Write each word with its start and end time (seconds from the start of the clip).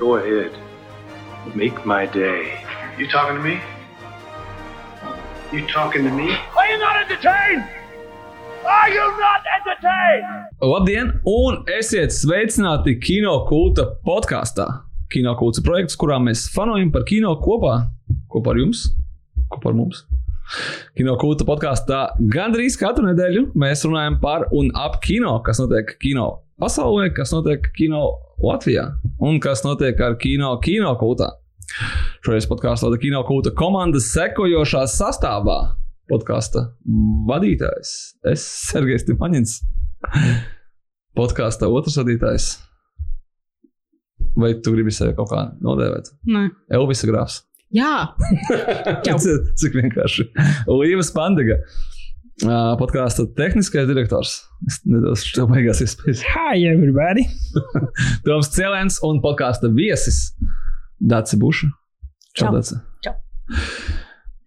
Go 0.00 0.16
ahead. 0.16 0.52
Make 1.54 1.84
my 1.84 2.06
day. 2.06 2.64
You 2.96 3.06
talking 3.06 3.36
to 3.36 3.42
me? 3.42 3.60
You 5.52 5.66
talking 5.66 6.04
to 6.04 6.10
me? 6.10 6.32
Are 6.56 6.66
you 6.70 6.78
not 6.78 6.96
entertained? 7.02 7.64
Are 8.64 8.88
you 8.88 9.04
not 9.20 9.44
entertained? 9.58 10.48
Labdien, 10.62 11.12
un 11.28 11.60
esiet 11.76 12.16
sveicināti 12.16 12.96
Kino 13.04 13.34
kulta 13.44 13.90
podkāstā. 14.08 14.70
Kino 15.12 15.36
kulta 15.36 15.60
projekts, 15.68 16.00
kurā 16.00 16.16
mēs 16.16 16.46
fanojam 16.54 16.88
par 16.96 17.04
kino 17.04 17.34
kopā, 17.44 17.76
kopā 18.32 18.54
ar 18.54 18.64
jums, 18.64 18.86
kopā 19.52 19.74
ar 19.74 19.80
mums. 19.82 20.06
Kino 20.96 21.18
kulta 21.20 21.44
podkāstā 21.44 22.06
gandrīz 22.32 22.80
katru 22.80 23.04
nedēļu 23.10 23.50
mēs 23.52 23.84
runājam 23.84 24.16
par 24.24 24.48
un 24.56 24.72
ap 24.72 25.02
kino, 25.04 25.42
kas 25.44 25.60
notiek 25.60 25.98
kino 26.00 26.38
pasaulē, 26.60 27.10
kas 27.16 27.32
notiek 27.34 27.64
kino 27.76 28.04
Latvijā 28.44 28.86
un 29.24 29.40
kas 29.42 29.64
notiek 29.66 29.98
ar 30.04 30.16
kino 30.20 30.52
kino 30.64 30.92
kultā. 31.00 31.32
Šoreiz 32.24 32.48
podkāstā 32.50 32.88
vada 32.88 32.98
kino 33.00 33.20
kulta 33.28 33.52
komandas 33.56 34.10
sekojošā 34.14 34.86
sastāvā. 34.90 35.58
Podkāsta 36.10 36.66
vadītājs 37.28 37.92
es 38.32 38.46
Sergejs 38.70 39.06
Timaņins. 39.06 39.60
Podkāsta 41.18 41.68
otrs 41.70 42.00
vadītājs. 42.00 42.48
Vai 44.40 44.54
tu 44.62 44.74
gribi 44.74 44.92
sevi 44.94 45.14
kaut 45.18 45.30
kā 45.30 45.44
nodēvēt? 45.62 46.10
Nē. 46.30 46.48
Elvisa 46.74 47.06
grāfs. 47.10 47.44
Jā. 47.74 48.10
Cik 49.60 49.78
vienkārši. 49.78 50.26
Līvas 50.66 51.12
Pandega. 51.14 51.60
Uh, 51.60 51.99
podkāstu 52.44 53.26
tehniskais 53.36 53.86
direktors. 53.88 54.40
Es 54.66 54.80
nedaudz 54.88 55.24
tev 55.34 55.50
beigās 55.50 55.80
iespējas. 55.84 56.22
Hi, 56.32 56.62
everybody! 56.70 57.26
Toms 58.26 58.50
Cielēns 58.54 59.00
un 59.06 59.20
podkāstu 59.24 59.70
viesis 59.74 60.32
Dācis 61.00 61.38
Buša. 61.40 61.68
Čau. 62.38 62.54
Čau. 63.04 63.14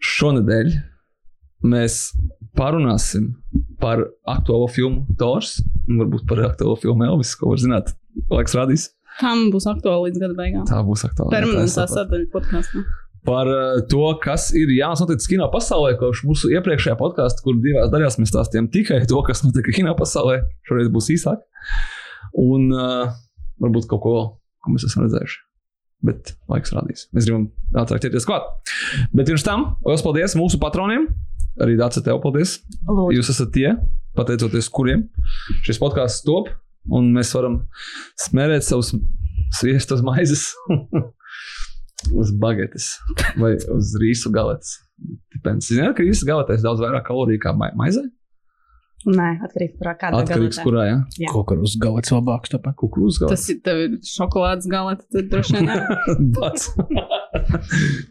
Šonadēļ 0.03 0.73
mēs 1.63 1.99
parunāsim 2.57 3.33
par 3.81 4.05
aktuālo 4.29 4.69
filmu 4.71 5.05
Tors. 5.19 5.59
un 5.87 6.01
Varbūt 6.01 6.27
par 6.29 6.43
aktuālo 6.49 6.77
filmu 6.79 7.05
Elvis, 7.07 7.35
ko 7.35 7.53
var 7.53 7.61
zināt. 7.61 7.93
Laiks 8.31 8.55
rādīs. 8.57 8.89
tam 9.19 9.49
būs 9.53 9.67
aktuāli 9.69 10.09
līdz 10.09 10.21
gada 10.21 10.37
beigām. 10.37 10.65
Tā 10.69 10.81
būs 10.85 11.05
aktuāla. 11.05 11.33
Permanentā 11.33 11.85
sadaļa 11.89 12.29
podkāstā. 12.33 12.83
Par 13.25 13.47
uh, 13.47 13.79
to, 13.89 14.03
kas 14.23 14.49
ir 14.57 14.71
noticis 14.73 15.29
kino 15.31 15.47
pasaulē, 15.51 15.95
kopš 15.99 16.23
mūsu 16.27 16.51
iepriekšējā 16.57 16.95
podkāstā, 16.99 17.43
kur 17.45 17.57
divās 17.63 17.91
daļās 17.93 18.19
mēs 18.19 18.33
stāstījām 18.33 18.69
tikai 18.73 19.03
to, 19.09 19.21
kas 19.23 19.43
notika 19.45 19.71
kino 19.75 19.95
pasaulē. 19.99 20.41
Šoreiz 20.67 20.91
būs 20.93 21.09
īsāk. 21.15 21.43
Un 22.39 22.69
uh, 22.73 23.13
varbūt 23.63 23.87
kaut 23.91 24.03
ko, 24.03 24.15
ko 24.63 24.75
mēs 24.75 24.87
esam 24.89 25.05
redzējuši. 25.05 25.41
Bet 26.03 26.33
laiks 26.51 26.73
rādīs. 26.75 27.07
Mēs 27.15 27.29
gribam 27.29 27.47
ātrāk 27.79 28.03
ķerties 28.03 28.27
klāt. 28.27 28.49
Bet 29.15 29.29
pirms 29.29 29.45
tam, 29.47 29.69
liels 29.87 30.03
paldies 30.03 30.35
mūsu 30.35 30.59
patroniem. 30.59 31.07
Arī 31.63 31.77
Dārsa, 31.79 32.03
tev 32.03 32.19
paldies. 32.23 32.57
Lūdzu. 32.89 33.13
Jūs 33.15 33.31
esat 33.31 33.53
tie, 33.55 33.69
pateicoties 34.17 34.67
kuriem 34.73 35.07
šis 35.63 35.79
podkāsts 35.81 36.25
top, 36.27 36.49
un 36.91 37.11
mēs 37.15 37.31
varam 37.37 37.61
smērēt 38.19 38.65
savus 38.67 38.91
sviestas 39.53 40.01
maizes 40.03 40.49
uz 42.11 42.33
bagetes 42.39 42.93
vai 43.39 43.55
uz 43.75 43.93
rīsu 44.01 44.31
galetes. 44.33 44.77
Depends. 45.33 45.69
Zināt, 45.71 45.95
ka 45.97 46.05
rīsu 46.05 46.27
galetēs 46.27 46.65
daudz 46.65 46.83
vairāk 46.83 47.05
kaloriju 47.07 47.41
kā 47.43 47.55
ma 47.57 47.71
maizē? 47.79 48.03
Nē, 49.03 49.29
atkarīgs 49.43 49.81
no 49.83 49.93
kāda 49.99 50.21
Atkarīgs, 50.23 50.59
kurā, 50.63 50.85
jā. 50.87 50.99
Jā. 51.19 51.31
Kaut 51.33 51.49
kur 51.49 51.63
uz 51.65 51.73
galvas 51.81 52.11
labāks. 52.13 52.53
Tāpēc. 52.53 52.77
Kukurūzas 52.79 53.19
galā. 53.19 53.35
Tas 53.35 53.49
ir 53.51 53.97
šokolādes 54.07 54.69
galeta, 54.71 55.03
tad 55.11 55.27
droši 55.33 55.59
vien. 55.59 55.73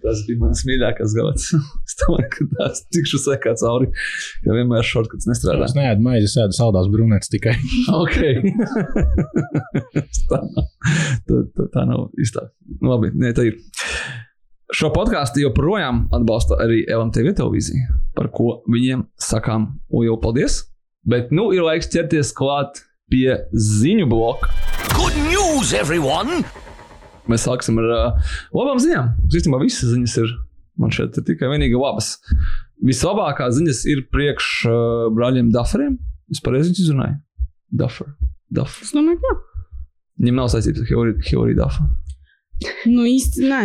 tas 0.02 0.22
bija 0.26 0.40
mans 0.40 0.62
mīļākais 0.66 1.14
gads. 1.18 1.52
Es 1.92 1.96
domāju, 2.00 2.28
ka 2.32 2.46
tās 2.56 2.82
tikšu 2.94 3.18
sekā 3.20 3.52
cauri. 3.60 3.90
Jo 4.46 4.56
vienmēr 4.56 4.86
šortkats 4.86 5.28
nestrādā. 5.28 5.66
Es 5.66 5.74
neēdu 5.76 6.04
maizi, 6.04 6.30
es 6.30 6.36
ēdu 6.40 6.56
saldās 6.56 6.88
brūnētas 6.92 7.32
tikai. 7.32 7.56
Ok. 8.02 8.16
tā, 10.30 10.38
tā, 11.28 11.38
tā, 11.54 11.66
tā 11.74 11.84
nav 11.88 12.08
īstā. 12.22 12.46
Nu, 12.78 12.94
labi, 12.94 13.12
nē, 13.18 13.34
tā 13.36 13.46
ir. 13.50 13.60
Šo 14.72 14.88
podkāstu 14.94 15.42
joprojām 15.42 16.06
atbalsta 16.16 16.56
arī 16.64 16.80
LMTV 16.88 17.34
televīzija, 17.36 17.98
par 18.16 18.30
ko 18.32 18.62
viņiem 18.72 19.04
sakām 19.20 19.68
lielu 19.92 20.16
paldies. 20.22 20.62
Bet 21.04 21.34
nu 21.34 21.50
ir 21.52 21.66
laiks 21.66 21.92
ķerties 21.92 22.32
klāt 22.38 22.80
pie 23.12 23.42
ziņu 23.52 24.08
bloka. 24.08 24.48
Good 24.96 25.18
news, 25.28 25.76
everyone! 25.76 26.46
Mēs 27.30 27.46
sāksim 27.46 27.78
ar 27.82 27.92
uh, 27.94 28.32
labām 28.56 28.80
ziņām. 28.82 29.12
Īstenībā 29.30 29.60
visas 29.62 29.92
ziņas 29.92 30.16
ir, 30.24 30.32
man 30.82 30.94
šeit 30.94 31.18
ir 31.20 31.26
tikai 31.28 31.50
vienīgi 31.52 31.78
labas. 31.78 32.16
Vislabākās 32.82 33.56
ziņas 33.60 33.84
ir 33.92 34.04
priekš 34.10 34.50
uh, 34.66 35.06
brāļiem 35.14 35.52
Dafferiem. 35.54 36.00
Es 36.32 36.42
pareizi 36.42 36.74
izrunāju. 36.74 37.20
Duffer. 37.72 38.10
Duffer. 38.52 38.86
Es 38.88 38.94
domāju, 38.96 39.20
ka. 39.22 39.36
Viņam 40.22 40.40
nav 40.42 40.50
saistības 40.52 40.82
ar 40.82 40.90
Hillary 41.28 41.56
Duffer. 41.58 41.90
Nu 42.90 43.06
īsti 43.08 43.48
nē, 43.50 43.62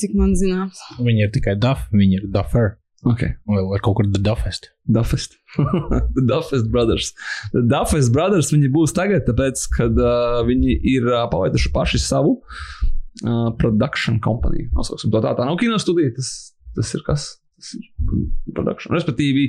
cik 0.00 0.14
man 0.18 0.32
zināms. 0.38 0.80
Viņi 0.98 1.26
ir 1.26 1.34
tikai 1.34 1.54
duff, 1.60 1.90
viņi 1.94 2.18
ir 2.18 2.30
duffer. 2.34 2.76
Okay. 3.04 3.34
Vai 3.44 3.60
vai 3.68 3.78
kaut 3.84 3.98
kur. 3.98 4.08
Duffest. 4.08 5.36
The 6.16 6.24
Duffest 6.24 6.70
Brothers. 6.72 7.12
The 7.52 7.64
Duffest 7.68 8.12
Brothers 8.12 8.52
viņi 8.54 8.72
būs 8.72 8.96
tagad, 8.96 9.26
tāpēc, 9.28 9.66
kad 9.76 10.00
uh, 10.00 10.40
viņi 10.48 10.78
ir 10.94 11.08
uh, 11.12 11.24
palaiduši 11.32 11.72
paši 11.74 12.00
savu 12.00 12.38
uh, 12.40 13.50
production 13.60 14.20
company. 14.24 14.68
Nosauksim 14.76 15.12
to 15.12 15.22
tā, 15.24 15.34
tā 15.36 15.48
nav 15.48 15.60
kino 15.60 15.78
studija, 15.80 16.14
tas, 16.16 16.34
tas 16.76 16.92
ir 16.96 17.04
kas? 17.06 17.28
Production. 18.54 18.94
Respektīvi, 18.94 19.46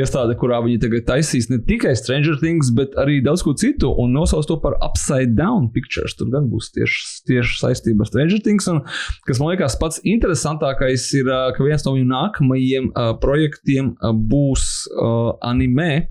iestāde, 0.00 0.36
kurā 0.40 0.60
viņi 0.64 0.80
tagad 0.82 1.06
taisīs 1.08 1.48
ne 1.52 1.60
tikai 1.64 1.94
Stranger 1.98 2.38
Things, 2.40 2.72
bet 2.74 2.96
arī 3.00 3.20
daudz 3.24 3.44
ko 3.46 3.54
citu, 3.58 3.92
un 4.00 4.14
nosauc 4.16 4.48
to 4.48 4.58
par 4.62 4.76
Upside 4.84 5.36
Down 5.38 5.70
Pictures. 5.74 6.16
Tur 6.18 6.32
gan 6.34 6.48
būs 6.52 6.72
tieši, 6.74 7.04
tieši 7.30 7.60
saistība 7.62 8.04
ar 8.04 8.10
Stranger 8.10 8.42
Things. 8.44 8.68
Un, 8.72 8.82
kas 9.28 9.42
man 9.42 9.54
liekas 9.54 9.78
pats 9.80 10.02
interesantākais, 10.02 11.06
ir, 11.20 11.30
ka 11.54 11.66
viens 11.66 11.86
no 11.86 11.94
viņu 11.96 12.10
nākamajiem 12.10 12.90
uh, 12.90 13.14
projektiem 13.22 13.94
uh, 13.94 14.12
būs 14.12 14.88
uh, 14.94 15.34
anime. 15.46 16.08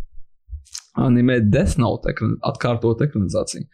Anime 0.96 1.40
Death 1.42 1.80
Note 1.82 2.12
ekran, 2.12 2.36
atkārtot 2.46 3.00
ekranizāciju. 3.02 3.66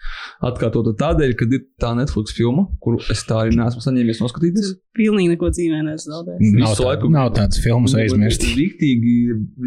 Atkārtot 0.47 0.87
tādēļ, 1.01 1.33
ka 1.35 1.47
ir 1.51 1.65
tā 1.81 1.89
Netflix 1.97 2.31
filma, 2.37 2.63
kuru 2.79 3.01
es 3.11 3.25
tā 3.27 3.41
arī 3.43 3.57
neesmu 3.59 3.83
saņēmis 3.83 4.21
noskatīties. 4.23 4.69
Pilnīgi 4.95 5.33
neko 5.33 5.49
dzīvē 5.51 5.81
nezaudēju. 5.89 6.39
Nav, 6.55 6.71
Visu 6.71 6.81
tā, 6.83 6.87
laiku- 6.87 7.11
nav 7.11 7.33
tādas 7.35 7.59
filmas 7.63 7.93
aizmirst. 7.99 8.45
Rīktīgi 8.55 9.15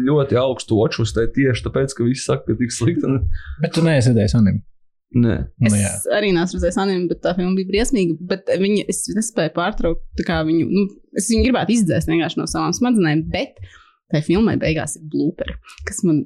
ļoti 0.09 0.39
augstu 0.41 0.79
očus 0.81 1.13
tai 1.13 1.27
tieši 1.35 1.67
tāpēc, 1.69 1.93
ka 1.93 2.03
visi 2.09 2.25
saka, 2.25 2.47
ka 2.49 2.57
tik 2.63 2.73
slikti. 2.73 3.13
Bet 3.61 3.73
tu 3.77 3.85
neesi 3.85 4.09
redzējis 4.13 4.35
anime. 4.41 4.63
Nē, 5.13 5.35
Nu, 5.61 5.67
Es 5.69 5.73
jā. 5.77 5.89
arī 6.17 6.31
neesmu 6.33 6.57
redzējis 6.57 6.77
anime, 6.81 7.07
bet 7.11 7.21
tā 7.21 7.35
filma 7.37 7.53
bija 7.53 7.69
briesmīga. 7.69 8.17
Bet 8.33 8.47
viņa, 8.49 8.85
es 8.89 9.05
nespēju 9.13 9.53
pārtraukt 9.53 10.01
tā 10.17 10.25
kā 10.25 10.39
viņu. 10.41 10.65
Nu, 10.73 10.87
es 11.15 11.29
viņu 11.29 11.45
gribētu 11.45 11.75
izdzēst 11.77 12.09
vienkārši 12.09 12.37
no 12.41 12.47
savām 12.49 12.73
smadzenēm, 12.73 13.21
bet 13.29 13.61
tai 14.11 14.21
filmai 14.25 14.57
beigās 14.57 14.97
ir 14.97 15.03
blooperi, 15.05 15.53
kas 15.85 16.01
man 16.03 16.25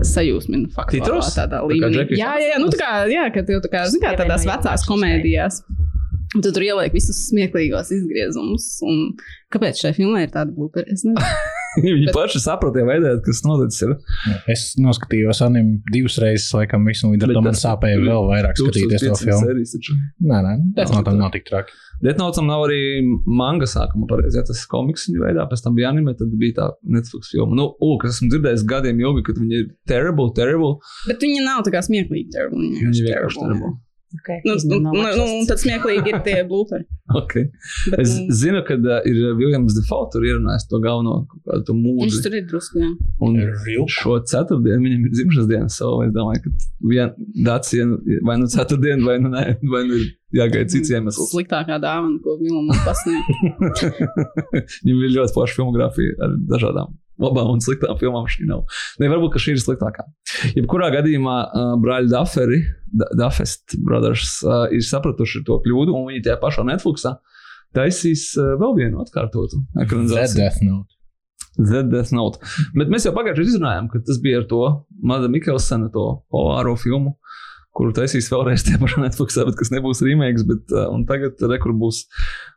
sajūsmina 0.00 0.72
faktiski 0.72 1.04
Titros? 1.04 1.32
tādā 1.36 1.60
Tā 1.60 1.66
kā 1.66 1.70
līmenī. 1.70 2.00
Jackie 2.00 2.20
Jā, 2.20 2.34
jā, 2.40 2.52
jā, 2.54 2.60
nu, 2.62 2.70
tā 2.72 2.80
kā, 2.80 2.90
jā, 3.12 3.24
ka 3.34 3.44
tev 3.48 3.62
tā 3.64 3.72
kā, 3.72 3.86
zini, 3.92 4.04
kā 4.04 4.14
tādās 4.20 4.46
vecās 4.48 4.86
komēdijās. 4.88 5.62
Un 6.32 6.40
Tu 6.40 6.48
tur 6.48 6.64
ieliek 6.64 6.94
visus 6.96 7.26
smieklīgos 7.28 7.92
izgriezumus. 7.92 8.78
Un 8.88 9.10
kāpēc 9.52 9.82
šai 9.84 9.92
filmai 9.98 10.24
ir 10.24 10.32
tāda 10.32 10.54
blooperi? 10.54 10.94
Es 10.96 11.04
nezinu. 11.04 11.20
viņi 11.84 12.08
Bet- 12.08 12.14
paši 12.16 12.40
saprata, 12.44 12.82
veidot, 12.88 13.22
kas 13.24 13.40
noticis. 13.46 13.82
Ir. 13.86 13.94
Es 14.52 14.64
noskatījos 14.80 15.40
anime 15.46 15.78
divas 15.92 16.18
reizes, 16.22 16.50
laikam, 16.56 16.84
visu, 16.88 17.06
un 17.08 17.14
līdz 17.16 17.28
ar 17.28 17.34
to 17.38 17.42
man 17.46 17.56
sāpēja 17.58 18.00
vēl 18.02 18.26
vairāk 18.28 18.58
skatīties 18.60 19.06
to 19.06 19.14
1500 19.14 19.24
filmu. 19.24 19.46
sērijas 19.46 19.72
taču. 19.76 19.96
Nē, 20.32 20.40
nē, 20.48 20.54
tas 20.76 20.92
nav, 20.92 21.08
nav 21.16 21.32
tik 21.36 21.46
traki. 21.48 21.72
Deathnotam 22.02 22.48
nav 22.50 22.64
arī 22.66 22.80
manga 23.30 23.68
sākuma, 23.70 24.08
pareizi. 24.10 24.34
Ja 24.40 24.42
tas 24.48 24.58
ir 24.64 24.66
komiks 24.72 25.04
viņa 25.06 25.20
veidā, 25.22 25.44
pēc 25.52 25.62
tam 25.62 25.76
bija 25.78 25.92
anime, 25.94 26.16
tad 26.18 26.32
bija 26.40 26.56
tā 26.56 26.66
Netflix 26.96 27.30
filma. 27.30 27.54
Nu, 27.54 27.68
u, 27.78 27.92
kas 28.02 28.16
esmu 28.18 28.32
dzirdējis 28.32 28.64
gadiem 28.66 28.98
ilgi, 29.04 29.22
ka 29.28 29.36
viņi 29.38 29.60
ir 29.60 29.68
terrible, 29.86 30.32
terrible. 30.34 30.72
Bet 31.06 31.22
viņi 31.22 31.44
nav 31.46 31.62
tā 31.62 31.70
kā 31.76 31.84
smieklīgi. 31.86 32.32
Terrible. 32.34 32.58
Viņi 32.58 32.82
Viņi 32.82 32.90
vienkārši 32.90 33.06
vienkārši 33.06 33.38
terrible. 33.38 33.62
terrible. 33.62 33.78
Okay. 34.20 34.40
Nu, 34.44 34.54
nu, 34.68 34.92
nu, 34.92 35.24
un 35.38 35.46
tad 35.48 35.60
smieklīgi 35.62 36.12
ir 36.12 36.18
tie 36.26 36.42
blooperi. 36.48 36.84
Okay. 37.16 37.48
Bet, 37.90 38.02
Es 38.02 38.12
nu, 38.18 38.34
zinu, 38.36 38.60
ka 38.66 38.76
uh, 38.76 38.98
ir 39.08 39.34
Viljams 39.38 39.76
Default, 39.78 40.12
tur 40.14 40.26
ierunājis 40.26 40.66
to 40.70 40.80
galveno 40.84 41.22
kādu 41.48 41.76
mūžu. 41.78 42.04
Viņš 42.04 42.18
tur 42.26 42.36
ir 42.38 42.46
drusku. 42.50 42.82
jā. 42.82 42.90
Un 43.24 43.38
šo 43.92 44.18
ceturtdienu 44.32 44.84
viņam 44.86 45.06
ir 45.08 45.14
dzimšanas 45.16 45.50
diena. 45.50 45.70
So 45.72 45.92
es 46.06 46.12
domāju, 46.14 46.44
ka 46.44 46.90
vien, 46.92 47.14
Dācija 47.48 47.88
vai 48.28 48.38
nu 48.42 48.50
ceturtdiena, 48.52 49.04
vai 49.08 49.18
nu 49.22 49.32
nē, 49.32 49.44
vai 49.72 49.84
nu 49.88 50.00
ir 50.00 50.10
jāgaida 50.42 50.72
cits 50.72 50.92
iemesls. 50.92 51.32
Sliktākā 51.32 51.80
dāvana, 51.82 52.20
ko 52.24 52.36
mums 52.40 52.84
pasniedz. 52.86 53.86
Viņam 54.84 55.06
ir 55.08 55.16
ļoti 55.18 55.36
plaša 55.38 55.58
filmogrāfija 55.60 56.18
ar 56.26 56.36
dažādām 56.52 56.92
labām 57.22 57.52
un 57.54 57.62
sliktām 57.64 57.98
filmām 58.00 58.28
šī 58.30 58.46
nav. 58.50 58.64
Ne, 59.00 59.10
varbūt 59.12 59.40
šī 59.42 59.56
ir 59.56 59.62
sliktākā. 59.62 60.06
Jebkurā 60.56 60.92
gadījumā 60.94 61.36
uh, 61.48 61.74
brāļi 61.82 62.12
Dufferi, 62.12 62.62
Duffest 63.18 63.78
Brothers, 63.82 64.40
uh, 64.46 64.66
ir 64.74 64.84
sapratuši 64.86 65.44
to 65.48 65.60
kļūdu, 65.64 65.94
un 65.96 66.10
viņi 66.10 66.26
tajā 66.28 66.40
pašā 66.42 66.66
Netflixā 66.68 67.16
taisīs 67.76 68.32
uh, 68.36 68.54
vēl 68.60 68.76
vienu 68.80 69.04
atkārtotu 69.04 69.62
ekranizāciju. 69.84 70.82
The 71.58 71.82
Death 71.84 72.12
Note. 72.16 72.40
Bet 72.72 72.88
mēs 72.92 73.04
jau 73.04 73.12
pagājušajā 73.12 73.50
izrunājām, 73.50 73.90
ka 73.92 74.00
tas 74.06 74.20
bija 74.24 74.40
ar 74.40 74.46
to 74.48 74.62
Mada 75.04 75.28
Mikkelsena, 75.28 75.90
to 75.92 76.06
polāro 76.32 76.72
filmu, 76.80 77.18
kuru 77.76 77.94
taisīs 77.96 78.28
vēlreiz 78.32 78.64
tie 78.66 78.76
paši 78.80 79.00
Netflixā, 79.02 79.46
bet 79.48 79.56
kas 79.58 79.72
nebūs 79.72 80.02
remakes. 80.04 80.44
Bet, 80.48 80.64
uh, 80.74 80.90
un 80.92 81.06
tagad 81.08 81.40
rekur 81.52 81.74
būs 81.78 82.04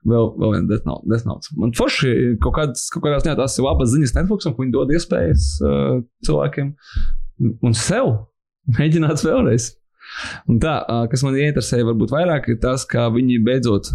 vēl, 0.03 0.31
vēl 0.41 0.55
viena 0.57 0.69
Death 0.71 0.87
Note. 0.89 1.07
Death 1.11 1.27
Note. 1.29 1.51
Man 1.59 1.73
forši 1.77 2.35
kaut, 2.43 2.55
kāds, 2.57 2.87
kaut 2.93 3.05
kādās 3.05 3.25
ziņā 3.25 3.37
tās 3.39 3.57
ir 3.57 3.67
labas 3.67 3.93
ziņas 3.93 4.15
Netflixam, 4.19 4.55
ka 4.55 4.63
viņi 4.63 4.75
dod 4.75 4.93
iespējas 4.95 5.49
uh, 5.63 5.99
cilvēkiem 6.27 6.73
un 7.65 7.77
sev 7.77 8.11
mēģināt 8.77 9.23
vēlreiz. 9.25 9.73
Un 10.51 10.59
tā, 10.61 10.79
uh, 10.83 11.05
kas 11.11 11.23
man 11.25 11.37
ieinteresēja, 11.39 11.87
varbūt 11.87 12.13
vairāk, 12.13 12.51
ir 12.51 12.59
tas, 12.63 12.85
ka 12.89 13.07
viņi 13.13 13.39
beidzot, 13.45 13.93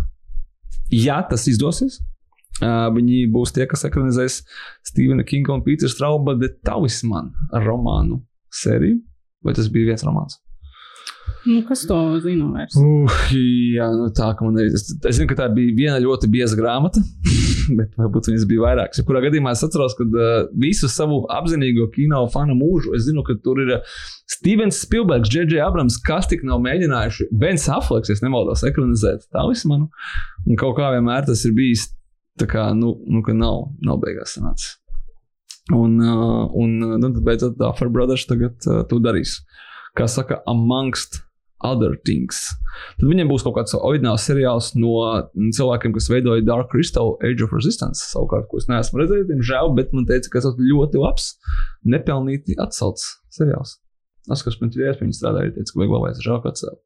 ja 0.94 1.20
tas 1.28 1.46
izdosies, 1.50 2.00
Uh, 2.60 2.90
viņi 2.92 3.22
būs 3.32 3.54
tie, 3.56 3.64
kas 3.64 3.86
ekranizēs 3.88 4.42
Stevena 4.84 5.24
Kinga 5.24 5.54
un 5.54 5.62
Pītera 5.64 5.88
Strauba 5.88 6.34
The 6.36 6.50
Talisman 6.66 7.30
romānu 7.64 8.18
sēriju. 8.52 8.98
Vai 9.46 9.54
tas 9.56 9.70
bija 9.72 9.94
viens 9.94 10.04
romāns? 10.04 10.36
Nu, 11.46 11.62
kas 11.64 11.86
to 11.88 11.96
zina 12.20 12.46
vairs? 12.52 12.74
Uh, 12.76 13.20
jā, 13.74 13.86
nu 13.96 14.10
tā 14.16 14.28
man. 14.44 14.58
Es, 14.60 14.90
es 14.92 15.16
zinu, 15.16 15.28
ka 15.30 15.38
tā 15.38 15.46
bija 15.54 15.72
viena 15.76 16.00
ļoti 16.02 16.28
bieza 16.32 16.58
grāmata, 16.58 17.00
bet 17.78 17.94
varbūt 17.96 18.28
viņas 18.28 18.44
bija 18.50 18.64
vairākas. 18.66 19.00
Kurā 19.08 19.22
gadījumā 19.24 19.54
es 19.56 19.64
atceros, 19.64 19.96
ka 19.96 20.04
uh, 20.04 20.32
visu 20.60 20.90
savu 20.92 21.22
apzinīgo 21.32 21.88
kino 21.94 22.20
fanu 22.32 22.56
mūžu 22.58 22.92
es 22.98 23.06
zinu, 23.08 23.24
ka 23.26 23.38
tur 23.44 23.62
ir 23.64 23.72
uh, 23.78 23.94
Stevens 24.30 24.82
Spielbergs, 24.84 25.32
J.J. 25.32 25.62
Abrams, 25.64 25.96
kas 26.04 26.28
tik 26.30 26.44
nav 26.46 26.60
mēģinājuši, 26.66 27.30
Bens 27.40 27.64
Affleks, 27.72 28.12
ja 28.12 28.18
nemaldos, 28.26 28.66
ekranizēt 28.68 29.24
Talismanu. 29.32 29.88
Un 30.44 30.60
kaut 30.60 30.76
kā 30.76 30.92
vienmēr 30.96 31.24
tas 31.30 31.46
ir 31.48 31.56
bijis 31.56 31.88
tā 32.40 32.48
kā, 32.50 32.68
nu, 32.76 32.94
nu 33.08 33.24
ka 33.24 33.34
nav, 33.36 33.70
nav 33.84 34.00
beigās 34.04 34.36
sanācis. 34.36 34.76
Un, 35.70 35.96
uh, 36.02 36.50
un 36.58 36.78
nu, 37.00 37.10
beidzot, 37.24 37.56
Duffer 37.58 37.90
Brothers 37.92 38.26
tagad 38.28 38.56
uh, 38.66 38.82
to 38.90 38.98
darīs. 39.02 39.38
Kā 39.96 40.06
saka, 40.10 40.40
amongst 40.50 41.20
other 41.66 41.96
things. 42.06 42.42
Tad 42.98 43.08
viņiem 43.10 43.30
būs 43.30 43.44
kaut 43.44 43.56
kāds 43.58 43.76
oriģināls 43.76 44.26
seriāls 44.28 44.72
no 44.78 44.94
cilvēkiem, 45.36 45.94
kas 45.96 46.08
veidoja 46.12 46.44
Dark 46.46 46.70
Crystal 46.72 47.16
Age 47.26 47.44
of 47.44 47.54
Resistance. 47.56 48.02
Savukārt, 48.12 48.48
ko 48.50 48.60
es 48.60 48.68
neesmu 48.70 49.02
redzējis, 49.02 49.28
diemžēl, 49.30 49.72
bet 49.78 49.94
man 49.96 50.08
teica, 50.08 50.32
ka 50.32 50.44
tas 50.44 50.56
ir 50.56 50.70
ļoti 50.72 51.02
labs, 51.02 51.32
nepelnīti 51.96 52.58
atcelts 52.62 53.08
seriāls. 53.34 53.78
Tas, 54.28 54.44
kas 54.46 54.60
man 54.60 54.72
tur 54.72 54.86
iespējams 54.86 55.20
strādāja, 55.20 55.54
teica, 55.56 55.72
ka 55.72 55.82
vajag 55.82 55.96
labais, 55.96 56.22
žēl, 56.24 56.40
atcelt. 56.52 56.80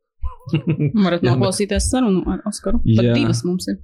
Varat 1.04 1.24
noklausīties 1.28 1.90
sarunu 1.90 2.24
ar 2.30 2.42
Oskaru. 2.48 2.82
Pat 2.84 3.12
divas 3.14 3.44
mums 3.46 3.68
ir. 3.72 3.80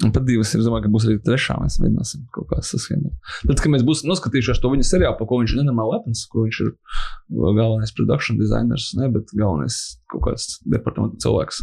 Un 0.00 0.12
pat 0.14 0.24
divas 0.24 0.54
es 0.56 0.64
domāju, 0.64 0.86
ka 0.86 0.90
būs 0.94 1.04
arī 1.06 1.18
trešā. 1.22 1.58
Mēs 1.60 1.76
mēģināsim 1.82 2.22
kaut 2.32 2.48
kā 2.50 2.62
saskatīt. 2.64 3.12
Tad, 3.44 3.60
kad 3.60 3.72
mēs 3.74 3.84
būsim 3.86 4.08
noskatījušies 4.08 4.62
to 4.62 4.70
viņa 4.72 4.86
seriālu, 4.88 5.18
par 5.18 5.28
ko 5.28 5.40
viņš 5.42 5.52
ir 5.52 5.60
nenormāli 5.60 5.98
lepns, 5.98 6.24
kur 6.32 6.46
viņš 6.46 6.60
ir 6.64 6.70
galvenais 7.28 7.92
produkcijas 7.98 8.40
dizainers, 8.40 8.88
ne, 8.98 9.10
bet 9.12 9.34
galvenais 9.36 9.78
kaut 10.10 10.24
kāds 10.30 10.56
departamenta 10.64 11.20
cilvēks. 11.22 11.60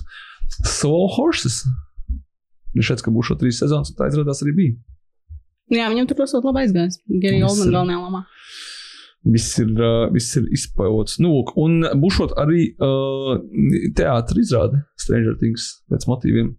Slow 0.62 1.10
Horses. 1.18 1.64
Viņš 2.78 2.92
šeit, 2.92 3.04
ka 3.04 3.14
būs 3.16 3.32
šo 3.32 3.40
trīs 3.42 3.60
sezonas, 3.64 3.90
un 3.90 3.98
tā 3.98 4.12
izrādās 4.12 4.44
arī 4.46 4.56
bija. 4.62 4.78
Jā, 5.74 5.90
viņam 5.90 6.10
tur 6.10 6.22
ļoti 6.22 6.50
labi 6.50 6.64
aizgājis. 6.64 7.02
Gary 7.22 7.42
Oldman 7.46 7.74
galvenajā 7.74 8.02
lomā. 8.06 8.24
Viss 9.30 9.58
ir, 9.60 9.74
uh, 9.76 10.06
viss 10.14 10.38
ir 10.40 10.46
izpauts. 10.56 11.18
Nu, 11.20 11.34
lūk, 11.34 11.52
un 11.60 11.82
būšot 12.02 12.38
arī 12.40 12.70
uh, 12.78 13.36
teātris 13.98 14.48
izrāde 14.48 14.86
Stranger 15.02 15.36
Things 15.42 15.74
pēc 15.92 16.08
motīviem. 16.10 16.54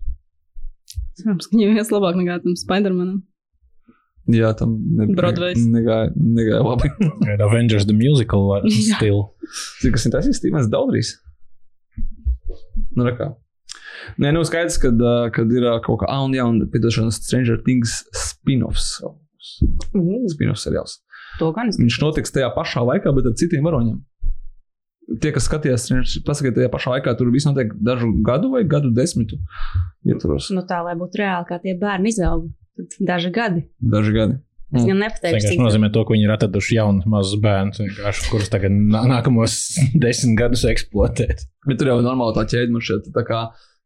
Cerams, 1.21 1.49
ka 1.49 1.57
viņam 1.57 1.77
ies 1.81 1.93
labāk 1.93 2.17
nekā 2.19 2.39
tam 2.45 2.57
Spider-Manam. 2.59 3.21
Jā, 4.31 4.53
tam 4.59 4.77
nebija. 4.99 5.55
Negāja, 5.73 6.11
negāja 6.15 6.63
labi. 6.63 6.91
Ir 7.27 7.43
Avengers 7.43 7.87
the 7.89 7.97
Musical 7.97 8.47
var 8.51 8.67
Jā. 8.69 8.99
still. 8.99 9.23
Zini, 9.81 9.95
kas 9.97 10.07
ir 10.07 10.15
tas? 10.15 10.29
Mēs 10.55 10.69
daudz. 10.71 11.15
Nu, 12.95 13.07
rekā. 13.07 13.33
Nē, 14.21 14.33
nu 14.35 14.43
skaidrs, 14.47 14.79
kad, 14.83 15.01
uh, 15.03 15.29
kad 15.35 15.51
ir 15.55 15.67
kaut 15.85 16.03
kā, 16.03 16.09
ah, 16.11 16.25
un 16.27 16.35
jā, 16.35 16.45
un 16.47 16.61
piedošanas 16.73 17.21
Stranger 17.23 17.61
Things 17.67 18.01
spin-offs. 18.17 18.97
Spin-offs 20.35 20.67
seriāls. 20.67 20.99
To 21.41 21.51
gan 21.57 21.71
es 21.71 21.79
Viņš 21.81 21.99
notiks 22.03 22.35
tajā 22.35 22.51
pašā 22.55 22.83
laikā, 22.85 23.13
bet 23.17 23.29
ar 23.31 23.37
citiem 23.39 23.67
varoņiem. 23.67 24.01
Tie, 25.19 25.33
kas 25.35 25.49
skatījās, 25.49 25.89
pasakiet, 26.27 26.55
tajā 26.55 26.69
pašā 26.71 26.93
laikā 26.95 27.17
tur 27.19 27.33
viss 27.35 27.49
notiek 27.49 27.73
dažu 27.83 28.13
gadu 28.27 28.53
vai 28.53 28.61
gadu 28.69 28.93
desmitu 28.95 29.41
ietvaros. 30.07 30.53
Nu, 30.55 30.63
tā, 30.69 30.79
lai 30.87 30.95
būtu 31.01 31.19
reāli, 31.19 31.49
kā 31.49 31.59
tie 31.65 31.75
bērni 31.81 32.13
izaug. 32.15 32.47
Tad 32.79 32.95
Daži 33.09 33.33
gadi. 33.35 33.65
Daži 33.83 34.13
gadi. 34.15 34.39
Es 34.71 34.85
Mm. 34.85 34.87
gan 34.87 35.01
Tas 35.01 35.03
nepateikšu, 35.03 35.35
vienkārši 35.35 35.51
cik 35.51 35.61
nozīmē 35.65 35.89
to, 35.93 36.05
ka 36.07 36.15
viņi 36.15 36.25
ir 36.29 36.31
atraduši 36.37 36.77
jaunus 36.77 37.07
mazus 37.11 37.41
bērnus, 37.43 37.81
vienkārši, 37.83 38.29
kurus 38.31 38.49
tagad 38.53 38.71
nā- 38.71 39.03
nākamos 39.11 39.57
desmit 40.05 40.37
gadus 40.39 40.63
eksploatēt. 40.71 41.43
Bet 41.67 41.81
tur 41.83 41.91
jau 41.91 41.97
ir 41.99 42.07
normāli 42.07 42.37
tā 42.39 42.45
ķēde, 42.53 42.71
man 42.71 42.81
šeit 42.87 43.11
tā 43.11 43.25
kā 43.27 43.41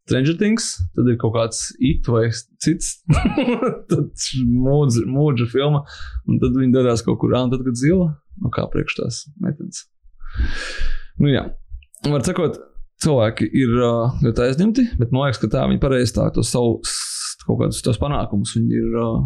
Stranger 0.04 0.36
Things, 0.36 0.66
tad 0.92 1.08
ir 1.08 1.16
kaut 1.16 1.32
kāds 1.38 1.62
it 1.80 2.04
vai 2.12 2.26
cits, 2.60 2.98
mūdža, 4.66 5.06
mūdža 5.08 5.46
filma, 5.52 5.80
un 6.28 6.38
tad 6.42 6.52
viņi 6.60 6.74
darās 6.76 7.00
kaut 7.06 7.16
kur, 7.22 7.32
un 7.38 7.48
tad, 7.54 7.64
kad 7.64 7.80
zila, 7.80 8.10
nu 8.44 8.52
kā 8.52 8.66
priekš 8.68 8.98
tās 9.00 9.22
meitenes. 9.40 9.86
Nu 11.22 11.30
jā, 11.30 11.44
var 12.10 12.24
sakot, 12.26 12.58
cilvēki 13.04 13.46
ir 13.54 13.72
uh, 13.78 14.14
ļoti 14.24 14.44
aizņemti, 14.48 14.84
bet 15.00 15.12
man 15.14 15.26
liekas, 15.28 15.40
ka 15.42 15.50
tā 15.52 15.64
viņi 15.70 15.80
pareizi 15.82 16.16
tā 16.16 16.28
to 16.34 16.42
savu 16.46 16.80
kaut 17.44 17.58
kādus 17.60 17.82
tos 17.84 17.98
panākumus 18.00 18.54
viņi 18.56 18.78
ir 18.80 18.94
uh, 18.98 19.18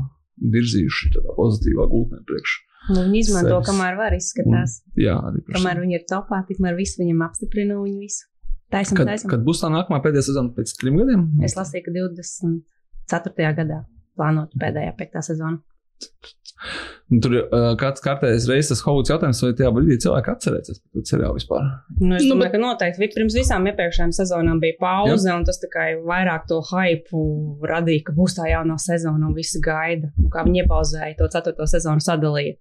virzījuši 0.55 1.13
tādā 1.17 1.35
pozitīvā 1.37 1.87
gultnē 1.91 2.19
priekš. 2.29 2.57
nu, 2.91 3.03
viņi 3.05 3.21
izmanto, 3.23 3.55
Sevis. 3.59 3.69
kamēr 3.69 3.99
var 3.99 4.17
izskatās. 4.17 4.79
Jā, 4.99 5.15
arī 5.31 5.43
priekš. 5.45 5.59
Kamēr 5.59 5.81
viņi 5.85 5.99
ir 5.99 6.05
topā, 6.11 6.41
tikmēr 6.49 6.77
visu 6.79 7.03
viņam 7.03 7.23
apstiprina 7.29 7.77
un 7.79 7.87
viņi 7.87 8.01
visu. 8.07 8.27
Taisam, 8.73 8.99
Kad, 9.01 9.09
taisam. 9.09 9.31
kad 9.33 9.45
būs 9.47 9.63
tā 9.63 9.71
nākamā 9.73 10.03
pēdējā 10.05 10.27
sezona 10.29 10.53
pēc 10.57 10.75
trim 10.77 10.99
gadiem? 11.01 11.23
Es 11.47 11.55
lasīju, 11.57 11.87
ka 11.87 11.95
24. 11.95 13.53
gadā 13.63 13.79
plānot 14.19 14.53
pēdējā 14.61 14.93
piektā 14.99 15.23
sezona. 15.25 15.63
Un 17.09 17.21
Tur 17.25 17.33
ir 17.39 17.45
uh, 17.47 17.71
kāds 17.81 18.03
kārtējs 18.05 18.47
reizes 18.51 18.69
tas 18.75 18.83
Hovuds 18.85 19.09
jautājums, 19.09 19.39
vai 19.45 19.53
tajā 19.57 19.71
brīdī 19.73 19.97
cilvēki 20.05 20.33
atcerēsies 20.35 20.81
par 20.83 20.91
to 20.99 21.05
seriālu 21.09 21.39
vispār. 21.39 21.69
Nu, 22.03 22.15
es 22.19 22.25
Nu, 22.27 22.35
domāju, 22.35 22.43
bet- 22.45 22.53
ka 22.53 22.61
noteikti 22.65 23.09
pirms 23.15 23.37
visām 23.39 23.69
iepriekšējām 23.71 24.13
sezonām 24.19 24.61
bija 24.61 24.77
pauze, 24.83 25.31
un 25.33 25.47
tas 25.49 25.61
tikai 25.63 25.89
vairāk 26.05 26.45
to 26.51 26.61
hypu 26.73 27.23
radīja, 27.71 28.05
ka 28.11 28.17
būs 28.19 28.37
tā 28.37 28.51
jaunā 28.53 28.77
sezona 28.83 29.31
un 29.31 29.37
visi 29.39 29.61
gaida. 29.65 30.11
Un 30.21 30.29
kā 30.35 30.45
viņi 30.45 30.65
iepauzēja 30.67 31.17
to 31.23 31.29
ceturto 31.33 31.65
sezonu 31.71 32.05
sadalīja. 32.05 32.59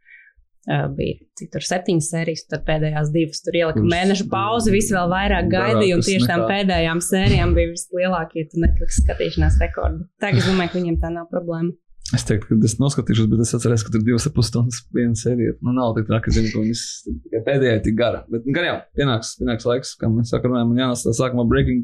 Uh, 0.67 0.89
bija 0.91 1.15
cik 1.39 1.51
tur 1.53 1.63
septiņas 1.63 2.07
sērijas, 2.11 2.41
tad 2.51 2.65
pēdējās 2.67 3.11
divas 3.13 3.39
tur 3.39 3.55
ielika 3.55 3.79
Kuras 3.79 3.91
mēneša 3.93 4.25
pauzi. 4.31 4.71
Visi 4.73 4.91
vēl 4.95 5.07
vairāk 5.13 5.47
gaidīja, 5.53 5.95
un 5.95 6.03
tieši 6.03 6.27
tām 6.27 6.43
pēdējām 6.49 6.99
sērijām 7.05 7.53
bija 7.55 7.71
vislielākie 7.71 8.43
Netflix 8.59 8.99
skatīšanās 8.99 9.59
rekordi. 9.63 10.03
Tā 10.19 10.33
kā 10.33 10.41
es 10.41 10.49
domāju, 10.49 10.73
ka 10.73 10.79
viņiem 10.81 10.97
tā 10.99 11.11
nav 11.13 11.29
problēma. 11.31 11.71
Es 12.15 12.23
teiktu, 12.23 12.47
ka 12.47 12.55
es 12.63 12.77
noskatīšos, 12.79 13.27
bet 13.27 13.41
es 13.43 13.49
atceros, 13.57 13.83
ka 13.83 13.91
tur 13.91 14.03
divas 14.05 14.27
ap 14.29 14.35
pus 14.37 14.47
stundas 14.47 14.77
viena 14.95 15.17
sērija. 15.19 15.57
Nu, 15.59 15.73
nav 15.75 15.91
tik 15.97 16.05
traki, 16.07 16.31
zinu, 16.31 16.53
ka 16.53 16.61
viņas 16.63 16.83
tikai 17.07 17.41
pēdējā 17.49 17.73
ir 17.75 17.81
tik 17.83 17.97
gara. 17.99 18.21
Bet 18.31 18.45
nu, 18.47 18.53
gan 18.55 18.67
jau 18.67 18.77
pienāks, 18.95 19.33
pienāks 19.41 19.67
laiks, 19.67 19.91
kā 19.99 20.07
mēs 20.11 20.31
sākam 20.31 20.53
runāt, 20.53 20.69
man 20.69 20.79
jānās 20.79 21.03
tā 21.03 21.11
sākumā 21.17 21.43
Breaking 21.51 21.83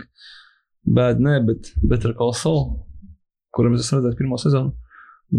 Bad, 0.96 1.20
ne, 1.24 1.36
bet 1.44 1.74
Better 1.84 2.16
Call 2.16 2.32
Saul, 2.40 2.64
kuram 3.56 3.76
es 3.76 3.84
esmu 3.84 4.00
redzējis 4.00 4.20
pirmo 4.22 4.40
sezonu. 4.40 4.72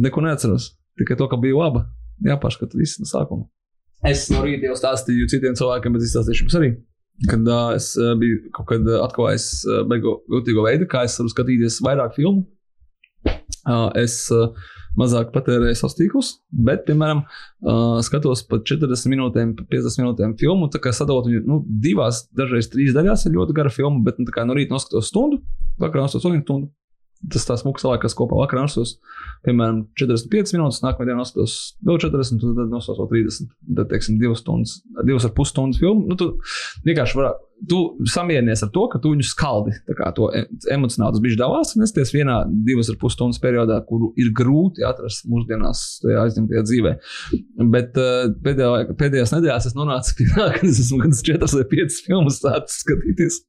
Neko 0.04 0.24
neatceros. 0.26 0.74
Tikai 1.00 1.16
to, 1.16 1.30
ka 1.32 1.40
bija 1.40 1.56
laba. 1.62 1.86
Jāpārskata 2.24 2.76
viss 2.76 3.00
no 3.00 3.08
sākuma. 3.08 3.48
Es 4.04 4.26
no 4.28 4.42
rīta 4.44 4.68
jau 4.68 4.76
stāstīju 4.76 5.30
citiem 5.32 5.56
cilvēkiem, 5.56 5.96
bet 5.96 6.04
izstāstīšu 6.04 6.44
jums 6.44 6.58
arī. 6.60 6.74
Kad 7.30 7.46
uh, 7.48 7.72
es 7.78 7.92
uh, 7.96 8.12
biju 8.20 8.50
kaut 8.52 8.68
kad 8.68 8.88
atklājis 9.00 9.46
uh, 9.64 9.80
beigu 9.88 10.18
jūtīgo 10.34 10.64
veidu, 10.66 10.88
kā 10.90 11.06
es 11.08 11.16
varu 11.20 11.32
skatīties 11.32 11.80
vairāk 11.86 12.16
filmu. 12.18 12.44
Es 13.98 14.18
mazāk 14.98 15.32
patērēju 15.34 15.78
savus 15.78 15.96
tīklus, 15.98 16.30
bet, 16.66 16.84
piemēram, 16.88 17.24
skatos 18.06 18.44
pat 18.50 18.66
40 18.68 19.10
minūtēm, 19.10 19.56
pa 19.58 19.66
50 19.72 20.02
minūtēm 20.02 20.36
filmu. 20.40 20.70
Tā 20.72 20.80
kā 20.82 20.94
sadalot 20.94 21.28
viņu 21.30 21.42
nu, 21.48 21.60
divās, 21.66 22.24
dažreiz 22.36 22.70
trīs 22.72 22.94
daļās, 22.96 23.26
ir 23.26 23.36
ļoti 23.38 23.56
gara 23.56 23.72
filma, 23.74 24.04
bet 24.06 24.20
nu, 24.22 24.28
no 24.30 24.56
rīta 24.56 24.76
noskatos 24.76 25.10
stundu, 25.10 25.42
vakarā 25.82 26.06
noskatos 26.06 26.30
vienu 26.30 26.44
stundu. 26.46 26.72
Tas 27.32 27.46
tās 27.48 27.62
mūks 27.64 27.80
salākās 27.80 28.12
kopā 28.18 28.36
vakarā 28.36 28.66
noskatos, 28.66 28.98
piemēram, 29.46 29.86
45 29.96 30.58
minūtes, 30.58 30.82
nākamajā 30.84 31.08
dienā 31.08 31.22
noskatos 31.22 31.54
vēl 31.88 31.96
40, 32.02 32.42
un 32.44 32.58
tad 32.58 32.74
noskatos 32.74 33.00
vēl 33.00 33.08
30. 33.14 33.54
Tad, 33.78 33.88
teiksim, 33.94 34.18
divas 34.20 34.42
stundas, 34.44 34.74
divas 35.08 35.24
ar 35.24 35.32
pus 35.36 35.54
stundas 35.54 35.80
filmu. 35.80 36.04
Nu, 36.10 36.18
tu 36.20 36.34
vienkārši 36.84 37.16
vari 37.16 37.32
tu 37.68 37.78
samierinies 38.10 38.62
ar 38.64 38.70
to, 38.74 38.84
ka 38.92 39.00
tu 39.02 39.14
viņu 39.14 39.26
skaldi. 39.28 39.74
To 40.18 40.28
emocionāli 40.72 41.16
tas 41.16 41.22
bija 41.24 41.40
davās, 41.40 41.74
un 41.76 41.86
es 41.86 41.94
ties 41.94 42.12
vienā 42.14 42.40
divas 42.66 42.90
ar 42.92 42.98
pus 43.00 43.16
stundas 43.16 43.40
periodā, 43.42 43.80
kuru 43.88 44.12
ir 44.20 44.32
grūti 44.36 44.84
atrast 44.86 45.28
mūsdienās 45.30 45.84
tajā 46.04 46.26
aizņemtajā 46.26 46.64
dzīvē. 46.68 46.94
Bet 47.74 47.98
uh, 48.00 48.28
pēdējā, 48.44 48.98
pēdējās 49.00 49.34
nedēļās 49.36 49.70
es 49.70 49.78
nonācu 49.78 50.18
pie 50.18 50.28
tā, 50.34 50.50
ka 50.56 50.62
es 50.68 50.82
esmu 50.84 51.02
gan 51.04 51.16
4 51.16 51.50
vai 51.58 51.66
5 51.74 52.00
filmas 52.08 52.40
sācis 52.44 52.84
skatīties. 52.84 53.42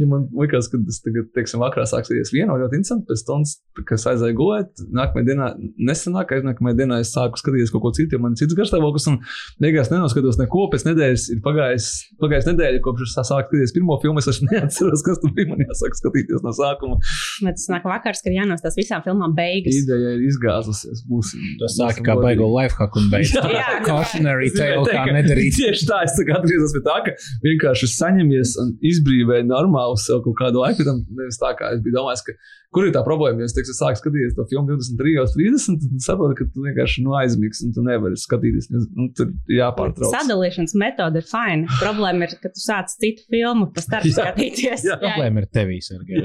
Ja 0.00 0.06
man 0.08 0.24
liekas, 0.32 0.70
ka 0.72 0.78
tas 0.80 1.02
tagad, 1.04 1.26
teiksim, 1.36 1.60
vakarā 1.60 1.84
sāksies 1.88 2.30
viena 2.32 2.54
ļoti 2.56 2.78
interesanta, 2.78 3.04
pēc 3.10 3.20
stundas, 3.20 3.58
kas 3.88 4.06
aizēja 4.08 4.36
gulēt, 4.38 4.80
nākamajā 4.96 5.26
dienā, 5.28 5.48
nesenāk, 5.90 6.32
aiznākamajā 6.38 6.78
dienā 6.78 7.00
es 7.04 7.12
sāku 7.12 7.40
skatīties 7.40 7.72
kaut 7.74 7.84
ko 7.84 7.92
citu, 7.98 8.16
jo 8.16 8.22
man 8.24 8.32
ir 8.32 8.40
cits 8.40 8.56
garstāvoklis, 8.56 9.10
un 9.12 9.18
beigās 9.60 9.92
nenoskatos 9.92 10.40
neko. 10.40 10.64
Pēc 10.72 10.86
nedēļas 10.88 11.26
ir 11.34 11.42
pagājis, 11.44 11.90
pagājis 12.22 12.48
nedēļa, 12.48 12.80
kopš 12.86 13.04
es 13.04 13.16
sāku 13.32 13.48
skatīties 13.52 13.74
pirmo 13.76 13.96
filmu. 14.02 14.20
Es 14.22 14.28
vairs 14.28 14.40
neatceros, 14.48 15.04
kas 15.06 15.20
tur 15.22 15.32
bija. 15.36 15.50
Man 15.52 15.64
jāsāk 15.64 15.96
skatīties 15.98 16.44
no 16.44 16.52
sākuma. 16.56 16.98
Bet 17.44 17.58
tas 17.58 17.68
nāk 17.72 17.88
vakars, 17.88 18.22
kad 18.24 18.36
jānostās 18.36 18.78
visām 18.78 19.04
filmām 19.06 19.36
beigas. 19.36 19.76
Ideja 19.82 20.14
ir 20.16 20.24
izgāzusies. 20.28 21.04
Būsim, 21.10 21.42
Tas 21.62 21.76
sāka 21.78 22.06
kā 22.06 22.16
baigo 22.20 22.48
lifehack 22.52 22.96
un 23.00 23.10
beidz. 23.12 23.34
Jā. 23.56 23.82
Cautionary 23.86 24.52
tale, 24.54 24.86
kā 24.88 25.04
nedarīt. 25.10 25.58
Tieši 25.58 25.88
tā, 25.88 26.02
es 26.06 26.16
kā 26.18 26.38
atgriezos 26.38 26.74
pie 26.76 26.84
tā, 26.86 26.98
ka 27.08 27.16
vienkārši 27.44 27.90
saņemies 27.96 28.56
un 28.62 28.74
izbrīvēju 28.92 29.48
normālu 29.50 29.98
sev 30.00 30.24
kaut 30.26 30.38
kādu 30.40 30.64
laiku. 30.64 30.86
Tam 30.88 31.04
nevis 31.18 31.40
tā, 31.40 31.54
kā 31.58 31.74
es 31.76 31.84
biju 31.84 32.00
domājis, 32.00 32.24
ka 32.28 32.36
kur 32.72 32.88
ir 32.88 32.94
tā 32.94 33.02
problēma. 33.06 33.42
Ja 33.42 33.48
es 33.48 33.54
teiktu, 33.56 33.74
sāku 33.76 34.00
skatīties 34.00 34.36
to 34.36 34.46
filmu 34.50 34.72
23, 34.72 35.28
30, 35.36 35.80
tad 35.82 35.92
tu 35.92 36.02
saproti, 36.06 36.38
ka 36.40 36.48
tu 36.48 36.64
vienkārši 36.64 37.04
nu, 37.04 37.14
aizmigsi 37.20 37.66
un 37.68 37.74
tu 37.76 37.84
nevari 37.86 38.18
skatīties. 38.18 38.70
Nu, 38.72 39.08
tur 39.16 39.32
jāpārtrauc. 39.52 40.12
Sadalīšanas 40.14 40.74
metode 40.80 41.20
ir 41.22 41.28
fina. 41.28 41.68
Problēma 41.82 42.28
ir, 42.28 42.36
ka 42.42 42.52
tu 42.52 42.62
sāc 42.62 42.92
citu 42.96 43.21
filmu, 43.30 43.68
pa 43.74 43.82
starp 43.84 44.06
Jā. 44.08 44.12
skatīties. 44.18 44.84
Jā. 44.88 44.98
Problēma 45.02 45.42
ir 45.44 45.48
tevī, 45.54 45.78
Sergei. 45.84 46.22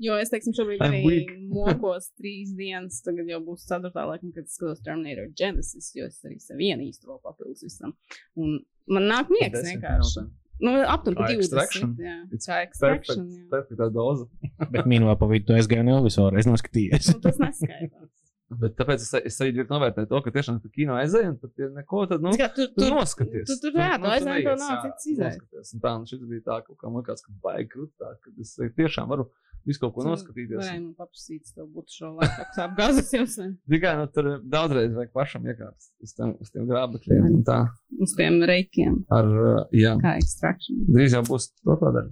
Jo 0.00 0.14
es 0.16 0.30
teiksim, 0.32 0.54
šobrīd 0.56 0.80
I'm 0.80 0.94
arī 0.94 1.00
weak. 1.04 1.32
mokos 1.52 2.06
trīs 2.16 2.54
dienas. 2.56 3.02
Tagad 3.04 3.28
jau 3.28 3.40
būs 3.44 3.66
ceturtā 3.68 4.06
laikam, 4.08 4.30
kad 4.32 4.46
es 4.48 4.54
skatos 4.56 4.80
Terminator 4.86 5.26
Genesis, 5.36 5.90
jo 5.94 6.06
es 6.08 6.16
arī 6.24 6.38
sev 6.40 6.56
vienu 6.56 6.86
īstu 6.88 7.10
vēl 7.10 7.18
papildus 7.20 7.66
visam. 7.66 7.92
Un 8.40 8.62
man 8.88 9.10
nāk 9.12 9.28
miegs 9.34 9.60
vienkārši. 9.66 10.24
Nu, 10.60 10.74
aptuveni 10.84 11.16
Kā 11.16 11.26
20. 11.32 11.40
Extraction? 11.40 11.92
Jā, 12.00 12.16
It's 12.36 12.48
kā 12.48 12.58
extraction. 12.66 13.22
Perfekt, 13.28 13.36
Jā. 13.36 13.50
perfektā 13.54 13.86
doza. 13.92 14.26
Bet 14.72 14.88
mīnumā 14.88 15.14
pa 15.20 15.28
vidu 15.30 15.56
es 15.56 15.68
gāju 15.68 15.88
Elvisu 15.88 16.26
reiz 16.32 16.48
noskatījies. 16.48 17.14
Nu, 17.14 17.20
tas 17.24 17.38
neskaidrs. 17.40 18.10
Bet 18.50 18.72
tāpēc 18.74 18.98
es, 19.04 19.10
es 19.28 19.36
arī 19.44 19.52
ļoti 19.60 19.70
novērtēju 19.70 20.08
to, 20.10 20.18
ka 20.24 20.30
tiešām 20.34 20.56
tā 20.58 20.70
kino 20.74 20.96
aizēja, 20.98 21.28
un 21.30 21.36
tad 21.38 21.60
ir 21.62 21.68
neko 21.70 22.00
tādu. 22.10 22.24
Nu, 22.26 22.32
tu, 22.34 22.64
Tu 22.66 22.80
tu, 22.82 22.88
noskaties. 22.90 23.46
tu- 23.46 23.58
tu- 23.62 23.70
jā, 23.78 23.92
tu 24.02 24.08
aizēji, 24.10 24.42
tev 24.48 24.56
nav 24.58 24.80
cits 24.88 25.04
tu 25.04 25.12
izējas. 25.12 25.70
Tā, 25.84 25.92
un 26.00 26.08
šis 26.10 26.24
bija 26.26 26.42
tā, 26.48 26.56
kaut 26.66 26.76
kā 26.80 26.90
man 26.90 27.04
liekas, 27.04 27.22
ka 27.22 27.30
baigi 27.44 27.68
krūtā, 27.76 28.10
ka 28.18 28.32
es 28.42 28.56
tiešām 28.74 29.06
varu 29.12 29.28
visu 29.68 29.78
kaut 29.84 29.94
ko 29.94 30.02
noskatīties. 30.08 30.58
Varēja 30.58 30.80
man 30.82 30.94
paprasīt, 30.98 31.54
tev 31.54 31.68
būtu 31.76 31.94
šo 31.94 32.10
laiku 32.18 32.60
apgāzes 32.66 33.12
jums? 33.14 33.38
Tikai 33.70 33.94
nu, 34.00 34.06
tur 34.10 34.30
daudzreiz 34.42 34.94
vajag 34.98 35.12
pašam 35.14 35.46
iekāpt 35.46 35.90
uz 36.02 36.14
tiem, 36.18 36.34
uz 36.40 36.50
tiem 36.50 36.66
grābekļiem. 36.66 37.26
un 37.30 37.42
Tā 37.46 37.60
uz 38.02 38.14
tiem 38.18 38.40
reikiem, 38.50 39.04
ar, 39.14 39.30
jā, 39.70 39.94
kā 40.02 40.16
extraction. 40.18 40.82
drīz 40.90 41.14
jau 41.14 41.22
būs 41.28 41.52
to 41.62 41.76
tāda. 41.84 42.08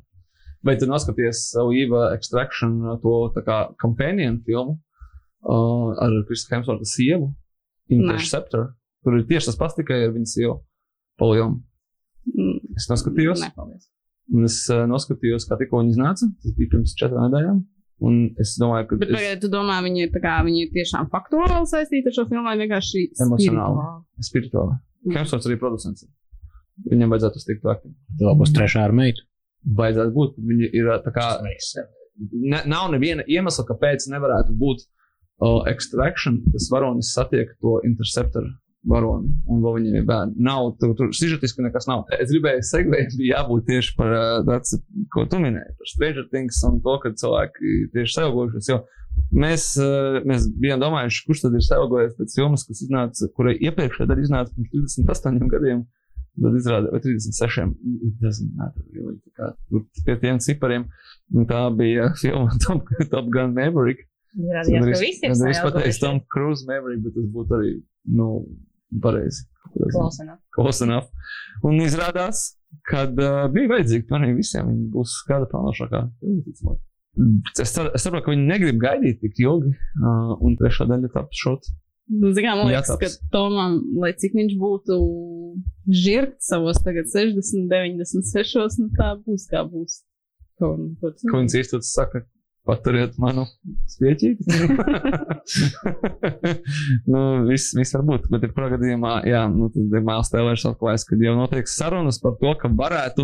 Vai 0.62 0.74
tu 0.78 0.86
noskaties 0.90 1.48
savu 1.52 1.70
īva 1.74 2.12
uh, 2.14 2.94
to 3.02 3.16
tā 3.34 3.42
kā 3.46 3.58
companion 3.80 4.38
filmu 4.46 4.78
uh, 5.48 5.94
ar 6.04 6.16
Kristu 6.28 6.54
Hemsvorta 6.54 6.88
sievu, 6.88 7.30
Interceptor? 7.92 8.72
Tur 9.06 9.16
ir 9.20 9.24
tieši 9.28 9.50
tas 9.50 9.58
pats, 9.58 9.76
tikai 9.78 10.02
ar 10.08 10.12
viņas 10.16 10.34
sievu. 10.38 10.58
Polionu. 11.18 11.62
Mm, 12.34 12.58
Es 12.78 12.86
noskatījos. 12.90 13.40
Nepaldies. 13.46 13.88
Un 14.34 14.44
es 14.44 14.58
uh, 14.70 14.84
noskatījos, 14.90 15.46
kā 15.48 15.56
tikko 15.60 15.80
viņi 15.80 15.94
iznāca. 15.96 16.28
Tas 16.42 16.54
bija 16.58 16.74
pirms 16.74 16.92
četrām 16.98 17.28
nedēļām. 17.28 17.62
Un 18.08 18.18
es 18.38 18.52
domāju, 18.60 18.86
ka 18.92 18.98
Bet 19.00 19.08
es 19.10 19.16
pagaid, 19.16 19.40
tu 19.42 19.48
domā, 19.50 19.80
viņi 19.82 20.04
ir, 20.04 20.10
tā 20.14 20.20
kā, 20.22 20.36
viņi 20.46 20.60
ir 20.66 20.68
tiešām 20.76 21.08
faktuāli 21.10 21.64
saistīti 21.66 22.12
ar 22.12 22.14
šo 22.14 22.26
filmu 22.28 22.44
vai 22.46 22.54
vienkārši 22.60 23.02
Emocionāli. 23.24 23.86
spirituāli? 24.28 24.76
Mm. 25.06 25.16
Hemsvorts 25.16 25.48
arī 25.48 25.56
producents. 25.58 26.04
Viņam 26.92 27.10
vajadzētu 27.14 27.40
uz 27.40 27.48
tiktu 27.48 27.72
aktīvi. 27.72 27.96
Vēl 28.20 28.38
būs 28.38 28.52
trešā 28.54 28.84
ar 28.86 28.94
meitu. 28.94 29.24
Vajadzētu 29.80 30.14
būt. 30.14 30.36
Viņi 30.52 30.70
ir 30.78 30.92
uh, 30.92 31.00
tā 31.02 31.10
kā. 31.16 31.26
Ne, 31.42 32.60
nav 32.70 32.86
neviena 32.92 33.24
iemesla, 33.26 33.64
kāpēc 33.66 34.06
nevarētu 34.12 34.54
būt 34.58 34.84
uh, 35.40 35.60
extraction. 35.70 36.40
Tas 36.52 36.70
varonis 36.72 37.12
satiek 37.16 37.52
to 37.62 37.78
interceptoru 37.88 38.54
varoni, 38.88 39.32
un 39.50 39.62
vēl 39.62 39.74
viņiem 39.78 39.96
ir 39.98 40.06
bērni. 40.08 40.36
Nav, 40.44 40.70
tur, 40.80 40.94
tur 40.98 41.10
sižetiski 41.16 41.64
nekas 41.64 41.88
nav. 41.90 42.04
Es 42.14 42.30
gribēju 42.30 42.62
segvēt, 42.66 43.14
bija 43.18 43.40
jābūt 43.40 43.66
tieši 43.68 43.96
par 43.98 44.14
tāds, 44.46 44.78
ko 45.14 45.26
tu 45.30 45.40
minēji, 45.42 45.74
par 45.80 45.90
Stranger 45.92 46.28
Things 46.30 46.62
un 46.68 46.80
to, 46.84 46.94
ka 47.02 47.12
cilvēki 47.22 47.74
tieši 47.96 48.16
sevogojušies. 48.20 48.70
Jo 48.72 48.80
mēs, 49.34 49.68
mēs 50.28 50.48
bijām 50.62 50.82
domājuši, 50.82 51.24
kurš 51.26 51.44
tad 51.44 51.58
ir 51.58 51.64
sevogojies 51.66 52.16
pēc 52.18 52.36
filmas, 52.38 52.66
kas 52.68 52.82
iznāca, 52.86 53.30
kurai 53.36 53.56
iepriekšējā 53.58 54.10
daļa 54.10 54.26
iznāca 54.28 54.54
pirms 54.56 54.98
38 55.02 55.54
gadiem. 55.54 55.86
Tad 56.38 56.54
izrādās, 56.54 56.92
vai 56.94 57.00
36. 57.02 57.72
It 58.06 58.18
doesn't 58.22 58.52
matter, 58.54 58.84
really. 58.94 59.16
Tā 59.26 59.32
kā 59.34 59.48
Tur 59.72 59.82
pie 60.06 60.14
tiem 60.22 60.38
cipariem. 60.38 60.84
Tā 61.50 61.64
bija 61.74 62.12
filma 62.20 62.54
Top, 62.62 62.86
Top 63.10 63.32
Gun 63.34 63.56
Maverick. 63.56 64.06
Ka 64.36 64.62
visi 65.00 65.24
ir 65.24 65.32
Es 65.32 65.40
pateicu 65.40 65.62
sajaukušies. 65.62 66.00
Tom 66.02 66.20
Cruise 66.32 66.66
Maverick, 66.68 67.04
bet 67.06 67.16
tas 67.16 67.28
būtu 67.34 67.56
arī, 67.58 67.72
nu, 68.18 68.28
pareizi. 69.02 69.46
Close 69.92 70.22
enough. 70.22 70.40
Close 70.54 70.84
enough. 70.84 71.08
Un 71.66 71.80
izrādās, 71.84 72.44
ka 72.88 73.04
uh, 73.08 73.48
bija 73.52 73.72
vajadzīgi 73.74 74.08
maniem 74.12 74.36
visiem. 74.38 74.68
Viņi 74.70 74.86
būs 74.94 75.18
kāda 75.28 75.48
plānošākā. 75.50 76.04
Es 77.58 77.74
saprotu, 77.74 78.24
ka 78.24 78.32
viņi 78.32 78.46
negrib 78.46 78.80
gaidīt 78.82 79.20
tik 79.24 79.40
ilgi, 79.42 79.74
uh, 79.74 80.34
un 80.44 80.56
trešā 80.60 80.86
daļa 80.88 81.12
taps 81.16 81.44
šot. 81.44 81.70
Nu, 82.08 82.30
kā, 82.32 82.54
man 82.56 82.70
liekas, 82.70 82.88
ka 82.88 83.04
Jātaps. 83.04 83.18
Tomam, 83.32 83.80
lai 84.00 84.14
cik 84.16 84.36
viņš 84.38 84.54
būtu 84.60 84.96
žirgts 85.92 86.48
savos 86.48 86.80
tagad 86.84 87.10
60, 87.12 87.68
96, 87.68 88.78
nu 88.80 88.88
tā 88.96 89.12
būs 89.20 89.44
kā 89.50 89.64
būs. 89.68 90.00
Ko 90.58 90.72
viņš 91.36 91.58
īstenībā 91.60 91.84
saka? 91.86 92.24
Paturiet 92.66 93.14
manu 93.22 93.44
spieķīti. 93.88 94.44
nu, 97.12 97.20
viss, 97.48 97.72
viss 97.78 97.94
var 97.96 98.04
būt. 98.10 98.26
Bet, 98.32 98.44
jebkurā 98.44 98.68
gadījumā, 98.74 99.12
jā, 99.28 99.42
nu, 99.52 99.70
tad 99.72 99.94
Māls 100.04 100.32
Tēlers 100.32 100.66
atklājis, 100.68 101.06
ka 101.08 101.16
jau 101.22 101.34
notiek 101.38 101.66
sarunas 101.70 102.20
par 102.20 102.32
to, 102.42 102.50
ka 102.60 102.66
varētu, 102.80 103.22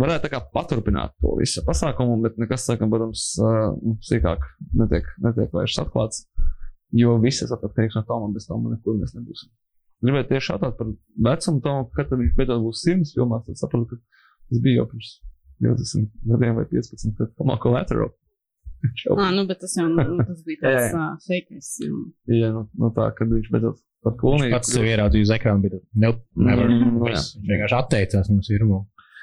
varētu 0.00 0.26
tā 0.26 0.32
kā 0.32 0.40
paturpināt 0.56 1.14
to 1.22 1.36
visu 1.38 1.62
pasākumu, 1.66 2.16
bet 2.24 2.40
nekas, 2.42 2.66
sakam, 2.66 2.90
protams, 2.90 3.28
nu, 3.38 3.94
sīkāk 4.08 4.40
netiek, 4.80 5.06
netiek 5.22 5.54
vairs 5.54 5.78
atklāts. 5.84 6.24
Jo 6.94 7.10
viss 7.22 7.42
ir 7.42 7.54
atkarīgs 7.54 7.96
no 7.98 8.02
Toma, 8.08 8.32
bez 8.34 8.44
Toma 8.50 8.74
nekur 8.74 8.98
mēs 8.98 9.14
nebūsim. 9.14 9.52
Gribēju 10.04 10.28
tieši 10.32 10.52
jautāt 10.52 10.74
par 10.78 10.90
vecumu 11.28 11.62
Tomu, 11.64 11.86
kad 11.94 12.10
viņš 12.12 12.34
beidzot 12.38 12.66
būs 12.66 12.82
100 12.84 13.14
filmās, 13.16 13.46
tad 13.46 13.62
saprotu, 13.62 13.94
ka 13.94 13.96
tas 14.50 14.60
bija 14.62 14.82
jau 14.82 14.90
pirms 14.90 15.14
20 15.64 16.10
gadiem 16.32 16.58
vai 16.58 16.66
15, 16.70 17.14
kad 17.18 17.32
Tomā 17.38 17.56
Collateral. 17.62 18.12
Ah, 19.16 19.30
nu, 19.34 19.46
bet 19.48 19.60
tas 19.64 19.74
jau 19.78 19.86
nu, 19.88 20.04
tas 20.20 20.40
bija 20.46 20.60
Jā, 20.60 20.64
tāds 20.64 20.86
jā. 20.94 21.02
uh, 21.02 21.18
fake. 21.26 21.60
mm. 21.88 22.06
Jā, 22.38 22.50
nu, 22.54 22.64
nu 22.82 22.90
tā, 22.96 23.08
kad 23.18 23.30
viņš 23.32 23.50
beidzot 23.54 23.82
par 24.04 24.16
klonīgu. 24.20 24.52
Pats 24.56 24.72
sev 24.74 24.88
ieraudzīju 24.88 25.28
uz 25.28 25.34
ekrāna, 25.38 25.62
bet 25.64 25.78
nope, 26.04 26.24
never. 26.36 26.68
Mm, 26.68 26.96
jā. 27.00 27.12
Viss. 27.14 27.34
Viņš 27.38 27.52
vienkārši 27.52 27.78
atteicās 27.80 28.32
no 28.32 28.40
firmu. 28.48 28.80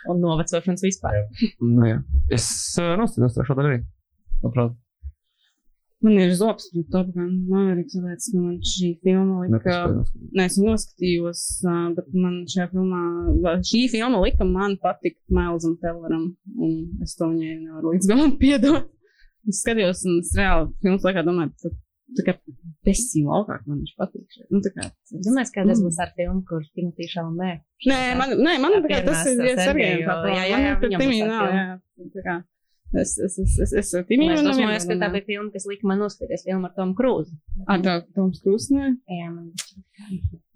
Un 0.10 0.22
novecošanas 0.24 0.82
vispār. 0.88 1.20
Nu, 1.62 1.84
jā. 1.86 2.00
Es 2.34 2.48
uh, 2.82 2.96
nostājos 2.98 3.38
trešo 3.38 3.58
daļu 3.60 3.74
arī. 3.76 3.84
Labprāt. 4.42 4.80
Man 6.02 6.16
ir 6.18 6.32
zops 6.34 6.72
pret 6.74 6.88
Top 6.90 7.12
Gun 7.14 7.34
Maverick, 7.46 7.92
tāpēc, 7.94 8.26
ka 8.34 8.40
man 8.42 8.56
šī 8.66 8.88
filma 9.06 9.44
lika. 9.44 9.76
Nē, 10.34 10.48
es 10.50 10.56
noskatījos, 10.58 11.44
bet 11.94 12.08
man 12.18 12.40
šajā 12.50 12.72
filmā, 12.72 13.02
šī 13.70 13.84
filma 13.94 14.24
lika 14.24 14.48
man 14.50 14.74
patikt 14.82 15.20
Mailsam 15.30 15.76
Telleram, 15.84 16.24
un 16.58 16.74
es 17.06 17.14
to 17.20 17.30
viņai 17.30 17.54
nevaru 17.60 17.94
līdz 17.94 18.10
galam 18.10 18.34
piedot. 18.42 18.90
Es 19.50 19.64
skatījos, 19.66 20.04
un 20.06 20.20
es 20.22 20.34
reāli 20.38 20.70
filmas 20.84 21.04
laikā 21.08 21.24
domāju, 21.26 21.52
ka 21.64 21.70
tā 22.20 22.26
kā 22.28 22.34
besī 22.86 23.24
laukāk 23.26 23.66
man 23.66 23.80
viņš 23.82 23.94
patīk. 23.98 24.28
Nu, 24.52 24.60
tā 24.62 24.70
kā, 24.76 24.84
tas- 24.92 25.26
Domāju, 25.26 25.52
ka 25.56 25.64
tas 25.66 25.80
Mm. 25.80 25.86
būs 25.88 26.00
ar 26.04 26.12
filmu, 26.18 26.44
kur 26.46 26.62
Timotī 26.76 27.08
Šalmē. 27.10 27.52
Nē, 27.88 28.00
man, 28.20 28.30
nē, 28.38 28.54
man 28.62 28.72
tā 28.78 28.90
kā 28.92 29.00
tas 29.06 29.26
ir 29.26 29.38
tā, 29.38 29.74
jā, 30.30 30.44
jā, 30.52 30.58
man 30.82 30.92
jā, 30.92 30.98
būs 31.00 31.22
tā 31.22 31.28
nav, 31.28 31.48
jā. 31.50 31.80
Tā 32.16 32.22
kā, 32.28 32.44
Es, 32.94 33.16
es, 33.24 33.40
es, 33.40 33.54
es, 33.64 33.72
es 33.72 33.94
ar 33.96 34.04
Es 34.04 34.44
nav 34.44 34.52
domāju, 34.52 34.88
ka 34.90 34.96
tā 35.00 35.08
bija 35.14 35.24
filma, 35.30 35.50
kas 35.54 35.64
lika 35.66 35.88
man 35.88 36.00
noskatīties 36.04 36.44
filmu 36.44 36.66
ar 36.68 36.74
Tomu 36.76 36.94
Krūzu. 36.94 37.38
Ar 37.72 37.80
tā, 37.80 37.94
Toms 38.14 38.42
Krūsnē? 38.44 38.98
Jā, 39.08 39.30
man 39.32 39.54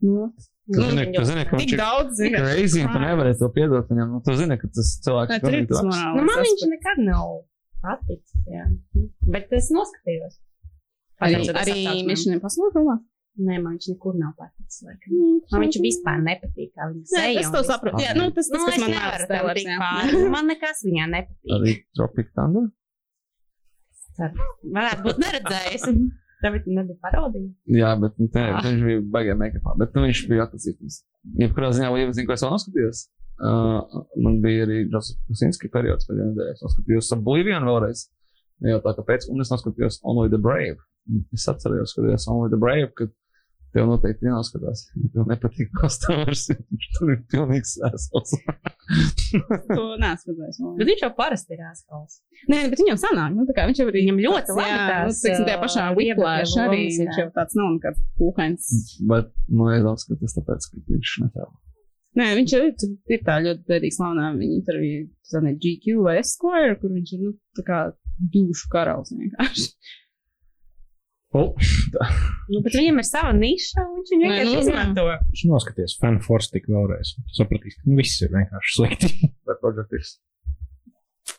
Nu, 0.04 0.34
Tu 0.68 0.82
zini, 0.82 1.14
tu 1.16 1.24
zini, 1.24 1.44
ka 1.48 1.56
viņš 1.56 1.64
tik 1.64 1.72
ir 1.74 1.80
daudz, 1.80 2.12
zini. 2.20 2.36
crazy, 2.42 2.82
un 2.84 2.92
tu 2.92 3.00
nevari 3.00 3.34
to 3.40 3.48
piedot 3.56 3.88
viņam. 3.88 4.08
Nu, 4.12 4.20
tu 4.26 4.34
zini, 4.36 4.58
ka 4.60 4.68
tas 4.68 4.90
cilvēks 5.06 5.30
Nē, 5.32 5.40
traks. 5.40 5.82
morāls. 5.86 6.16
Nu, 6.18 6.22
man 6.28 6.38
viņš 6.44 6.64
nekad 6.74 6.98
nav 7.06 7.28
paticis. 7.86 8.36
Jā. 8.52 8.66
Bet 9.36 9.54
es 9.56 9.70
noskatījos. 9.74 10.40
Arī, 11.24 11.38
Pateicoties 11.40 11.62
arī. 11.86 12.00
Mission 12.10 12.36
Impossible 12.36 12.74
filmā? 12.76 12.98
Nē, 13.36 13.58
man 13.60 13.76
viņš 13.76 13.88
nekur 13.92 14.16
nav 14.16 14.32
paticis. 14.40 14.82
laikam. 14.88 15.16
Man 15.52 15.64
viņš 15.66 15.78
vispār 15.84 16.22
nepatīk, 16.24 16.70
kā 16.76 16.88
viņa 16.92 17.18
Nē, 17.18 17.24
es 17.42 17.50
to 17.52 17.62
saprotu. 17.68 18.00
Jā, 18.04 18.14
nu, 18.16 18.30
tas, 18.36 18.48
tas 18.48 18.62
Nu, 18.62 18.68
kas 18.70 18.80
man 18.80 18.94
nevaru 18.94 19.10
nāca 19.12 19.26
tam 19.28 19.34
tēlēs, 19.36 19.58
tikt 19.60 19.72
jā. 19.72 19.80
pāri. 19.84 20.22
Man 20.36 20.52
nekas 20.52 20.84
viņā 20.88 21.08
nepatīk. 21.12 21.56
Arī 21.58 21.74
Tropic 22.00 22.30
Thunder. 22.36 22.70
Varētu 24.78 25.04
būt 25.10 25.20
neredzējis. 25.26 25.90
Tev 26.46 26.56
nebija 26.68 26.98
parodija. 27.02 27.48
Jā, 27.74 27.92
bet 28.00 28.18
nu, 28.22 28.28
tā, 28.32 28.42
Ah. 28.54 28.64
viņš 28.64 28.82
bija 28.86 29.04
baigā 29.16 29.36
make-upā. 29.40 29.74
Bet 29.82 29.96
nu, 29.96 30.04
viņš 30.06 30.20
bija 30.30 30.46
atlasīts. 30.46 31.00
Jebkurā 31.42 31.72
ziņā, 31.74 31.90
jau 32.04 32.12
zinu, 32.14 32.28
ko 32.30 32.36
es 32.36 32.44
vēl 32.46 32.52
noskatījos. 32.54 33.00
Uh, 33.36 34.04
man 34.24 34.40
bija 34.44 34.64
arī 34.64 34.86
Kusinski 35.28 35.68
periods 35.74 36.08
pēdējā 36.08 36.30
nedēļā. 36.32 36.56
Es 36.56 36.64
noskatījos 36.64 37.12
Oblivion 37.18 37.68
vēlreiz. 37.68 38.06
Jau 38.64 38.80
tā, 38.86 38.96
kāpēc. 38.96 39.28
Un 39.34 39.44
es 39.44 39.52
noskatījos 39.52 40.00
Only 40.08 40.32
the 40.32 40.40
Brave. 40.42 40.80
Es 41.36 41.48
atceros, 41.52 41.94
ka 41.98 42.06
es 42.14 42.28
Only 42.32 42.50
the 42.54 42.60
Brave, 42.62 42.94
kad 42.96 43.12
tev 43.76 43.90
noteikti 43.90 44.30
jānoskatās. 44.30 44.86
Tev 45.12 45.28
nepatīk 45.28 45.74
kostāvers. 45.76 46.46
Tur 46.96 47.12
ir 47.12 47.22
pilnīgs 47.32 47.76
sēsls. 47.80 48.38
To 49.36 49.96
neesmu 49.98 50.36
redzējis. 50.36 50.60
Bet 50.78 50.90
viņš 50.92 51.00
jau 51.02 51.10
parasti 51.18 51.56
ir 51.56 51.64
āskals. 51.66 52.20
Nē, 52.52 52.60
bet 52.70 52.78
viņam 52.78 53.00
sanāk, 53.02 53.34
nu, 53.34 53.48
tā 53.50 53.56
kā 53.58 53.66
viņš 53.66 53.82
jau 53.82 53.88
arī 53.90 54.04
Viņam 54.06 54.20
ļoti 54.22 54.56
labi 54.60 54.70
jā, 54.70 54.84
tās, 54.92 55.10
nu, 55.10 55.16
teiksim, 55.24 55.48
tajā 55.48 55.58
pašā 55.64 55.86
Whiplash 55.98 56.60
arī 56.62 56.82
viņš 56.94 57.02
jā. 57.02 57.24
jau 57.24 57.32
tāds 57.34 57.58
nav 57.58 57.72
nekāds 57.74 58.04
pūkains. 58.22 58.70
Bet, 59.10 59.34
nu, 59.50 59.66
iedomājos, 59.74 60.06
ka 60.06 60.20
tas 60.22 60.38
tāpēc, 60.38 60.70
ka 60.70 60.84
viņš 60.94 61.16
netēlo. 61.26 61.50
Nē, 62.16 62.30
viņš 62.40 62.56
ir, 62.56 62.66
ir 63.12 63.22
tā 63.28 63.38
ļoti 63.44 63.66
bēdīgi 63.68 63.98
slavenā 63.98 64.32
viņa 64.38 64.56
intervija, 64.56 65.04
ne 65.44 65.54
GQ 65.60 66.00
vai 66.06 66.18
Esquire, 66.22 66.78
kur 66.80 66.94
viņš 66.96 67.14
ir, 67.18 67.24
nu, 67.28 67.36
tā 67.58 67.66
kā 67.68 67.80
dušu 68.32 68.72
karalis 68.72 69.12
vienkārši. 69.12 69.70
Oh, 71.36 71.52
Nu, 72.52 72.62
bet 72.64 72.76
viņam 72.78 73.02
ir 73.02 73.08
sava 73.08 73.32
niša, 73.36 73.84
un 73.84 73.98
viņš 73.98 74.12
viņu 74.14 74.22
Nē, 74.22 74.28
vienkārši 74.30 74.54
nu, 74.54 74.62
izmanto. 74.62 75.06
Viņš 75.32 75.44
noskaties 75.50 75.96
fanforce 76.02 76.52
tik 76.54 76.70
vēlreiz. 76.72 77.16
Sapratīs, 77.36 77.78
ka 77.80 77.90
nu, 77.90 77.98
viss 78.00 78.22
ir 78.24 78.32
vienkārši 78.36 78.76
slikti. 78.78 79.10
vai 79.48 79.56
Project 79.64 79.96
X. 80.00 80.14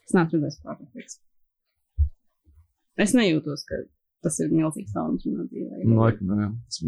Es 0.06 0.16
neesmu 0.16 0.40
redzējis 0.40 0.59
pārāk. 0.66 1.14
Es 3.06 3.14
nejūtos, 3.16 3.64
ka 3.68 3.80
tas 4.26 4.40
ir 4.42 4.50
milzīgs 4.52 4.95
talants 4.97 5.26
manā 5.28 5.47
dzīvē. 5.50 5.85
Nu, 5.85 6.00
laikam, 6.00 6.35
jā. 6.42 6.50
Es, 6.66 6.83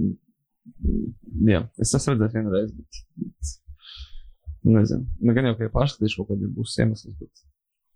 jā, 1.53 1.63
es 1.85 1.95
esmu 2.01 2.17
redzējis 2.17 2.37
vienu 2.39 2.55
reizi, 2.57 2.77
bet 2.83 3.57
nezinu. 4.67 5.07
Nu, 5.21 5.35
gan 5.37 5.51
jau, 5.51 5.55
ka 5.59 5.69
ja 5.69 5.75
pārskatīšu 5.75 6.23
kaut 6.23 6.33
kādu 6.33 6.51
būs 6.57 6.75
iemesls, 6.81 7.15
bet 7.21 7.47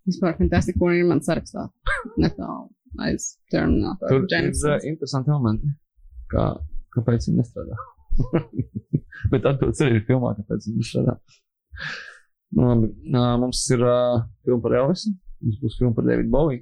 Vispār 0.03 0.35
fantastiski, 0.35 0.79
kur 0.81 0.91
ir 0.91 1.05
man 1.07 1.21
sarakstā. 1.23 1.69
Netālu 2.21 2.67
aiz 3.01 3.37
Terminator. 3.51 4.09
tur 4.09 4.23
ir 4.23 4.27
Genesis. 4.29 4.65
uh, 4.67 4.83
interesanti 4.89 5.31
momenti, 5.31 5.69
kā, 6.31 6.49
kāpēc 6.93 7.29
viņi 7.29 7.39
nestrādā. 7.39 7.77
bet 9.31 9.47
atbildes 9.49 9.81
arī 9.85 9.97
ir 9.97 10.05
filmā, 10.09 10.35
kāpēc 10.37 10.67
viņi 10.67 10.83
nestrādā. 10.83 11.15
Nu, 12.53 12.67
labi, 12.67 12.91
uh, 13.15 13.33
mums 13.41 13.63
ir 13.73 13.85
uh, 13.87 14.21
filma 14.45 14.61
par 14.67 14.77
Elvisu, 14.83 15.15
mums 15.41 15.61
būs 15.63 15.79
filma 15.79 15.95
par 15.97 16.09
Davidu 16.09 16.33
Bowie, 16.35 16.61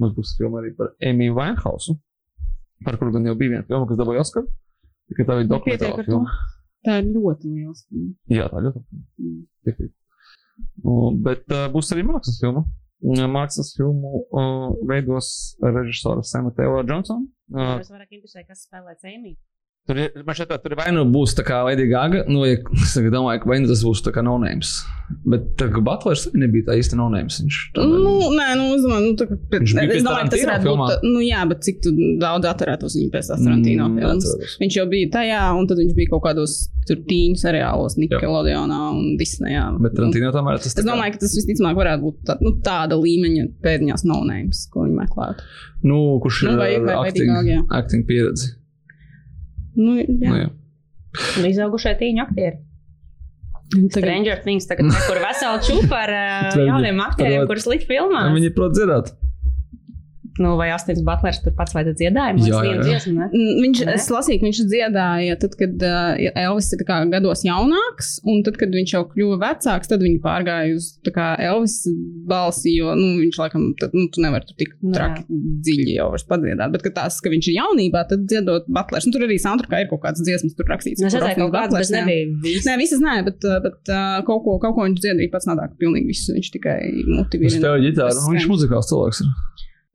mums 0.00 0.14
būs 0.16 0.36
filma 0.38 0.62
arī 0.62 0.72
par 0.78 0.94
Emīlu 1.10 1.36
Vainhausu, 1.36 1.98
par 2.86 2.96
kuru 3.00 3.18
gan 3.18 3.26
jau 3.28 3.36
bija 3.36 3.56
viena 3.56 3.66
filma, 3.68 3.88
kas 3.90 4.00
dabūja 4.00 4.24
Oskaru. 4.24 4.48
Tikai 5.10 5.26
tā 5.26 5.40
bija 5.40 5.50
dokumentāla 5.50 6.00
ar 6.00 6.08
to. 6.08 6.22
Filma. 6.86 6.88
Tā 6.88 6.96
ir 7.02 7.12
ļoti 7.12 7.52
liels. 7.52 7.84
Jā, 8.32 8.48
tā 8.52 8.62
ļoti 8.64 8.82
labi. 8.82 9.36
Piekrīt. 9.66 9.94
Uh, 10.80 11.10
bet 11.26 11.44
uh, 11.52 11.66
būs 11.74 11.92
arī 11.92 12.06
mākslas 12.06 12.38
filma. 12.40 12.64
Uh, 13.04 13.26
Mākslas 13.28 13.74
filmu 13.76 14.22
uh, 14.24 14.70
veidos 14.88 15.28
režisora 15.60 16.22
Sema 16.24 16.50
Teila 16.56 16.80
Džonsona. 16.86 17.26
Uh, 17.52 17.74
Es 17.82 17.90
vairāk 17.92 18.14
interesēju, 18.16 18.46
kas 18.48 18.64
spēlē 18.64 18.96
Cēmī. 19.02 19.34
Tur 19.86 19.98
ir, 20.02 20.10
man 20.26 20.34
šķiet, 20.34 20.52
tur 20.64 20.74
vai 20.78 20.90
nu 20.94 21.04
būs 21.14 21.34
tā 21.38 21.44
kā 21.46 21.62
Lady 21.66 21.86
Gaga, 21.90 22.24
nu, 22.28 22.44
ja, 22.48 22.56
tagad 22.94 23.12
domāju, 23.18 23.46
vai 23.46 23.60
nu 23.62 23.68
tas 23.70 23.82
būs 23.86 24.02
tā 24.06 24.12
kā 24.14 24.24
no-names. 24.26 24.76
Bet 25.22 25.52
tā 25.54 25.68
kā 25.70 25.78
Butlers 25.86 26.24
arī 26.26 26.40
nebija 26.42 26.66
tā 26.66 26.74
īsti 26.80 26.96
no-names. 26.98 27.36
Viņš 27.38 27.58
tomēr- 27.76 28.00
Nu, 28.02 28.14
nē, 28.34 28.46
nu, 28.58 28.64
es 28.74 28.82
domāju, 28.82 29.04
nu, 29.06 29.12
tā, 29.20 29.26
bet, 29.30 29.60
Viņš 29.62 29.74
bija 29.78 29.94
es 30.00 30.02
domāju, 30.02 30.30
tas 30.32 30.42
varētu 30.42 30.66
filmā. 30.66 30.88
būt. 30.90 31.04
Nu, 31.06 31.20
jā, 31.22 31.44
bet 31.52 31.62
cik 31.62 31.78
daudz 32.24 32.48
atcerētos 32.50 32.96
viņu 32.98 33.12
pēc 33.14 33.28
Tarantino 33.30 33.86
Mm, 33.86 34.00
filmas. 34.02 34.56
Viņš 34.64 34.78
jau 34.80 34.86
bija 34.90 35.12
tajā, 35.14 35.42
un 35.60 35.70
tad 35.70 35.78
viņš 35.78 35.94
bija 36.00 36.10
kaut 36.10 36.24
kādos 36.26 36.56
tur 36.90 36.96
tīņu 37.06 37.38
seriālos, 37.38 37.94
Nickelodeonā 38.02 38.80
un 38.98 39.14
Disneyā. 39.22 39.68
Bet 39.86 39.94
Tarantino 39.94 40.32
tomēr 40.34 40.58
tas 40.58 40.74
Es 40.74 40.84
domāju, 40.84 41.14
ka 41.14 41.22
tas 41.22 41.38
visticamāk 41.38 41.78
varētu 41.78 42.02
būt 42.02 42.20
tā, 42.26 42.36
nu, 42.42 42.56
tāda 42.66 42.98
līmeņa 42.98 43.46
pēdiņās 43.62 44.02
no-names, 44.10 44.66
ko 44.74 44.88
viņi 44.90 44.98
meklētu. 45.06 45.46
Nu, 45.86 46.18
kurš 46.26 46.42
Nu, 46.50 46.50
ir 46.50 46.58
vai- 46.58 46.78
vai 46.82 46.94
ar 46.98 47.04
Lady 47.06 47.22
acting, 47.22 47.30
jā. 47.54 47.62
acting 47.70 48.02
pieredzi. 48.10 48.56
Nu, 49.76 49.98
jā. 50.00 50.06
Nu, 50.30 50.38
jā. 50.44 50.48
Un 51.40 51.48
izaugušie 51.48 51.94
tīņu 52.00 52.24
aktieri. 52.26 52.58
Tagad, 53.66 53.96
Stranger 53.96 54.42
Things 54.44 54.68
tagad 54.70 54.92
kur 55.08 55.18
vesela 55.18 55.58
čūpa 55.58 56.02
ar 56.04 56.12
jauniem 56.68 57.00
aktieriem, 57.02 57.46
kurus 57.50 57.66
likt 57.66 57.88
filmā. 57.90 58.28
Viņi 58.36 58.52
prot 58.54 58.76
dzirdēt. 58.76 59.10
Nu, 60.42 60.52
vai 60.58 60.68
Astins 60.74 61.00
Butlers 61.06 61.38
tur 61.44 61.54
pats 61.56 61.72
vajadzēja 61.76 61.96
dziedājumu? 62.12 62.42
Jā, 62.44 62.48
Jā, 62.50 62.60
jā, 62.60 62.70
jā. 62.70 62.76
jā. 62.76 62.84
Dziesmu? 62.86 63.28
Mm, 63.30 63.60
Viņš, 63.64 63.82
Ne? 63.86 63.94
es 63.96 64.06
lasīju, 64.12 64.40
ka 64.42 64.46
viņš 64.48 64.60
dziedāja, 64.72 65.36
tad, 65.40 65.54
kad 65.60 65.84
uh, 65.86 66.40
Elvis 66.42 66.68
ir 66.76 66.82
gados 67.12 67.44
jaunāks, 67.46 68.10
un 68.28 68.42
tad, 68.46 68.58
kad 68.60 68.74
viņš 68.76 68.92
jau 68.96 69.02
kļuva 69.12 69.38
vecāks, 69.44 69.88
tad 69.92 70.04
viņi 70.04 70.20
pārgāja 70.24 70.74
uz 70.76 70.90
tā 71.06 71.12
kā 71.14 71.26
Elvis 71.40 71.78
balsi, 72.28 72.74
jo 72.76 72.92
nu, 72.98 73.14
viņš 73.22 73.38
laikam, 73.40 73.64
tad, 73.80 73.94
nu, 73.96 74.06
tu 74.12 74.24
nevari 74.24 74.48
tur 74.50 74.58
tik 74.60 74.74
Nu, 74.84 74.92
traki 74.96 75.24
dziļi 75.66 75.96
jau 75.96 76.10
vairs 76.12 76.26
padziedāt. 76.28 76.72
Bet, 76.76 76.84
kad 76.86 76.96
tās, 77.00 77.16
ka 77.24 77.32
viņš 77.32 77.48
ir 77.52 77.56
jaunībā, 77.60 78.04
tad 78.10 78.26
dziedot 78.28 78.68
Butlers, 78.68 79.06
un 79.08 79.14
tur 79.16 79.24
arī 79.26 79.38
soundtrackā 79.42 79.82
ir 79.84 79.90
kaut 79.90 80.04
kādas 80.04 80.22
dziesmas, 80.26 80.54
tur 80.58 80.68
rakstīts. 80.70 81.00
Nu, 81.02 81.08
Es 81.10 81.16
redzēju, 81.16 81.36
ka 81.38 81.42
kaut 81.46 81.54
kāds, 81.56 81.72
Butlers, 81.72 81.90
bet 81.90 81.98
jā. 81.98 82.04
nebija 82.06 82.40
viss. 82.44 82.68
Nē, 82.68 82.76
visas 82.82 83.02
nē, 83.02 83.16
bet, 83.26 83.46
uh, 83.48 83.58
bet 83.64 83.92
uh, 83.92 84.18
kaut, 84.28 84.44
ko, 84.46 84.58
kaut 84.62 84.76
ko 84.76 84.86
viņš 84.86 85.00
dziedāja 85.02 85.32
pats 85.32 85.48
nāk, 85.50 85.74
pilnīgi 85.80 86.12
visu. 86.12 86.34
Viņš 86.36 86.52
tikai 86.58 86.78
motivēja. 87.08 87.52
Uz 87.54 87.58
tev 87.64 87.78
ģitāru. 87.86 88.18
Nu, 88.22 88.34
viņš 88.36 88.48
muzikāls 88.52 88.90
cilvēks 88.92 89.22
ir. 89.24 89.30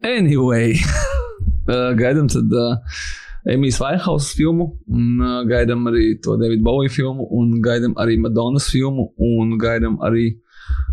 Anyway, 0.01 0.79
gaidām 2.01 2.29
tad 2.31 2.53
uh, 2.57 3.01
Emīļas 3.51 3.77
Vainhausas 3.81 4.31
filmu, 4.37 4.71
un 4.89 5.21
uh, 5.21 5.41
gaidām 5.49 5.85
arī 5.91 6.15
to 6.23 6.37
Davida 6.41 6.65
Bowie 6.65 6.89
filmu, 6.93 7.27
un 7.37 7.59
gaidām 7.61 7.93
arī 8.01 8.17
Madonas 8.21 8.69
filmu, 8.73 9.11
un 9.21 9.55
gaidām 9.61 9.99
arī, 10.05 10.31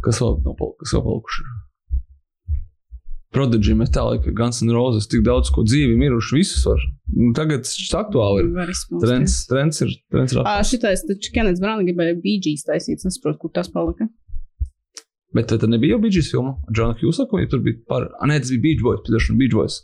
kas 0.05 0.21
vēl 0.21 0.39
nav 0.45 0.61
kas 0.81 0.93
vēl 0.97 1.07
palikuši. 1.07 1.49
Prodigy, 3.33 3.75
Metallica, 3.77 4.33
Guns 4.33 4.63
N' 4.65 4.73
Roses, 4.73 5.05
tik 5.09 5.21
daudz 5.27 5.51
ko 5.53 5.61
dzīvi 5.65 5.99
miruši, 6.01 6.39
visus 6.39 6.65
var. 6.65 6.81
Nu, 7.13 7.35
tagad 7.37 7.69
šis 7.69 7.93
aktuāli 7.97 8.47
ir. 8.47 8.73
Trends, 9.03 9.35
trends 9.51 9.83
ir. 9.85 9.93
Trends 10.13 10.33
ir 10.33 10.41
Ah, 10.49 10.63
šitais, 10.65 11.05
taču 11.09 11.35
Kenets 11.35 11.61
Brāna 11.61 11.85
gribēja 11.85 12.17
BGs 12.23 12.65
taisīt, 12.69 13.03
es 13.03 13.09
nesaprotu, 13.09 13.43
kur 13.45 13.53
tas 13.57 13.69
palika. 13.73 14.09
Bet 15.37 15.51
tad 15.53 15.67
nebija 15.69 15.97
jau 15.97 16.01
Beach 16.03 16.17
Boys 16.17 16.31
filma 16.33 16.55
ar 16.57 16.73
Džonu 16.73 16.97
Hughesu, 17.01 17.27
vai 17.33 17.47
tur 17.53 17.61
bija 17.65 17.81
par. 17.91 18.07
Nē, 18.29 18.39
tas 18.41 18.53
bija 18.55 18.65
Beach 18.65 18.85
Boys, 18.85 19.03
piedošana, 19.07 19.39
Beach 19.41 19.57
Boys. 19.57 19.81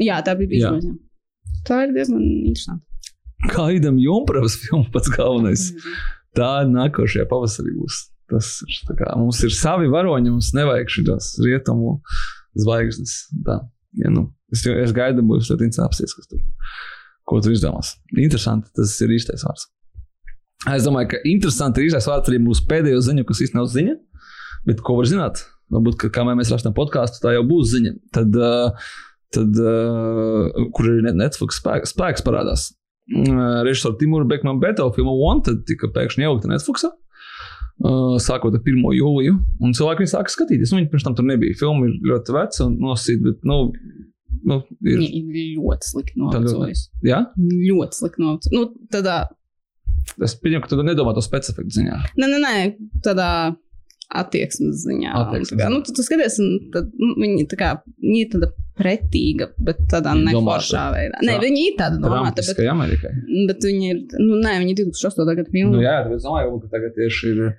Jā, 0.00 0.18
tā 0.26 0.34
bija 0.36 0.66
Jā. 0.66 0.72
BGs. 0.74 0.90
Jā. 0.90 1.60
Tā 1.64 1.78
ir 1.86 1.94
diezgan 1.96 2.24
interesanti. 2.24 2.84
Kā 3.52 3.68
Idam 3.76 3.96
Junkas 4.00 4.58
filma 4.60 4.88
pats 4.92 5.12
galvenais. 5.12 5.70
Tā 6.38 6.64
nākošajā 6.66 7.28
pavasarī 7.30 7.76
būs. 7.78 8.00
Tas 8.32 8.48
ir 8.64 8.96
kā 8.98 9.12
mums 9.20 9.38
ir 9.44 9.52
savi 9.54 9.90
varoņi, 9.92 10.32
mums 10.32 10.50
nevajag 10.56 10.90
šīs 10.90 11.28
rietumu 11.44 11.98
zvaigznes. 12.58 13.14
Tā, 13.46 13.60
ja, 14.00 14.10
nu, 14.10 14.26
es, 14.52 14.64
es 14.66 14.94
gaidu, 14.96 15.22
būs 15.28 15.52
interesanti 15.52 15.84
apsties, 15.84 16.16
kas 16.16 16.30
tur, 16.30 16.40
ko 17.28 17.40
tur 17.44 17.54
izdomās. 17.54 17.94
Interesanti, 18.16 18.72
tas 18.74 18.96
ir 19.04 19.14
īstais 19.14 19.44
vārds. 19.46 19.68
Es 20.72 20.86
domāju, 20.86 21.12
ka 21.12 21.20
interesanti 21.28 21.82
ir 21.82 21.90
īstais 21.90 22.08
vārds 22.08 22.32
arī 22.32 22.40
mūsu 22.40 22.64
pēdējo 22.70 23.02
ziņu, 23.04 23.26
kas 23.28 23.44
īstenībā 23.44 23.60
nav 23.60 23.70
ziņa, 23.74 23.96
bet 24.68 24.80
ko 24.84 24.96
var 25.00 25.08
zināt? 25.10 25.44
Varbūt, 25.74 25.96
ka 26.02 26.10
kamēr 26.12 26.36
mēs 26.38 26.50
rakstām 26.52 26.74
podkāstu, 26.76 27.22
tā 27.24 27.32
jau 27.34 27.44
būs 27.48 27.70
ziņa. 27.72 27.92
Tad, 28.14 28.36
uh, 28.36 28.90
tad 29.34 29.56
uh, 29.58 30.66
kur 30.76 30.90
arī 30.90 31.04
Net- 31.06 31.16
Netflix 31.18 31.58
spēks, 31.62 31.94
spēks 31.96 32.22
parādās. 32.26 32.68
Uh, 33.10 33.62
Režisora 33.66 33.96
Timūra 34.00 34.28
Bekmana 34.28 34.60
Beto 34.62 34.86
filma 34.96 35.12
Wanted 35.18 35.64
tika 35.68 35.88
pēkšņi 35.92 36.24
ievilkta 36.26 36.52
Netflix. 36.52 36.84
Sākot 38.22 38.54
ar 38.54 38.60
1. 38.62 38.84
jūliju, 38.94 39.32
un 39.66 39.72
cilvēki 39.74 40.06
sāka 40.06 40.30
skatīties. 40.30 40.70
Nu, 40.70 40.78
viņi 40.78 40.90
pirms 40.92 41.04
tam 41.08 41.16
tur 41.18 41.26
nebija. 41.26 41.56
Filma 41.58 41.88
ir 41.88 41.96
ļoti 42.06 42.34
veca 42.36 42.60
un 42.68 42.76
nosīta, 42.84 43.24
bet, 43.26 43.40
nu, 43.50 43.56
nu 44.46 44.60
ir. 44.86 45.02
Ļoti 45.58 45.88
slikti 45.90 46.20
novecojusi. 46.22 46.84
Jā, 47.10 47.18
Ļoti 47.34 47.98
slikti 47.98 48.22
novecojusi. 48.22 48.54
Nu, 48.54 48.68
tādā, 48.94 49.16
es 50.22 50.36
pieņemu, 50.38 50.62
ka 50.62 50.70
tu 50.70 50.86
nedomā 50.86 51.16
to 51.18 51.24
specifiku 51.26 51.74
ziņā. 51.74 51.98
nē, 52.14 52.30
nē, 52.30 52.38
nē, 52.46 52.54
tādā 53.04 53.28
attieksmes 54.12 54.82
ziņā. 54.86 55.12
Attieksmes 55.20 55.60
kā, 55.60 55.68
nu, 55.72 55.80
tu, 55.86 55.94
tu 55.96 56.04
skaties, 56.06 56.36
un 56.42 56.70
tad, 56.74 56.90
nu, 57.00 57.14
viņi, 57.20 57.46
kā, 57.58 57.70
viņi 58.02 58.20
ir 58.24 58.30
tāda 58.34 58.50
pretīga, 58.78 59.48
bet 59.64 59.84
tādā 59.90 60.12
neforšā 60.18 60.84
veidā. 60.94 61.22
Nē, 61.24 61.38
viņi 61.42 61.62
ir 61.70 61.76
tāda 61.78 62.00
domāta, 62.02 62.42
bet, 62.42 62.58
Amerikai. 62.74 63.12
bet 63.48 63.64
viņi 63.70 63.90
ir, 63.92 64.02
nu, 64.20 64.40
nē, 64.42 64.58
viņi 64.64 64.74
ir 64.74 64.82
2008. 64.90 65.36
gada 65.40 65.50
filma. 65.54 65.76
Nu, 65.76 65.82
jā, 65.84 65.96
tāpēc 66.06 66.26
domāju, 66.26 66.58
ka 66.64 66.72
tagad 66.74 66.98
tieši 66.98 67.32
ir 67.32 67.54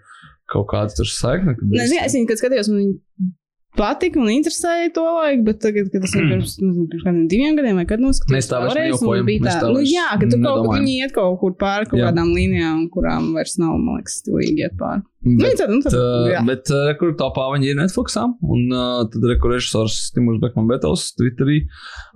kaut 0.52 0.68
kāda 0.74 0.94
tur 1.00 1.10
saikne. 1.10 1.56
Nē, 1.62 1.82
es- 1.84 1.90
zini, 1.90 2.04
es 2.06 2.14
viņu, 2.20 2.28
kad 2.30 2.44
skatījos, 2.44 2.70
man 2.70 2.84
viņa 2.84 3.34
patika 3.76 4.20
un 4.22 4.30
interesēja 4.32 4.92
to 4.96 5.04
laiku, 5.04 5.44
bet 5.50 5.58
tagad, 5.60 5.90
kad 5.92 6.04
tas 6.06 6.14
ir 6.16 6.28
pirms, 6.30 6.54
nezinu, 6.62 6.86
pirms 6.92 7.04
kādiem 7.04 7.26
diviem 7.32 7.58
gadiem, 7.58 7.76
vai 7.76 7.84
kad 7.90 8.00
noskatījos, 8.00 8.32
vairs 8.32 8.52
vēlreiz, 8.54 8.86
nejokojam, 8.94 9.26
bija 9.28 9.42
tā, 9.50 9.72
nu 9.74 9.82
jā, 9.84 10.06
ka 10.14 10.22
tu 10.24 10.38
kaut 10.38 10.40
nedomājam. 10.46 10.70
kur, 10.70 10.78
viņi 10.80 10.94
iet 11.02 11.16
kaut 11.18 11.40
kur 11.42 11.56
pāri 11.60 11.90
kaut 11.90 12.00
Jā. 12.00 12.12
kādām 12.12 12.32
līnijām, 12.38 12.86
kurām 12.94 13.34
vairs 13.36 13.58
nav, 13.60 13.74
man 13.84 14.00
liekas, 14.00 14.22
stilīgi 14.24 14.64
iet 14.64 14.78
pāri. 14.80 15.04
Nu, 15.26 15.40
Bet, 15.42 15.56
tad, 15.58 15.72
nu, 15.74 15.82
tad, 15.82 15.96
uh, 15.98 16.28
jā. 16.30 16.40
bet 16.46 16.70
uh, 16.70 16.92
kur 17.00 17.16
topā 17.18 17.48
viņi 17.56 17.72
ir 17.72 17.78
Netflixā, 17.80 18.28
un 18.46 18.66
uh, 18.70 19.02
tad 19.10 19.26
režisors 19.26 20.12
Timurs 20.14 20.38
Bekman 20.44 20.70
Betels 20.70 21.08
Twitterī 21.18 21.64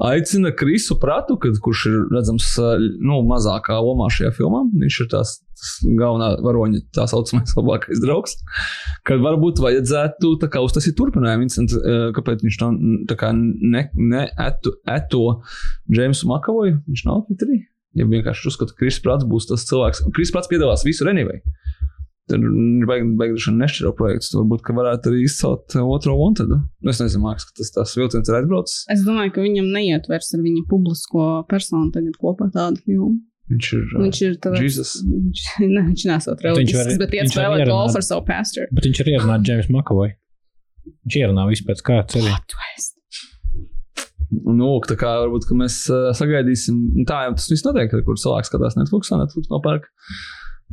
aicina 0.06 0.52
Krisu 0.54 1.00
Pratu, 1.02 1.39
kad, 1.41 1.58
kurš 1.65 1.88
ir 1.89 1.95
redzams 2.13 2.52
uh, 2.62 2.76
nu, 2.78 3.24
mazākā 3.26 3.80
lomā 3.82 4.12
šajā 4.13 4.30
filmā. 4.38 4.62
Viņš 4.78 5.00
ir 5.02 5.10
tās 5.15 5.39
tas 5.60 5.72
galvenā 5.84 6.30
varoņa, 6.43 6.84
tā 6.95 7.06
saucamais 7.10 7.52
labākais 7.58 8.00
draugs. 8.04 8.38
Kad 9.08 9.24
varbūt 9.24 9.62
vajadzētu 9.63 10.36
uztaisīt 10.62 10.98
turpinājumu, 11.00 11.48
Vincent, 11.48 11.76
uh, 11.80 12.10
kāpēc 12.15 12.45
viņš 12.45 12.62
tā 13.10 13.17
kā 13.19 13.34
ne, 13.34 13.84
eto 14.93 15.26
Džeimsu 15.91 16.30
Makavoju, 16.32 16.80
viņš 16.88 17.06
nav 17.10 17.26
Twitterī. 17.28 17.63
Ja 17.98 18.06
vienkārši 18.06 18.52
uzskata, 18.52 18.76
ka 18.76 18.84
Kris 18.84 19.00
Prats 19.02 19.26
būs 19.28 19.50
tas 19.50 19.65
cilvēks, 19.65 20.06
un 20.06 20.13
Kris 20.15 20.32
Prats 20.34 20.52
piedalās 20.52 20.86
visur 20.86 21.10
anyway. 21.10 21.41
Tad 22.30 22.44
ir 22.46 22.89
beiguši 23.18 23.54
nešķiro 23.58 23.92
projekts. 23.98 24.30
Varbūt 24.38 24.62
ka 24.68 24.76
varētu 24.78 25.10
arī 25.12 25.24
izcelt 25.26 25.74
uh, 25.78 25.86
otro 25.89 26.13
Wanted. 26.20 26.52
Nu, 26.54 26.92
Es 26.92 27.02
nezinu, 27.02 27.24
māks, 27.26 27.48
ka 27.50 27.56
tas 27.58 27.74
tās 27.74 27.96
vilciens 27.98 28.30
ir 28.30 28.38
aizbraucis. 28.38 28.84
Es 28.94 29.02
domāju, 29.08 29.34
ka 29.34 29.46
viņam 29.46 29.72
neietvers 29.74 30.30
ar 30.38 30.44
viņa 30.46 30.68
publisko 30.70 31.26
personu 31.50 31.89
tagad 31.96 32.20
kopā 32.22 32.52
tādu 32.54 32.84
filmu. 32.86 33.18
Viņš 33.50 33.72
ir. 33.74 33.84
uh, 33.88 34.04
Viņš 34.06 34.22
ir 34.28 34.38
tāds. 34.46 34.62
Jesus. 34.62 34.94
Viņš, 35.10 35.44
ne, 35.74 35.84
viņš 35.89 36.06
nesot 36.12 36.46
reliģisks, 36.46 37.00
bet 37.02 37.18
iet 37.18 37.34
spēlēt 37.34 37.65
golfu 37.70 37.98
ar 37.98 38.06
savu 38.06 38.26
pastor. 38.30 38.70
Bet 38.78 38.86
viņš 38.86 39.02
arī 39.04 39.18
ierunāja 39.18 39.46
Džeims 39.48 39.72
Makavoju. 39.74 40.13
Viņš 40.94 41.20
ierunāja 41.24 41.54
visu 41.56 41.65
pēc 41.65 41.84
kārtas 41.89 42.22
arī. 42.22 42.38
Nu, 44.30 44.76
tā 44.86 44.94
kā 45.00 45.10
varbūt 45.24 45.48
ka 45.50 45.58
mēs 45.58 45.80
uh, 45.89 46.12
sagaidīsim. 46.18 46.78
Nu, 47.00 47.06
Tā 47.10 47.24
jau 47.26 47.34
tas 47.39 47.50
viss 47.50 47.65
notiek, 47.65 47.89
kur 48.06 48.20
cilvēks 48.22 48.52
skatās 48.52 48.78
Netflix, 48.78 49.10
Netflix 49.18 49.50
nopērk 49.50 49.88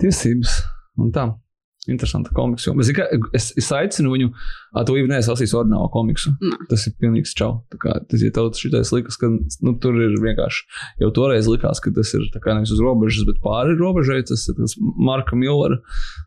tiesības. 0.03 0.59
Un 1.01 1.13
tā. 1.17 1.31
Interesanta 1.93 2.33
komiksa. 2.37 2.75
Es, 2.83 2.91
es, 3.37 3.49
es 3.63 3.71
aicinu 3.75 4.13
viņu, 4.13 4.31
to 4.89 4.97
neesmu 4.97 5.35
lasījis 5.35 5.55
ordinālo 5.59 5.89
komiksu. 5.95 6.33
Nē. 6.43 6.59
Tas 6.71 6.87
ir 6.89 6.97
pilnīgs 7.01 7.35
čau. 7.39 7.63
Tā 7.73 7.81
kā 7.83 7.97
tas 8.11 8.25
ir 8.25 8.35
tauts 8.37 8.63
šitais 8.63 8.93
likas, 8.95 9.19
ka 9.21 9.31
nu, 9.31 9.75
tur 9.83 9.99
ir 10.03 10.17
vienkārši, 10.23 10.65
jau 11.03 11.11
toreiz 11.17 11.49
likās, 11.51 11.83
ka 11.83 11.93
tas 11.97 12.13
ir 12.19 12.27
kā 12.35 12.57
nevis 12.57 12.75
uz 12.75 12.83
robežas, 12.83 13.27
bet 13.29 13.41
pāri 13.45 13.77
robežai. 13.79 14.23
Tas 14.29 14.47
ir 14.51 14.59
tas 14.59 14.77
Marka 14.81 15.39
Millera 15.39 15.81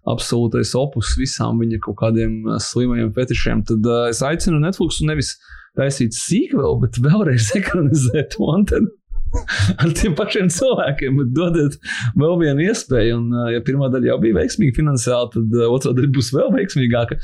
absolūtais 0.09 0.75
opus 0.79 1.15
visām 1.19 1.61
viņa 1.63 1.81
kaut 1.85 1.99
kādiem 2.03 2.41
slimajiem 2.63 3.13
fetišiem. 3.15 3.65
Tad 3.69 3.89
uh, 3.89 4.07
es 4.11 4.23
aicinu 4.25 4.61
Netflix 4.63 5.01
nevis 5.05 5.35
taisīt 5.77 6.15
sīkvēlu, 6.17 6.79
bet 6.85 7.01
vēlreiz 7.03 7.51
ekranizēt 7.59 8.39
Wanted. 8.41 8.89
Ar 9.81 9.91
tiem 9.97 10.15
pašiem 10.17 10.49
cilvēkiem, 10.53 11.19
bet 11.21 11.31
dodiet 11.37 11.77
vēl 12.17 12.35
vienu 12.41 12.65
iespēju. 12.65 13.17
Un, 13.19 13.35
ja 13.53 13.61
pirmā 13.65 13.89
daļa 13.93 14.11
jau 14.11 14.17
bija 14.23 14.37
veiksmīga 14.39 14.77
finansiāli, 14.79 15.31
tad 15.35 15.57
otrā 15.67 15.93
daļa 15.97 16.11
būs 16.15 16.31
vēl 16.35 16.53
veiksmīgāka. 16.55 17.19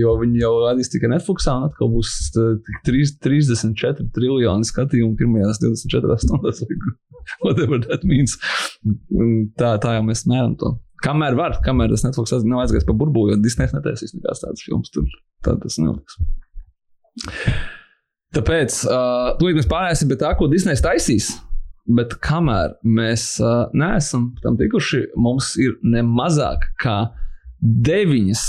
Jo 0.00 0.16
viņi 0.20 0.42
jau 0.42 0.52
rādīs 0.64 0.90
tikai 0.92 1.12
Netflix, 1.14 1.46
un 1.52 1.68
atkal 1.68 1.92
būs 1.92 2.14
uh, 2.40 2.54
tik 2.66 2.80
trīs- 2.88 3.14
34 3.24 4.08
triljoni 4.16 4.70
skatījumu 4.70 5.18
pirmajās 5.20 5.62
24 5.62 6.18
stundās. 6.24 6.64
Whatever 7.44 7.80
that 7.86 8.04
means. 8.08 8.36
Tā, 9.60 9.76
tā 9.80 9.98
jau 9.98 10.04
mēs 10.08 10.26
mēram 10.30 10.58
to. 10.60 10.74
Kamēr 11.04 11.36
var, 11.36 11.58
kamēr 11.64 11.92
tas 11.92 12.04
Netflix 12.06 12.32
nav 12.48 12.64
aizgājis 12.64 12.86
pa 12.88 12.96
burbuli, 12.96 13.34
jo 13.34 13.40
Disneys 13.44 13.74
netaisīs 13.76 14.14
nekādas 14.16 14.40
tādas 14.44 14.64
filmas, 14.64 14.92
tur 14.94 15.08
tā 15.44 15.56
tas 15.60 15.76
nenotiks. 15.80 16.16
Tāpēc 18.34 18.80
uh, 18.88 19.34
tūlīt 19.38 19.60
mēs 19.60 19.70
pārēsim 19.70 20.10
pie 20.10 20.18
tā, 20.18 20.32
ko 20.38 20.48
Disneys 20.50 20.82
taisīs. 20.82 21.30
Bet 21.84 22.16
kamēr 22.24 22.78
mēs 22.82 23.34
uh, 23.44 23.66
neesam 23.76 24.30
tam 24.42 24.56
tikuši, 24.58 25.04
mums 25.20 25.52
ir 25.60 25.76
ne 25.84 26.00
mazāk 26.06 26.64
kā 26.80 26.96
deviņas, 27.60 28.44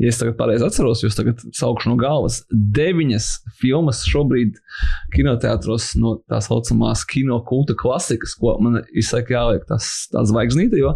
ja 0.00 0.08
es 0.10 0.18
tagad 0.18 0.38
pareizi 0.38 0.64
atceros, 0.64 1.02
jūs 1.04 1.16
tagad 1.18 1.42
saukšu 1.56 1.90
no 1.90 1.98
galvas, 2.00 2.40
deviņas 2.50 3.28
filmas 3.60 4.00
šobrīd 4.08 4.56
kinoteātros 5.14 5.90
no 6.00 6.14
tā 6.30 6.40
saucamās 6.44 7.04
kino 7.08 7.38
kulta 7.46 7.76
klasikas, 7.78 8.34
ko 8.40 8.56
man 8.64 8.80
izsaka 8.96 9.36
jāliek 9.36 9.68
tas, 9.68 9.90
tā 10.12 10.24
zvaigznīte, 10.30 10.80
jo 10.80 10.94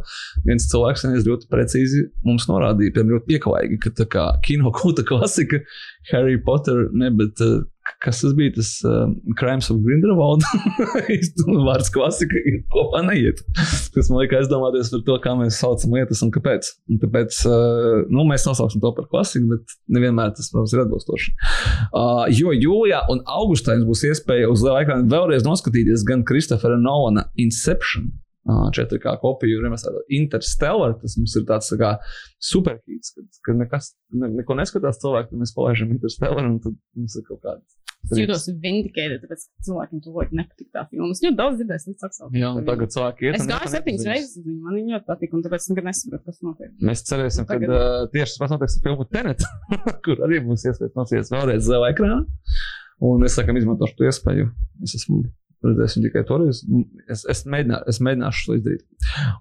viens 0.48 0.66
cilvēks 0.72 1.06
vienreiz 1.06 1.28
ļoti 1.28 1.50
precīzi 1.52 2.06
mums 2.24 2.48
norādīja, 2.50 2.96
piemēram, 2.96 3.18
ļoti 3.18 3.30
pieklājīgi, 3.34 3.80
ka 3.84 3.94
tā 4.00 4.08
kā 4.16 4.26
kino 4.48 4.72
kulta 4.80 5.04
klasika 5.06 5.60
Harry 6.10 6.40
Potter, 6.40 6.88
ne, 6.96 7.12
bet 7.20 7.44
uh, 7.44 7.60
kas 8.02 8.20
tas 8.22 8.34
bija, 8.38 8.52
tas 8.56 8.70
uh, 8.86 9.10
Crimes 9.38 9.70
of 9.72 9.80
Grindelwald, 9.84 10.44
vārds 11.68 11.90
klasika 11.94 12.40
ir 12.48 12.60
kopā 12.72 13.02
neiet. 13.06 13.42
Tas 13.94 14.10
man 14.10 14.22
liekas 14.22 14.44
aizdomāties 14.44 14.92
par 14.94 15.04
to, 15.08 15.18
kā 15.24 15.34
mēs 15.38 15.58
saucam 15.62 15.96
lietas 15.96 16.22
un 16.24 16.32
kāpēc. 16.34 16.72
Un 16.92 17.02
tāpēc, 17.02 17.42
uh, 17.50 18.02
nu, 18.12 18.26
mēs 18.28 18.46
nosauksim 18.48 18.82
to 18.82 18.94
par 18.96 19.08
klasiku, 19.12 19.54
bet 19.54 19.76
nevienmēr 19.98 20.34
tas, 20.36 20.50
protams, 20.54 20.74
ir 20.76 20.84
atbilstoši. 20.84 21.36
Uh, 21.90 22.24
jo 22.32 22.54
jūlijā 22.54 23.04
un 23.12 23.22
augustā 23.38 23.76
jums 23.76 23.90
būs 23.90 24.06
iespēja 24.12 24.50
uz 24.52 24.64
liela 24.64 24.84
ekrāna 24.84 25.08
vēlreiz 25.10 25.46
noskatīties 25.46 26.06
gan 26.08 26.26
Kristofera 26.28 26.78
Nolana 26.80 27.28
Inception. 27.40 28.10
Uh, 28.42 28.66
4K 28.74 29.12
kopiju 29.22 29.60
remesēta 29.62 30.00
Interstellar. 30.16 30.96
Tas 30.98 31.14
mums 31.14 31.36
ir 31.38 31.44
tāds 31.46 31.68
tā 31.78 31.92
superhīts, 32.42 33.12
kad, 33.14 33.28
kad 33.46 33.60
nekas, 33.60 33.92
ne, 34.18 34.32
neko 34.40 34.56
neskatās 34.58 34.98
cilvēki, 34.98 35.30
tad 35.30 35.44
mēs 35.44 35.54
palaižam 35.54 35.92
Interstellar 35.94 36.48
un 36.48 36.56
tad 36.64 36.74
mums 36.98 37.14
ir 37.20 37.22
kaut 37.28 37.38
kāda. 37.44 37.62
Es 38.02 38.18
jūtos 38.18 38.48
vindicated, 38.58 39.20
tāpēc, 39.22 39.44
cilvēkiem 39.62 40.00
to 40.02 40.12
ļoti 40.16 40.38
nepatīk 40.40 40.72
tā 40.74 40.82
filma. 40.90 41.12
Es 41.14 41.22
ļoti 41.22 41.38
daudz 41.38 41.60
dzirdēju 41.60 41.92
līdz 41.92 42.06
atsaukumam. 42.08 42.38
Jā, 42.40 42.48
un 42.58 42.66
tagad 42.66 42.94
cilvēki 42.96 43.28
iet. 43.28 43.36
Es 43.38 43.46
gāju 43.46 43.70
septiņas 43.76 44.08
reizes, 44.10 44.32
uz 44.40 44.48
viņu, 44.48 44.58
man 44.64 44.74
viņa 44.80 44.96
ļoti 44.96 45.08
patīk, 45.12 45.36
un 45.38 45.44
tāpēc 45.46 45.68
nekad 45.70 45.86
nesaprotu, 45.86 46.24
kas 46.26 46.40
notiek. 46.42 46.72
Mēs 46.90 47.04
cerēsim, 47.06 47.46
ka 47.46 47.54
Tagad- 47.60 47.74
uh, 47.76 48.08
tieši 48.10 48.34
tas 48.34 48.40
pats 48.42 48.54
notiks 48.56 48.76
ar 48.80 48.88
filmu 48.88 49.06
Tenet, 49.14 49.46
kur 50.08 50.24
arī 50.26 50.42
būs 50.48 50.66
iespējas 50.66 50.98
nocīties 50.98 51.30
vēlreiz 51.36 51.62
zilā 51.68 51.92
ekrānā. 51.94 52.18
Un 53.06 53.22
es 53.26 53.38
sakam, 53.38 53.62
izmantošu 53.62 54.00
to 54.00 54.10
iespēju. 54.10 54.50
Es 54.82 54.98
esmu 54.98 55.22
redzējis 55.66 55.96
viņu 55.98 56.08
tikai 56.08 56.24
toreiz. 56.28 56.62
Es, 57.10 57.24
es, 57.30 57.44
mēģinā, 57.48 57.82
es 57.90 58.00
mēģināšu 58.04 58.48
to 58.48 58.58
izdarīt. 58.58 58.84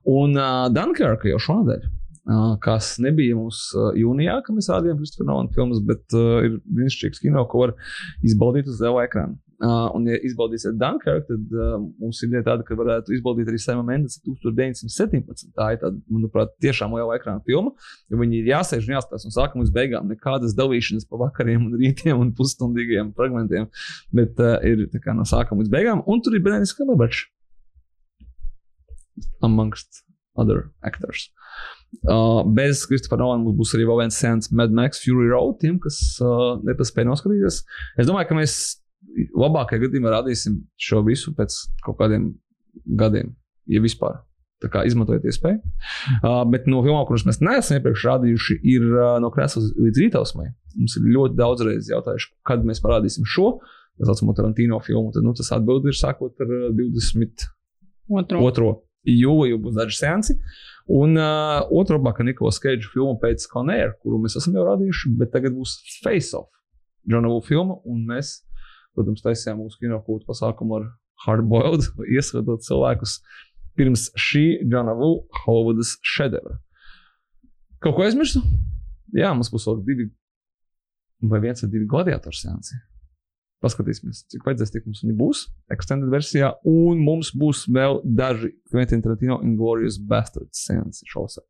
Un 0.09 0.37
uh, 0.37 0.67
Dunkirka 0.73 1.29
jau 1.31 1.41
šonadēļ. 1.47 1.89
Uh, 2.21 2.51
kas 2.61 2.93
nebija 3.01 3.33
mums 3.33 3.63
uh, 3.73 3.89
jūnijā, 3.97 4.35
kad 4.45 4.53
mēs 4.53 4.69
rādījām 4.69 4.99
Kristofera 4.99 5.31
Nolana 5.31 5.55
filmas, 5.55 5.79
bet 5.85 6.13
uh, 6.13 6.43
ir 6.45 6.59
brīnišķīgs 6.69 7.23
kino, 7.23 7.47
ko 7.49 7.63
var 7.65 7.73
izbaudīt 8.21 8.69
uz 8.69 8.77
liela 8.83 9.07
ekrāna. 9.07 9.39
Uh, 9.61 9.91
un, 9.93 10.07
ja 10.09 10.17
izbaudīsiet 10.25 10.73
Dunkirk, 10.81 11.27
tad 11.27 11.51
uh, 11.53 11.75
mums 12.01 12.17
ir 12.23 12.31
ideja 12.31 12.47
tāda, 12.47 12.63
ka 12.65 12.73
varētu 12.79 13.13
izbaudīt 13.13 13.51
arī 13.51 13.59
Sēma 13.61 13.83
Mendes 13.85 14.17
1917. 14.25 15.51
Tā 15.53 15.67
ir 15.75 15.81
tāda, 15.83 15.99
manuprāt, 16.09 16.55
tiešām 16.65 16.95
liela 16.97 17.19
ekrāna 17.19 17.43
filma. 17.45 17.75
Jo 18.09 18.17
viņi 18.23 18.39
ir 18.39 18.49
jāsēž 18.55 18.89
un 18.89 18.95
jāstāsta 18.95 19.29
no 19.29 19.35
sākuma 19.35 19.61
līdz 19.61 19.75
beigām. 19.75 20.09
Nekādas 20.09 20.57
dalīšanas 20.57 21.05
pa 21.05 21.21
vakariem, 21.21 21.69
un 21.69 21.77
rītiem 21.77 22.17
un 22.17 22.33
pusstundīgiem 22.37 23.13
fragmentiem. 23.17 23.69
Bet 24.17 24.41
uh, 24.41 24.57
ir 24.65 24.87
kā 24.97 25.13
no 25.13 25.27
sākuma 25.29 25.61
līdz 25.61 25.75
beigām. 25.77 26.01
Un 26.09 26.25
tur 26.25 26.33
ir 26.33 26.41
Benedis 26.47 26.73
Kamerbačs. 26.77 27.27
Amongst 29.45 30.01
other 30.41 30.71
actors. 30.81 31.29
Uh, 32.07 32.41
bez 32.47 32.85
Kristofera 32.89 33.21
Nolana 33.21 33.43
mums 33.43 33.57
būs 33.59 33.75
arī 33.75 33.85
vēl 33.85 34.05
viens 34.05 34.17
sens 34.17 34.49
Mad 34.55 34.73
Max 34.73 35.03
Fury 35.03 35.27
Road, 35.29 35.59
tiem, 35.61 35.75
kas 35.83 35.97
uh, 36.23 36.55
nepaspēja 36.65 37.09
noskatīties. 37.09 37.61
Es 37.99 38.07
domāju, 38.07 38.31
ka 38.31 38.37
mēs 38.39 38.55
labākajā 39.37 39.85
gadījumā 39.85 40.11
rādīsim 40.13 40.61
šo 40.79 41.01
visu 41.07 41.33
pēc 41.37 41.55
kaut 41.85 41.99
kādiem 42.01 42.31
gadiem, 42.99 43.33
ja 43.71 43.81
vispār. 43.83 44.21
Tā 44.61 44.69
kā 44.69 44.83
izmantojiet 44.85 45.23
iespēju. 45.25 45.57
Uh, 46.21 46.43
bet 46.53 46.67
no 46.69 46.83
filmām, 46.85 47.07
kuras 47.09 47.23
mēs 47.25 47.39
neesam 47.41 47.79
iepriekš 47.79 48.03
rādījuši, 48.05 48.59
ir 48.69 48.83
uh, 48.91 49.15
no 49.23 49.31
krēsla 49.33 49.63
līdz 49.87 50.01
rītausmai. 50.03 50.51
Mums 50.77 50.97
ir 50.99 51.07
ļoti 51.15 51.39
daudz 51.39 51.65
reizes 51.65 51.89
jautājuši, 51.89 52.29
kad 52.45 52.67
mēs 52.67 52.83
parādīsim 52.83 53.25
šo. 53.25 53.55
Tā 53.97 54.05
saucamo 54.05 54.35
Tarantino 54.37 54.77
filmu. 54.85 55.09
Tad, 55.15 55.25
nu, 55.25 55.33
tas 55.37 55.49
atbildi 55.57 55.89
ir 55.89 55.97
sākot 55.97 56.45
ar 56.45 56.53
uh, 56.59 56.69
20. 56.77 57.47
Otro. 58.21 58.45
Otro 58.45 58.71
jūliju 59.07 59.59
būs 59.65 59.77
daži 59.77 59.97
seansi. 59.97 60.37
Un 60.91 61.15
uh, 61.17 61.61
otrā 61.73 61.97
labākā 61.97 62.25
Nikola 62.25 62.51
Skeidža 62.53 62.91
filma 62.93 63.15
pēc 63.21 63.45
Conēra, 63.51 63.93
kuru 64.01 64.19
mēs 64.23 64.37
esam 64.39 64.57
jau 64.57 64.65
rādījuši, 64.67 65.13
bet 65.19 65.31
tagad 65.33 65.55
būs 65.57 65.77
Face 66.03 66.35
Off, 66.37 66.51
Džona 67.07 67.31
Vula 67.31 67.45
filma. 67.45 67.77
Un 67.87 68.03
mēs, 68.09 68.39
protams, 68.95 69.23
taisījām 69.25 69.61
mūsu 69.61 69.81
kinokūtu 69.81 70.27
pasākumu 70.29 70.79
ar 70.79 70.89
Hardboiled, 71.25 71.87
iesaistot 72.15 72.65
cilvēkus 72.67 73.19
pirms 73.77 74.09
šī 74.19 74.45
Džona 74.65 74.95
Vula 74.97 75.43
Hollywoodas 75.43 75.95
šedevra. 76.05 76.57
Kaut 77.81 77.97
ko 77.97 78.05
aizmirsu? 78.05 78.43
Jā, 79.15 79.31
mums 79.33 79.49
būs 79.51 79.67
vēl 79.67 79.83
divi 79.87 80.07
vai 81.21 81.39
viens 81.43 81.61
vai 81.63 81.69
divi 81.71 81.87
gladiatoru 81.89 82.35
seansi. 82.35 82.77
Paskatīsimies, 83.61 84.23
cik 84.33 84.45
vajadzēs, 84.45 84.71
tik 84.73 84.87
mums 84.87 85.03
viņi 85.03 85.15
būs. 85.19 85.41
Extended 85.73 86.09
versijā, 86.09 86.49
un 86.65 87.01
mums 87.05 87.29
būs 87.37 87.67
vēl 87.69 87.99
daži 88.17 88.49
Quentin 88.71 89.03
Tarantino 89.05 89.37
Inglorious 89.45 89.99
Bastards 90.01 90.63
seansi 90.65 91.05
šosē. 91.11 91.43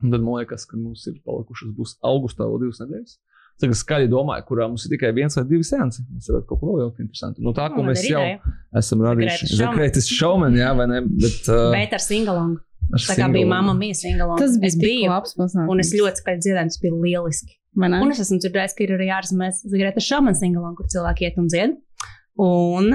Un 0.00 0.14
tad 0.14 0.24
man 0.24 0.38
liekas, 0.38 0.64
ka 0.64 0.78
mums 0.80 1.04
ir 1.10 1.18
palikušas 1.26 1.74
būs 1.76 1.98
augustā 2.08 2.46
vēl 2.48 2.62
divas 2.64 2.80
nedēļas. 2.80 3.18
Tagad 3.62 3.78
skaļi 3.78 4.08
domāju, 4.12 4.44
kurā 4.48 4.66
mums 4.70 4.86
ir 4.88 4.94
tikai 4.96 5.12
viens 5.16 5.36
vai 5.38 5.44
divi 5.50 5.66
seansi. 5.66 6.02
Mēs 6.14 6.30
varētu 6.32 6.48
kaut 6.50 6.60
ko 6.62 6.72
vēl 6.74 6.82
jaukt 6.86 7.00
interesantu. 7.04 7.44
No 7.44 7.52
tā, 7.56 7.68
ko 7.74 7.84
Man 7.84 7.92
mēs 7.92 8.02
jau 8.08 8.22
ideja. 8.24 8.56
esam 8.80 9.04
radījuši. 9.06 9.50
Zekrētis 9.60 10.10
šaumen, 10.16 10.56
jā, 10.58 10.72
vai 10.78 10.86
ne? 10.90 11.00
Bet, 11.06 11.38
uh, 11.52 11.70
Bet 11.76 11.94
ar 11.98 12.04
singalongu. 12.04 12.60
Tā 12.90 13.14
kā 13.14 13.28
bija 13.30 13.44
single- 13.44 13.48
mamma 13.52 13.74
mīja 13.78 13.96
singalongu. 14.00 14.40
Tas 14.42 14.56
bija 14.58 14.80
biju. 14.82 15.10
labs 15.12 15.36
pasākums. 15.38 15.70
Un 15.70 15.80
es 15.84 15.92
ļoti 15.94 16.24
skaļi 16.24 16.42
dziedāju, 16.46 16.72
tas 16.74 16.80
bija 16.82 16.96
lieliski. 17.04 17.54
Ne? 17.78 18.00
Un 18.02 18.10
es 18.10 18.18
esmu 18.24 18.40
dzirdējis, 18.42 18.72
ka 18.74 18.82
ir 18.82 18.96
arī 18.96 19.06
ārzemēs 19.14 19.60
Zagrēta 19.70 20.02
Šāmana 20.02 20.34
singalonga, 20.34 20.80
kur 20.80 20.88
cilvēki 20.90 21.28
iet 21.28 21.36
un 21.38 21.46
dzied. 21.52 21.76
Un 22.42 22.88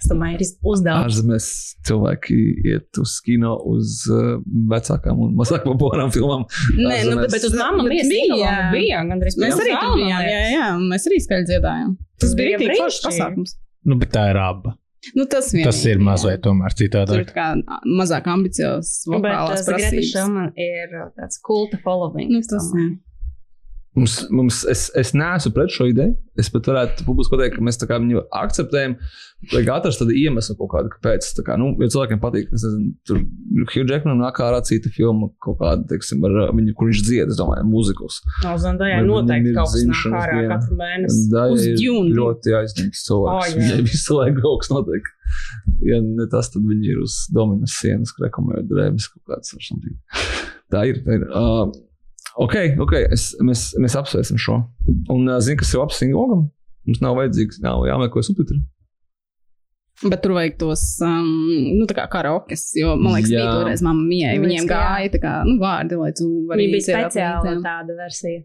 es 0.00 0.10
domāju, 0.10 0.38
ir 0.40 0.44
uzdevums. 0.72 1.06
Ārzemēs 1.10 1.46
cilvēki 1.88 2.36
iet 2.72 3.00
uz 3.02 3.14
kino, 3.26 3.54
uz 3.70 4.00
uh, 4.10 4.40
vecākām 4.72 5.20
un 5.26 5.34
mazāk 5.38 5.64
populārām 5.68 6.12
filmām. 6.14 6.46
Nē, 6.74 6.82
nu, 6.82 6.92
Ārzemēs. 6.96 7.32
Bet 7.36 7.48
uz 7.50 7.56
mamma 7.58 7.84
Bet 7.86 7.92
mīja 7.94 8.08
bija, 8.10 8.36
jā. 8.40 8.58
bija. 8.74 9.02
Gandrīz 9.10 9.38
Mēs 9.40 9.56
arī 9.60 9.74
tur 9.76 9.96
bijām, 10.00 10.26
jā, 10.26 10.44
jā, 10.56 10.68
mēs 10.90 11.08
arī 11.10 11.22
skaļi 11.26 11.48
dziedājām. 11.52 11.96
Tas 12.20 12.28
Tas 12.30 12.36
bija 12.40 12.60
bija 12.60 12.74
tik 12.74 12.82
foršs 12.84 13.02
pasākums. 13.08 13.56
Nu, 13.88 13.96
bet 14.00 14.12
tā 14.12 14.26
ir 14.32 14.40
aba. 14.40 14.76
Nu, 15.16 15.24
tas, 15.24 15.46
vien, 15.56 15.64
Tas 15.64 15.78
ir 15.88 15.96
mazliet 16.04 16.42
tomēr 16.44 16.74
Tur 16.74 16.82
citādāk. 16.82 17.22
ir 17.22 17.30
kā 17.32 17.46
mazāk 17.88 18.26
ambiciozs 18.28 19.06
Bet 19.06 19.14
vokālās 19.14 19.62
Zagrēta 19.64 19.86
prasības. 19.94 20.10
Šāmana 20.12 20.50
ir 20.60 20.92
uh, 20.98 21.06
tāds 21.16 21.40
kulta 21.46 21.78
following. 21.84 22.28
Nu, 22.34 22.42
tas, 22.44 22.66
jā. 22.76 22.90
Mums, 23.98 24.20
mums, 24.30 24.60
es, 24.70 24.84
es 24.94 25.10
neesmu 25.18 25.50
pret 25.50 25.72
šo 25.74 25.88
ideju. 25.90 26.14
Es 26.38 26.46
pat 26.54 26.68
varētu 26.70 27.02
publiski 27.08 27.34
pateikt, 27.34 27.56
ka 27.56 27.64
mēs 27.66 27.78
viņu 27.82 28.20
akceptējam. 28.38 28.92
Vajag 29.50 29.70
atrast 29.74 29.98
tādu 30.02 30.14
iemeslu, 30.14 30.54
kaut 30.60 30.70
kādu, 30.76 30.92
kāpēc. 30.92 31.26
Tā 31.34 31.42
kā, 31.46 31.56
nu, 31.58 31.72
ja 31.82 31.88
cilvēkiem 31.90 32.20
patīk, 32.22 32.52
nezinu, 32.54 32.92
tur 33.08 33.18
Hugh 33.72 33.90
Jackman 33.90 34.20
nāk 34.22 34.38
ārā 34.44 34.60
cita 34.68 34.92
filma, 34.94 35.32
kaut 35.42 35.58
kāda, 35.62 35.88
teiksim, 35.90 36.22
ar 36.28 36.52
viņu, 36.54 36.76
kur 36.78 36.92
viņš 36.92 37.02
dzied, 37.08 37.34
es 37.34 37.40
domāju, 37.40 37.66
mūzikus. 37.72 38.20
No 38.44 38.54
Zandajai 38.62 39.00
Vai 39.00 39.08
noteikti 39.08 39.56
kaut 39.58 39.74
kas 39.74 39.84
nāk 39.90 40.20
ārā 40.22 40.38
dienā? 40.38 40.54
katru 40.54 40.78
mēnesi. 40.84 41.26
Uz 41.56 41.66
ir 41.66 41.76
Dune. 41.82 42.14
ļoti 42.20 42.56
aizņemts 42.60 43.04
cilvēks. 43.08 43.34
O, 43.34 43.50
jā. 43.50 43.58
Viņai 43.58 43.82
visu 43.90 44.20
laiku 44.20 44.46
kaut 44.46 44.62
kas 44.62 44.74
notiek. 44.76 45.12
Ja 45.90 46.00
ne 46.04 46.30
tas, 46.30 46.54
tad 46.54 46.62
viņi 46.68 46.94
ir 46.94 47.02
uz 47.02 47.20
dominas 47.34 47.74
sienas, 47.82 48.14
krekomējot 48.16 48.70
drēbes 48.70 49.10
kaut 49.16 49.34
kāds 49.34 49.56
ar 49.56 49.66
something. 49.66 49.98
Tā 50.70 50.86
ir. 50.92 51.02
Tā 51.06 51.18
ir. 51.18 51.26
Uh, 51.30 51.70
ok, 52.36 52.56
ok, 52.84 52.96
es, 53.10 53.30
mēs, 53.44 53.70
mēs 53.80 53.96
apsvērsim 53.98 54.40
šo. 54.40 54.60
Un 55.12 55.30
zini, 55.42 55.58
kas 55.60 55.72
ir 55.74 55.82
labs 55.82 56.00
singogam? 56.02 56.48
Mums 56.88 57.02
nav 57.04 57.16
vajadzīgs, 57.18 57.60
nav 57.64 57.84
jāmeklē 57.88 58.22
subtitri. 58.26 58.60
Bet 60.00 60.22
tur 60.24 60.32
vajag 60.32 60.54
tos, 60.62 60.82
um, 61.04 61.26
nu, 61.76 61.84
tā 61.88 61.92
kā 61.98 62.06
karaokes, 62.08 62.70
jo, 62.78 62.94
man 62.96 63.18
liekas, 63.18 63.34
Jā. 63.34 63.42
bija 63.42 63.56
toreiz 63.58 63.82
mamma. 63.84 64.06
Man 64.08 64.46
Viņiem 64.46 64.68
ka 64.70 64.78
gāja, 64.78 65.10
tā 65.12 65.20
kā, 65.20 65.32
nu, 65.44 65.58
vārdi, 65.60 65.98
lai 66.00 66.14
tu 66.16 66.28
vari 66.48 66.64
Viņa 66.64 66.72
bija 66.72 66.86
speciāla 66.86 67.52
tāda 67.66 67.96
versija. 67.98 68.40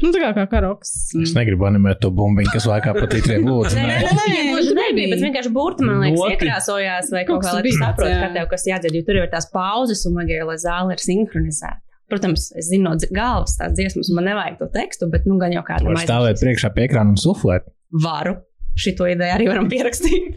Nu, 0.00 0.10
tā 0.14 0.22
kā, 0.22 0.30
kā 0.34 0.46
karaokes. 0.50 0.90
Es 1.20 1.34
negribu 1.36 1.66
animēt 1.68 2.00
to 2.02 2.10
bumbiņu, 2.16 2.50
kas 2.54 2.66
laikā 2.66 2.94
pa 2.96 3.04
titriem 3.12 3.44
lūdzu. 3.50 3.76
Nē, 3.76 3.84
nē, 3.86 3.98
nē. 4.08 4.24
nē, 4.32 4.40
gluži 4.48 4.74
nebija, 4.78 5.12
bet 5.12 5.22
vienkārši 5.26 5.52
burti, 5.54 5.86
man 5.86 6.00
liekas, 6.02 6.18
Noti. 6.18 6.34
iekrāsojās 6.38 7.12
vai 7.14 7.22
kaut 7.28 7.44
kā, 7.44 7.52
lai 7.54 7.62
tu 7.68 7.74
saprotu, 7.76 8.16
kā 8.24 8.32
tev 8.34 8.50
kas 8.50 8.66
jādzied, 8.66 8.96
jo 8.96 9.04
tur 9.06 9.20
ir 9.20 9.30
tās 9.30 9.46
pauzes 9.52 10.02
un 10.08 10.18
vajag, 10.18 10.42
lai 10.48 10.58
zāle 10.64 10.96
ir 10.96 11.04
sinhronizēta. 11.04 11.89
Protams, 12.10 12.50
es 12.58 12.70
zinu 12.70 12.88
no 12.88 13.12
galvas 13.14 13.56
tās 13.58 13.74
dziesmas, 13.76 14.10
man 14.16 14.26
nevajag 14.30 14.58
to 14.60 14.70
tekstu, 14.74 15.08
bet 15.12 15.28
nu 15.30 15.38
gan 15.40 15.54
jau 15.54 15.62
kādam 15.66 15.94
Var 15.94 16.04
stāvēt 16.06 16.42
priekšā 16.42 16.72
pie 16.74 16.88
ekrāna 16.88 17.14
un 17.14 17.20
suflēt. 17.20 17.70
Varu. 18.02 18.36
Šito 18.78 19.06
ideju 19.10 19.34
arī 19.34 19.48
varam 19.50 19.70
pierakstīt. 19.70 20.36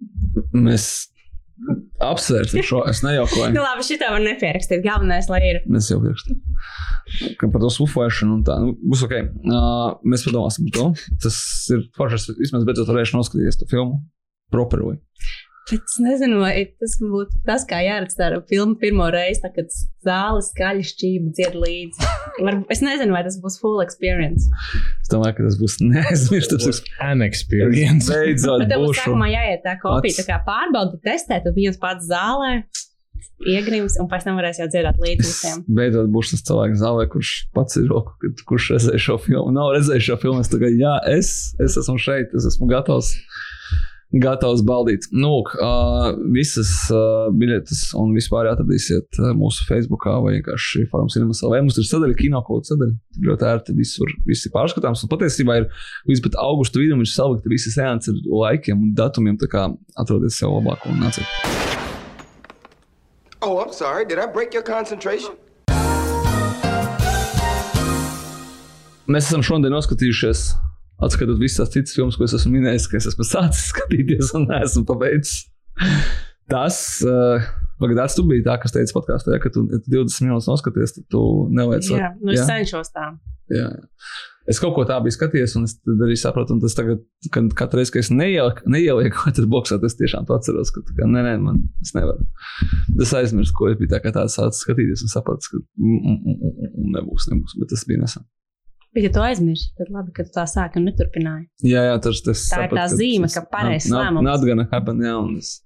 Mēs 0.66 0.86
apsvērsim 2.02 2.64
šo. 2.66 2.82
Es 2.90 3.02
nejaukoju. 3.04 3.52
nu, 3.54 3.62
labi, 3.62 3.84
šitā 3.86 4.10
var 4.12 4.22
nepierakstīt. 4.24 4.82
Galvenais, 4.84 5.28
lai 5.30 5.40
ir. 5.46 5.60
Mēs 5.70 5.90
jau 5.92 6.00
pirkstām. 6.02 6.40
Ka 7.38 7.48
par 7.52 7.62
to 7.62 7.70
suflēšanu 7.72 8.38
un 8.38 8.42
tā. 8.46 8.56
Nu, 8.62 8.74
būs 8.90 9.04
ok. 9.06 9.14
Uh, 9.44 9.94
mēs 10.08 10.26
padomāsim 10.26 10.68
par 10.68 10.76
to. 10.76 11.14
Tas 11.24 11.38
ir 11.74 11.86
foršs. 11.96 12.28
Es 12.32 12.40
Vismaz 12.40 12.66
beidzot 12.66 12.90
varēšu 12.90 13.18
noskatīties 13.20 13.60
to 13.60 13.68
filmu. 13.70 14.02
Properly. 14.52 14.98
Bet 15.70 15.80
es 15.80 15.96
nezinu, 15.96 16.42
vai 16.42 16.66
tas 16.76 16.98
būtu 17.00 17.38
tas, 17.48 17.62
kā 17.68 17.78
jāredz 17.80 18.18
tā 18.18 18.26
filma 18.50 18.76
pirmo 18.80 19.06
reizi, 19.12 19.40
tā, 19.40 19.48
kad 19.54 19.70
zāle 20.04 20.42
skaļi 20.44 20.84
šķība 20.90 21.30
dzied 21.38 21.56
līdzi. 21.56 22.08
Var, 22.44 22.58
es 22.74 22.82
nezinu, 22.84 23.14
vai 23.16 23.22
tas 23.24 23.38
būs 23.40 23.56
full 23.62 23.80
experience. 23.80 24.50
Es 25.00 25.08
domāju, 25.12 25.38
ka 25.38 25.46
tas 25.46 25.56
būs 25.62 25.78
neaizmirstams. 25.88 26.82
An 27.00 27.24
experience. 27.24 28.10
Beidzot, 28.12 28.66
tev 28.68 28.84
būs 28.84 28.92
būšu. 28.92 29.06
sākumā 29.06 29.30
jāiet 29.32 29.64
tā 29.64 29.78
kopija, 29.80 30.18
tā 30.20 30.26
kā 30.28 30.40
pārbaudi, 30.44 31.00
testēt, 31.06 31.46
tu 31.48 31.54
viens 31.56 31.80
pats 31.80 32.12
zālē. 32.12 32.58
Iegrims, 33.48 33.96
un 34.00 34.06
pēc 34.08 34.28
tam 34.28 34.36
varēs 34.38 34.60
jau 34.60 34.68
dziedāt 34.70 35.00
līdzi 35.00 35.24
visiem. 35.24 35.64
beidzot 35.76 36.12
būšu 36.12 36.36
tas 36.36 36.44
cilvēks 36.48 36.80
zālē, 36.80 37.08
kurš 37.12 37.32
pats 37.56 37.80
ir 37.80 37.88
roku, 37.90 38.14
kurš 38.48 38.68
redzēja 38.76 39.00
šo 39.06 39.16
filmu. 39.24 39.48
Nav 39.56 39.72
redzējis 39.74 40.06
šo 40.06 40.20
filmu. 40.22 40.44
Es 40.44 40.52
tagad, 40.52 40.76
jā, 40.78 40.94
es, 41.10 41.32
es 41.60 41.76
esmu 41.80 41.96
šeit, 42.00 42.36
es 42.36 42.46
esmu 42.52 42.68
gatavs. 42.70 43.14
Gatavs 44.14 44.62
baudīt. 44.62 45.08
Nu, 45.10 45.40
uh, 45.42 46.12
visas 46.34 46.70
uh, 46.94 47.26
biļetes 47.34 47.88
un 47.98 48.12
vispār 48.14 48.46
atradīsiet 48.52 49.18
uh, 49.18 49.32
mūsu 49.34 49.66
Facebook 49.66 50.06
vai 50.06 50.36
vienkārši 50.36 50.84
Forums 50.92 51.16
Cinemas 51.16 51.42
LV. 51.42 51.64
Mums 51.66 51.80
ir 51.82 51.88
sadaļa, 51.88 52.14
kino 52.20 52.42
kāda 52.46 52.70
sadaļa. 52.70 52.94
Ļoti 53.26 53.48
ērti 53.50 53.74
visur, 53.78 54.12
viss 54.28 54.46
ir 54.46 54.54
pārskatāms. 54.54 55.02
Un 55.02 55.10
patiesībā 55.10 55.58
ir 55.58 55.66
līdz 56.10 56.22
pat 56.28 56.38
augusta 56.44 56.78
vidum 56.82 57.02
ir 57.02 57.10
salikta 57.10 57.50
visi 57.50 57.74
seansi 57.74 58.14
ar 58.14 58.20
laikiem 58.44 58.86
un 58.86 58.94
datumiem. 58.94 59.38
Tā 59.40 59.50
kā 59.50 59.66
atrodiet 59.98 60.36
sev 60.36 60.54
labāko 60.60 60.94
un 60.94 61.02
nāciet. 61.02 61.26
Oh, 63.42 63.58
I'm 63.58 63.72
sorry. 63.72 64.06
Did 64.06 64.18
I 64.22 64.30
break 64.30 64.54
your 64.54 64.62
concentration? 64.62 65.34
Mēs 69.04 69.26
esam 69.26 69.42
šodien 69.44 69.74
noskatījušies, 69.74 70.46
atskatot 71.06 71.40
visas 71.40 71.62
tās 71.62 71.74
citas 71.74 71.96
filmas, 71.96 72.18
ko 72.18 72.28
es 72.28 72.36
esmu 72.38 72.54
minējis, 72.56 72.88
ka 72.90 73.00
es 73.00 73.10
esmu 73.12 73.26
sācis 73.28 73.68
skatīties 73.72 74.32
un 74.38 74.48
neesmu 74.50 74.86
pabeidzis. 74.88 75.44
Tas, 76.50 76.78
uh, 77.08 77.44
Pagaidās, 77.80 78.14
tu 78.14 78.22
biji 78.28 78.44
tā, 78.46 78.54
kas 78.62 78.74
teica 78.74 78.94
podkāstā, 78.94 79.34
ja, 79.34 79.40
ka 79.42 79.50
tu 79.52 79.64
ja 79.66 79.80
tu 79.82 79.90
20 79.90 80.28
minūtes 80.28 80.46
noskaties, 80.46 80.94
tad 80.94 81.08
tu 81.10 81.22
nevajag 81.50 81.88
Jā, 81.90 82.12
nu 82.20 82.30
es 82.34 82.38
jā? 82.38 82.46
cenšos 82.52 82.92
tā. 82.94 83.08
Jā. 83.52 83.66
Es 84.48 84.60
kaut 84.60 84.74
ko 84.76 84.84
tādu 84.86 85.06
biju 85.06 85.16
skatījies, 85.16 85.54
un 85.58 85.66
es 85.66 85.74
arī 85.90 86.14
sapratu, 86.20 86.54
un 86.54 86.60
tas 86.62 86.76
tagad, 86.76 87.00
kad 87.32 87.48
katru 87.58 87.80
reizi, 87.80 87.94
kad 87.96 88.04
es 88.04 88.10
neielieku, 88.12 88.66
neielieku 88.74 89.24
katru 89.24 89.48
boxā, 89.50 89.80
tas 89.82 89.98
tiešām 89.98 90.28
to 90.28 90.36
atceros, 90.36 90.70
ka 90.74 90.84
kā, 90.92 91.08
nē, 91.08 91.24
nē, 91.26 91.34
man 91.42 91.64
tas 91.80 91.96
nevar. 91.96 92.20
Es 93.00 93.14
aizmirsu, 93.16 93.56
ko 93.56 93.72
es 93.72 93.80
biju 93.80 93.90
tā 93.96 94.02
kā 94.04 94.14
tāds 94.14 94.36
sācis 94.38 94.62
skatīties, 94.68 95.02
un 95.06 95.12
sapratu, 95.12 95.50
ka 95.50 95.62
mm, 95.80 95.98
mm, 95.98 96.38
mm, 96.38 96.88
nebūs, 96.94 97.28
nebūs, 97.32 97.58
bet 97.58 97.72
tas 97.74 97.86
bija 97.88 98.04
nesen. 98.04 98.28
Bet, 98.94 99.08
ja 99.08 99.10
tu 99.10 99.22
aizmirsti, 99.24 99.72
tad 99.78 99.90
labi, 99.90 100.12
ka 100.14 100.22
tu 100.22 100.30
tā 100.36 100.44
sāki 100.46 100.78
un 100.78 100.84
neturpināji. 100.86 101.48
Jā, 101.66 101.82
jā, 101.88 101.94
tas, 102.02 102.20
tas 102.22 102.44
Tā 102.52 102.60
ir 102.68 102.74
tā 102.78 102.84
zīme, 102.92 103.26
ka 103.32 103.42
pareizs 103.50 103.88
lēmums. 103.90 104.22
Not 104.22 104.44
gonna 104.46 104.68
happen, 104.70 105.02
jā, 105.02 105.14
un 105.18 105.40
es, 105.40 105.56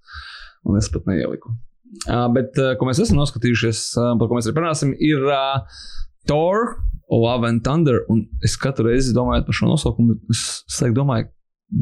un 0.64 0.78
es 0.80 0.88
pat 0.94 1.10
neieliku. 1.10 1.52
Uh, 2.08 2.24
bet, 2.32 2.56
uh, 2.56 2.72
ko 2.80 2.88
mēs 2.88 3.02
esam 3.04 3.20
noskatījušies, 3.20 3.82
uh, 4.00 4.14
par 4.20 4.30
ko 4.30 4.38
mēs 4.38 4.48
arī 4.48 4.56
parunāsim, 4.56 4.94
ir 5.04 5.28
uh, 5.28 5.60
Thor, 6.28 6.78
Love 7.12 7.48
and 7.48 7.64
Thunder. 7.64 8.00
Un 8.12 8.24
es 8.44 8.56
katru 8.60 8.88
reizi 8.88 9.12
domāju 9.16 9.44
par 9.46 9.56
šo 9.60 9.68
nosaukumu, 9.70 10.16
es, 10.32 10.44
es 10.68 10.80
laikam 10.84 10.98
domāju, 11.02 11.28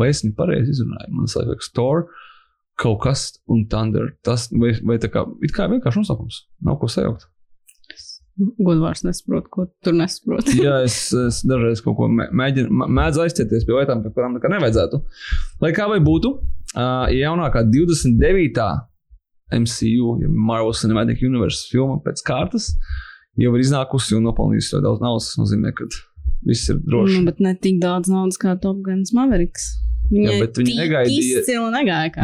vai 0.02 0.11
es 0.11 0.22
viņu 0.24 0.35
pareizi 0.38 0.74
izrunāju. 0.74 1.14
Man 1.14 1.30
liekas, 1.30 1.70
Thor, 1.78 2.09
kaut 2.82 3.00
kas 3.06 3.28
un 3.50 3.66
Thunder. 3.70 4.12
Tas 4.26 4.48
vai, 4.50 4.74
vai 4.87 4.98
tā 5.02 5.11
kā, 5.14 5.26
kā 5.54 5.70
vienkārši 5.72 6.02
nosaukums. 6.02 6.42
Nav 6.66 6.78
ko 6.82 6.90
sajaukt. 6.90 7.30
Godvārds 8.37 9.01
nesaprot, 9.07 9.46
ko 9.49 9.64
tur 9.85 9.94
nesaprot. 9.96 10.51
Jā, 10.61 10.83
es, 10.85 10.96
es 11.16 11.38
dažreiz 11.49 11.81
kaut 11.85 11.96
ko 11.96 12.09
mē- 12.12 12.29
mēģinu, 12.37 12.68
mē- 12.83 12.88
mēdzu 12.99 13.22
aizķerties 13.25 13.64
pie 13.64 13.79
lietām, 13.79 14.03
par 14.05 14.12
kurām 14.12 14.35
nekā 14.37 14.51
nevajadzētu. 14.53 15.01
Lai 15.64 15.70
kā 15.77 15.87
vai 15.88 16.01
būtu, 16.05 16.35
uh, 16.77 17.07
jaunākā 17.16 17.62
29. 17.72 18.66
MCU, 19.57 20.16
Marvel 20.29 20.75
Cinematic 20.75 21.22
Universe 21.22 21.68
filma 21.70 22.01
pēc 22.05 22.20
kārtas, 22.27 22.72
jau 23.38 23.53
ir 23.55 23.62
iznākusi 23.62 24.16
un 24.18 24.25
nopelnījusi 24.27 24.75
ļoti 24.75 24.87
daudz 24.88 25.05
naudas. 25.05 25.29
Tas 25.31 25.40
nozīmē, 25.44 25.70
ka 25.79 25.87
viss 26.46 26.68
ir 26.72 26.81
droši. 26.83 27.20
Nu, 27.20 27.25
bet 27.31 27.40
ne 27.40 27.55
tik 27.55 27.79
daudz 27.83 28.11
naudas 28.11 28.40
kā 28.42 28.57
Top 28.61 28.81
Guns 28.85 29.14
Mavericks. 29.16 29.68
Viņa 30.07 30.31
Jā, 30.31 30.38
bet 30.45 30.59
viņi 30.61 30.75
negaidīja- 30.79 31.40
Izcili 31.42 31.71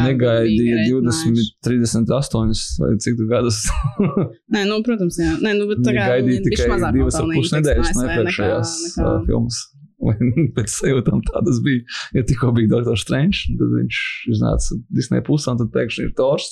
Negaidīja 0.07 0.77
bija 0.79 1.01
20, 1.03 1.49
38 1.67 2.63
vai 2.83 2.91
cik 3.03 3.17
tu 3.19 3.27
gadus. 3.31 3.59
Nē, 4.55 4.63
nu, 4.71 4.79
protams, 4.87 5.19
jā. 5.19 5.33
Nē, 5.43 5.55
nu, 5.59 5.67
bet 5.71 5.83
tā 5.87 5.95
kā 5.97 6.05
gaidīja 6.15 6.45
tikai 6.47 6.69
divas 6.95 7.19
ar 7.19 7.27
pus 7.35 7.53
nedēļas 7.57 7.91
no 7.97 8.05
iepriekšējās 8.09 8.75
nekā- 8.99 9.15
filmas. 9.27 9.63
Un 10.03 10.49
Pēc 10.57 10.73
sajūtām 10.81 11.21
tādas 11.29 11.61
bija. 11.63 11.85
Ja 12.17 12.25
tikko 12.27 12.49
bija 12.57 12.71
Dr. 12.73 12.97
Strange, 12.99 13.45
tad 13.59 13.71
viņš 13.77 13.99
iznāca 14.35 14.79
Disneja 14.91 15.23
pusē, 15.29 15.53
un 15.55 15.61
tad 15.61 15.71
pēkšņi 15.77 16.07
ir 16.09 16.15
Tors. 16.19 16.49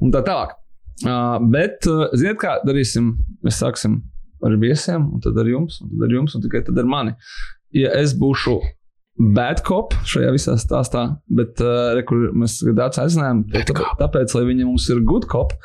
Un 0.00 0.14
tā 0.14 0.22
tālāk. 0.24 0.54
Uh, 1.04 1.36
bet, 1.52 1.84
uh, 1.92 2.06
ziniet, 2.16 2.38
kā 2.40 2.54
darīsim? 2.64 3.10
Mēs 3.44 3.58
sāksim 3.60 3.98
ar 4.44 4.56
viesiem, 4.62 5.04
un 5.12 5.20
tad 5.20 5.36
ar 5.36 5.44
jums, 5.50 5.76
un 5.84 5.90
tad 5.92 6.06
ar 6.08 6.14
jums, 6.16 6.36
un 6.38 6.44
tikai 6.46 6.62
tad 6.64 6.80
ar 6.80 6.88
mani. 6.88 7.12
Ja 7.76 7.90
es 8.00 8.14
būšu 8.16 8.56
bad 9.16 9.62
cop 9.66 9.94
šajā 10.08 10.32
visā 10.34 10.56
stāstā, 10.60 11.06
bet 11.32 11.60
uh, 11.64 11.92
re, 11.96 12.04
mēs 12.36 12.58
dāts 12.76 13.00
aicinājām, 13.02 13.46
tāpēc, 13.52 13.94
tāpēc, 14.02 14.34
lai 14.36 14.48
viņi 14.50 14.66
mums 14.68 14.88
ir 14.92 15.04
good 15.06 15.28
cop, 15.32 15.56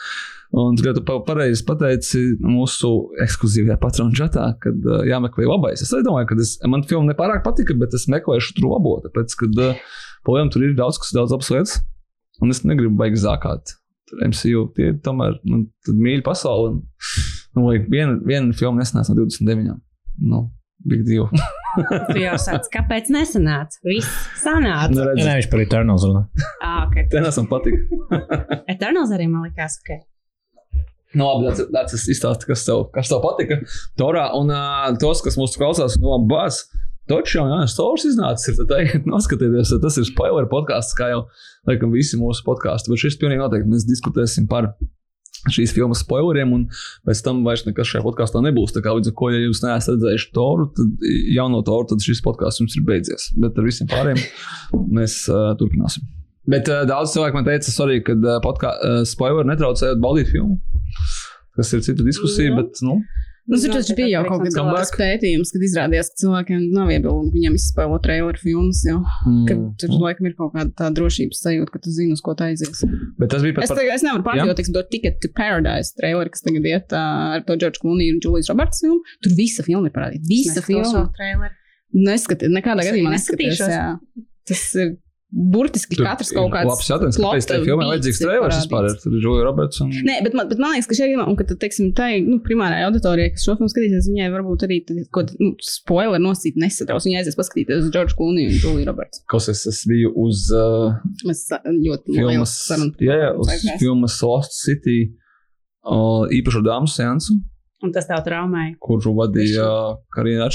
Un 0.51 0.75
tu 0.75 0.83
tu 0.83 0.99
pa- 1.07 1.21
pareizi 1.23 1.63
pateici 1.63 2.19
mūsu 2.43 2.89
ekskluzīvajā 3.23 3.77
patronu 3.79 4.11
čatā, 4.11 4.49
kad 4.59 4.83
uh, 4.83 4.99
jāmeklē 5.07 5.45
labais. 5.47 5.79
Es 5.79 5.93
domāju, 6.03 6.27
ka 6.27 6.35
es, 6.43 6.57
man 6.67 6.83
filma 6.83 7.13
nepārāk 7.13 7.39
patika, 7.45 7.71
bet 7.79 7.95
es 7.95 8.09
meklēšu 8.11 8.57
tur 8.57 8.67
labo, 8.73 8.97
tāpēc, 9.05 9.35
ka 9.39 9.47
uh, 9.47 9.79
projām 10.27 10.51
tur 10.51 10.65
ir 10.67 10.75
daudz, 10.75 10.99
kas 10.99 11.13
daudz 11.15 11.31
labas 11.31 11.51
lietas. 11.53 11.77
Un 12.43 12.51
es 12.51 12.65
negribu 12.67 12.97
baigi 12.99 13.21
zākāt. 13.23 13.77
Tur 14.11 14.25
MCU 14.27 14.65
tie 14.75 14.91
tomēr 15.05 15.37
man 15.47 15.69
tad 15.87 15.95
mīļa 16.03 16.25
pasaule. 16.27 16.73
Un, 16.73 16.81
nu, 17.55 17.65
vai 17.69 17.77
viena, 17.87 18.17
viena 18.19 18.51
filma 18.51 18.83
nesanāca 18.83 19.15
no 19.15 19.23
29. 19.23 19.77
Nu, 20.19 20.41
big 20.88 21.06
deal. 21.08 21.30
Tu 22.12 22.20
jau 22.20 22.36
sāc, 22.36 22.65
kāpēc 22.74 23.08
nesanāca? 23.15 23.78
Viss 23.88 24.10
sanāca. 24.41 24.91
Nu, 24.91 25.06
Ja 25.06 25.12
redzi, 25.13 25.24
ne, 25.24 25.36
viņš 25.39 25.50
par 25.54 25.62
Eternals 25.63 26.04
runā. 26.08 26.26
Ah, 26.67 26.82
ok. 26.88 27.06
Te 27.12 27.22
nesam 27.24 27.48
patika. 27.48 27.80
Eternals 28.74 29.13
arī 29.15 29.30
man 29.32 29.48
likās, 29.48 29.80
ok. 29.80 30.02
Nu, 31.15 31.28
labi, 31.28 31.52
tas, 31.72 31.96
ir 31.96 32.13
izstāsts, 32.13 32.48
kas 32.48 32.63
tev, 32.67 32.86
kas 32.96 33.12
tev 33.12 33.24
patika. 33.24 33.62
Torā, 34.00 34.30
un 34.36 34.52
uh, 34.52 34.91
tos, 35.00 35.24
kas 35.24 35.39
mūsu 35.39 35.60
klausās 35.60 35.98
no 36.00 36.20
bāzes, 36.28 36.67
Točs 37.10 37.34
jau 37.34 37.44
ir 37.50 37.67
stūris 37.67 38.06
iznācis. 38.08 38.54
Ir 38.54 38.58
tad 38.62 38.74
ejiet 38.78 39.08
noskatieties, 39.10 39.74
tas 39.84 39.98
ir 40.00 40.06
spoiler 40.08 40.46
podkāsts, 40.52 40.96
kā 40.96 41.10
jau 41.12 41.22
laikam 41.67 41.91
visi 41.91 42.20
mūsu 42.20 42.46
podkāsti. 42.46 42.91
Bet 42.94 43.02
šis 43.04 43.17
pilnīgi 43.20 43.41
noteikti 43.41 43.72
mēs 43.74 43.88
diskutēsim 43.89 44.48
par 44.52 44.70
šīs 45.49 45.73
filmas 45.73 46.04
spoileriem, 46.04 46.54
un 46.54 46.65
pēc 47.08 47.23
tam 47.25 47.41
vairs 47.45 47.65
nekas 47.65 47.89
šajā 47.89 48.04
podkāstā 48.06 48.43
nebūs. 48.45 48.75
Tā 48.75 48.84
kā 48.86 48.93
līdz 48.97 49.12
ar 49.12 49.17
to, 49.17 49.30
ja 49.34 49.41
jūs 49.41 49.63
neesat 49.65 49.95
redzējuši 49.95 50.32
Toru, 50.38 50.67
tad 50.77 51.06
jauno 51.34 51.63
Toru, 51.65 51.89
tad 51.91 52.06
šis 52.06 52.21
podkāsts 52.25 52.62
jums 52.62 52.77
ir 52.77 52.86
beidzies. 52.88 53.30
Bet 53.41 53.58
ar 53.58 53.67
visiem 53.67 53.89
pārējiem 53.91 54.21
mēs 54.99 55.23
uh, 55.32 55.51
turpināsim. 55.60 56.06
Bet 56.51 56.69
uh, 56.69 56.84
daudz 56.89 57.13
cilvēku 57.15 57.38
man 57.38 57.47
teica, 57.47 57.73
sorry, 57.73 57.99
ka 58.06 58.15
uh, 58.17 58.38
podkā, 58.43 58.75
uh, 58.77 59.01
spoileri 59.08 59.49
netraucējot 59.51 60.01
baudīt 60.01 60.32
filmu. 60.34 60.60
Tas 61.58 61.69
ir 61.75 61.84
cita 61.86 62.06
diskusija, 62.06 62.49
Jā. 62.49 62.58
bet, 62.62 62.80
nu, 62.86 63.01
Nu, 63.49 63.58
tur 63.58 63.71
taču 63.73 63.95
bija 63.97 64.19
jau 64.19 64.21
kaut 64.30 64.43
kāds 64.45 64.91
pētījums, 64.95 65.49
kad 65.51 65.63
izrādījās, 65.65 66.12
ka 66.13 66.19
cilvēkiem 66.21 66.60
nav 66.75 66.91
iebildumu, 66.93 67.32
viņiem 67.34 67.56
izspēlē 67.58 67.97
traileru 68.06 68.38
filmas. 68.39 68.84
Jau. 68.86 68.99
Mm, 69.25 69.63
tur 69.82 69.95
laikam 69.97 70.30
ir 70.30 70.36
kaut 70.38 70.54
kāda 70.54 70.69
tā 70.77 70.89
drošības 70.93 71.41
sajūta, 71.47 71.73
ka 71.73 71.82
tu 71.82 71.91
zini, 71.95 72.13
uz 72.15 72.21
ko 72.23 72.36
tā 72.38 72.51
aizies. 72.51 72.84
bet 73.19 73.34
tas 73.34 73.41
bija 73.41 73.58
Es, 73.58 73.65
pat 73.65 73.73
par. 73.73 73.82
tagad, 73.82 73.95
es 73.97 74.06
nevaru 74.06 74.23
pārdot, 74.30 74.54
teiksim, 74.60 74.75
to 74.77 74.84
Ticket 74.93 75.17
to 75.25 75.32
Paradise 75.36 75.91
traileru, 75.97 76.30
kas 76.32 76.45
tagad 76.45 76.69
iet 76.69 76.93
uh, 76.93 77.36
ar 77.36 77.43
to 77.49 77.58
Džordžu 77.58 77.82
Kluniju 77.84 78.15
un 78.15 78.21
Julijas 78.23 78.51
Roberts 78.54 78.86
filmu. 78.86 79.01
Tur 79.25 79.36
visa 79.41 79.65
filma 79.67 79.89
ir 79.89 79.95
parādīta. 79.97 80.27
Visa 80.30 80.62
filma. 80.62 81.08
Neskatiet, 81.91 82.51
nekādā 82.56 82.86
Es 82.86 82.91
gadījumā 82.93 83.15
neskatīšos. 83.17 83.65
neskatīšos. 83.67 83.73
Jā. 83.73 84.27
Tas 84.47 84.62
ir 84.80 84.93
burtiski 85.32 85.96
Tur 85.96 86.06
katrs 86.10 86.32
kaut 86.36 86.52
kāds. 86.52 86.67
Labs 86.67 86.89
jautājums, 86.89 87.17
kāpēc 87.22 87.48
filmai 87.63 87.86
beats 87.86 87.91
vajadzīgs 87.94 88.20
trailers 88.20 88.58
vispār? 88.60 88.88
ir 88.91 89.15
Julia 89.24 89.46
Roberts 89.48 89.80
un. 89.84 89.94
Nē, 90.08 90.17
bet 90.26 90.36
man, 90.36 90.50
bet 90.52 90.60
man 90.60 90.76
liekas, 90.76 90.89
ka 90.89 90.98
šajā 90.98 91.08
gadījumā, 91.08 91.28
un 91.32 91.38
ka, 91.39 91.46
teiksim, 91.62 91.91
tai 91.96 92.10
nu, 92.26 92.41
primārai 92.44 92.82
auditorijai, 92.88 93.32
kas 93.36 93.46
šo 93.48 93.56
filmu 93.60 93.72
skatīsies, 93.72 94.10
viņai 94.12 94.28
varbūt 94.34 94.65
arī 94.67 94.82
kaut 95.08 95.32
kāda 95.32 95.39
nu, 95.39 95.54
spoiler 95.63 96.22
nosīt 96.24 96.60
nesatraus. 96.60 97.08
Viņa 97.08 97.24
aizies 97.24 97.39
paskatīties 97.39 97.86
uz 97.86 97.94
Džordžu 97.96 98.20
Kluniju 98.20 98.52
un 98.52 98.60
Juliju 98.60 98.89
Roberts. 98.91 99.24
Kas 99.32 99.48
es, 99.54 99.63
es 99.72 99.82
biju 99.88 100.12
uz 100.20 100.50
uh, 100.56 101.00
Mēs 101.28 101.46
ļoti 101.56 102.17
filmas, 102.17 102.58
jā, 103.00 103.17
jā, 103.24 103.32
uz 103.39 103.56
filmas 103.80 104.20
Lost 104.28 104.60
City 104.60 105.00
uh, 105.08 106.28
īpašo 106.28 106.63
dāmas 106.67 107.00
seansu, 107.00 107.39
Un 107.82 107.94
tas 107.94 108.06
tev 108.06 108.20
traumēja. 108.26 108.76
kuru 108.84 109.15
vadīja 109.17 109.65
Karina. 110.13 110.50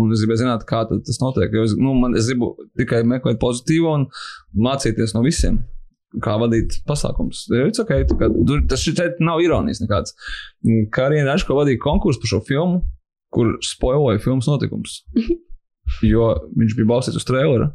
Un 0.00 0.14
es 0.14 0.22
gribēju 0.22 0.44
zināt, 0.44 0.64
kā 0.68 0.86
tas 0.88 1.20
notiek. 1.20 1.52
Es, 1.64 1.74
nu, 1.76 1.92
man, 1.98 2.16
es 2.16 2.30
gribu 2.30 2.54
tikai 2.80 3.02
meklēt 3.08 3.40
pozitīvu 3.42 3.90
un 3.92 4.06
mācīties 4.68 5.12
no 5.16 5.24
visiem. 5.26 5.60
Kā 6.24 6.38
vadīt 6.40 6.80
pasākumus. 6.88 7.44
Okay, 7.84 8.06
kā, 8.08 8.30
tur, 8.32 8.64
tas 8.70 8.82
šeit 8.82 9.20
nav 9.22 9.42
ironijas 9.44 9.82
nekāds. 9.84 10.16
Karina 10.94 11.28
Račko 11.28 11.58
vadīja 11.58 11.82
konkursu 11.84 12.24
par 12.24 12.32
šo 12.32 12.40
filmu, 12.48 12.80
kur 13.30 13.52
spoiloja 13.62 14.22
filmas 14.24 14.48
notikums. 14.50 15.02
Jo 16.06 16.32
viņš 16.56 16.74
bija 16.78 16.86
balstīts 16.86 17.20
uz 17.20 17.28
traileru. 17.28 17.70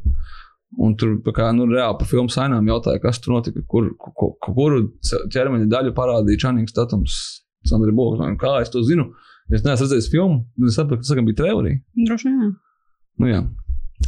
Un 0.82 0.94
tur 0.98 1.18
kā, 1.36 1.52
nu, 1.54 1.68
reāli 1.70 1.96
par 2.00 2.08
filmu 2.10 2.32
sainām 2.32 2.66
jautāja, 2.68 3.00
kas 3.00 3.20
tur 3.22 3.36
notika, 3.36 3.62
kur, 3.70 3.92
kur, 4.02 4.34
kuru 4.42 4.80
ķermeņa 5.32 5.68
daļu 5.70 5.92
parādīja 5.96 6.42
Čanīgs 6.46 6.74
Statums, 6.74 7.18
Sandra 7.70 7.94
Bogs. 7.96 8.22
Un 8.22 8.36
Kā 8.40 8.58
es 8.62 8.72
to 8.72 8.82
zinu? 8.86 9.10
Es 9.52 9.62
neesmu 9.62 9.86
redzējis 9.86 10.10
filmu, 10.10 10.40
bet 10.58 10.72
es 10.72 10.78
saprotu, 10.78 11.02
ka 11.02 11.06
tas 11.06 11.26
bija 11.28 11.40
trailerī. 11.42 11.76
Droši 12.08 12.32
vien. 12.32 12.54
Nu, 13.22 13.30
jā. 13.30 13.42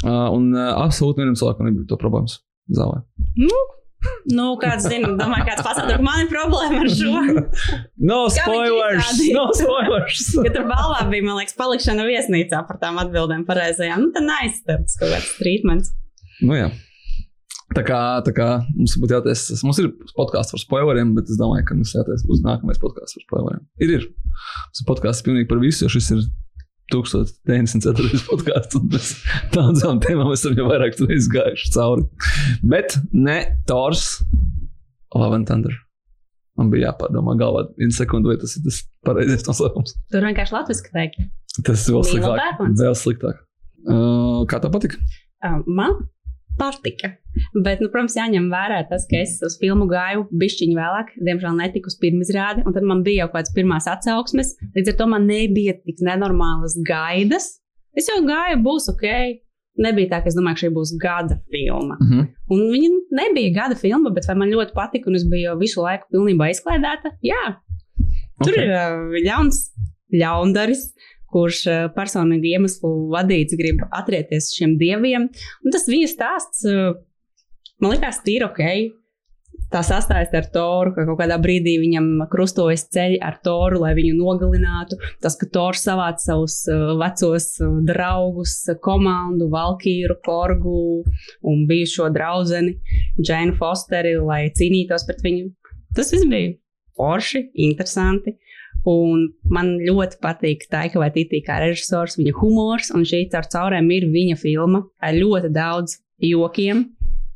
Uh, 0.02 0.28
un 0.34 0.50
uh, 0.52 0.72
absolūti 0.82 1.22
vienam 1.22 1.36
cilvēkam 1.38 1.68
nebija 1.68 1.88
to 1.92 1.98
problēmas 2.00 2.40
zālē. 2.74 3.00
Nu, 3.38 4.44
kāds 4.60 4.86
zina, 4.86 5.10
domāju, 5.18 5.46
kāds 5.48 5.64
pasaka, 5.66 5.96
ka 5.96 6.04
man 6.04 6.24
ir 6.24 6.28
problēma 6.30 6.82
ar 6.84 6.90
šo. 6.92 7.22
No 8.10 8.18
spoilers! 8.30 9.22
No 9.34 9.46
spoilers! 9.58 10.26
Ka 10.36 10.52
tur 10.54 10.68
balvā 10.68 11.00
bija, 11.10 11.26
man 11.26 11.40
liekas, 11.40 11.56
palikšana 11.58 12.06
viesnīcā 12.06 12.60
par 12.68 12.78
tām 12.82 13.00
atbildēm 13.02 13.46
pareizajām. 13.48 14.04
Nu, 14.06 14.12
tad 14.14 14.30
aizstāvs 14.40 14.98
kaut 15.00 15.14
kāds 15.14 15.32
treatments. 15.40 15.94
nu, 16.42 16.54
jā. 16.58 16.68
Tā 17.76 17.82
kā, 17.84 18.00
tā 18.24 18.32
kā 18.32 18.48
mums 18.72 18.94
būtu 18.96 19.18
jātaisa, 19.18 19.58
mums 19.66 19.78
ir 19.82 19.90
podkāsts 20.16 20.54
par 20.54 20.62
spoileriem, 20.62 21.10
bet 21.18 21.28
es 21.28 21.36
domāju, 21.40 21.66
ka 21.68 21.76
mums 21.76 21.92
jātaisa 21.92 22.24
būs 22.28 22.40
nākamais 22.44 22.80
podkāsts 22.80 23.18
par 23.18 23.26
spoileriem. 23.26 23.64
Ir, 23.84 23.92
ir. 23.98 24.06
Mums 24.08 24.80
ir 24.80 24.88
podkāsts 24.88 25.26
pilnīgi 25.26 25.50
par 25.50 25.60
visu, 25.60 25.84
jo 25.84 25.92
šis 25.92 26.08
ir 26.16 26.22
1904. 26.94 28.22
podkāsts, 28.30 28.78
un 28.78 28.88
mēs 28.94 29.10
tādām 29.52 30.00
tēmām 30.04 30.32
esam 30.32 30.56
jau 30.56 30.70
vairāk 30.70 30.96
reizes 31.02 31.28
gājuši 31.34 31.74
cauri. 31.76 32.08
Bet 32.72 32.96
ne 33.12 33.36
Tors, 33.68 34.06
Love 35.12 35.36
and 35.36 35.48
Thunder. 35.50 35.76
Man 36.58 36.72
bija 36.72 36.88
jāpārdomā 36.88 37.36
galvā 37.38 37.68
vienu 37.78 37.94
sekundi, 37.94 38.32
vai 38.32 38.40
tas 38.40 38.56
ir 38.58 38.64
tas 38.64 38.80
pareizais 39.06 39.44
nosaukums. 39.46 39.94
Tur 40.10 40.24
vienkārši 40.24 40.56
latviešu 40.56 40.94
teikt. 40.96 41.20
Tas 41.68 41.84
ir 41.84 41.98
vēl 41.98 42.06
sliktāk. 42.08 42.62
Vēl 42.80 42.96
sliktāk. 42.98 43.44
Uh, 43.88 44.42
kā 44.50 44.58
tev 44.62 44.72
patika? 44.74 44.98
Uh, 45.44 45.60
man 45.68 46.00
patika. 46.58 47.12
Bet, 47.54 47.82
nu, 47.82 47.88
protams, 47.92 48.16
jāņem 48.18 48.48
vērā 48.52 48.82
tas, 48.90 49.06
ka 49.10 49.20
es 49.22 49.36
uz 49.46 49.56
filmu 49.60 49.86
gāju 49.90 50.26
bišķiņu 50.40 50.78
vēlāk, 50.78 51.12
diemžēl 51.28 51.58
netiku 51.60 51.90
uz 51.92 51.98
pirmizrādi, 52.02 52.64
un 52.66 52.76
tad 52.76 52.86
man 52.86 53.04
bija 53.06 53.24
jau 53.24 53.32
kādas 53.36 53.54
pirmās 53.56 53.88
atsauksmes. 53.90 54.56
Līdz 54.76 54.92
ar 54.92 54.98
to 55.00 55.10
man 55.14 55.28
nebija 55.30 55.76
tik 55.82 56.02
nenormālas 56.04 56.78
gaidas. 56.86 57.54
Es 57.96 58.10
jau 58.10 58.20
gāju, 58.26 58.58
būs 58.66 58.90
ok. 58.92 59.06
Nebija 59.78 60.10
tā, 60.10 60.18
ka 60.24 60.30
es 60.30 60.34
domāju, 60.34 60.58
ka 60.58 60.64
šī 60.64 60.72
būs 60.74 60.96
gada 60.98 61.36
filma. 61.54 61.94
Uh 62.02 62.08
-huh. 62.10 62.24
Un 62.50 62.66
viņa 62.72 62.88
nebija 63.14 63.54
gada 63.54 63.78
filma, 63.78 64.10
bet 64.10 64.26
vai 64.26 64.34
man 64.34 64.50
ļoti 64.50 64.74
patika, 64.74 65.06
un 65.06 65.14
es 65.14 65.24
biju 65.24 65.50
jau 65.50 65.58
visu 65.58 65.80
laiku 65.82 66.10
pilnībā 66.10 66.50
izklaidēta? 66.50 67.14
Jā, 67.22 67.54
Tur 68.44 68.54
Ok. 68.54 68.58
okay. 68.58 68.66
ir 68.66 68.74
uh, 68.74 69.16
ļauns, 69.26 69.56
ļaundaris, 70.14 70.84
kurš 71.32 71.64
uh, 71.68 71.82
personīgi 71.96 72.54
iemeslu 72.54 72.92
vadīts 73.12 73.58
grib 73.58 73.82
atrieties 73.90 74.52
šiem 74.56 74.78
dieviem. 74.80 75.28
Un 75.64 75.74
tas 75.74 75.88
viņa 75.90 76.08
stāsts 76.12 76.64
uh, 76.68 76.96
man 77.82 77.96
likās 77.96 78.22
tīri 78.24 78.46
ok. 78.48 78.64
Tā 79.68 79.82
sastājas 79.84 80.32
ar 80.32 80.46
Toru, 80.48 80.94
ka 80.96 81.02
kaut 81.04 81.18
kādā 81.18 81.36
brīdī 81.42 81.74
viņam 81.82 82.06
krustojas 82.32 82.86
ceļi 82.94 83.18
ar 83.24 83.36
Toru, 83.44 83.82
lai 83.82 83.90
viņu 83.98 84.14
nogalinātu. 84.16 84.96
Tas, 85.20 85.36
ka 85.36 85.48
Tors 85.52 85.82
savāca 85.84 86.22
savus 86.24 86.62
uh, 86.72 86.94
vecos 87.00 87.50
draugus, 87.88 88.54
komandu, 88.84 89.50
Valkīru, 89.52 90.16
Korgu 90.24 90.78
un 91.44 91.66
bijušo 91.68 92.08
draugu 92.14 92.62
Džēnu 93.20 93.58
Fosteri, 93.60 94.16
lai 94.24 94.46
cīnītos 94.56 95.04
pret 95.08 95.20
viņu. 95.26 95.50
Tas 95.96 96.14
viss 96.14 96.28
bija 96.30 96.54
forši, 96.98 97.44
interesanti. 97.68 98.38
Un 98.86 99.24
man 99.50 99.74
ļoti 99.82 100.20
patīk 100.22 100.68
Taika 100.70 101.00
vai 101.02 101.10
Titī 101.14 101.40
kā 101.44 101.58
režisors, 101.64 102.16
viņa 102.18 102.34
humors, 102.38 102.92
un 102.94 103.02
šī 103.08 103.24
caur 103.32 103.48
caurēm 103.50 103.90
ir 103.90 104.06
viņa 104.12 104.38
filma 104.38 104.84
ar 105.02 105.16
ļoti 105.16 105.50
daudz 105.54 105.98
jokiem. 106.22 106.84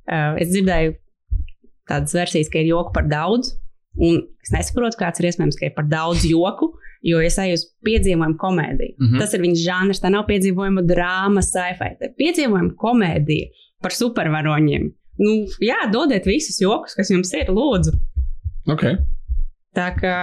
Uh, 0.06 0.38
es 0.42 0.52
dzirdēju 0.52 0.94
tādas 1.90 2.14
versijas, 2.14 2.50
ka 2.50 2.62
ir 2.62 2.70
joku 2.70 2.94
par 2.94 3.08
daudz, 3.10 3.56
un 3.98 4.22
es 4.42 4.54
nesaprotu, 4.54 4.98
kāds 5.00 5.20
ir 5.20 5.28
iespējams, 5.30 5.58
ka 5.58 5.68
ir 5.68 5.74
par 5.76 5.88
daudz 5.90 6.24
joku, 6.28 6.72
jo 7.02 7.20
es 7.22 7.36
eju 7.42 7.58
uz 7.58 7.66
piedzīvojumu 7.86 8.38
komēdiju. 8.40 8.96
Mhm. 9.00 9.20
Tas 9.22 9.34
ir 9.34 9.42
viņas 9.42 9.66
žanrs, 9.66 10.02
tā 10.02 10.12
nav 10.14 10.26
piedzīvojuma 10.30 10.86
drāma, 10.86 11.42
sci-fi. 11.44 11.92
Tā 11.98 12.10
ir 12.10 12.16
piedzīvojuma 12.20 12.76
komēdija 12.78 13.50
par 13.82 13.94
supervaroņiem. 13.96 14.90
Nu, 15.22 15.32
jā, 15.62 15.82
dodiet 15.92 16.26
visus 16.26 16.56
jokus, 16.62 16.94
kas 16.96 17.10
jums 17.12 17.32
ir, 17.36 17.50
lūdzu. 17.52 17.92
Okay. 18.72 18.96
Tā 19.76 19.90
kā 19.98 20.16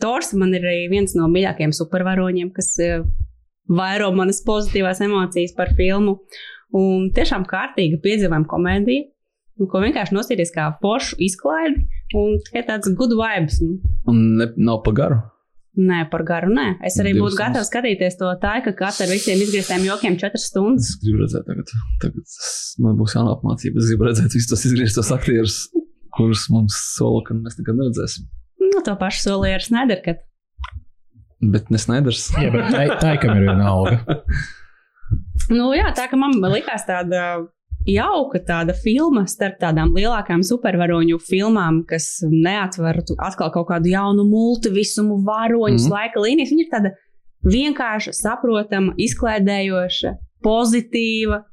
Tors 0.00 0.32
man 0.38 0.54
ir 0.56 0.64
viens 0.92 1.14
no 1.18 1.28
mīļākajiem 1.30 1.74
supervaroņiem, 1.76 2.52
kas 2.56 2.72
eh, 2.82 3.02
vairo 3.70 4.10
manas 4.16 4.42
pozitīvās 4.46 5.02
emocijas 5.04 5.54
par 5.56 5.74
filmu. 5.78 6.18
Un 6.76 7.10
tiešām 7.14 7.44
kārtīga 7.50 7.98
piedzīvojuma 8.02 8.46
komēdija, 8.50 9.08
un 9.60 9.68
ko 9.70 9.82
vienkārši 9.82 10.14
nosīties 10.14 10.54
kā 10.54 10.68
foršu 10.82 11.18
izklaidi 11.26 11.82
un 12.16 12.38
tikai 12.46 12.62
tāds 12.68 12.92
good 12.94 13.16
vibes. 13.18 13.58
Nu. 13.64 13.80
Un 14.10 14.22
ne, 14.38 14.48
nav 14.56 14.82
pa 14.86 14.94
garu. 14.96 15.20
Nē, 15.80 16.04
par 16.10 16.24
garu 16.26 16.50
nē. 16.50 16.66
Es 16.86 16.96
arī 17.00 17.12
būtu 17.14 17.38
gatavs 17.38 17.68
skatīties 17.70 18.18
to 18.18 18.30
tā, 18.42 18.56
ka 18.64 18.72
katra 18.76 19.06
ar 19.06 19.12
visiem 19.12 19.38
izgrieztiem 19.42 19.86
jokiem 19.86 20.18
četras 20.20 20.48
stundas. 20.50 20.90
Es 20.90 20.98
gribu 21.02 21.22
redzēt, 21.22 21.46
tagad, 21.46 21.70
tagad 22.02 22.34
man 22.82 22.98
būs 22.98 23.14
jāapmācība. 23.14 23.78
Es 23.78 23.92
gribu 23.92 24.08
redzēt 24.08 24.34
visus 24.34 24.50
tos 24.50 24.66
izgrieztos 24.66 25.12
aktierus, 25.14 25.60
kurus 26.16 26.48
mums 26.50 26.76
sola, 26.96 27.22
ka 27.26 27.38
mēs 27.38 27.58
nekad 27.60 27.78
neredzēsim. 27.78 28.26
Nu, 28.60 28.82
to 28.84 28.96
pašu 29.00 29.24
solīja 29.28 29.60
ar 29.60 29.64
Snaiderkat. 29.64 30.24
Bet 31.40 31.70
nesnaidrs. 31.72 32.28
Jā, 32.36 32.50
bet 32.52 32.68
tā, 32.74 32.82
tā 33.00 33.14
ikam 33.16 33.38
ir 33.38 33.46
viena 33.48 33.70
alga. 33.72 34.18
Nu, 35.50 35.72
jā, 35.74 35.88
tā 35.96 36.04
ka 36.10 36.18
man 36.20 36.36
likās 36.52 36.84
tāda 36.86 37.48
jauka 37.88 38.40
tāda 38.44 38.74
filma 38.76 39.24
starp 39.30 39.56
tādām 39.62 39.94
lielākām 39.96 40.44
supervaroņu 40.46 41.18
filmām, 41.24 41.80
kas 41.88 42.20
neatver 42.28 43.00
atkal 43.16 43.50
kaut 43.54 43.70
kādu 43.72 43.90
jaunu 43.90 44.26
multivisumu, 44.28 45.22
varoņus, 45.26 45.86
mm. 45.86 45.88
Mhm. 45.88 45.94
laika 45.96 46.24
līnijas. 46.24 46.52
Viņa 46.52 46.66
ir 46.66 46.72
tāda 46.74 46.92
vienkārša, 47.50 48.14
saprotama, 48.16 48.94
izklaidējoša, 49.00 50.14
pozitīva. 50.44 51.44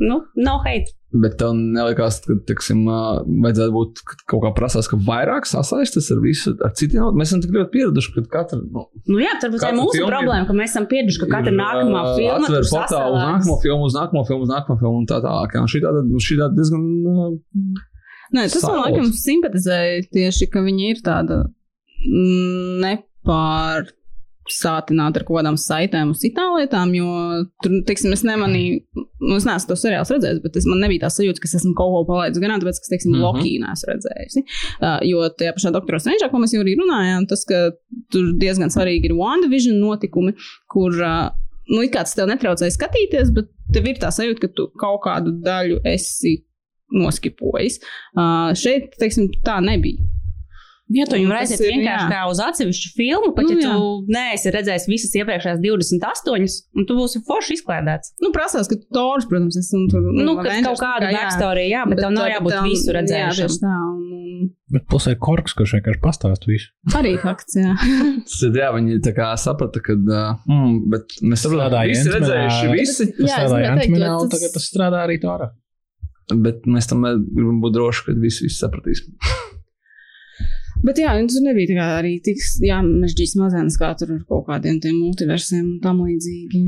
Nu, 0.00 0.22
no 0.38 0.58
hate. 0.64 0.94
Bet 1.08 1.38
tev 1.40 1.54
nelikās, 1.56 2.18
ka, 2.20 2.34
teiksim, 2.50 2.82
ā, 2.92 2.96
vajadzētu 3.24 3.72
būt 3.72 4.00
ka 4.04 4.16
kaut 4.28 4.42
kā 4.42 4.50
prasās, 4.58 4.90
ka 4.92 4.98
vairāk 5.06 5.46
sasaistas 5.48 6.10
ar 6.12 6.18
visu, 6.20 6.52
ar 6.66 6.74
citiem. 6.76 7.16
Mēs 7.16 7.30
esam 7.30 7.40
tik 7.40 7.54
ļoti 7.54 7.72
pieraduši, 7.72 8.12
ka 8.12 8.24
katra 8.34 8.58
nu, 8.60 8.84
Nu, 9.08 9.16
jā, 9.22 9.32
varbūt 9.40 9.62
tā 9.64 9.70
ir 9.72 9.78
mūsu 9.78 10.02
problēma, 10.04 10.44
ka 10.50 10.56
mēs 10.58 10.74
esam 10.74 10.88
pieraduši, 10.90 11.22
ka 11.22 11.30
katra 11.30 11.54
ir, 11.54 11.56
nākamā 11.62 12.02
filma 12.12 12.50
atver 12.50 12.68
portālu 12.68 13.16
uz 13.16 13.24
nākamo 13.24 13.56
filmu, 13.64 13.88
uz 13.88 13.96
nākamo 13.96 14.24
filmu, 14.28 14.44
uz 14.44 14.52
nākamo 14.52 14.76
filmu 14.82 15.00
un 15.00 15.08
tā 15.08 15.22
tālāk. 15.24 15.56
Un 15.62 15.72
šī 15.72 15.80
tāda, 15.86 16.04
šī 16.28 16.38
tāda 16.42 16.60
diezgan. 16.60 16.84
Nē, 18.36 18.44
tas 18.44 18.60
man 18.60 18.66
Saules. 18.66 18.84
laikam 18.84 19.10
simpatizēja 19.16 20.06
tieši, 20.12 20.50
ka 20.52 20.60
viņi 20.68 20.90
ir 20.92 21.00
tāda 21.08 21.40
mm, 22.04 22.84
nepārsātināta 24.48 25.20
ar 25.20 25.24
kaut 25.26 25.38
kādām 25.38 25.56
saitēm 25.56 26.10
uz 26.12 26.20
citām 26.22 26.56
lietām, 26.58 26.92
jo 26.94 27.44
tur, 27.62 27.72
teiksim, 27.86 28.12
es 28.12 28.24
nemanīju, 28.24 28.80
nu, 28.96 29.36
es 29.36 29.44
neesmu 29.46 29.68
to 29.68 29.76
seriālu 29.76 30.08
redzējis, 30.14 30.42
bet 30.42 30.56
es, 30.56 30.66
man 30.66 30.80
nebija 30.80 31.06
tā 31.06 31.10
sajūta, 31.12 31.40
ka 31.40 31.48
es 31.48 31.56
esmu 31.60 31.74
kaut 31.76 31.92
ko 31.92 32.04
palaidis 32.08 32.40
garām, 32.40 32.60
tāpēc, 32.60 32.80
ka, 32.80 32.92
teiksim, 32.92 33.12
mm 33.12 33.18
-hmm. 33.18 33.24
Loki 33.24 33.58
neesmu 33.62 33.92
redzējusi. 33.92 34.44
Uh, 34.80 34.98
jo 35.04 35.28
tajā 35.28 35.54
pašā 35.56 35.72
doktora 35.72 35.98
Strangeā, 35.98 36.30
ko 36.30 36.38
mēs 36.38 36.54
jau 36.54 36.62
arī 36.62 36.76
runājām, 36.78 37.28
tas, 37.28 37.44
ka 37.44 37.70
tur 38.12 38.32
diezgan 38.40 38.70
svarīgi 38.70 39.10
ir 39.10 39.16
WandaVision 39.18 39.78
notikumi, 39.80 40.34
kur, 40.68 40.92
uh, 40.92 41.30
nu, 41.68 41.82
it 41.82 41.92
kā 41.92 42.04
tas 42.04 42.14
tev 42.14 42.28
netraucēja 42.28 42.74
skatīties, 42.74 43.32
bet 43.34 43.50
tev 43.72 43.86
ir 43.86 43.98
tā 44.00 44.10
sajūta, 44.10 44.40
ka 44.40 44.48
tu 44.48 44.70
kaut 44.78 45.02
kādu 45.04 45.32
daļu 45.44 45.80
esi 45.84 46.44
noskipojis. 46.88 47.82
Uh, 48.16 48.54
šeit, 48.56 48.94
teiksim, 48.98 49.28
tā 49.44 49.60
nebija. 49.60 50.00
Ja 50.88 51.04
tu 51.04 51.18
viņu 51.18 51.28
ir, 51.28 51.32
vienkārši 51.68 51.84
jā. 51.84 52.08
kā 52.08 52.20
uz 52.30 52.38
atsevišķu 52.40 52.90
filmu, 52.96 53.32
pat 53.36 53.44
Nu, 53.44 53.56
ja 53.58 53.66
jā. 53.66 53.72
tu 53.76 53.88
neesi 54.08 54.52
redzējis 54.54 54.86
visas 54.88 55.12
iepriekšējās 55.20 55.58
28, 55.60 56.54
un 56.80 56.86
tu 56.88 56.96
būsi 56.96 57.20
forši 57.28 57.58
izklaidēts. 57.58 58.14
Nu, 58.24 58.30
prasās, 58.32 58.70
ka 58.70 58.78
Tors, 58.96 59.26
protams, 59.28 59.58
esmu 59.60 59.82
tur. 59.92 60.06
Nu, 60.16 60.38
kad 60.38 60.46
Avengers, 60.48 60.68
kaut 60.70 60.80
kāda 60.86 61.04
kā, 61.04 61.12
jā. 61.12 61.18
backstory, 61.26 61.66
jā, 61.68 61.82
bet 61.90 62.00
tev 62.00 62.14
nav 62.16 62.24
tā- 62.24 62.32
jābūt 62.38 62.54
tā- 62.56 62.62
visu 62.64 62.88
Jā, 62.88 62.94
redzējušam. 63.02 63.58
tā. 63.66 63.74
Un, 63.90 64.48
Bet 64.72 64.84
plus 64.88 65.06
ir 65.10 65.16
korks, 65.20 65.52
kurš 65.58 65.72
vienkārši 65.76 66.00
pastāst 66.04 66.44
visu. 66.48 66.68
arī 66.96 67.14
fakts, 67.20 67.56
jā. 67.60 67.72
Tas 68.28 68.40
ir, 68.48 68.56
jā, 68.62 68.68
viņi 68.78 68.98
tā 69.04 69.12
kā 69.16 69.28
saprata, 69.40 69.80
ka, 69.84 69.92
mm, 70.48 70.74
bet 70.92 71.18
mēs 71.20 71.44
saprotam, 71.44 71.84
visi 71.88 72.08
redzējuši, 72.16 72.72
visi, 72.72 73.08
Jā, 73.28 73.44
es 73.44 73.52
jo 73.52 74.22
un 74.24 74.28
tas- 74.30 74.40
tagad 74.40 74.52
tas 74.56 74.68
strādā 74.72 75.04
arī 75.04 75.20
Tora. 75.20 75.50
bet 76.32 76.64
mēs 76.68 76.88
tam 76.88 77.02
gribam 77.04 77.60
būt 77.64 77.76
droši, 77.76 78.04
ka 78.08 78.12
visi, 78.20 78.44
visi 78.48 78.56
sapratīs. 78.64 79.04
Bet 80.86 80.98
jā, 81.00 81.10
un 81.18 81.26
tur 81.26 81.42
nebija 81.42 81.74
tā 81.74 81.86
arī 81.98 82.12
tik 82.22 82.38
jāmežģīs 82.62 83.32
mazens, 83.40 83.76
kā 83.80 83.90
tur 83.98 84.12
ar 84.14 84.20
kaut 84.28 84.44
kādiem 84.46 84.78
tiem 84.82 85.00
multiversiem 85.00 85.64
un 85.64 85.78
tam 85.82 86.04
līdzīgi. 86.06 86.60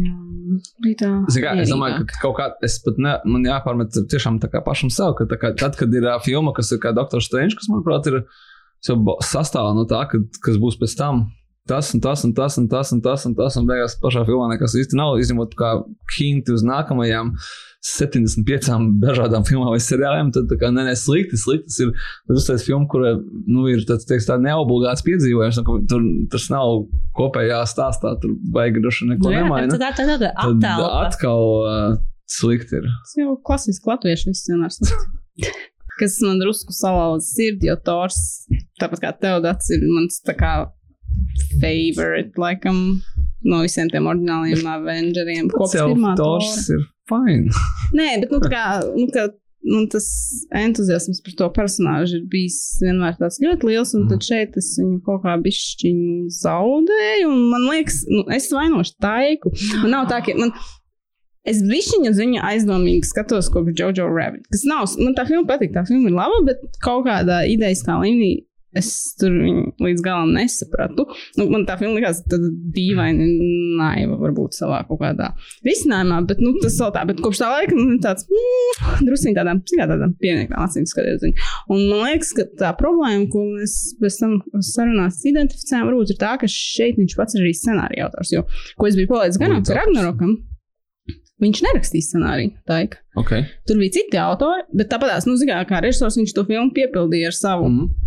Kā, 1.38 1.52
es 1.62 1.70
domāju, 1.70 2.00
mierīgāk. 2.00 2.10
ka 2.10 2.22
kaut 2.24 2.36
kā 2.40 2.48
es 2.66 2.80
pat 2.82 2.98
ne, 2.98 3.12
man 3.30 3.46
jāpārmet 3.46 3.94
tiešām 4.10 4.40
tā 4.42 4.50
kā 4.50 4.64
pašam 4.66 4.90
sev, 4.90 5.14
ka 5.18 5.28
kā, 5.38 5.52
tad, 5.58 5.78
kad 5.78 5.94
ir 5.94 6.08
ā, 6.10 6.16
filma, 6.24 6.50
kas 6.56 6.72
ir 6.74 6.82
kā 6.82 6.90
Doctor 6.96 7.22
Strange, 7.22 7.54
kas, 7.58 7.70
manuprāt, 7.70 8.10
ir 8.10 8.24
jau 8.86 8.96
ba- 9.06 9.18
sastāv 9.22 9.70
no 9.78 9.86
tā, 9.86 10.02
ka, 10.10 10.18
kas 10.42 10.58
būs 10.58 10.80
pēc 10.80 10.96
tam. 10.98 11.28
Tas 11.70 11.92
un 11.94 12.00
tas 12.02 12.24
un 12.26 12.32
tas 12.34 12.56
un 12.58 12.66
tas 12.66 12.90
un 12.90 13.00
tas 13.04 13.26
un 13.28 13.34
tas 13.38 13.56
un 13.60 13.66
beigās 13.68 13.94
pašā 14.02 14.24
filmā 14.26 14.48
nekas 14.50 14.74
īsti 14.80 14.96
nav. 14.98 15.20
Izņemot 15.22 15.54
kā 15.54 15.74
hinti 16.16 16.56
uz 16.56 16.64
nākamajām 16.66 17.34
75 17.80 18.68
dažādām 19.00 19.44
filmām 19.48 19.70
vai 19.72 19.80
seriāliem, 19.80 20.28
tad 20.34 20.50
tā 20.50 20.58
kā 20.60 20.68
nē, 20.68 20.82
nē, 20.90 20.92
slikti, 21.00 21.38
slikti. 21.40 21.70
Tas 21.72 21.80
ir 21.80 22.36
tas 22.36 22.48
ir 22.60 22.66
filma, 22.66 22.84
kur 22.92 23.06
nu, 23.48 23.64
ir 23.72 23.86
tāds, 23.88 24.04
teiks, 24.08 24.26
tā 24.28 24.36
neobligāts 24.40 25.04
piedzīvojums. 25.06 25.60
un 25.62 25.66
ka 25.68 25.78
Tur 25.88 26.04
tas 26.34 26.48
nav 26.52 26.82
kopējā 27.16 27.62
stāstā, 27.70 28.12
tur 28.20 28.34
baigi 28.52 28.82
droši 28.84 29.08
neko 29.14 29.30
Nu, 29.30 29.32
jā, 29.32 29.46
nemaina. 29.46 29.72
tā 29.80 29.80
tā 29.96 30.04
tāda 30.04 30.28
Tad 30.28 30.60
attēlpa. 30.60 30.90
atkal 31.06 31.46
uh, 31.64 31.96
slikti 32.28 32.82
ir. 32.82 32.90
Tas 33.06 33.16
jau 33.22 33.38
klasiski 33.48 33.88
latviešu 33.94 34.36
scenārs. 34.36 34.80
Kas 36.00 36.20
man 36.24 36.38
drusku 36.40 36.72
salauza 36.76 37.24
sirdi, 37.24 37.68
jo 37.68 37.76
Tors, 37.84 38.20
tāpat 38.80 39.02
kā 39.04 39.16
tev, 39.20 39.40
Dats, 39.44 39.72
ir 39.72 39.82
mans 39.88 40.20
tā 40.24 40.36
kā 40.36 40.52
favorite, 41.60 42.36
laikam, 42.40 43.00
no 43.44 43.64
visiem 43.64 43.88
tiem 43.92 44.08
oriģināliem 44.08 44.68
Avengeriem. 44.68 45.50
Kopš 45.52 45.76
jau 45.80 45.90
pirmā 45.94 46.14
Tors 46.20 46.68
ir 46.72 46.84
fine. 47.10 47.50
Nē, 47.98 48.08
bet 48.24 48.32
nu, 48.34 48.40
kā, 48.46 48.64
nu, 48.96 49.06
ka, 49.14 49.26
nu, 49.70 49.82
tas 49.92 50.06
entuziasms 50.56 51.20
par 51.26 51.34
to 51.36 51.48
personāžu 51.58 52.20
ir 52.22 52.26
bijis 52.32 52.58
vienmēr 52.80 53.18
tāds 53.20 53.36
ļoti 53.44 53.68
liels, 53.68 53.92
un 53.98 54.06
Mhm. 54.06 54.10
tad 54.14 54.24
šeit 54.30 54.56
es 54.56 54.70
viņu 54.80 55.00
kaut 55.04 55.20
kā 55.26 55.34
bišķiņu 55.44 56.30
zaudēju, 56.40 57.28
un 57.30 57.42
man 57.52 57.66
liekas, 57.70 58.02
nu, 58.08 58.24
es 58.32 58.48
vainošu 58.54 58.96
taiku. 59.04 59.52
Man 59.82 59.90
nav 59.98 60.08
tā, 60.12 60.22
ka 60.24 60.36
man. 60.40 60.54
Es 61.50 61.62
bišķiņu 61.64 62.10
uz 62.12 62.18
viņu 62.20 62.40
aizdomīgi 62.44 63.06
skatos 63.08 63.46
kopš 63.52 63.78
Jojo 63.80 64.10
Rabbit. 64.12 64.42
Kas 64.52 64.60
nav, 64.68 64.82
man 65.00 65.14
tā 65.16 65.22
filma 65.28 65.46
patīk, 65.48 65.70
tā 65.72 65.86
filma 65.88 66.10
ir 66.10 66.16
laba, 66.18 66.40
bet 66.44 66.60
kaut 66.84 67.06
kādā 67.06 67.38
idejas 67.48 67.80
tā 67.86 67.96
līmenī 68.02 68.42
es 68.76 68.90
tur 69.18 69.32
viņu 69.34 69.64
līdz 69.82 70.02
galam 70.04 70.32
nesapratu. 70.36 71.06
Nu, 71.38 71.46
man 71.50 71.64
tā 71.68 71.76
filma 71.80 71.98
likās 71.98 72.22
tāda 72.30 72.50
dīvaina, 72.74 73.26
naiva 73.80 74.18
varbūt 74.20 74.56
savā 74.58 74.82
kaut 74.88 75.00
kādā 75.02 75.32
risinājumā, 75.66 76.20
bet 76.30 76.42
nu, 76.44 76.52
tas 76.62 76.78
vēl 76.82 76.92
tā, 76.94 77.04
bet 77.08 77.22
kopš 77.24 77.42
tā 77.42 77.50
laika 77.54 77.78
man 77.78 77.96
ir 77.96 78.02
tāds 78.04 78.28
mm, 78.30 79.06
druskuļi 79.08 79.36
tādām, 79.38 79.62
kā 79.66 79.88
tādām 79.90 80.14
piemēram 80.22 80.66
acīm. 80.66 80.86
Viņu. 80.90 81.34
Un 81.72 81.82
man 81.90 82.04
liekas, 82.06 82.32
ka 82.36 82.46
tā 82.60 82.70
problēma, 82.78 83.26
ko 83.32 83.44
mēs 83.54 83.76
pēc 84.00 84.20
tam 84.22 84.36
sarunās 84.66 85.20
identificējām, 85.28 85.88
varbūt 85.90 86.14
ir 86.14 86.20
tā, 86.20 86.36
ka 86.40 86.50
šeit 86.50 86.98
viņš 87.00 87.16
pats 87.18 87.36
ir 87.36 87.44
arī 87.44 87.54
scenārija 87.56 88.06
autors. 88.08 88.34
Jo, 88.34 88.46
ko 88.78 88.90
es 88.90 88.98
biju 88.98 89.10
palaidis 89.10 89.40
garām, 89.40 89.64
ka 89.66 89.78
Ragnarokam 89.78 90.38
viņš 91.40 91.62
nerakstīja 91.64 92.06
scenāriju. 92.06 92.52
Taika. 92.68 93.00
Okay. 93.20 93.46
Tur 93.68 93.80
bija 93.80 93.96
citi 93.96 94.20
autori, 94.20 94.66
bet 94.76 94.90
tāpatās, 94.92 95.26
nu, 95.28 95.36
zināmā 95.40 95.66
kā 95.68 95.80
režisors, 95.82 96.18
viņš 96.20 96.34
to 96.36 96.44
filmu 96.48 96.74
piepildīja 96.76 97.30
ar 97.30 97.36
savu 97.36 97.68
mm. 97.70 97.99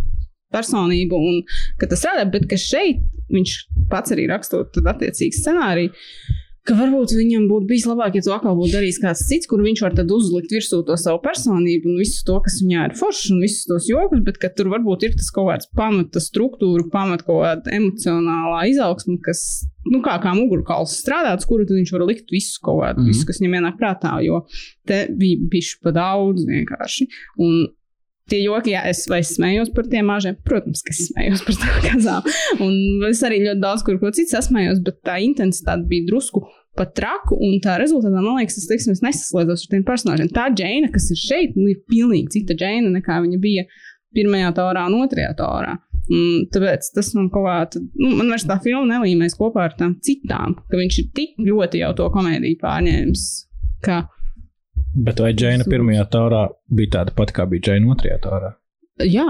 Personību, 0.54 1.18
un 1.18 1.42
ka 1.80 1.90
tas 1.90 2.04
strādā, 2.04 2.24
bet 2.30 2.48
ka 2.50 2.60
šeit 2.60 3.02
viņš 3.34 3.58
pats 3.90 4.14
arī 4.14 4.28
rakstot 4.30 4.72
tad 4.76 4.88
attiecīgi 4.94 5.42
scenāriju. 5.42 5.92
Ka 6.64 6.72
varbūt 6.78 7.12
viņam 7.12 7.42
būtu 7.50 7.66
bijis 7.68 7.82
labāk, 7.84 8.14
ja 8.16 8.22
to 8.24 8.32
atkal 8.32 8.54
būtu 8.56 8.72
darījis 8.72 8.98
kāds 9.02 9.26
cits, 9.28 9.48
kur 9.50 9.60
viņš 9.60 9.82
var 9.84 9.92
tad 9.98 10.08
uzlikt 10.08 10.48
virsū 10.54 10.78
to 10.88 10.94
savu 10.96 11.18
personību 11.20 11.90
un 11.92 11.98
visu 12.00 12.22
to, 12.24 12.38
kas 12.40 12.56
viņā 12.64 12.86
ir 12.88 12.94
foršs 12.96 13.26
un 13.34 13.42
visus 13.44 13.66
tos 13.68 13.88
jokus, 13.90 14.22
bet 14.24 14.40
tur 14.56 14.70
varbūt 14.72 15.04
ir 15.04 15.12
tas 15.12 15.28
kaut 15.36 15.50
kāds 15.50 15.68
pamata 15.76 16.22
struktūra, 16.24 16.86
pamata 16.88 17.26
kaut 17.26 17.42
kāda 17.44 17.74
emocionālā 17.76 18.62
izaugsme, 18.70 19.18
kas, 19.26 19.42
nu, 19.92 20.00
kā, 20.06 20.16
kā 20.24 20.32
mugurkauls 20.38 20.96
strādāts, 21.04 21.44
kuru 21.44 21.68
viņš 21.68 21.92
var 21.98 22.06
likt 22.08 22.32
visu 22.32 22.56
kaut 22.64 22.80
kādu, 22.80 22.96
mm 22.96 23.04
Mhm. 23.04 23.04
-hmm. 23.04 23.12
visu, 23.12 23.26
kas 23.28 23.40
viņam 23.44 23.60
ienāk 23.60 23.76
prātā, 23.84 24.14
jo 24.24 24.46
te 24.88 25.04
bija 25.12 25.36
bišķi 25.52 25.82
pa 25.84 25.90
daudz 25.92 26.48
vienkārši. 26.48 27.10
Un 27.44 27.66
Tie 28.32 28.38
joki, 28.40 28.72
jā, 28.72 28.80
es, 28.88 29.02
vai 29.10 29.18
es 29.20 29.34
smējos 29.36 29.70
par 29.76 29.88
tiem 29.92 30.06
mažiem. 30.08 30.36
Protams, 30.48 30.80
ka 30.84 30.94
es 30.94 31.02
smējos 31.10 31.42
par 31.44 31.58
tām 31.60 31.80
kazām. 31.84 32.28
Un 32.64 33.04
es 33.10 33.20
arī 33.26 33.42
ļoti 33.44 33.60
daudz 33.60 33.84
kur 33.84 33.98
ko 34.00 34.12
citu 34.16 34.32
sasmējos, 34.32 34.80
bet 34.86 35.02
tā 35.04 35.18
intensitāte 35.20 35.84
bija 35.90 36.08
drusku 36.08 36.40
pat 36.78 36.94
traku. 36.96 37.36
Un 37.36 37.58
tā 37.64 37.76
rezultātā, 37.80 38.16
man 38.16 38.40
liekas, 38.40 38.56
tas 38.58 38.70
teiksim, 38.70 38.94
es 38.96 39.04
nesaslēdzos 39.04 39.66
ar 39.66 39.74
tiem 39.74 39.84
personāžiem. 39.86 40.30
Tā 40.34 40.48
džēna, 40.56 40.88
kas 40.94 41.10
ir 41.12 41.20
šeit, 41.20 41.58
nu, 41.58 41.68
ir 41.74 41.82
pilnīgi 41.90 42.38
cita 42.38 42.56
džēna 42.58 42.94
nekā 42.96 43.20
viņa 43.26 43.42
bija 43.42 43.66
pirmajā 44.14 44.54
taurā 44.56 44.86
un 44.88 45.02
otrajā 45.02 45.34
taurā. 45.38 45.76
Un 46.12 46.44
tāpēc 46.52 46.90
tas 46.96 47.08
man 47.16 47.30
kaut 47.32 47.46
kā, 47.48 47.60
tad, 47.76 47.86
nu, 47.96 48.10
man 48.18 48.32
vairs 48.32 48.44
tā 48.48 48.58
filma 48.64 48.84
nelīmēs 48.90 49.36
kopā 49.38 49.68
ar 49.70 49.76
tām 49.78 49.96
citām, 50.04 50.58
ka 50.68 50.80
viņš 50.80 50.98
ir 51.00 51.06
tik 51.16 51.38
ļoti 51.44 51.80
jau 51.80 51.94
to 52.00 52.10
komēdiju 52.12 52.60
pārņēmis. 52.60 53.24
Ka, 53.84 54.02
Bet 54.94 55.18
vai 55.22 55.32
Džēna 55.34 55.66
pirmajā 55.66 56.04
taurā 56.12 56.44
bija 56.70 56.92
tāda 57.00 57.14
pati, 57.16 57.34
kā 57.34 57.46
bija 57.50 57.68
Džēna 57.70 57.90
otrajā 57.96 58.20
taurā? 58.22 58.52
jā, 59.02 59.26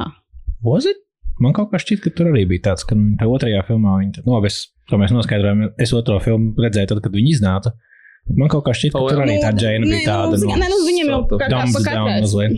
Was 0.65 0.85
it? 0.89 1.01
Man 1.43 1.53
kaut 1.57 1.73
kā 1.73 1.81
šķiet, 1.83 2.01
ka 2.05 2.11
tur 2.15 2.29
arī 2.31 2.45
bija 2.49 2.71
tāds, 2.71 2.85
ka 2.89 2.95
nu, 2.97 3.17
tā 3.21 3.27
otrajā 3.29 3.65
filmā 3.67 3.97
viņa 4.01 4.19
tad, 4.21 4.29
no, 4.29 4.39
es, 4.47 4.59
to 4.89 4.97
mēs 5.01 5.13
noskaidrojām, 5.13 5.65
es 5.83 5.93
otro 5.97 6.21
filmu 6.23 6.55
redzēju 6.63 6.93
tad, 6.93 7.01
kad 7.05 7.17
viņa 7.17 7.33
iznāca. 7.33 7.73
Man 8.39 8.49
kaut 8.49 8.63
kā 8.65 8.73
šķiet, 8.73 8.95
ka 8.95 9.01
Oh, 9.03 9.09
tur 9.11 9.21
arī 9.25 9.35
tā 9.43 9.51
Nu, 9.53 9.61
Džēna 9.61 9.89
bija 9.89 9.99
nē, 9.99 10.05
tāda. 10.09 10.39
Nu, 10.41 10.55
nē, 10.63 10.69
nu, 10.73 10.79
viņam 10.87 11.11
jau 11.11 11.19
kā, 11.29 11.39
kā 11.43 11.49
dumbs 11.53 11.75
pa 11.75 11.83
down 11.85 12.07
katrai. 12.07 12.21
mazliet. 12.25 12.55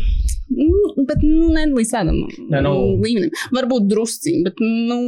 Nu, 0.56 1.06
bet, 1.08 1.24
nu, 1.26 1.48
ne 1.56 1.64
līdz 1.72 1.90
tādam 1.90 2.20
Nē, 2.22 2.60
nu. 2.62 2.68
nu, 2.68 2.74
līmenim. 3.02 3.32
Varbūt 3.56 3.88
drusciņi, 3.90 4.44
bet, 4.46 4.62
nu, 4.62 4.98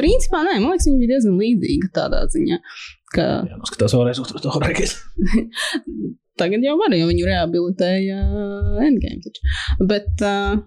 principā, 0.00 0.40
nē, 0.48 0.56
man 0.58 0.72
liekas, 0.72 0.88
viņa 0.90 0.98
bija 1.04 1.12
diezgan 1.12 1.38
līdzīga 1.44 1.92
tādā 2.00 2.24
ziņā. 2.34 2.58
Ka 3.14 3.28
Jā, 3.46 3.60
noskatās 3.60 3.94
vēlreiz 3.94 4.18
otru 4.24 4.42
taurā. 4.42 4.72
tagad 6.40 6.64
jau 6.64 6.76
var, 6.80 6.94
jo 6.96 7.08
viņu 7.10 7.28
rehabilitēja 7.28 8.20
Endgame. 8.86 9.20
Taču. 9.26 9.54
Bet, 9.90 10.12
uh, 10.24 10.60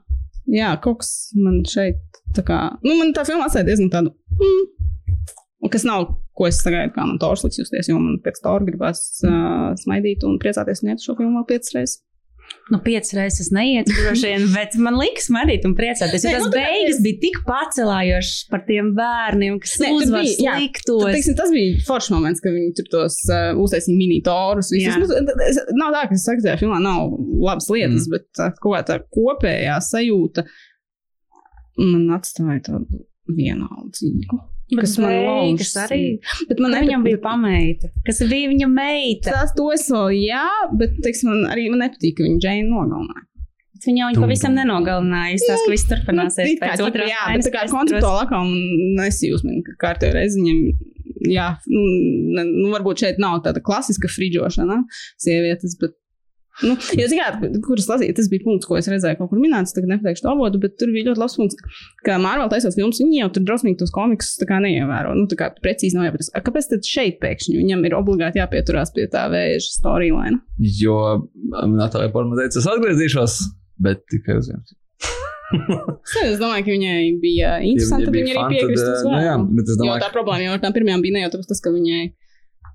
jā, 0.53 0.73
kaut 0.83 1.01
kas 1.03 1.13
man 1.39 1.61
šeit, 1.69 2.01
tā 2.37 2.45
kā, 2.47 2.59
nu, 2.85 2.97
man 2.99 3.13
tā 3.15 3.25
filma 3.27 3.49
atstāja 3.49 3.67
diezgan 3.71 3.91
tādu, 3.93 4.13
mm, 4.37 5.69
kas 5.73 5.85
nav, 5.87 6.07
ko 6.37 6.47
es 6.49 6.61
sagaidu, 6.63 6.93
kā 6.95 7.05
man 7.05 7.19
tors 7.21 7.43
liks 7.45 7.59
justies, 7.61 7.89
jo 7.91 7.99
man 8.01 8.17
pēc 8.23 8.41
tora 8.43 8.65
gribas 8.67 9.03
uh, 9.27 9.71
smaidīt 9.79 10.25
un 10.27 10.39
priecāties 10.41 10.83
un 10.83 10.93
iet 10.93 11.03
šo 11.03 11.17
filmu 11.19 11.41
vēl 11.41 11.49
piecas 11.53 11.75
reizes. 11.77 12.01
Nu, 12.71 12.79
piecas 12.79 13.11
reizes 13.17 13.49
neietu, 13.51 13.91
droši 13.91 14.29
vien, 14.29 14.45
bet 14.53 14.75
man 14.79 14.95
liekas, 14.95 15.25
smadīt 15.27 15.65
un 15.67 15.73
priecāties. 15.75 16.23
Jo 16.23 16.31
tas 16.37 16.45
nu, 16.45 16.51
beigas 16.53 17.01
bija 17.03 17.19
tik 17.25 17.41
pacelājošas 17.47 18.45
par 18.51 18.63
tiem 18.69 18.93
bērniem, 18.97 19.57
kas 19.63 19.73
tur 19.81 19.97
uzvar 19.97 20.23
bija- 20.23 20.37
jā, 20.45 20.53
sliktos. 20.61 21.01
Tad, 21.03 21.17
teiksim, 21.17 21.35
tas 21.41 21.51
bija 21.51 21.81
foršs 21.89 22.13
moments, 22.15 22.43
kad 22.43 22.55
viņi 22.55 22.71
tur 22.79 22.87
tos 22.93 23.17
uh, 23.27 23.51
uztaisīja 23.59 23.97
mini-torus. 23.99 24.71
Nu, 24.71 25.09
Nav 25.81 25.91
tā, 25.97 26.05
ka 26.07 26.15
es 26.15 26.23
saku, 26.23 26.39
ka 26.39 26.47
tajā 26.47 26.61
filmā 26.63 26.79
nav 26.83 27.11
labas 27.43 27.67
lietas, 27.73 28.07
mm. 28.07 28.15
bet 28.15 28.29
tā, 28.39 28.49
kaut 28.63 28.77
kā 28.77 28.83
tā 28.93 28.99
kopējā 29.11 29.77
sajūta 29.83 30.47
man 31.83 32.07
atstāja 32.15 32.61
tādu 32.69 33.03
vienaldzīgu. 33.27 34.39
Bet 34.71 34.85
kas 34.85 34.95
man 35.01 35.11
lauž 35.27 35.73
arī. 35.83 35.99
Bet 36.49 36.61
man 36.63 36.71
Man 36.73 36.87
viņam 36.87 37.03
bija 37.05 37.19
pameita. 37.21 37.89
Kas 38.07 38.23
bija 38.29 38.49
viņa 38.53 38.69
meita? 38.71 39.33
Tas 39.35 39.53
to 39.57 39.67
es 39.75 39.85
vēl, 39.91 40.13
jā, 40.23 40.45
bet, 40.79 40.95
teiksim, 41.03 41.29
man 41.33 41.51
arī 41.51 41.67
man 41.73 41.83
nepatīk, 41.85 42.15
ka 42.17 42.25
viņa 42.25 42.39
Džeinu 42.41 42.71
nogalināja. 42.71 43.27
Viņa 43.83 43.99
jau 43.99 44.09
Tum, 44.15 44.23
pavisam 44.23 44.53
nenogalināja. 44.55 45.35
Es 45.35 45.43
tās, 45.43 45.59
ka 45.65 45.71
viss 45.73 45.89
turpināsies 45.89 46.47
Nu, 46.47 46.53
ķipa, 46.55 46.69
otrās 46.87 47.09
Jā, 47.11 47.23
bet 47.33 47.43
tā 47.43 47.51
kā 47.51 47.63
vēstures. 47.65 47.73
konceptuāli 47.75 48.21
atkal 48.23 48.53
nesijūsmina, 49.01 49.63
ka 49.67 49.75
kārtējo 49.83 50.15
reizi 50.15 50.39
viņam, 50.39 50.61
jā, 51.33 51.47
nu, 51.67 51.81
nu, 52.47 52.69
varbūt 52.71 53.03
šeit 53.03 53.19
nav 53.19 53.41
tāda 53.43 53.59
klasiska 53.65 54.07
friģošana 54.07 54.79
sievietes, 55.19 55.75
bet, 55.81 55.97
nu, 56.61 56.75
jo, 56.99 57.07
zināt, 57.09 57.39
kuras 57.65 57.87
lasīja, 57.89 58.15
tas 58.19 58.29
bija 58.31 58.43
punkts, 58.45 58.67
ko 58.69 58.77
es 58.77 58.89
redzēju 58.91 59.17
kaut 59.19 59.31
kur 59.31 59.41
minēts, 59.41 59.73
tagad 59.75 59.95
nepateikšu 59.95 60.29
avotu, 60.29 60.61
bet 60.61 60.75
tur 60.81 60.91
bija 60.93 61.09
ļoti 61.09 61.23
labs 61.23 61.37
punkts, 61.39 61.79
ka 62.05 62.19
Marvel 62.21 62.51
taisot 62.51 62.77
filmas, 62.77 63.01
viņi 63.01 63.23
jau 63.23 63.31
tur 63.33 63.47
drosmīgi 63.47 63.79
tos 63.81 63.93
komiksus 63.95 64.37
neievēro, 64.43 65.15
nu, 65.17 65.25
tā 65.31 65.39
kā 65.39 65.49
precīzi 65.63 65.97
nav 65.97 66.11
jāpatās. 66.11 66.29
Kāpēc 66.45 66.69
tad 66.75 66.85
šeit 66.87 67.19
pēkšņi 67.23 67.57
viņam 67.57 67.83
ir 67.89 67.97
obligāti 67.97 68.41
jāpieturās 68.41 68.93
pie 68.93 69.07
tā 69.11 69.25
vēža 69.33 69.73
storyline? 69.73 70.43
Jo 70.83 70.99
um, 71.17 71.75
Natālija 71.79 72.13
Porma 72.13 72.37
teica, 72.39 72.61
es 72.61 72.69
atgriezīšos, 72.69 73.41
bet 73.83 74.05
tikai 74.13 74.37
uz 74.43 74.53
vienu. 74.53 74.79
Es 76.23 76.39
domāju, 76.41 76.65
ka 76.65 76.73
viņai 76.73 76.99
bija 77.21 77.57
interesanti, 77.61 78.07
Ja 78.07 78.13
viņa 78.13 78.25
bija 78.25 78.33
arī 78.33 78.41
fun, 78.41 78.53
piekrist 78.53 78.87
eh, 78.87 79.03
nu 79.05 79.21
jā, 79.21 79.33
bet 79.59 79.69
es 79.69 79.79
domāju, 79.79 80.01
tā 80.01 80.11
problēma 80.13 80.47
jau 80.47 80.55
ar 80.55 80.61
tām 80.63 80.75
pirmajām 80.75 81.03
bija 81.05 81.15
ne 81.15 81.23
jau 81.25 81.31
tāpēc, 81.35 81.49
tas, 81.51 81.61
ka 81.63 81.73
viņai, 81.73 82.03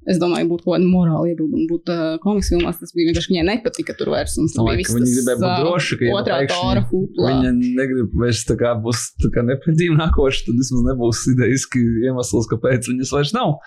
es 0.07 0.21
domāju, 0.23 0.49
būtu 0.53 0.65
kaut 0.67 0.77
kāda 0.77 0.89
morāla 0.89 1.33
iebilduma 1.33 1.67
būt 1.71 1.93
uh, 1.93 2.05
komiks 2.23 2.53
filmās. 2.53 2.79
Tas 2.81 2.95
bija 2.95 3.11
vienkārši, 3.11 3.33
viņai 3.33 3.45
nepatika 3.49 3.97
tur 3.99 4.13
vairs. 4.15 4.39
Un 4.41 4.49
domāju, 4.55 4.83
bija 4.83 4.97
viss 5.01 5.17
gribēja 5.19 5.41
būt 5.41 5.49
tas, 5.49 5.61
droši, 5.65 5.99
ka 6.01 6.09
uh, 6.09 6.17
otrā 6.21 6.39
tora 6.53 6.87
huplā. 6.93 7.35
Viņa 7.35 7.53
negrib 7.59 8.17
vairs 8.23 8.47
tā 8.49 8.59
kā 8.61 8.73
būs 8.85 9.05
tā 9.25 9.33
kā 9.35 9.45
nepretīm 9.49 9.99
nākoša, 9.99 10.47
tad 10.49 10.63
vismaz 10.63 10.89
nebūs 10.93 11.27
idejiski 11.35 11.85
iemesls, 12.07 12.49
kāpēc 12.55 12.91
viņas 12.93 13.15
vairs 13.19 13.37
nav. 13.37 13.59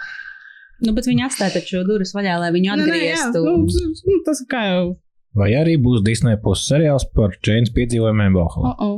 Nu, 0.81 0.95
bet 0.97 1.05
viņi 1.05 1.27
atstāja 1.27 1.59
taču 1.59 1.83
durvis 1.85 2.15
vaļā, 2.17 2.39
lai 2.41 2.49
viņu 2.55 2.73
Nē, 2.73 2.85
nē, 2.89 2.99
jā, 3.05 3.17
atgrieztu. 3.29 3.41
nu, 3.45 4.09
nu, 4.09 4.21
tas 4.25 4.41
kā 4.49 4.63
jau. 4.65 4.85
Vai 5.37 5.53
arī 5.55 5.77
būs 5.79 6.01
Disneja 6.03 6.39
puses 6.41 6.67
seriāls 6.67 7.05
par 7.15 7.35
Džeinas 7.37 7.71
piedzīvojumiem 7.75 8.33
Bohā? 8.35 8.63
Oh, 8.71 8.81
oh. 8.87 8.97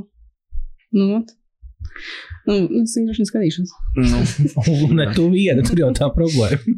Nu, 0.93 1.09
ot. 1.19 1.33
nu, 2.47 2.55
es 2.81 2.95
vienkārši 2.97 3.27
skatīšos. 3.29 3.75
Nu, 3.99 4.23
ne 4.99 5.09
tu 5.13 5.27
viena, 5.33 5.65
tur 5.65 5.83
jau 5.83 5.91
tā 5.97 6.09
problēma. 6.15 6.77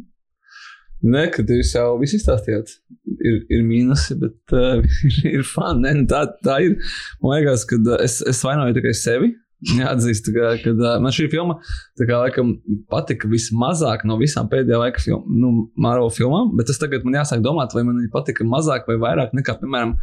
Nē, 1.04 1.26
ka 1.34 1.44
jūs 1.44 1.74
jau 1.76 1.96
visu 2.00 2.16
izstāstījāt. 2.16 2.70
Ir, 3.16 3.40
ir 3.52 3.64
mīnusi, 3.66 4.16
bet 4.20 4.54
uh, 4.56 4.80
ir, 5.08 5.18
ir 5.40 5.44
fani. 5.46 5.84
Nē, 5.84 5.92
nu 6.00 6.06
tā, 6.10 6.22
tā 6.44 6.60
ir. 6.64 6.78
Man 7.22 7.36
liekas, 7.36 7.66
ka 7.68 7.78
uh, 7.82 7.98
es, 8.04 8.22
es 8.24 8.40
vainoju 8.46 8.78
tikai 8.78 8.94
sevi. 8.96 9.34
Jāatzīst, 9.76 10.30
ka, 10.34 10.54
ka 10.62 10.72
uh, 10.74 10.96
man 11.02 11.14
šī 11.16 11.28
filma 11.32 11.58
kā, 11.98 12.06
laikam, 12.12 12.56
patika 12.92 13.28
vismazāk 13.30 14.04
no 14.08 14.18
visām 14.20 14.50
pēdējā 14.52 14.80
laika 14.82 15.02
film, 15.02 15.28
nu, 15.32 15.52
Marvel 15.80 16.12
filmām. 16.12 16.52
Bet 16.58 16.72
es 16.72 16.80
tagad 16.80 17.06
man 17.06 17.18
jāsāk 17.20 17.44
domāt, 17.44 17.76
vai 17.76 17.84
man 17.86 18.00
viņa 18.00 18.12
patika 18.12 18.46
mazāk 18.48 18.88
vai 18.90 18.98
vairāk 19.04 19.36
nekā, 19.36 19.56
piemēram, 19.62 19.96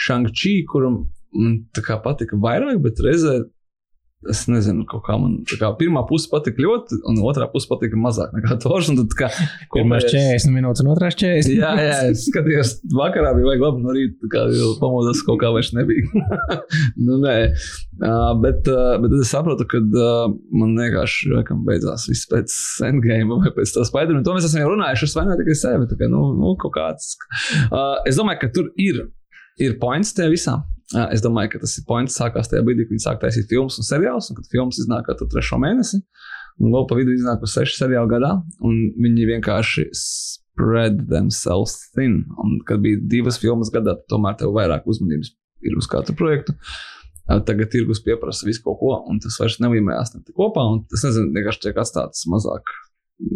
Shang-Chi, 0.00 0.60
kuram 0.70 1.02
tā 1.74 1.82
kā 1.86 1.98
patika 2.02 2.38
vairāk, 2.40 2.78
bet 2.82 3.02
reizē 3.04 3.40
Es 4.28 4.42
nezinu, 4.52 4.82
kā 4.84 5.14
man 5.16 5.38
tā 5.48 5.56
kā 5.56 5.70
pirmā 5.78 6.02
puse 6.04 6.28
patika 6.28 6.60
ļoti, 6.60 6.98
un 7.08 7.16
otrā 7.24 7.46
puse 7.48 7.64
patika 7.70 7.96
mazāk 7.96 8.34
nekā 8.36 8.58
Tors. 8.60 8.90
Tad, 8.92 9.14
kā, 9.16 9.30
kopējais- 9.72 10.12
40 10.12 10.52
minūtes 10.52 10.82
un 10.84 10.90
otrās 10.92 11.16
40. 11.16 11.54
Jā, 11.56 11.70
jā, 11.80 11.94
es 12.10 12.26
skatījos, 12.28 12.74
vakarā 12.92 13.30
bija 13.38 13.48
vajag 13.48 13.64
labi 13.64 13.80
no 13.80 13.94
rīta, 13.96 14.28
kā 14.34 14.42
jau 14.52 14.74
pamodos, 14.82 15.22
kaut 15.24 15.40
kā 15.40 15.48
vairs 15.54 15.70
nebija. 15.72 16.04
nu, 17.06 17.16
nē, 17.22 17.36
uh, 17.48 18.34
bet, 18.44 18.68
uh, 18.68 18.98
bet 19.00 19.14
es 19.22 19.32
saprotu, 19.32 19.64
ka 19.72 19.80
uh, 19.80 20.34
man 20.52 20.74
vienkārši 20.76 21.32
laikam, 21.38 21.62
beidzās 21.64 22.04
viss 22.10 22.28
pēc 22.28 22.52
endgame 22.90 23.40
vai 23.40 23.54
pēc 23.56 23.72
tā 23.72 23.86
Spider-Man. 23.88 24.26
To 24.28 24.36
mēs 24.36 24.50
esam 24.50 24.60
jau 24.66 24.74
runājuši, 24.74 25.08
es 25.08 25.16
vainoju 25.16 25.40
tikai 25.40 25.56
sevi. 25.62 25.88
Tā 25.88 25.96
kā, 25.96 26.10
nu, 26.12 26.26
nu, 26.36 26.52
kaut 26.60 26.76
kāds. 26.76 27.14
Uh, 27.70 27.96
es 28.04 28.20
domāju, 28.20 28.42
ka 28.44 28.52
tur 28.52 28.68
ir, 28.76 29.00
ir 29.64 29.78
points 29.80 30.12
tajā 30.12 30.28
visā. 30.36 30.58
Uh, 30.90 31.06
es 31.14 31.22
domāju, 31.22 31.52
ka 31.52 31.62
tas 31.62 31.76
ir 31.78 31.86
points 31.86 32.16
sākās 32.18 32.50
tajā 32.50 32.64
brīdī, 32.66 32.86
kad 32.86 32.96
viņi 32.96 33.04
sāk 33.04 33.20
taisīt 33.22 33.50
filmas 33.52 33.78
un 33.78 33.86
seriālus, 33.86 34.30
un 34.30 34.40
kad 34.40 34.48
filmas 34.50 34.80
iznāk 34.82 35.06
katru 35.06 35.28
trešo 35.30 35.60
mēnesi. 35.62 36.00
Un 36.60 36.74
vēl 36.74 36.86
pa 36.90 36.98
vidu 36.98 37.14
iznāk 37.14 37.44
uz 37.46 37.54
sešu 37.54 37.78
seriālu 37.78 38.10
gadā, 38.10 38.32
un 38.66 38.80
viņi 39.00 39.28
vienkārši 39.30 39.86
spread 39.96 41.06
themselves 41.12 41.76
thin. 41.94 42.24
Un, 42.42 42.58
kad 42.66 42.82
bija 42.84 42.98
divas 43.14 43.38
filmas 43.40 43.70
gadā, 43.72 43.94
tomēr 44.10 44.36
tev 44.40 44.52
vairāk 44.58 44.88
uzmanības 44.90 45.30
ir 45.64 45.78
uz 45.78 45.88
katru 45.88 46.16
projektu. 46.18 46.56
Uh, 46.58 47.00
Tagad 47.46 47.70
tirgus 47.70 48.02
pieprasa 48.02 48.46
visu 48.48 48.62
kaut 48.64 48.80
ko, 48.80 48.94
un 49.10 49.20
tas 49.22 49.36
vairs 49.38 49.60
nevīmējās 49.62 50.16
ne 50.16 50.22
kopā. 50.34 50.64
un 50.66 50.82
Tas 50.90 51.04
nezinu, 51.06 51.30
vienkārši 51.36 51.62
tiek 51.66 51.78
atstāts 51.78 52.26
mazāk. 52.30 52.72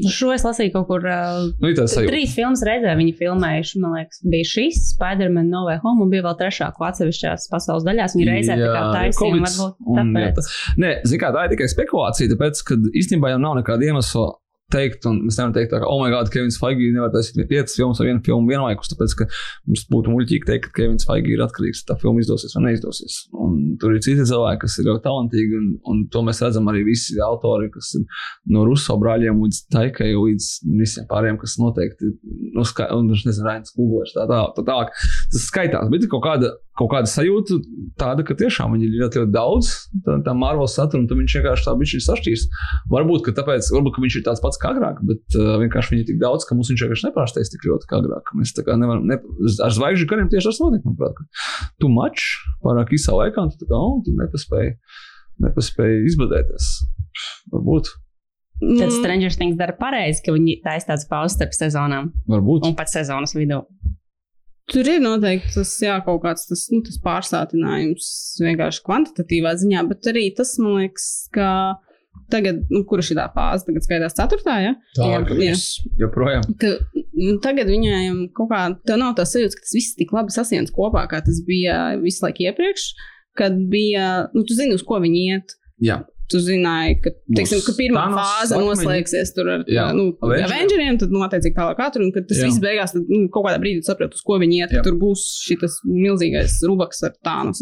Šo 0.08 0.30
es 0.32 0.42
lasīju 0.46 0.72
kaut 0.72 0.86
kur. 0.88 1.04
Uh, 1.04 1.50
Nu. 1.60 1.70
Trīs 2.08 2.32
filmas 2.34 2.62
reizē 2.64 2.94
viņi 2.96 3.12
filmējuši. 3.18 3.80
Man 3.82 3.92
liekas, 3.98 4.20
bija 4.32 4.44
šis, 4.48 4.78
Spider-Man, 4.94 5.50
No 5.52 5.64
Way 5.68 5.78
Home, 5.84 6.02
un 6.06 6.10
bija 6.10 6.22
vēl 6.24 6.38
trešā, 6.40 6.70
ko 6.76 6.86
atsevišķās 6.88 7.48
pasaules 7.52 7.84
daļās. 7.84 8.16
Viņi 8.16 8.28
reizē 8.30 8.56
tā 8.56 8.70
kā 8.70 8.80
Jā, 8.80 8.86
taisīja, 8.96 9.42
varbūt 9.44 9.76
un, 9.86 10.14
jā, 10.14 10.30
tāpēc. 10.32 10.34
tā- 10.40 10.78
Nē, 10.84 10.94
zini 11.04 11.20
kā, 11.20 11.32
tā 11.36 11.44
ir 11.44 11.52
tikai 11.56 11.68
spekulācija, 11.74 12.32
tāpēc, 12.34 12.64
ka 12.64 12.74
īstenībā 12.96 13.34
jau 13.34 13.38
nav 13.44 13.58
nekāda 13.60 13.84
iemesla 13.90 14.26
teikt, 14.72 15.04
un 15.08 15.20
mēs 15.26 15.36
nevaram 15.38 15.54
teikt, 15.54 15.70
tā, 15.72 15.80
ka, 15.82 15.88
oh, 15.90 16.00
my 16.00 16.10
God, 16.12 16.30
Kevins 16.32 16.56
Feige 16.60 16.88
nevar 16.94 17.12
taisīt 17.12 17.38
piecas 17.50 17.76
filmas 17.76 18.00
vai 18.00 18.08
vienu 18.08 18.22
filmu 18.26 18.50
vienlaikus, 18.50 18.90
tāpēc, 18.92 19.14
ka 19.18 19.26
mums 19.68 19.84
būtu 19.90 20.14
muļķīgi 20.14 20.48
teikt, 20.48 20.68
ka 20.68 20.80
Kevins 20.80 21.06
Feige 21.08 21.32
ir 21.34 21.42
atkarīgs, 21.44 21.84
tā 21.88 21.96
filma 22.00 22.22
izdosies 22.22 22.56
vai 22.56 22.64
neizdosies. 22.68 23.18
Un 23.44 23.76
tur 23.80 23.94
ir 23.94 24.02
citi 24.04 24.26
cilvēki, 24.30 24.62
kas 24.64 24.78
ir 24.80 24.88
ļoti 24.88 25.04
talantīgi, 25.04 25.60
un, 25.60 25.70
un 25.92 26.02
to 26.12 26.24
mēs 26.26 26.42
redzam 26.44 26.70
arī 26.72 26.84
visi 26.88 27.20
autori, 27.24 27.70
kas 27.74 27.92
ir 28.00 28.06
no 28.56 28.64
Ruso 28.68 28.96
brāļiem 29.00 29.42
līdz 29.44 29.62
Taikai, 29.74 30.10
līdz 30.16 30.50
visiem 30.80 31.08
pārējiem, 31.10 31.40
kas 31.42 31.58
noteikti, 31.60 32.14
nu, 32.56 32.66
ska, 32.68 32.88
un, 32.96 33.12
es 33.14 33.26
nezinu, 33.28 33.48
Rains 33.50 33.74
Kūgošs, 33.76 34.16
tā 34.16 34.28
tālāk, 34.30 34.56
tā 34.58 34.66
tālāk. 34.70 34.94
Tas 35.34 35.48
skaitās, 35.50 35.90
bet 35.92 36.06
ir 36.06 36.12
kaut 36.12 36.24
kāda, 36.24 36.54
kaut 36.78 36.90
kāda 36.90 37.10
sajūta 37.10 37.58
tāda, 38.00 38.24
ka 38.26 38.36
tiešām 38.38 38.74
viņi 38.74 38.88
ir 38.88 38.96
ļoti, 39.02 39.22
ļoti 39.22 39.34
daudz, 39.34 39.70
tā, 40.06 40.16
tā 40.26 40.34
Marvel 40.38 40.68
satura, 40.70 41.02
un 41.02 41.08
tad 41.10 41.20
viņš 41.20 41.36
vienkārši 41.38 41.66
tā 41.68 41.74
bišķi 41.80 42.00
sašķīs. 42.06 42.44
Varbūt, 42.92 43.24
ka 43.26 43.34
tāpēc, 43.38 43.70
varbūt, 43.76 43.94
ka 43.96 44.04
viņš 44.04 44.18
ir 44.18 44.26
tāds 44.26 44.42
pats 44.44 44.60
kā 44.60 44.72
agrāk, 44.74 45.00
bet 45.06 45.38
uh, 45.38 45.54
vienkārši 45.62 45.94
viņi 45.94 46.04
ir 46.04 46.10
tik 46.10 46.20
daudz, 46.22 46.46
ka 46.48 46.58
mums 46.58 46.72
viņš 46.72 46.84
vienkārši 46.86 47.08
nepārsteidz 47.08 47.54
tik 47.54 47.66
ļoti 47.70 47.90
kā 47.90 48.00
agrāk. 48.02 48.34
Mēs 48.40 48.54
tā 48.58 48.66
kā 48.66 48.78
nevaram, 48.80 49.06
ne, 49.10 49.20
ar 49.64 49.74
zvaigžņu 49.78 50.10
kariem 50.10 50.30
tieši 50.34 50.50
tas 50.50 50.62
notiek, 50.64 50.86
manuprāt, 50.86 51.18
ka 51.18 51.68
tu 51.82 51.92
mač 51.94 52.28
pārāk 52.66 52.94
īsā 52.98 53.14
laikā, 53.20 53.46
un 53.46 53.54
tu 53.54 53.62
tā 53.62 53.70
kā, 53.70 53.78
oh, 53.78 54.00
tu 54.02 54.16
nepaspēji, 54.18 54.78
nepaspēji 55.46 56.08
izbadēties. 56.10 56.72
Varbūt, 57.54 57.94
Tad 58.60 58.86
Mm, 58.86 58.90
Stranger 59.02 59.34
Things 59.34 59.58
dara 59.58 59.74
pareizi, 59.74 60.22
ka 60.22 60.32
viņi 60.34 60.60
taisa 60.62 60.92
tādas 60.92 61.08
pauzes 61.10 61.34
starp 61.34 61.56
sezonām 61.56 62.12
varbūt. 62.30 62.68
un 62.68 62.76
pat 62.78 62.86
sezonas 62.92 63.34
vidū. 63.34 63.64
Tur 64.72 64.88
ir 64.88 65.02
noteikti 65.04 65.58
tas, 65.58 65.72
jā, 65.82 65.98
kaut 66.06 66.22
kāds 66.22 66.46
tas, 66.48 66.62
nu, 66.72 66.80
tas 66.86 66.96
pārsātinājums 67.04 68.06
vienkārši 68.40 68.84
kvantitatīvā 68.86 69.52
ziņā, 69.60 69.82
bet 69.90 70.08
arī 70.08 70.28
tas, 70.36 70.54
man 70.62 70.78
liekas, 70.80 71.08
ka 71.34 71.48
tagad, 72.32 72.62
nu, 72.72 72.80
kurš 72.88 73.10
ir 73.12 73.18
tā 73.18 73.26
fāze, 73.34 73.66
tagad 73.66 73.84
skaitās 73.84 74.16
ceturtā, 74.16 74.54
ja? 74.64 74.72
Tā 74.96 75.10
Jā, 75.10 75.18
jā. 75.42 75.56
Joprojām. 76.00 76.46
ka 76.62 76.70
nu, 76.94 77.34
tagad 77.44 77.68
viņiem 77.68 78.22
kaut 78.36 78.48
kā 78.54 78.62
tā 78.88 78.96
nav 79.00 79.12
tā 79.18 79.26
sajūta, 79.28 79.58
ka 79.58 79.66
tas 79.66 79.76
viss 79.76 79.98
tik 79.98 80.14
labi 80.16 80.32
sasienas 80.32 80.72
kopā, 80.74 81.04
kā 81.10 81.20
tas 81.26 81.42
bija 81.44 81.98
visu 82.00 82.24
laiku 82.24 82.46
iepriekš, 82.46 82.88
kad 83.36 83.58
bija, 83.68 84.30
nu, 84.32 84.46
tu 84.48 84.56
zini, 84.56 84.78
uz 84.78 84.86
ko 84.86 85.02
viņi 85.02 85.26
iet. 85.34 85.56
Jā. 85.84 86.00
Tu 86.32 86.38
zināji, 86.40 86.94
ka, 87.04 87.10
teiksim, 87.36 87.60
ka 87.66 87.74
pirmā 87.76 88.06
Thanos, 88.06 88.16
fāze 88.30 88.54
akmeņi. 88.56 88.68
noslēgsies 88.70 89.32
tur 89.36 89.48
ar 89.52 89.64
Jā. 89.68 89.82
nu. 89.92 90.06
Avengeriem, 90.24 90.96
tad, 91.00 91.10
nu, 91.12 91.20
attiecīgi 91.26 91.52
tālāk 91.58 91.76
katru, 91.76 92.06
un 92.06 92.14
kad 92.14 92.24
tas 92.30 92.38
Jā. 92.40 92.48
viss 92.48 92.62
beigās, 92.62 92.94
tad, 92.96 93.10
nu, 93.12 93.26
kaut 93.34 93.44
kādā 93.44 93.58
brīdī 93.60 93.82
tu 93.82 93.90
saprati, 93.90 94.16
uz 94.16 94.24
ko 94.24 94.38
viņi 94.40 94.60
iet, 94.62 94.72
ka 94.72 94.84
tur 94.86 94.96
būs 95.02 95.24
šis 95.44 95.76
milzīgais 95.84 96.56
rubaks 96.64 97.04
ar 97.04 97.12
tānu, 97.28 97.52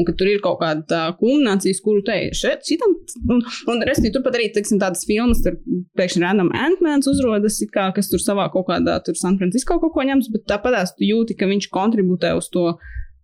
un 0.00 0.08
ka 0.08 0.14
tur 0.16 0.30
ir 0.32 0.40
kaut 0.44 0.62
kāda 0.62 0.86
tā 0.88 1.02
kulminācijas, 1.20 1.82
kuru 1.84 2.00
te 2.06 2.16
šeit, 2.36 2.64
šitam, 2.64 2.96
un, 3.34 3.42
un 3.74 3.84
restī 3.88 4.12
turpat 4.14 4.38
arī, 4.40 4.48
teiksim, 4.54 4.80
tādas 4.80 5.04
filmas, 5.08 5.44
tur 5.44 5.58
pēkšņi 6.00 6.24
random 6.24 6.48
Ant-Mans 6.56 7.10
uzrodas, 7.12 7.60
kā, 7.74 7.90
kas 7.96 8.08
tur 8.12 8.22
savā 8.24 8.48
kaut 8.54 8.70
kādā, 8.70 8.96
tur 9.04 9.18
San 9.20 9.36
Francisco 9.36 9.76
kaut 9.82 9.92
ko 9.92 10.08
ņems, 10.08 10.32
bet 10.32 10.48
tāpatās 10.48 10.96
tu 10.96 11.04
jūti, 11.04 11.36
ka 11.36 11.50
viņš 11.52 11.68
kontributē 11.68 12.32
uz 12.40 12.48
to 12.48 12.72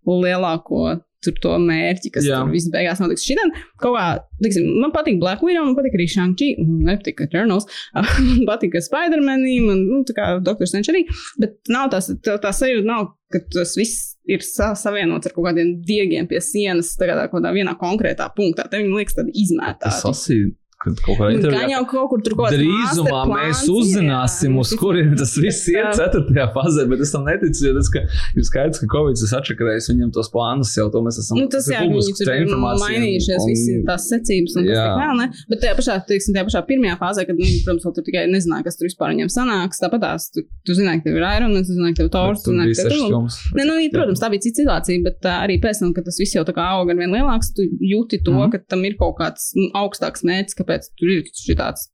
lielāko 0.05 0.99
tur 1.25 1.35
to 1.43 1.55
mērķi, 1.63 2.11
kas 2.13 2.27
Jā. 2.27 2.41
Tur 2.41 2.53
viss 2.53 2.71
beigās 2.73 3.01
notiks. 3.03 3.25
Šitien 3.27 3.53
kaut 3.81 3.97
kā, 3.97 4.05
teiksim, 4.43 4.67
man 4.83 4.93
patīk 4.95 5.19
Black 5.21 5.43
Widow, 5.45 5.65
man 5.67 5.77
patīk 5.77 5.97
arī 5.97 6.07
Shang-Chi, 6.11 6.53
man 6.61 6.93
nepatīk 6.93 7.23
Eternals, 7.27 7.67
man 7.95 8.45
patīk 8.49 8.77
Spider-Man, 8.83 9.45
man, 9.67 9.83
nu, 9.89 10.01
tā 10.07 10.15
kā 10.17 10.31
Dr. 10.43 10.69
Strange 10.69 10.93
arī, 10.93 11.05
bet 11.41 11.59
nav 11.73 11.91
tās, 11.93 12.11
tā, 12.25 12.37
tā 12.43 12.53
sajūta 12.55 12.87
nav, 12.89 13.13
ka 13.33 13.41
tas 13.53 13.73
viss 13.79 14.13
ir 14.29 14.43
sa 14.45 14.71
savienots 14.77 15.27
ar 15.27 15.35
kaut 15.35 15.49
kādiem 15.49 15.77
diegiem 15.83 16.27
pie 16.29 16.41
sienas, 16.43 16.93
tā, 16.99 17.09
kaut 17.11 17.39
kādā 17.39 17.53
vienā 17.55 17.73
konkrētā 17.79 18.29
punktā. 18.37 18.67
Te 18.71 18.79
viņi 18.81 18.93
liekas 18.99 19.17
tādi 19.17 19.33
Es 19.33 19.47
izmētāti. 19.47 20.03
lasīju, 20.07 20.51
kad 20.83 20.99
kaut 21.05 21.17
kādā 21.19 21.29
Gan 21.31 21.37
intervijā. 21.39 21.69
jau 21.73 21.83
kaut 21.93 22.09
kur 22.13 22.21
tur 22.25 22.35
kaut 22.37 22.47
kāds 22.49 22.59
Drīzumā 22.61 23.21
mēs 23.31 23.61
uzzināsim, 23.73 24.53
jā. 24.57 24.59
uz 24.63 24.73
kuriem 24.79 25.13
tas 25.19 25.33
viss 25.39 25.67
iet 25.71 25.79
Jā. 25.83 25.91
ceturtajā 25.99 26.47
fazē, 26.55 26.85
bet 26.91 27.03
es 27.05 27.11
tam 27.15 27.25
neticu, 27.27 27.65
jo 27.67 27.73
tas, 27.77 27.89
ka 27.93 28.03
ir 28.37 28.47
skaidrs, 28.47 28.81
ka 28.83 28.87
Covid 28.93 29.17
ir 29.23 29.33
atšakarējis 29.39 29.89
viņam 29.93 30.11
tos 30.15 30.29
plānus 30.33 30.73
jau, 30.77 30.87
to 30.93 31.01
mēs 31.05 31.19
esam 31.23 31.39
Nu, 31.39 31.47
tas 31.51 31.67
jā, 31.71 31.81
viņi 31.83 32.15
tur 32.19 32.33
ir 32.33 32.51
mainījušies, 32.53 33.47
visas 33.49 33.85
tās 33.87 34.07
secības 34.11 34.57
un 34.59 34.67
tas 34.67 34.75
Jā. 34.75 34.85
tā 34.87 34.97
vēl, 35.01 35.15
ne? 35.21 35.27
Bet 35.49 35.61
tajā 35.63 35.75
pašā, 35.79 35.95
teiksim, 36.09 36.35
tajā 36.37 36.45
pašā 36.49 36.61
pirmajā 36.69 36.95
fāzē, 37.01 37.25
kad, 37.29 37.39
nu, 37.39 37.47
protams, 37.65 37.85
vēl 37.87 37.95
tur 37.97 38.05
tikai 38.07 38.23
nezināja, 38.31 38.63
kas 38.67 38.77
tur 38.79 38.87
vispār 38.89 39.13
viņam 39.13 39.31
sanāks, 39.33 39.81
tāpat 39.83 40.03
tās, 40.03 40.27
tu, 40.33 40.43
tu 40.67 40.75
zināji, 40.77 41.03
ka 41.03 41.09
tev 41.09 41.17
ir 41.19 41.27
Iron, 41.37 41.53
Man, 41.53 41.63
tu 41.67 41.75
zināji, 41.77 41.93
ka 41.95 42.01
tev 42.03 42.07
ir 42.09 42.13
Thors, 42.17 42.43
tu 42.45 42.51
zināji, 42.53 42.75
ka 42.77 42.83
tev 42.87 42.97
filmas. 42.97 43.35
Ne, 43.57 43.65
nu, 43.69 43.73
protams, 43.93 44.21
tā 44.23 44.29
bija 44.33 44.41
cita 44.47 44.63
situācija, 44.63 45.03
bet 45.05 45.27
arī 45.29 45.59
pēc 45.63 45.79
tam, 45.83 45.93
kad 45.93 46.05
tas 46.07 46.17
viss 46.21 46.33
jau 46.35 46.43
tā 46.47 46.53
kā 46.55 46.63
aug 46.77 46.89
ar 46.89 46.97
vien 46.97 47.11
lielāks, 47.13 47.51
tu 47.55 47.61
jūti 47.93 48.21
to, 48.25 48.31
Mhm. 48.33 48.51
ka 48.51 48.57
tam 48.73 48.83
ir 48.85 48.95
kaut 48.97 49.17
kāds 49.19 49.51
nu, 49.55 49.69
augstāks 49.77 50.23
mērķis, 50.25 50.55
kāpēc 50.57 50.72
tur 50.99 51.11
ir 51.13 51.25
šitāds 51.37 51.89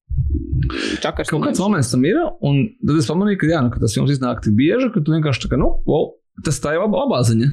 čakars. 1.03 1.32
Kaut 1.32 1.45
kāds 1.45 1.61
moments 1.63 1.91
tam 1.93 2.05
ir, 2.07 2.19
un 2.45 2.61
tad 2.84 2.99
es 2.99 3.09
pamanīju, 3.09 3.41
ka, 3.41 3.51
jā, 3.53 3.61
nu, 3.65 3.73
ka 3.73 3.82
tas 3.84 3.95
jums 3.97 4.11
iznāk 4.13 4.43
tik 4.45 4.55
bieži, 4.57 4.91
ka 4.93 5.03
tu 5.03 5.15
vienkārši 5.15 5.45
tā 5.45 5.53
kā, 5.53 5.59
nu, 5.61 5.71
wow, 5.89 6.13
tas 6.45 6.61
tā 6.63 6.75
jau 6.75 6.86
laba, 6.86 7.05
labā 7.05 7.23
ziņa. 7.30 7.49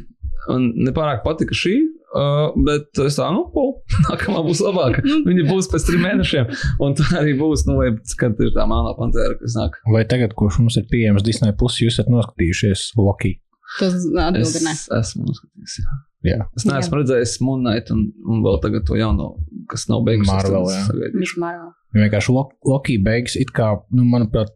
Un 0.52 0.66
nepārāk 0.86 1.24
patika 1.24 1.56
šī, 1.58 1.72
uh, 2.14 2.52
bet 2.68 3.00
es 3.02 3.16
tā, 3.18 3.30
nu, 3.34 3.46
wow, 3.54 3.72
nākamā 4.10 4.44
būs 4.46 4.62
labāka. 4.62 5.02
Nu. 5.06 5.22
Viņa 5.26 5.46
būs 5.48 5.70
pēc 5.72 5.88
trim 5.88 6.04
mēnešiem, 6.06 6.52
un 6.86 6.94
tā 6.98 7.08
arī 7.22 7.34
būs, 7.40 7.66
nu, 7.70 7.80
vai, 7.80 7.90
kad 8.20 8.38
ir 8.44 8.52
tā 8.54 8.68
melnā 8.70 8.94
pantēra, 8.98 9.38
kas 9.40 9.58
nāk. 9.58 9.80
Vai 9.90 10.04
tagad, 10.08 10.36
kurš 10.38 10.60
mums 10.62 10.78
ir 10.78 10.86
pieejams 10.92 11.26
Disney, 11.26 11.56
plus, 11.58 11.80
jūs 11.82 11.96
esat 11.96 12.12
noskatījušies 12.12 12.92
Loki? 13.00 13.36
Tas 13.80 13.96
atbildi 13.98 14.62
Es 14.70 14.86
esmu 14.94 15.26
noskatījies. 15.26 15.80
Jā. 15.82 15.96
Jā, 16.26 16.46
Es 16.58 16.64
neesmu 16.66 16.98
redzējis 17.00 17.36
Moonlight 17.46 17.90
un, 17.94 18.06
un 18.26 18.42
vēl 18.44 18.60
tagad 18.62 18.86
to 18.88 18.96
jauno, 18.98 19.32
kas 19.70 19.86
nav 19.88 20.02
beigusies. 20.06 20.32
Marvel, 20.32 20.66
jā. 20.72 21.10
Viņš 21.14 21.34
Marvel. 21.42 21.72
vienkārši 21.94 22.34
Lo- 22.34 22.50
Loki 22.66 22.96
beigas 23.02 23.36
it 23.40 23.52
kā, 23.56 23.72
nu, 23.94 24.04
manuprāt, 24.10 24.50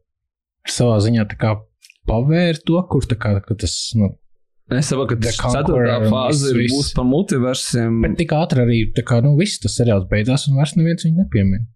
savā 0.69 0.99
ziņā 1.05 1.29
tā 1.31 1.39
kā 1.41 1.55
pavēr 2.11 2.59
to, 2.67 2.81
kur 2.91 3.07
tā 3.07 3.17
kā 3.21 3.37
ka 3.45 3.55
tas, 3.55 3.77
nu, 3.97 4.11
Es 4.71 4.87
saprotu, 4.87 5.17
ka 5.17 5.25
tā 5.27 5.33
ceturtā 5.35 5.97
fāze 6.13 6.53
viss, 6.55 6.71
būs 6.75 6.89
par 6.95 7.05
multiversiem. 7.09 7.97
bet 8.05 8.13
tik 8.21 8.31
ātri 8.37 8.63
arī, 8.63 8.77
tā 8.95 9.03
kā, 9.03 9.19
nu, 9.25 9.33
viss 9.39 9.59
tas 9.59 9.75
seriāls 9.81 10.07
beidzās 10.11 10.45
un 10.49 10.55
vairs 10.61 10.77
neviens 10.79 11.03
viņu 11.07 11.25
nepiemina. 11.25 11.67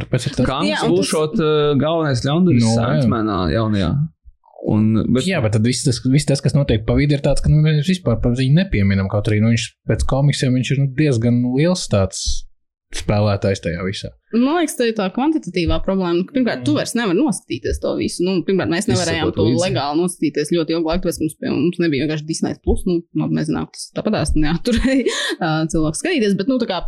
Tāpēc 0.00 0.26
ir 0.26 0.34
tas, 0.34 0.46
Kāds 0.48 0.66
Jā, 0.66 0.80
un 0.82 0.90
tas- 0.90 0.98
būšot 0.98 1.38
uh, 1.38 1.78
galvenais 1.78 2.22
ļaundaris 2.26 2.62
Nu, 2.64 2.72
no, 2.74 2.74
jā. 2.74 3.02
Sandmanā 3.02 3.38
jaunajā. 3.54 3.90
Un, 4.68 4.92
bet, 5.08 5.24
jā, 5.24 5.40
bet 5.40 5.54
tad 5.56 5.64
viss 5.64 5.86
tas, 5.86 6.02
viss 6.04 6.28
tas 6.28 6.42
kas 6.44 6.52
notiek 6.52 6.84
pa 6.84 6.96
vidu, 6.98 7.16
ir 7.16 7.24
tāds, 7.24 7.40
ka 7.40 7.48
nu, 7.48 7.62
mēs 7.64 7.88
vispār 7.88 8.20
par 8.20 8.36
viņu 8.36 8.58
nepieminam. 8.58 9.08
Kaut 9.12 9.30
arī 9.30 9.40
nu, 9.40 9.54
viņš 9.54 9.66
pēc 9.88 10.04
komiksiem 10.10 10.56
viņš 10.58 10.72
ir 10.74 10.82
nu, 10.82 10.92
diezgan 10.98 11.42
liels 11.56 11.86
tāds 11.90 12.26
spēlētājs 12.90 13.62
tajā 13.62 13.84
visā. 13.86 14.08
Man 14.34 14.58
liekas, 14.58 14.74
tā 14.78 14.88
ir 14.90 14.96
tā 14.98 15.06
kvantitatīvā 15.14 15.78
problēma. 15.84 16.24
Pirmkārt, 16.34 16.64
tu 16.66 16.74
vairs 16.74 16.92
nevari 16.98 17.18
noskatīties 17.18 17.78
to 17.82 17.92
visu. 17.98 18.24
Nu, 18.26 18.40
pirmkārt, 18.46 18.70
mēs 18.72 18.88
nevarējām 18.90 19.30
to 19.36 19.46
līdzi. 19.46 19.60
legāli 19.62 20.00
noskatīties 20.00 20.50
ļoti 20.56 20.74
ilgu 20.74 20.90
laiku, 20.90 21.04
tāpēc 21.06 21.20
mums, 21.22 21.36
pie, 21.38 21.52
mums 21.54 21.78
nebija 21.82 22.04
vienkārši 22.04 22.26
Disney 22.26 22.58
plus. 22.66 22.82
Nu, 22.90 22.98
nu, 23.14 23.30
mēs 23.30 23.46
zinām, 23.50 23.70
tas 23.70 23.88
tāpatās 23.94 24.34
neaturēja 24.34 25.06
uh, 25.06 25.62
cilvēku 25.70 26.02
skatīties, 26.02 26.38
bet, 26.38 26.50
nu, 26.50 26.58
tā 26.62 26.70
kā 26.70 26.82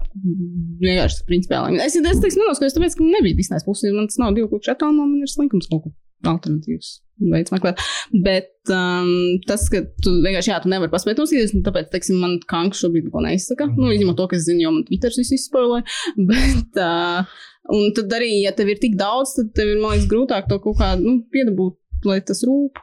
vienkārši 0.83 1.27
principiāli. 1.31 1.79
Es, 1.87 1.99
es 1.99 2.23
teiksim, 2.23 2.43
nenoskatījos, 2.43 2.79
tāpēc, 2.79 2.99
ka 2.99 3.07
nebija 3.07 3.39
Disney 3.39 3.67
plus, 3.67 3.87
jo 3.87 3.95
man 3.95 4.11
tas 4.11 4.19
nav 4.23 4.35
divu 4.39 4.51
klikšķu 4.51 4.75
attālumā, 4.75 5.07
man 5.07 5.23
ir 5.23 5.31
slinkums 5.31 5.71
kaut 5.71 5.87
kur 5.87 5.95
alternatīvs 6.29 6.99
veids 7.31 7.53
meklēt. 7.55 7.81
Bet 8.25 8.73
um, 8.73 9.09
tas, 9.47 9.67
ka 9.73 9.83
tu 10.03 10.15
vienkārši, 10.25 10.53
jā, 10.53 10.59
tu 10.63 10.71
nevari 10.73 10.93
paspēt 10.93 11.21
noskatīties, 11.21 11.55
nu, 11.57 11.63
tāpēc, 11.67 11.91
teiksim, 11.93 12.21
man 12.23 12.39
kanks 12.51 12.83
šobrīd 12.83 13.09
neko 13.09 13.25
neizsaka. 13.27 13.69
Nu, 13.77 13.91
izņemot 13.95 14.19
to, 14.19 14.29
ka 14.31 14.39
es 14.39 14.47
zinu, 14.49 14.65
jo 14.67 14.75
man 14.77 14.87
Twitter 14.89 15.15
viss 15.17 15.35
izspoilē. 15.37 15.83
Bet, 16.31 16.81
uh, 16.83 17.43
un 17.77 17.93
tad 17.97 18.17
arī, 18.19 18.33
ja 18.47 18.55
tev 18.57 18.73
ir 18.73 18.81
tik 18.83 18.97
daudz, 19.01 19.37
tad 19.39 19.53
tev 19.59 19.75
ir, 19.75 19.83
man 19.83 19.97
liekas, 19.97 20.09
grūtāk 20.11 20.49
to 20.51 20.59
kaut 20.65 20.81
kā, 20.81 20.95
nu, 21.01 21.21
piedabūt, 21.35 21.79
lai 22.09 22.19
tas 22.27 22.43
rūp. 22.49 22.83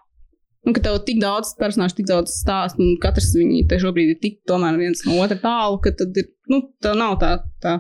Un 0.68 0.76
ka 0.76 0.82
tev 0.84 0.98
ir 0.98 1.06
tik 1.08 1.22
daudz 1.22 1.54
personāžu, 1.60 2.02
tik 2.02 2.10
daudz 2.10 2.34
stāstu, 2.36 2.84
un 2.84 2.98
katrs 3.02 3.32
viņi 3.32 3.64
te 3.70 3.78
šobrīd 3.80 4.12
ir 4.12 4.20
tik 4.20 4.42
tomēr 4.50 4.76
viens 4.80 5.06
no 5.08 5.16
otra 5.24 5.40
tālu, 5.40 5.80
ka 5.84 5.94
tad 5.96 6.18
ir, 6.20 6.28
nu, 6.52 6.60
tā 6.84 6.92
nav 7.00 7.16
tā, 7.22 7.38
tā 7.64 7.78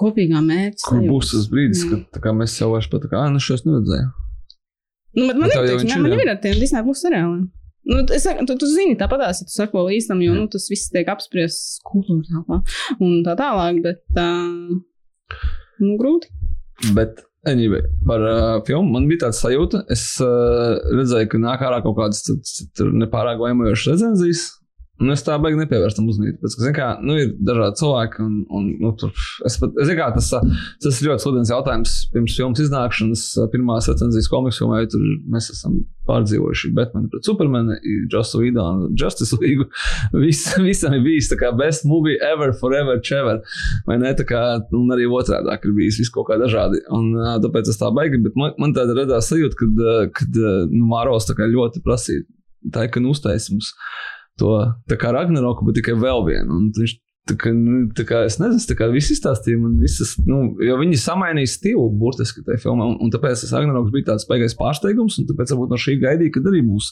kopīgā 0.00 0.40
mērķa. 0.46 0.86
kur 0.86 1.04
būs 1.04 1.34
tas 1.34 1.50
brīdis, 1.52 1.84
Jā. 1.84 2.00
kad 2.16 2.32
mēs 2.38 2.56
jau 2.56 2.70
vairs 2.72 2.88
pat 2.90 3.04
tā 3.04 3.12
kā, 3.12 3.20
ah, 3.20 3.28
nu 3.32 3.42
šos 3.42 3.66
neredzējām. 3.68 4.08
Nu, 5.16 5.26
bet 5.26 5.38
man 5.40 5.50
ir, 5.50 5.80
man 5.88 6.12
jau 6.12 6.20
ir 6.22 6.30
ar 6.30 6.38
tiem 6.42 6.60
Disney 6.60 6.84
plus 6.86 7.02
seriāliem. 7.02 7.48
Nu, 7.90 8.02
es 8.14 8.22
saku, 8.26 8.44
tu, 8.46 8.54
tu 8.60 8.68
zini, 8.68 8.94
tāpatās, 9.00 9.40
ja 9.40 9.48
tu 9.48 9.54
sako 9.54 9.86
līdz 9.88 10.10
tam, 10.10 10.20
jo 10.22 10.34
nu, 10.36 10.44
tas 10.52 10.68
viss 10.70 10.92
tiek 10.92 11.08
apspriests 11.10 11.80
kultūra 11.88 12.26
telpā 12.28 12.60
un 13.00 13.22
tā 13.26 13.34
tālāk, 13.40 13.80
bet 13.86 14.20
uh, 14.20 14.76
nu, 15.80 15.96
grūti. 15.98 16.28
Bet, 16.96 17.24
anyway, 17.48 17.82
par 18.06 18.22
uh, 18.28 18.60
filmu 18.68 18.94
man 18.94 19.08
bija 19.10 19.24
tāds 19.26 19.40
sajūta. 19.42 19.82
Es 19.92 20.04
uh, 20.22 20.76
redzēju, 20.92 21.32
ka 21.32 21.42
nāk 21.42 21.64
ārā 21.66 21.80
kaut 21.86 21.96
kādas 21.98 22.22
nepārāk 22.78 23.40
laimojošas 23.42 23.94
recenzijas. 23.96 24.46
Un 25.00 25.12
es 25.14 25.22
tā 25.24 25.36
baigi 25.40 25.56
nepievērstu 25.56 26.02
tam 26.02 26.08
uzmanību. 26.12 26.38
Pēc, 26.42 26.54
ka, 26.60 26.70
kā, 26.76 26.88
nu, 27.00 27.14
ir 27.16 27.30
dažādi 27.48 27.80
cilvēki, 27.80 28.20
un, 28.20 28.34
un 28.52 28.66
nu, 28.82 28.90
tur, 29.00 29.14
es 29.48 29.56
pat, 29.60 29.78
es, 29.80 29.92
kā, 29.96 30.08
tas, 30.12 30.28
tas 30.84 30.98
ir 31.00 31.08
ļoti 31.08 31.24
sludens 31.24 31.52
jautājums. 31.52 31.94
Pirms 32.12 32.36
filmas 32.36 32.60
iznākšanas, 32.66 33.22
ā, 33.40 33.46
pirmās 33.54 33.88
recenzijas 33.88 34.28
komiksu 34.28 34.66
filmai, 34.66 34.82
tur 34.92 35.06
mēs 35.32 35.48
esam 35.54 35.78
pārdzīvojuši 36.10 36.72
Batmanu 36.76 37.08
pret 37.12 37.28
Supermanu, 37.28 37.78
Justu 38.12 38.42
Vidu 38.42 38.60
un 38.60 38.82
Justice 39.00 39.38
League. 39.40 39.70
Vis, 40.24 40.42
visam 40.60 40.98
ir 40.98 41.04
bijis 41.06 41.32
tā 41.32 41.40
kā 41.40 41.54
best 41.56 41.88
movie 41.88 42.20
ever, 42.26 42.52
forever, 42.60 43.00
ever. 43.00 43.40
Vai 43.88 43.96
ne? 44.02 44.12
Tā 44.18 44.28
kā, 44.28 44.42
un 44.76 44.92
arī 44.92 45.08
otrādi 45.08 45.56
ir 45.56 45.76
bijis 45.80 46.02
viss 46.02 46.12
kaut 46.12 46.28
kā 46.28 46.36
dažādi. 46.40 46.82
Un, 46.92 47.14
tāpēc 47.46 47.72
es 47.72 47.80
tā 47.80 47.88
baigi, 47.96 48.20
bet 48.26 48.36
man, 48.36 48.52
man 48.60 48.76
tāda 48.76 49.00
radās 49.00 49.32
sajūta, 49.32 49.56
kad, 49.64 49.82
kad 50.20 50.40
nu, 50.68 50.84
Māros 50.92 51.30
ļoti 51.30 51.80
prasīja. 51.86 52.28
Tā 52.74 52.84
ir, 52.84 52.92
ka 52.92 53.00
nu 53.00 53.14
uztaisīs 53.14 53.54
mums 53.54 53.70
to 54.40 54.56
Ragnaroku, 54.90 55.68
bet 55.68 55.80
tikai 55.80 55.94
vēl 56.00 56.26
vienu. 56.26 56.56
Un 56.56 56.72
viņš 56.76 56.96
tā 57.30 57.36
kā, 57.38 57.52
nu, 57.54 57.82
tā 57.96 58.04
kā 58.08 58.22
es 58.26 58.38
nezinu, 58.40 58.62
tā 58.70 58.76
kā 58.78 58.88
viss 58.90 59.12
izstāstīja 59.14 59.60
man 59.60 59.76
visas, 59.80 60.14
nu, 60.26 60.40
jo 60.64 60.78
viņi 60.80 60.98
samainīja 61.00 61.52
stilu 61.52 61.86
burtiski 62.00 62.42
tajā 62.46 62.62
filmā, 62.64 62.88
un, 62.90 62.96
un 63.04 63.12
tāpēc 63.12 63.44
tas 63.44 63.54
Ragnaroks 63.54 63.92
bija 63.94 64.08
tāds 64.10 64.26
baigais 64.30 64.56
pārsteigums, 64.58 65.20
un 65.20 65.28
tāpēc 65.30 65.54
varbūt 65.54 65.74
no 65.74 65.80
šī 65.80 65.96
gaidīja, 66.02 66.34
kad 66.36 66.50
arī 66.50 66.64
būs. 66.66 66.90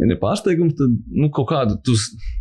Ja 0.00 0.10
ne 0.10 0.18
pārsteigums, 0.20 0.76
tad, 0.80 0.96
nu, 1.14 1.30
kaut 1.34 1.50
kādu, 1.52 1.78
tu, 1.86 1.96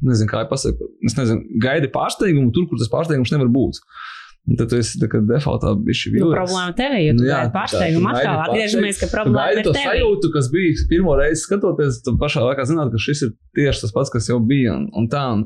nezinu, 0.05 0.31
kā 0.31 0.45
pasaka, 0.49 0.89
es 1.05 1.17
nezinu, 1.19 1.59
gaidi 1.61 1.91
pārsteigumu 1.93 2.53
tur, 2.55 2.69
kur 2.71 2.81
tas 2.81 2.91
pārsteigums 2.93 3.33
nevar 3.35 3.51
būt. 3.53 3.83
Un 3.83 4.14
tad 4.45 4.69
tu 4.69 4.77
esi 4.77 4.99
tā 5.01 5.07
kā 5.09 5.19
defaultā 5.25 5.71
bišķi 5.87 6.11
Nu, 6.11 6.15
vīlies. 6.15 6.35
problēma 6.37 6.73
tev 6.77 6.93
ir, 6.99 7.15
tu 7.17 7.23
Nu, 7.23 7.29
jā, 7.31 7.39
tā, 7.49 7.63
tu 7.71 7.79
atkal. 7.81 8.41
Atgriežamies, 8.45 8.99
ka 9.01 9.07
Tu 9.09 9.13
problēma 9.15 9.55
ir 9.55 9.65
to 9.65 9.73
tev. 9.73 9.87
sajūtu, 9.89 10.29
kas 10.35 10.49
bija 10.53 10.85
pirmo 10.91 11.15
reizi 11.17 11.41
skatoties, 11.41 11.97
tad 12.05 12.19
pašā 12.21 12.43
laikā 12.45 12.65
zināt, 12.69 12.91
ka 12.93 13.01
šis 13.01 13.23
ir 13.25 13.31
tieši 13.57 13.81
tas 13.85 13.95
pats, 13.95 14.11
kas 14.13 14.29
jau 14.29 14.37
bija. 14.39 14.75
Un, 14.77 14.85
un 14.93 15.07
tā, 15.09 15.23
un 15.33 15.45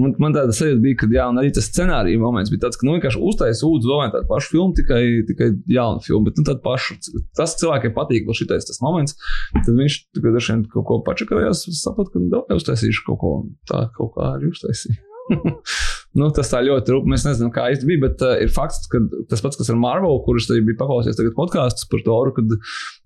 man, 0.00 0.14
man 0.24 0.36
tāda 0.38 0.54
sajūta 0.56 0.80
bija, 0.80 0.96
ka, 1.02 1.10
jā, 1.12 1.26
un 1.28 1.42
arī 1.42 1.52
tas 1.52 1.68
scenārija 1.68 2.22
moments 2.22 2.52
bija 2.54 2.64
tāds, 2.64 2.80
ka, 2.80 2.88
nu, 2.88 2.96
vienkārši 2.96 3.20
uztais 3.20 3.60
ūdens 3.68 3.90
domāju 3.90 4.14
tādu 4.16 4.30
pašu 4.32 4.54
filmu, 4.54 4.72
tikai, 4.80 5.02
tikai 5.28 5.50
jaunu 5.76 6.00
filmu, 6.06 6.24
bet, 6.30 6.40
nu, 6.40 6.46
tādu 6.48 6.64
pašu. 6.64 6.96
Tas 7.36 7.52
cilvēkiem 7.60 7.92
patīk, 7.96 8.24
vēl 8.28 8.38
šitais 8.40 8.64
tas 8.70 8.80
moments. 8.80 9.18
Tad 9.58 9.74
viņš 9.76 9.98
tikai 10.16 10.32
dažs 10.38 10.52
vien 10.54 10.64
kaut 10.72 10.88
ko 10.88 11.02
pačakarējās, 11.04 11.66
saprot, 11.82 12.08
ka, 12.14 12.22
nu, 12.24 12.42
uztaisīšu 12.56 13.04
kaut 13.10 13.20
ko, 13.20 13.34
un 13.42 13.52
tā 13.68 13.84
kaut 13.92 14.14
kā 14.16 14.32
arī 14.38 14.48
uztaisīju. 14.54 15.02
nu, 16.18 16.28
tas 16.34 16.50
tā 16.52 16.60
ļoti 16.66 16.94
rūpīgi. 16.94 17.12
Mēs 17.12 17.26
nezinām, 17.26 17.52
kā 17.54 17.68
īsti 17.72 17.88
bija, 17.88 18.02
bet 18.06 18.24
uh, 18.26 18.36
ir 18.42 18.52
fakts, 18.52 18.88
ka 18.92 19.00
tas 19.30 19.42
pats, 19.44 19.58
kas 19.60 19.70
ar 19.72 19.78
Marvel, 19.80 20.20
kurš 20.26 20.50
arī 20.52 20.64
bija 20.68 20.80
paklausījies 20.82 21.18
tagad 21.20 21.36
podkāstus 21.38 21.88
par 21.90 22.04
to, 22.06 22.18
kad, 22.38 22.56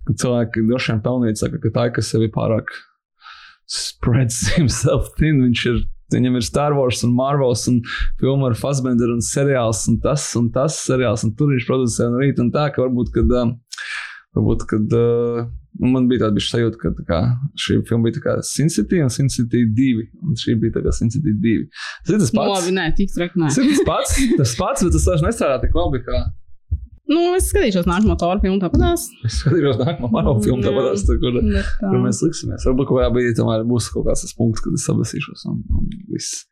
kad 0.09 0.23
cilvēki 0.25 0.67
droši 0.71 0.95
vien 0.95 1.03
pelnīja, 1.05 1.41
saka, 1.45 1.61
ka 1.63 1.75
tā 1.77 1.89
kas 1.97 2.13
sevi 2.15 2.31
pārāk 2.33 2.73
spreads 3.71 4.45
himself 4.57 5.13
thin. 5.19 5.43
Viņš 5.47 5.67
ir, 5.71 5.83
viņam 6.13 6.39
ir 6.39 6.47
Star 6.47 6.77
Wars 6.77 7.03
un 7.07 7.15
Marvels 7.17 7.67
un 7.71 7.81
filma 8.21 8.51
ar 8.51 8.57
Fassbender 8.59 9.13
un 9.13 9.23
seriāls 9.25 9.87
un 9.93 10.01
tas 10.05 10.27
un 10.39 10.51
tas 10.55 10.77
seriāls 10.87 11.25
un 11.27 11.37
tur 11.39 11.53
viņš 11.55 11.69
producē 11.69 12.09
un 12.11 12.19
rīt 12.21 12.41
un 12.43 12.51
tā, 12.55 12.69
ka 12.73 12.85
varbūt, 12.85 13.15
kad, 13.17 13.37
um, 13.43 13.55
varbūt, 14.37 14.67
kad 14.71 14.95
uh, 14.99 15.43
man 15.83 16.07
bija 16.11 16.27
tāda 16.27 16.43
sajūta, 16.43 16.79
ka 16.81 16.93
tā 16.99 17.07
kā, 17.09 17.21
šī 17.65 17.81
filma 17.89 18.09
bija 18.09 18.19
tā 18.19 18.25
kā 18.27 18.37
Sin 18.47 18.71
City 18.73 19.03
un 19.05 19.13
Sin 19.13 19.33
City 19.33 19.65
2 19.79 20.07
un 20.29 20.39
šī 20.41 20.59
bija 20.63 20.79
tā 20.79 20.85
kā 20.87 20.95
Sin 20.97 21.13
City 21.13 21.35
2. 21.47 21.67
Tas 22.07 22.15
ir 22.15 22.23
tas 22.27 22.35
pats. 22.37 22.53
labi, 22.57 22.77
nē, 22.79 22.87
tik 22.99 23.13
traki 23.17 23.43
nē. 23.43 23.51
Tas 23.51 23.61
ir 23.63 23.73
tas 23.73 23.85
pats, 23.89 24.15
tas 24.39 24.55
pats, 24.61 24.87
bet 24.87 24.97
tas 24.99 25.11
vairs 25.11 25.27
nestrādā 25.31 25.61
tik 25.67 25.77
labi, 25.79 26.05
kā 26.07 26.23
Nu, 27.13 27.33
es 27.37 27.49
skatīšos 27.51 27.89
nākamo 27.89 28.15
tālu 28.21 28.41
filmu 28.45 28.61
tāpatās. 28.63 29.09
es 29.27 29.41
skatījos 29.43 29.81
nākamā 29.81 30.23
filmu, 30.45 30.63
Jā. 30.63 30.71
tāpēc, 30.71 31.03
tā, 31.09 31.17
kur, 31.21 31.35
Bet, 31.43 31.73
kur 31.83 31.99
mēs 32.05 32.23
liksimies. 32.25 32.65
Varbūt 32.69 32.89
kaut 32.89 33.01
kādā 33.01 33.11
brīdī 33.17 33.35
tomēr 33.37 33.67
būs 33.69 33.91
kaut 33.93 34.07
kāds 34.09 34.25
tas 34.25 34.33
punkts, 34.39 34.63
kad 34.65 34.79
es 34.79 34.87
sabasīšos 34.89 35.45
un, 35.51 35.59
un 35.77 35.91
viss. 36.13 36.47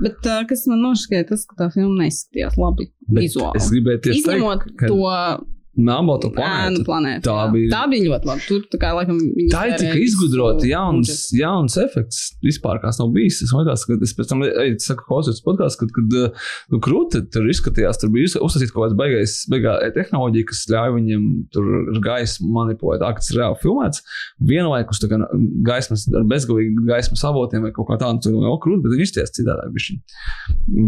Bet 0.00 0.28
uh, 0.28 0.44
kas 0.48 0.64
man 0.70 0.80
nošķiet, 0.84 1.28
tas, 1.32 1.44
ka 1.50 1.58
tā 1.58 1.68
filma 1.74 2.04
neizskatījās 2.04 2.56
labi 2.60 2.88
Bet 3.08 3.26
vizuāli. 3.26 3.60
Es 3.60 3.68
gribēju 3.72 4.02
tieši 4.06 4.22
Izņemot 4.22 4.64
teikt, 4.64 4.78
ka 4.80 4.90
to 4.92 5.12
Melnbalto 5.76 6.30
ēnu 6.30 6.36
planētu. 6.36 6.84
planētu. 6.88 7.22
tā 7.26 7.36
jā. 7.36 7.46
bija- 7.52 7.70
tā 7.74 7.82
bija 7.92 8.04
ļoti 8.10 8.28
labi. 8.30 8.44
Tur 8.48 8.60
tā 8.72 8.78
kā 8.80 8.92
laikam 8.96 9.18
Tā 9.52 9.62
ir 9.68 9.74
tik 9.78 9.94
izgudrota, 10.00 10.64
jauns, 10.66 11.08
budžetu. 11.10 11.38
jauns 11.42 11.76
efekts. 11.76 12.20
Vispār 12.44 12.80
kāds 12.80 12.98
nav 13.00 13.10
bijis. 13.12 13.42
Es 13.44 13.52
domāju, 13.52 13.76
ka 13.86 13.98
es 14.02 14.14
pēc 14.16 14.28
tam 14.30 14.42
eju, 14.46 14.76
saku, 14.80 15.04
klausos 15.06 15.42
podkāstu, 15.44 15.84
kad, 15.84 15.92
kad 15.98 16.16
uh, 16.16 16.46
nu, 16.72 16.80
krūti 16.80 17.22
tur 17.30 17.44
izskatījās, 17.52 18.00
tur 18.00 18.10
bija 18.14 18.26
uzsāstīta 18.40 18.72
kaut 18.72 18.86
kāds 18.88 18.96
baigais, 18.96 19.36
baigā 19.52 19.76
tehnoloģija, 19.94 20.48
kas 20.48 20.64
ļauj 20.72 20.94
viņiem 20.96 21.26
tur 21.52 22.00
gaismu 22.04 22.48
manipulēt, 22.56 23.02
tā, 23.04 23.12
ka 23.12 23.20
tas 23.20 23.30
ir 23.34 23.40
reāli 23.42 23.60
filmēts. 23.62 24.02
Vienlaikus 24.40 25.02
tā 25.02 25.10
kā 25.12 25.20
gaismas 25.66 26.06
ar 26.14 26.24
bezgalīgi 26.24 26.86
gaismas 26.88 27.24
avotiem 27.28 27.62
vai 27.68 27.72
kaut 27.76 27.88
kā 27.90 27.98
tādu, 28.00 28.32
jau 28.32 28.56
krūti, 28.62 28.82
bet 28.86 28.96
viņi 28.96 29.08
izties 29.10 29.34
citādāk. 29.36 29.76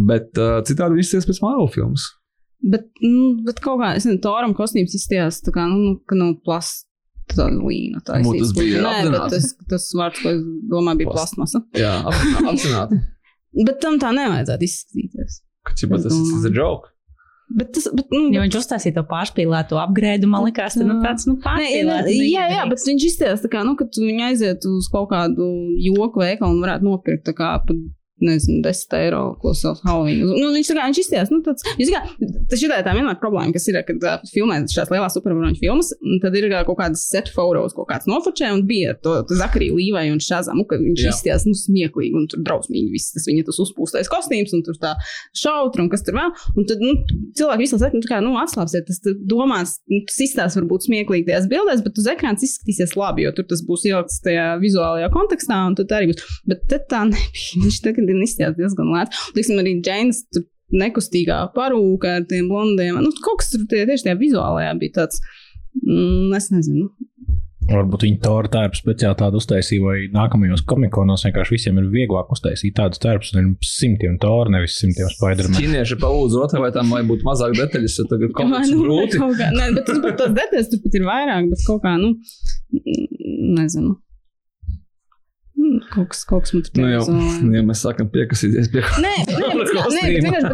Bet 0.09 0.33
uh, 0.41 0.59
citādi 0.67 0.97
viņi 0.97 1.07
izties 1.07 1.29
pēc 1.29 1.43
Marvel 1.45 1.69
filmas. 1.73 2.09
Bet, 2.59 2.89
nu, 3.05 3.37
bet 3.47 3.61
kaut 3.63 3.79
kā, 3.83 3.93
es 3.97 4.05
nezinu, 4.09 4.21
Toram 4.25 4.55
kostīms 4.59 4.97
izstījās 4.99 5.39
tā 5.47 5.53
kā, 5.55 5.69
nu, 5.71 5.95
ka 6.11 6.17
no 6.19 6.33
plasta 6.43 7.47
līna. 7.53 8.01
Tā 8.03 8.19
Nu, 8.25 8.33
tas 8.35 8.51
bija 8.57 8.83
Nē, 8.83 9.13
tas, 9.31 9.53
tas 9.71 9.87
vārds, 9.95 10.19
ko 10.25 10.33
es 10.35 10.43
domāju, 10.73 11.05
bija 11.05 11.13
Plast. 11.13 11.37
plastmasa. 11.39 11.63
Jā, 11.79 11.95
ap- 12.03 12.53
apzināti. 12.55 12.99
Bet 13.69 13.79
tam 13.85 13.99
tā 14.03 14.11
nevajadzētu 14.17 14.67
izskatīties. 14.67 15.43
Ka 15.69 15.75
ķipa, 15.79 16.01
tas, 16.03 16.15
tas 16.33 16.47
ir 16.51 16.57
joke. 16.59 16.91
Bet 17.59 17.71
tas, 17.73 17.87
bet, 17.97 18.11
nu, 18.13 18.27
Jo 18.35 18.43
viņš 18.45 18.57
uztaisīja 18.59 18.97
to 18.99 19.03
pārspīlēto 19.09 19.79
apgrēdu, 19.81 20.29
man 20.29 20.45
liekas, 20.45 20.75
tas 20.77 20.85
nu, 20.85 20.99
tāds 21.01 21.25
nu, 21.31 21.39
pārspīlēts. 21.41 22.11
jā, 22.13 22.43
jā, 22.43 22.49
jā, 22.59 22.65
bet 22.69 22.83
viņš 22.91 23.07
izskatās 23.09 23.41
tā 23.47 23.49
kā, 23.55 23.63
nu, 23.65 23.73
kad 23.79 23.89
viņi 23.97 24.27
aiziet 24.27 24.67
uz 24.69 24.91
kaut 24.93 25.09
kādu 25.15 25.47
joku 25.81 26.21
veikalu 26.21 26.59
un 26.59 26.61
varētu 26.67 26.85
nopirkt 26.91 27.25
tā 27.31 27.33
kā 27.39 27.55
pa, 27.65 27.77
nezinu, 28.25 28.61
10 28.65 28.95
eiro, 28.99 29.23
savs 29.57 29.83
Halloween. 29.87 30.23
Nu, 30.27 30.51
viņš 30.55 30.71
kā, 30.73 30.87
viņš 30.89 31.01
izskatās, 31.03 31.33
nu, 31.33 31.41
tāds, 31.47 31.65
jūs 31.81 31.91
kā, 31.93 32.03
tas 32.51 32.61
šitā 32.61 32.81
tā 32.87 32.95
vienmēr 32.97 33.19
problēma, 33.21 33.53
kas 33.55 33.69
ir, 33.71 33.79
kad 33.87 34.05
uh, 34.05 34.25
filmē 34.33 34.61
šās 34.71 34.93
lielās 34.93 35.17
supervaroņu 35.17 35.61
filmas, 35.61 35.93
tad 36.23 36.37
ir 36.39 36.49
uh, 36.51 36.61
kaut 36.69 36.81
kādas 36.81 37.05
set 37.11 37.31
fotos, 37.35 37.75
kaut 37.77 37.89
kāds 37.91 38.09
nofočē, 38.11 38.51
un 38.55 38.65
bija 38.69 38.95
to, 39.03 39.17
to 39.29 39.39
Zakariju 39.39 39.79
Līvai 39.79 40.09
un 40.13 40.23
Šazamu, 40.23 40.67
ka 40.69 40.81
viņš 40.81 41.05
Jā. 41.05 41.15
izskatās, 41.15 41.47
nu, 41.49 41.57
smieklīgi 41.59 42.19
un 42.19 42.29
tur 42.33 42.43
drausmīgi 42.47 42.93
viss, 42.95 43.15
tas 43.15 43.29
viņa 43.29 43.47
tas 43.49 43.61
uzpūstais 43.65 44.11
kostīms 44.13 44.55
un 44.57 44.65
tur 44.67 44.79
tā 44.83 44.95
šautra 45.37 45.85
un 45.85 45.91
kas 45.93 46.05
tur 46.07 46.19
vēl. 46.19 46.35
Un 46.59 46.69
tad, 46.69 46.83
nu, 46.83 46.95
cilvēki 47.39 47.65
visu 47.65 47.79
laiku, 47.81 48.01
nu, 48.01 48.09
kā, 48.09 48.21
nu, 48.25 48.35
atslāpsiet, 48.41 48.89
tas 48.89 49.03
domās, 49.29 49.79
nu, 49.91 50.03
tas 50.09 50.19
izstāsta 50.25 50.63
varbūt 50.63 50.89
smieklīgi 50.89 51.29
tajās 51.29 51.49
bildēs, 51.51 51.85
bet 51.87 52.01
uz 52.01 52.09
ekrāna 52.11 52.41
izskatīsies 52.49 52.97
labi, 52.99 53.27
jo 53.27 53.35
tur 53.37 53.49
tas 53.51 53.63
būs 53.67 53.87
ielikts 53.89 54.23
tajā 54.25 54.49
vizuālajā 54.63 55.11
kontekstā, 55.15 55.61
un 55.71 55.79
tad 55.79 55.95
arī 55.97 56.13
būs. 56.13 56.27
Bet 56.49 56.65
te 56.71 56.81
tā 56.91 57.05
nebija. 57.09 57.65
Viņš 57.65 57.81
tagad 57.85 58.08
ir 58.13 58.23
izskatījās 58.25 58.57
diezgan 58.59 58.95
lēts. 58.95 59.27
Teiksim, 59.37 59.61
arī 59.63 59.79
Džeinas 59.85 60.25
tur 60.35 60.47
nekustīgā 60.75 61.43
parūka 61.57 62.19
ar 62.19 62.29
tiem 62.29 62.49
blondiem. 62.51 63.01
Nu, 63.05 63.13
kaut 63.25 63.43
kas 63.43 63.53
tur 63.55 63.65
tie, 63.71 63.85
tieši 63.89 64.09
tajā 64.09 64.21
vizuālajā 64.21 64.75
bija 64.81 65.01
tāds, 65.03 65.23
mm, 65.81 66.35
es 66.37 66.51
nezinu. 66.53 66.91
Varbūt 67.69 68.07
viņi 68.07 68.19
to 68.23 68.31
ar 68.33 68.47
tērpu 68.49 68.79
speciāli 68.79 69.17
tādu 69.21 69.41
uztaisīja, 69.43 69.83
vai 69.85 69.97
nākamajos 70.09 70.63
komikonos 70.69 71.27
vienkārši 71.27 71.53
visiem 71.53 71.81
ir 71.83 71.91
vieglāk 71.93 72.31
uztaisīt 72.33 72.73
tādus 72.79 73.03
tērpus, 73.03 73.35
un 73.35 73.43
ir 73.43 73.69
simtiem 73.69 74.17
toru, 74.23 74.55
nevis 74.55 74.79
simtiem 74.81 75.11
spidermanu. 75.13 75.61
Ķīnieši 75.61 75.99
palūdz 76.01 76.39
otrai 76.47 76.63
vai 76.65 76.71
tam, 76.73 76.95
lai 76.97 77.03
būtu 77.11 77.29
mazāk 77.29 77.59
detaļas, 77.59 77.99
jo 78.01 78.07
tagad 78.09 78.33
kaut 78.39 78.55
kas 78.57 78.73
nu, 78.73 78.81
grūti. 78.87 79.21
kaut 79.21 79.37
kā, 79.37 79.51
nē, 79.53 79.69
bet 79.77 79.85
tas 79.91 80.01
pat 80.07 80.17
tās 80.23 80.35
detaļas 80.41 80.73
tur 80.73 80.85
pat 80.87 80.97
ir 80.97 81.09
vairāk, 81.11 81.51
bet 81.53 81.67
kaut 81.69 81.85
kā, 81.85 81.95
nu, 82.01 82.15
mm, 82.73 83.37
nezinu. 83.61 83.99
Mm, 85.59 85.79
Kaut 85.91 86.09
kas, 86.13 86.21
kaut 86.29 86.45
kas 86.45 86.53
man 86.55 86.63
tur 86.63 86.79
Nu, 86.79 86.89
jau, 86.93 87.01
vizuālajā. 87.03 87.49
ja 87.57 87.63
mēs 87.67 87.81
sākam 87.83 88.07
piekasīties 88.15 88.69
pie 88.71 88.83
Nē, 89.03 89.11
nē, 89.27 89.49
bet, 89.59 89.73
nē, 89.97 90.05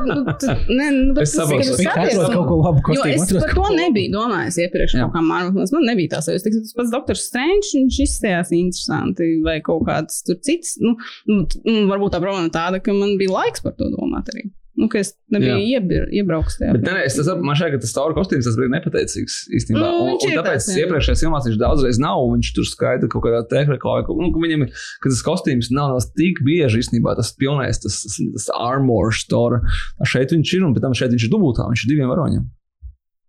nu, 0.08 0.32
tu- 0.40 0.54
nē, 0.78 0.86
nu, 0.94 1.12
Es 1.20 1.34
tas 1.34 1.34
saprotu. 1.42 1.74
skaties, 1.76 2.16
atrod 2.16 2.24
nu, 2.24 2.38
kaut 2.38 2.48
ko 2.48 2.56
labu 2.62 2.96
Jo 2.96 3.04
es 3.12 3.26
par 3.34 3.52
kaut 3.52 3.68
to 3.68 3.76
nebiju 3.76 4.14
domājis 4.14 4.56
iepriekš, 4.64 4.96
kaut 5.02 5.12
kā 5.18 5.22
Marvelis. 5.28 5.74
Man 5.76 5.84
nebija 5.90 6.14
tā 6.16 6.22
sajūta. 6.24 6.46
Teiksim, 6.48 6.64
Tas 6.64 6.76
pats 6.80 6.94
Doktors 6.96 7.26
Strange, 7.28 7.68
viņš 7.76 8.00
izstājās 8.06 8.54
interesanti, 8.56 9.28
vai 9.44 9.58
kaut 9.68 9.84
kāds 9.90 10.22
tur 10.24 10.40
cits. 10.40 10.78
Nu, 10.80 10.96
nu, 11.28 11.42
nu, 11.68 11.78
varbūt 11.92 12.16
tā 12.16 12.22
problēma 12.24 12.48
ir 12.48 12.54
tāda, 12.56 12.80
ka 12.80 12.96
man 12.96 13.18
bija 13.20 13.36
laiks 13.36 13.60
par 13.64 13.76
to 13.76 13.92
domāt 13.92 14.32
arī. 14.32 14.48
Nu, 14.74 14.88
ka 14.90 14.98
es 14.98 15.12
nebiju 15.30 15.54
iebir, 15.62 16.08
iebraucis 16.10 16.56
tajā. 16.58 16.72
Bet 16.74 16.88
nē, 16.88 16.94
es, 17.06 17.14
tas, 17.14 17.28
man 17.38 17.54
šķiet, 17.54 17.76
ka 17.76 17.82
tas 17.84 17.92
tauru 17.94 18.16
kostīms 18.16 18.48
tas 18.48 18.56
bija 18.58 18.72
nepateicīgs 18.72 19.36
īstenībā. 19.54 19.84
Nu, 19.84 20.08
un, 20.08 20.16
un 20.18 20.34
tāpēc 20.34 20.66
jā. 20.66 20.82
iepriekšējās 20.82 21.22
filmās 21.22 21.46
viņš 21.46 21.60
daudzreiz 21.60 22.00
nav. 22.02 22.22
Viņš 22.32 22.50
tur 22.56 22.66
skaita 22.66 23.10
kaut 23.12 23.22
kādā 23.28 23.44
tehnikā, 23.52 23.94
ka, 24.08 24.16
nu, 24.18 24.32
ka 24.34 24.42
viņam 24.42 24.66
ir, 24.66 24.82
ka 25.04 25.12
tas 25.12 25.22
kostīms 25.26 25.70
nav 25.70 25.94
nav 25.94 26.08
tik 26.18 26.42
bieži 26.46 26.82
īstenībā 26.82 27.14
tas 27.18 27.30
pilnais, 27.38 27.78
tas, 27.84 28.00
tas, 28.02 28.18
tas 28.34 28.50
armor 28.58 29.14
store. 29.14 29.62
Šeit 30.02 30.34
viņš 30.34 30.56
ir, 30.58 30.66
un 30.66 30.74
pēc 30.74 30.88
tam 30.88 30.98
šeit 30.98 31.14
viņš 31.14 31.28
ir 31.28 31.34
dubultā, 31.36 31.68
viņš 31.70 31.86
ir 31.86 31.94
diviem 31.94 32.10
varoņiem. 32.10 32.44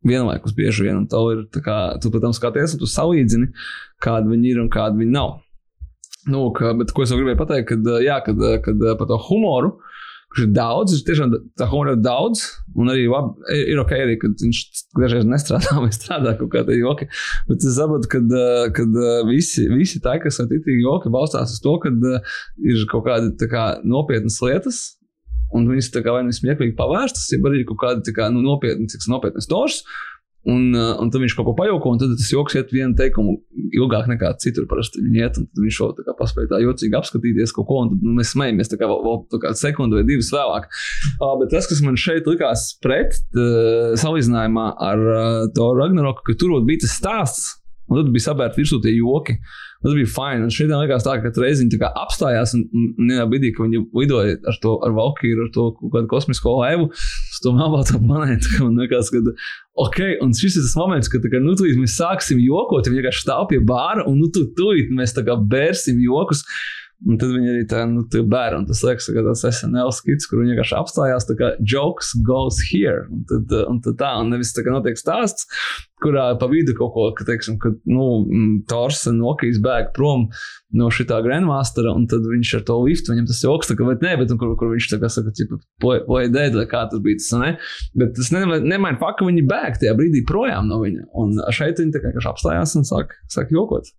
Vienlaikus 0.06 0.54
bieži 0.58 0.86
vien, 0.86 1.00
un 1.02 1.08
tev 1.10 1.32
ir, 1.34 1.46
tā 1.54 1.62
kā, 1.66 1.80
tu, 2.02 2.12
protams, 2.14 2.38
skaties, 2.42 2.76
un 2.76 2.82
tu 2.82 2.90
salīdzini, 2.90 3.50
kāda 4.02 4.30
viņi 4.30 4.52
ir 4.54 4.62
un 4.62 4.70
kāda 4.74 4.98
viņi 4.98 5.14
nav. 5.14 5.40
Nu, 6.30 6.48
ka, 6.58 6.74
bet 6.78 6.90
ko 6.94 7.06
es 7.06 7.14
vēl 7.14 7.22
gribēju 7.22 7.40
pateikt, 7.42 7.68
kad, 7.70 7.90
jā, 8.02 8.18
kad, 8.26 8.40
kad 8.66 8.86
par 8.98 9.10
to 9.10 9.18
humoru, 9.28 9.76
kurš 10.36 10.48
ir 10.48 10.52
daudz, 10.56 10.94
ir 10.96 11.04
tiešām 11.08 11.34
tā 11.56 11.68
humora 11.72 11.94
ir 11.96 12.02
daudz, 12.04 12.44
un 12.76 12.92
arī 12.92 13.06
labi, 13.08 13.32
ir, 13.56 13.62
ir 13.72 13.82
ok, 13.82 13.94
arī, 13.96 14.18
kad 14.20 14.36
viņš 14.44 14.60
dažreiz 15.00 15.28
nestrādā 15.30 15.78
vai 15.84 15.92
strādā 15.96 16.36
kaut 16.40 16.52
kādā 16.54 16.76
joki. 16.76 17.08
Bet 17.48 17.64
es 17.64 17.78
saprotu, 17.80 18.12
ka 18.12 18.88
visi, 19.30 19.70
visi 19.72 20.04
tā, 20.04 20.18
kas 20.24 20.42
ir 20.44 20.52
tīri 20.52 20.82
joki, 20.84 21.14
balstās 21.14 21.56
uz 21.56 21.64
to, 21.64 21.78
ka 21.80 21.94
ir 21.94 22.84
kaut 22.92 23.08
kādi 23.08 23.32
tā 23.40 23.50
kā, 23.52 23.66
nopietnas 23.88 24.42
lietas. 24.44 24.84
Un 25.56 25.70
viņas 25.70 25.92
tā 25.94 26.02
kā 26.04 26.12
vai 26.12 26.24
nu 26.26 26.34
smieklīgi 26.36 26.74
pavērstas, 26.76 27.30
ja 27.32 27.38
arī 27.48 27.62
kaut 27.70 27.78
kāda 27.80 28.14
kā, 28.16 28.28
nu, 28.34 28.42
nopietna, 28.44 28.90
cik 28.92 29.06
nopietnas 29.08 29.48
tošs. 29.48 29.86
Un, 30.46 30.76
uh, 30.78 30.92
un 31.02 31.10
tad 31.10 31.24
viņš 31.24 31.34
kaut 31.34 31.48
ko 31.48 31.54
pajauko, 31.58 31.96
un 31.96 32.02
tad 32.02 32.12
tas 32.14 32.28
joks 32.30 32.54
iet 32.60 32.70
vienu 32.74 32.94
teikumu 32.98 33.40
ilgāk 33.74 34.06
nekā 34.12 34.30
citur. 34.44 34.68
Parasti 34.70 35.02
viņi 35.02 35.24
iet, 35.24 35.40
un 35.42 35.48
viņš 35.58 35.80
šo 35.80 35.88
tā 35.98 36.14
paspēja 36.20 36.52
tā 36.52 36.60
jocīgi 36.62 37.00
apskatīties 37.00 37.54
kaut 37.56 37.66
ko, 37.72 37.80
un 37.82 37.92
tad 37.94 38.06
nu, 38.06 38.14
mēs 38.20 38.36
smejamies 38.36 38.70
tā 38.70 38.78
kā 38.78 38.90
vēl, 38.92 39.02
vēl 39.08 39.20
tā 39.34 39.42
kā 39.42 39.56
sekundu 39.58 39.98
vai 39.98 40.06
divas 40.06 40.30
vēlāk. 40.36 40.70
Uh, 41.18 41.34
bet 41.42 41.50
tas, 41.56 41.66
kas 41.72 41.82
man 41.86 41.98
šeit 41.98 42.30
likās 42.30 42.68
pret, 42.86 43.18
uh, 43.34 43.96
salīdzinājumā 43.98 44.68
ar 44.86 45.06
uh, 45.06 45.44
to 45.58 45.72
Ragnaroku, 45.80 46.28
ka 46.30 46.38
tur 46.38 46.60
bija 46.68 46.86
tas 46.86 46.94
stāsts, 47.02 47.48
un 47.90 48.04
tad 48.04 48.14
bija 48.14 48.30
sabērti 48.30 48.62
virsū 48.62 48.82
tie 48.86 48.94
joki. 49.00 49.40
Tas 49.86 49.94
bija 49.94 50.10
fini. 50.10 50.46
Un 50.48 50.54
šeit 50.54 50.72
likās 50.74 51.04
tā, 51.06 51.14
ka 51.22 51.30
reiz 51.38 51.60
viņi 51.62 51.78
tā 51.78 51.92
apstājās 52.02 52.56
un, 52.58 52.64
un, 52.74 52.86
vienā 53.04 53.26
brīdī, 53.30 53.52
kad 53.54 53.68
viņi 53.68 53.84
lidoja 53.94 54.40
ar 54.50 54.58
to 54.64 54.72
ar 54.86 54.96
Valkyru, 54.98 55.46
ar 55.46 55.52
to 55.54 55.66
kādu 55.84 56.10
kosmisko 56.10 56.56
laivu, 56.58 56.88
uz 56.90 57.42
to 57.44 57.54
melnbalto 57.54 58.02
planētu. 58.02 58.64
Man 58.66 58.82
liekas, 58.82 59.12
ka 59.14 59.22
ok, 59.86 60.00
un 60.26 60.34
šis 60.34 60.58
ir 60.58 60.66
tas 60.66 60.74
moments, 60.80 61.12
kad 61.14 61.28
kā, 61.30 61.42
nu, 61.44 61.54
tūlīt 61.60 61.78
mēs 61.78 62.00
sāksim 62.00 62.42
jokot, 62.42 62.90
viņi 62.90 63.04
vienkārši 63.04 63.28
stāv 63.28 63.46
pie 63.52 63.62
bāra 63.62 64.08
un 64.10 64.18
nu, 64.24 64.32
tūlīt 64.34 64.90
mēs 64.96 65.14
tā 65.14 65.26
kā 65.28 65.38
bērsim 65.54 66.02
jokus. 66.02 66.42
Un 67.06 67.20
tad 67.22 67.36
viņi 67.36 67.52
arī 67.52 67.66
tā, 67.70 67.84
nu, 67.86 68.02
tā 68.10 68.24
bēra, 68.26 68.58
un 68.58 68.64
tas 68.66 68.80
liekas, 68.82 69.12
ka 69.14 69.24
tas 69.28 69.44
SNL 69.46 69.92
skits, 69.94 70.26
kur 70.26 70.40
viņi 70.42 70.56
vienkārši 70.56 70.78
apstājās, 70.80 71.28
tā 71.30 71.36
kā 71.38 71.52
jokes 71.62 72.16
goes 72.26 72.58
here. 72.66 73.04
Un 73.14 73.26
tad, 73.30 73.52
un 73.70 73.82
tad 73.86 74.00
tā, 74.00 74.10
un 74.24 74.32
nevis 74.34 74.56
tā 74.56 74.64
kā 74.66 74.74
notiek 74.74 74.98
stāsts, 74.98 75.46
kurā 76.02 76.32
pa 76.42 76.48
vidu 76.50 76.74
kaut 76.78 76.96
ko, 76.96 77.06
ka, 77.18 77.28
teiksim, 77.28 77.60
ka, 77.62 77.76
nu, 77.86 78.08
Tors 78.70 79.04
un 79.12 79.22
Okijs 79.30 79.62
bēg 79.64 79.92
prom 79.94 80.26
no 80.76 80.90
šitā 80.94 81.20
Grandmastera, 81.26 81.94
un 81.94 82.08
tad 82.10 82.26
viņš 82.26 82.54
ar 82.58 82.64
to 82.72 82.80
liftu, 82.84 83.14
viņam 83.14 83.28
tas 83.30 83.44
joks, 83.46 83.70
tā 83.70 83.78
kā, 83.78 83.86
bet 83.92 84.02
nē, 84.06 84.16
bet, 84.24 84.34
un, 84.34 84.42
kur, 84.42 84.56
kur 84.60 84.74
viņš 84.74 84.90
tā 84.96 85.00
kā 85.04 85.12
saka, 85.14 85.34
tipa, 85.38 85.60
play 85.82 86.32
dead, 86.34 86.58
vai 86.58 86.66
kā 86.72 86.88
tas 86.90 87.04
bija, 87.06 87.22
tas, 87.22 87.30
ne? 87.42 87.52
Bet 88.02 88.18
tas 88.18 88.34
nemaina 88.34 88.98
faktu, 88.98 89.22
ka 89.22 89.30
viņi 89.30 89.46
bēg 89.52 89.78
tajā 89.84 89.94
brīdī 90.02 90.26
projām 90.26 90.74
no 90.74 90.82
viņa, 90.82 91.06
un 91.22 91.38
šeit 91.54 91.84
viņi 91.84 91.94
tā 91.94 92.02
kā 92.02 92.16
apstājās 92.34 92.76
un 92.82 92.90
sāk, 92.90 93.14
sāk 93.32 93.54
jokot. 93.54 93.94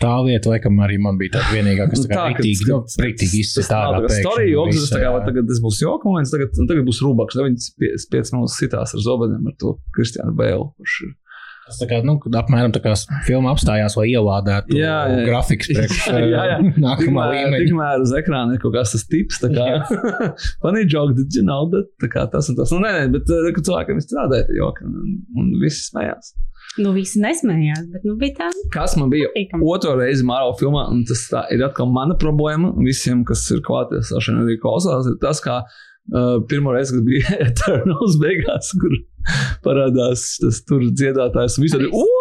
Tā 0.00 0.12
lieta, 0.24 0.48
laikam, 0.54 0.78
arī 0.84 0.96
man 1.02 1.18
bija 1.20 1.36
tāda 1.36 1.52
vienīgā, 1.58 1.86
kas 1.92 2.06
tā 2.06 2.12
kā 2.12 2.26
rītīgi, 2.32 2.68
nu, 2.70 2.78
rītīgi 3.04 3.42
ārā. 3.68 3.98
tā 4.00 4.06
tas 4.06 4.16
visa, 4.16 4.86
tā 4.94 5.00
kā, 5.02 5.06
jā. 5.06 5.10
va, 5.12 5.22
tagad 5.26 5.48
tas 5.50 5.60
būs 5.60 5.80
joka 5.84 6.08
moments, 6.08 6.32
tagad, 6.32 6.56
un 6.56 6.70
tagad 6.70 6.86
būs 6.88 7.02
rūbaks, 7.04 7.36
tad 7.36 7.50
viņas 7.50 8.06
5 8.14 8.32
minūtes 8.36 8.60
sitās 8.62 8.96
ar 8.96 9.04
zobadiem 9.04 9.50
ar 9.52 9.58
to 9.60 9.74
Kristiānu 9.96 10.32
Bēlu, 10.40 10.70
kurš 10.80 11.02
ir 11.04 11.16
Tas 11.70 11.78
tā 11.78 11.86
kā, 11.86 11.98
nu, 12.02 12.16
apmēram 12.34 12.72
tā 12.74 12.80
kā 12.82 12.96
filma 13.28 13.52
apstājās, 13.54 13.94
lai 13.94 14.08
ielādētu 14.10 14.74
Jā, 14.74 14.94
jā, 15.06 15.18
jā. 15.20 15.26
grafikas 15.28 15.68
priekš 15.76 16.00
Jā, 16.10 16.46
jā. 16.48 16.56
nākamā 16.66 16.98
Tikmēr, 16.98 17.34
līmeņa. 17.36 17.60
tikmēr 17.62 18.02
uz 18.02 18.14
ekrāna 18.18 18.56
ir 18.56 18.62
kaut 18.64 18.74
kas 18.74 18.94
tas 18.96 19.04
tips, 19.06 19.38
tā 19.44 19.52
kā 19.54 19.68
funny 20.64 20.82
joke, 20.90 21.14
did 21.14 21.36
you 21.36 21.44
know 21.46 21.68
that? 21.70 21.92
Tā 22.02 22.10
kā 22.10 22.24
tas 22.32 22.50
un 22.50 22.58
tas. 22.58 22.72
Nu, 22.74 22.80
nē, 22.82 22.90
nē, 22.96 23.04
bet 23.14 23.30
uh, 23.30 23.46
kad 23.54 23.68
cilvēkiem 23.68 24.00
ir 24.02 24.06
strādāja 24.08 24.48
tie 24.48 24.58
joki 24.58 24.88
un, 24.88 25.20
un 25.38 25.52
visi 25.62 25.84
smējās. 25.86 26.32
Nu, 26.78 26.92
visi 26.94 27.18
nesmējās, 27.18 27.88
bet 27.90 28.04
nu, 28.06 28.14
bija 28.20 28.36
tā. 28.44 28.48
Kas 28.70 28.94
man 28.98 29.10
bija 29.10 29.26
otro 29.58 29.96
reizi 29.98 30.22
Marvel 30.26 30.54
filmā, 30.60 30.84
un 30.92 31.02
tas 31.08 31.24
ir 31.50 31.64
atkal 31.66 31.90
mana 31.90 32.14
problēma 32.20 32.70
visiem, 32.78 33.24
kas 33.26 33.42
ir 33.50 33.64
klātiesoši 33.66 34.36
arī 34.38 34.54
klausās, 34.62 35.08
ir 35.10 35.18
tas, 35.22 35.42
kā 35.42 35.64
uh, 35.64 36.36
pirmo 36.50 36.76
reizi, 36.76 36.94
kad 36.94 37.08
bija 37.08 37.34
Eternals 37.48 38.20
beigās, 38.22 38.70
kur 38.78 38.94
parādās 39.66 40.36
tas 40.44 40.62
tur 40.68 40.86
dziedātājs 40.86 41.58
un 41.58 41.66
visādi. 41.66 41.90
"Ū!" 41.90 42.19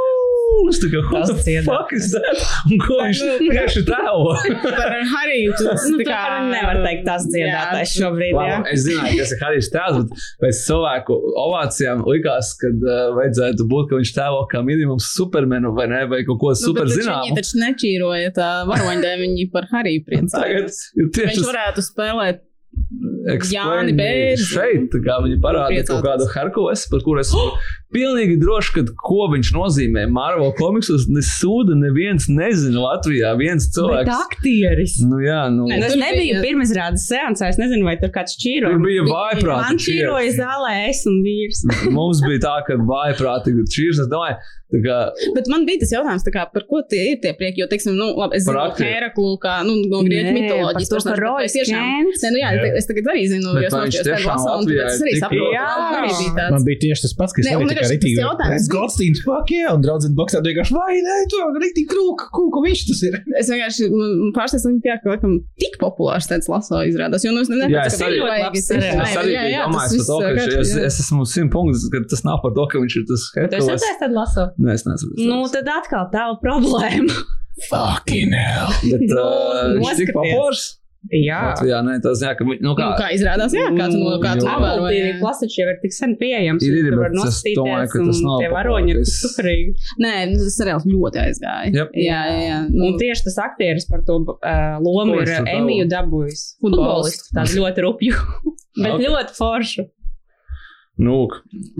Cool! 0.49 0.69
Es 0.73 0.79
tā 0.81 0.89
kā, 0.91 0.99
what 1.05 1.13
Tas 1.19 1.29
the 1.29 1.43
dziedātājs. 1.45 1.67
fuck 1.69 1.93
is 1.93 2.07
that? 2.13 2.43
Un 2.69 2.81
ko 2.83 2.97
viņš 3.03 3.21
vienkārši 3.43 3.83
tēlo? 3.89 4.33
Par 4.65 4.95
Hariju 5.13 5.53
tu 5.59 5.67
Nu, 5.93 5.99
kā 6.07 6.19
nevar 6.49 6.81
teikt 6.85 7.05
tas 7.07 7.25
dziedātājs 7.29 7.93
šobrīd, 7.99 8.33
jā. 8.33 8.57
Labi, 8.59 8.73
es 8.73 8.85
zināju, 8.87 9.19
kas 9.21 9.33
ir 9.35 9.41
Harijs 9.45 9.69
tēls, 9.73 9.99
bet 10.09 10.25
pēc 10.43 10.61
cilvēku 10.65 11.19
ovācijām 11.45 12.03
likās, 12.09 12.51
ka 12.61 12.71
uh, 12.73 12.97
vajadzētu 13.19 13.67
būt, 13.71 13.89
ka 13.93 14.01
viņš 14.01 14.13
tēlo 14.17 14.41
kā 14.51 14.63
minimums 14.65 15.09
supermenu 15.15 15.71
vai 15.77 15.87
ne, 15.93 16.03
vai 16.11 16.21
kaut 16.27 16.41
ko 16.43 16.51
Nu, 16.57 16.59
Viņi 16.89 17.03
zināmu. 17.03 17.37
taču 17.39 17.59
nečīroja 17.61 18.33
tā 18.35 18.49
varoņdēļ, 18.69 19.17
viņi 19.25 19.49
par 19.53 19.69
Hariju 19.71 20.03
Tagad 20.03 20.29
priecājās. 20.31 20.79
ir 20.97 21.09
tieši 21.15 21.35
Viņš 21.35 21.47
varētu 21.51 21.83
spēlēt 21.85 22.45
Bērzi. 23.99 24.45
Šeit, 24.53 24.95
kā 25.03 25.17
viņi 25.25 25.39
parāda 25.43 25.83
kaut 25.87 26.03
kādu 26.05 26.27
Herkules, 26.33 26.85
par 26.91 27.01
kuru 27.05 27.19
es 27.19 27.29
esmu 27.33 27.51
pilnīgi 27.95 28.35
drošs, 28.39 28.69
ka 28.75 28.83
ko 29.01 29.25
viņš 29.33 29.49
nozīmē 29.55 30.03
Marvel 30.13 30.51
komiksos, 30.59 31.07
ne 31.09 31.23
sūda 31.25 31.73
neviens 31.79 32.27
nezina 32.29 32.83
Latvijā, 32.85 33.31
viens 33.39 33.65
cilvēks. 33.73 34.11
aktieris. 34.29 34.99
Nu 35.09 35.17
jā, 35.25 35.41
nu. 35.51 35.65
Ne, 35.67 35.79
Nu, 35.79 35.85
es 35.87 35.93
Tur 35.95 36.01
nebiju 36.03 36.35
bija- 36.37 36.43
pirmizrādes 36.45 37.07
seansā, 37.09 37.49
es 37.49 37.57
nezinu, 37.57 37.83
vai 37.87 37.97
tur 37.97 38.09
kāds 38.13 38.37
čīroja. 38.37 38.75
Tur 38.77 38.83
bija 38.85 39.03
vājprātīgi. 39.09 39.65
Man 39.67 39.81
čīroja 39.87 40.31
zālē 40.37 40.73
es 40.89 41.03
un 41.09 41.19
vīrs. 41.25 41.63
Mums 41.97 42.21
bija 42.21 42.39
tā, 42.45 42.55
ka 42.67 42.77
vājprātīgi 42.77 43.65
čīrs. 43.73 44.05
Kā 44.69 44.97
Bet 45.33 45.47
man 45.49 45.63
bija 45.65 45.81
tas 45.81 45.89
jautājums, 45.95 46.21
tā 46.21 46.29
kā, 46.29 46.43
par 46.53 46.61
ko 46.69 46.83
tie 46.85 47.15
ir 47.15 47.17
tie 47.23 47.31
prieki. 47.33 47.63
Jo, 47.63 47.65
teiksim, 47.71 47.95
nu, 47.97 48.11
labi, 48.19 48.37
es 48.37 48.45
Par 48.45 48.59
zinu. 48.77 48.85
Heraklu, 48.85 49.31
kā 49.41 49.55
nu, 49.65 49.73
no 49.89 50.03
grieķu 50.05 50.29
mitoloģijas. 50.35 50.91
par 50.93 51.01
bet 51.09 51.21
Roy 51.23 51.47
es 51.47 51.55
tiešām-. 51.57 52.05
Nē, 52.05 52.29
nu 52.35 52.37
jā, 52.43 52.51
Jā. 52.53 52.67
es 52.77 52.85
tagad 52.85 53.08
arī 53.13 53.23
zinu, 53.31 53.53
Bet 53.55 53.63
jo 53.63 53.67
es 53.69 53.73
nošķiros 53.79 54.07
tiešām 54.09 54.29
lasu, 54.29 54.47
un 54.59 54.65
tāpēc 54.69 54.89
es 54.89 54.99
ir 54.99 55.07
arī 55.09 55.19
saprotu. 55.23 55.49
Jā. 55.55 55.65
arī 55.99 56.11
bija 56.19 56.33
tāds. 56.39 56.53
Man 56.55 56.63
bija 56.69 56.79
tieši 56.83 57.01
tas 57.05 57.13
pats, 57.19 57.33
kas 57.37 57.43
Ne, 57.45 57.51
arī 57.55 57.67
tikai 57.69 57.83
tas 57.83 57.91
rītīgi. 57.93 58.17
Es 58.19 58.65
bija- 58.67 58.73
Goldsteins, 58.75 59.19
fuck 59.25 59.47
yeah, 59.55 59.69
un 59.73 59.81
draudzene 59.85 60.15
boksā 60.19 60.41
vienkārši, 60.45 60.73
vai 60.77 60.93
nē, 61.07 61.15
tu 61.33 61.37
rītīgi 61.65 61.87
krūka, 61.93 62.23
kūka 62.37 62.57
viņš 62.67 62.81
tas 62.89 62.99
ir. 63.09 63.13
Es 63.41 63.47
vienkārši 63.49 63.83
pārsteidzu, 64.37 64.73
ka 64.79 64.87
tā, 64.89 64.95
ka 65.03 65.09
laikam 65.13 65.33
tik 65.59 65.77
populārs 65.81 66.29
tāds 66.29 66.47
laso 66.51 66.81
izrādās. 66.85 67.25
Jo, 67.25 67.31
nu, 67.35 67.41
es 67.45 67.49
nezinu, 67.49 67.69
Jā, 67.73 67.85
es 67.89 67.99
arī- 67.99 68.19
Es 68.19 69.15
arī 69.19 69.33
domājis 69.59 69.97
par 69.97 70.05
to, 70.09 70.17
ka 70.21 70.59
es, 70.59 70.75
es 70.75 70.99
esmu 71.03 71.25
simt 71.27 71.51
punktus, 71.51 71.89
ka 71.91 71.99
tas 72.09 72.23
nav 72.23 72.39
par 72.43 72.51
to, 72.55 72.65
ka 72.71 72.77
viņš 72.79 72.95
ir 73.01 73.05
tas 73.09 73.23
Tu 73.33 73.57
esi 73.59 73.69
redzējis 73.73 73.99
tādu 74.03 74.15
lasu? 74.19 74.47
Nē, 74.59 74.73
es 74.73 74.83
nezinu. 74.87 75.13
Nu, 75.29 75.47
tad 75.51 75.67
atkal 75.67 76.09
tā 76.13 76.25
problēma. 76.43 77.13
Fucking 77.69 78.31
hell. 78.31 78.71
Bet 78.87 79.11
uh, 79.11 79.75
viņš 79.75 79.97
tik 79.99 80.13
populārs. 80.15 80.78
Jā. 81.15 81.53
Jā, 81.63 81.77
nē, 81.85 81.93
tas 82.03 82.19
jā, 82.19 82.33
ka, 82.35 82.43
nu 82.43 82.57
Nu, 82.59 82.73
kā. 82.75 82.89
kā 82.99 83.05
izrādās, 83.15 83.53
jā, 83.55 83.69
kāds 83.71 83.95
no 83.95 84.17
kāds 84.19 84.43
Jo. 84.43 84.49
Apple 84.51 84.67
TV 84.67 84.79
novēroja. 84.83 85.13
Plus 85.21 85.37
taču 85.43 85.61
jau 85.61 85.67
ir 85.71 85.77
tik 85.83 85.93
sen 85.95 86.15
pieejams. 86.19 86.65
Ir, 86.67 86.75
ir, 86.81 86.97
bet 86.99 87.15
es 87.23 87.37
domāju, 87.55 87.87
ka 87.93 88.01
tas 88.03 88.19
un 88.19 88.27
nav 88.27 88.41
Tie 88.43 88.49
varoņi 88.51 88.91
ir 88.95 88.99
superīgi. 89.07 89.75
Nē, 90.03 90.13
nu, 90.33 90.39
tas 90.43 90.57
seriāls 90.59 90.87
ļoti 90.91 91.21
aizgāja. 91.23 91.71
Yep. 91.77 91.95
Jā, 92.03 92.19
jā, 92.33 92.41
jā. 92.49 92.57
Nu, 92.73 92.89
Un 92.89 92.97
tieši 92.99 93.25
tas 93.29 93.39
aktieris 93.47 93.87
par 93.89 94.03
to 94.09 94.19
uh, 94.27 94.75
lomu 94.83 95.21
ir 95.21 95.31
tavu? 95.31 95.79
dabūjis. 95.95 96.43
Futbolists. 96.59 97.31
Tāds 97.31 97.55
ļoti 97.55 97.87
rupju. 97.87 98.19
Bet 98.83 98.97
Ok. 98.97 99.05
ļoti 99.07 99.39
foršu. 99.39 99.87
Nu, 100.99 101.29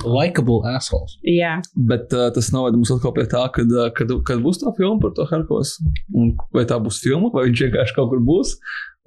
Likeable 0.07 0.61
assholes. 0.71 1.17
Jā. 1.27 1.57
bet 1.75 2.13
uh, 2.15 2.29
tas 2.31 2.47
noveda 2.55 2.77
mums 2.79 2.87
atkal 2.93 3.11
pie 3.17 3.25
tā, 3.27 3.41
kad, 3.51 3.67
uh, 3.75 3.89
kad, 3.91 4.07
kad 4.23 4.39
būs 4.39 4.61
tā 4.61 4.71
filma 4.77 4.95
par 5.03 5.11
to 5.17 5.25
Herkules. 5.27 5.73
Un 6.15 6.29
vai 6.55 6.63
tā 6.69 6.77
būs 6.79 7.01
filma, 7.03 7.27
vai 7.33 7.49
viņš 7.49 7.65
vienkārši 7.65 7.97
kaut 7.97 8.13
kur 8.13 8.21
būs, 8.23 8.53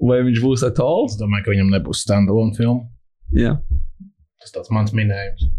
vai 0.01 0.20
viņš 0.26 0.40
būs 0.45 0.62
at 0.66 0.78
all. 0.80 1.07
Es 1.11 1.18
domāju, 1.20 1.45
ka 1.49 1.55
viņam 1.57 1.72
nebūs 1.76 2.05
standalone 2.07 2.55
filma. 2.57 2.86
Jā. 3.36 3.57
Tas 4.43 4.55
tāds 4.57 4.70
mans 4.74 4.93
minējums. 4.97 5.51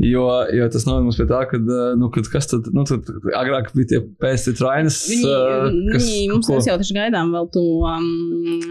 Jo, 0.00 0.22
jo 0.56 0.64
tas 0.72 0.86
noved 0.88 1.04
mums 1.04 1.18
pie 1.20 1.26
tā, 1.28 1.42
ka, 1.50 1.58
nu, 2.00 2.06
kad 2.14 2.24
kas 2.32 2.46
tad, 2.48 2.70
nu, 2.72 2.86
tad 2.88 3.04
agrāk 3.36 3.66
bija 3.76 3.88
tie 3.90 3.98
pēsti 4.22 4.54
trainas, 4.56 4.96
Viņi, 5.10 5.26
uh, 5.28 5.66
kas, 5.92 6.06
viņi 6.06 6.30
mums 6.30 6.48
ko- 6.48 6.56
jau 6.64 6.76
taču 6.80 6.96
gaidām 6.96 7.34
vēl 7.34 7.50
to, 7.52 7.64
um, 7.84 8.06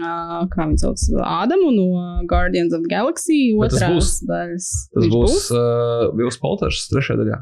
uh, 0.02 0.40
kā 0.50 0.66
viņi 0.66 0.82
sauc, 0.82 1.04
Ādamu 1.22 1.70
no 1.76 1.86
Guardians 2.26 2.74
of 2.74 2.82
the 2.82 2.90
Galaxy 2.90 3.38
Bet 3.60 3.70
tas 3.70 3.78
otrās 3.78 3.94
būs- 3.94 4.18
daļas. 4.32 4.66
Tas 4.90 5.04
Viņš 5.06 5.14
būs 5.14 5.46
uh, 5.54 6.10
Vils 6.18 6.40
Polters 6.42 6.82
trešajā 6.90 7.20
daļā. 7.22 7.38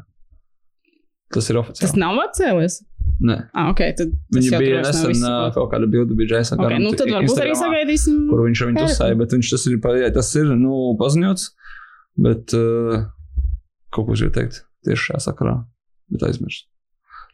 Tas 1.33 1.49
ir 1.51 1.57
Tas 1.59 1.61
oficiāli. 1.63 1.99
nav 2.01 2.19
atcēlies. 2.23 2.79
Nē. 3.19 3.35
Ah, 3.51 3.67
ok, 3.73 3.81
tad 3.99 4.13
tas 4.13 4.37
Viņi 4.37 4.49
jau 4.53 4.59
bija 4.61 4.79
nesen 4.85 5.23
uh, 5.27 5.49
kaut 5.53 5.67
kāda 5.73 5.89
bilde 5.91 6.15
bija 6.15 6.37
Jason 6.39 6.61
Ok, 6.63 6.71
nu 6.79 6.93
tad 6.95 7.11
varbūt 7.11 7.41
arī 7.43 7.55
sagaidīsim. 7.59 8.21
kur 8.31 8.45
viņš 8.47 8.61
viņu 8.69 8.83
tusēja, 8.85 9.17
bet 9.19 9.35
viņš 9.35 9.49
tas 9.53 9.65
ir, 9.67 9.75
jā, 9.99 10.09
tas 10.15 10.29
ir 10.39 10.53
nu, 10.55 10.77
paziņots. 11.01 11.49
Bet 12.19 12.55
uh, 12.57 13.03
kaut 13.93 14.07
ko 14.07 14.15
es 14.15 14.23
gribēju 14.23 14.35
teikt 14.39 14.61
tieši 14.87 15.09
šajā 15.09 15.21
sakarā, 15.27 15.55
bet 16.13 16.25
aizmirsu. 16.29 16.65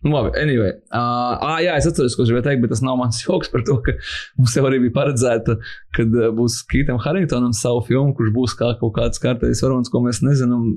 Nu, 0.06 0.12
labi, 0.14 0.36
anyway. 0.38 0.70
Uh, 0.93 1.56
jā, 1.66 1.80
es 1.80 1.88
atceros, 1.89 2.14
ko 2.14 2.22
es 2.22 2.30
gribēju 2.30 2.45
teikt, 2.45 2.60
bet 2.62 2.70
tas 2.76 2.84
nav 2.86 2.99
mans 2.99 3.18
joks 3.26 3.49
par 3.49 3.64
to, 3.66 3.80
ka 3.82 3.95
mums 4.38 4.53
jau 4.53 4.62
arī 4.70 4.78
bija 4.84 4.93
paredzēta, 4.99 5.56
kad 5.97 6.14
uh, 6.20 6.28
būs 6.38 6.60
Kītam 6.70 6.99
Harringtonam 7.01 7.56
savu 7.58 7.82
filmu, 7.88 8.14
kurš 8.18 8.30
būs 8.36 8.53
kā 8.60 8.70
kaut 8.78 8.93
kāds 8.99 9.22
kārtējs 9.24 9.64
varonis, 9.66 9.89
ko 9.89 10.03
mēs 10.06 10.22
nezinām, 10.22 10.68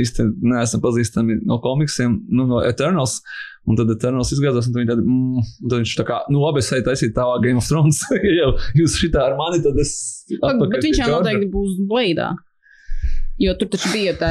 īsti 0.00 0.24
neesam 0.48 0.80
pazīstami 0.84 1.42
no 1.44 1.60
komiksiem, 1.60 2.16
nu, 2.32 2.48
no 2.48 2.64
Eternals. 2.64 3.18
Un 3.66 3.76
tad 3.76 3.92
Eternals 3.92 4.30
izgāzās, 4.32 4.70
un 4.70 4.88
tad 4.88 5.00
mm, 5.02 5.44
un 5.44 5.68
tad 5.68 5.80
viņš 5.82 5.94
tā 5.98 6.08
kā, 6.08 6.22
nu, 6.32 6.40
labi, 6.46 6.62
es 6.62 6.72
eju 6.72 6.86
taisīt 6.86 7.16
tā 7.16 7.26
Game 7.44 7.60
of 7.60 7.68
Thrones, 7.68 8.00
ja 8.14 8.34
jau 8.38 8.50
jūs 8.80 8.96
šitā 9.02 9.26
ar 9.26 9.36
mani, 9.36 9.60
tad 9.64 9.76
es. 9.84 9.96
atpakaļ 10.38 10.78
Bet 10.78 10.86
viņš 10.86 11.02
jau 11.02 11.12
noteikti 11.12 11.52
būs 11.52 11.76
Blaidā. 11.90 12.32
Jo 13.42 13.52
tur 13.60 13.68
taču 13.68 13.90
bija 13.92 14.14
tā 14.16 14.30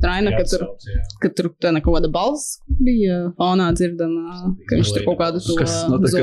traina, 0.00 0.32
ka 0.32 0.44
tur, 0.48 0.62
ka 1.20 1.30
tur 1.36 1.50
tā 1.60 1.72
kaut 1.84 1.98
kāda 1.98 2.08
balss 2.12 2.62
bija 2.80 3.18
fonā 3.36 3.66
dzirdama, 3.76 4.54
ka 4.68 4.78
viņš 4.78 4.92
tur 4.96 5.04
kaut 5.10 5.18
kādu 5.20 5.42
to 5.44 5.56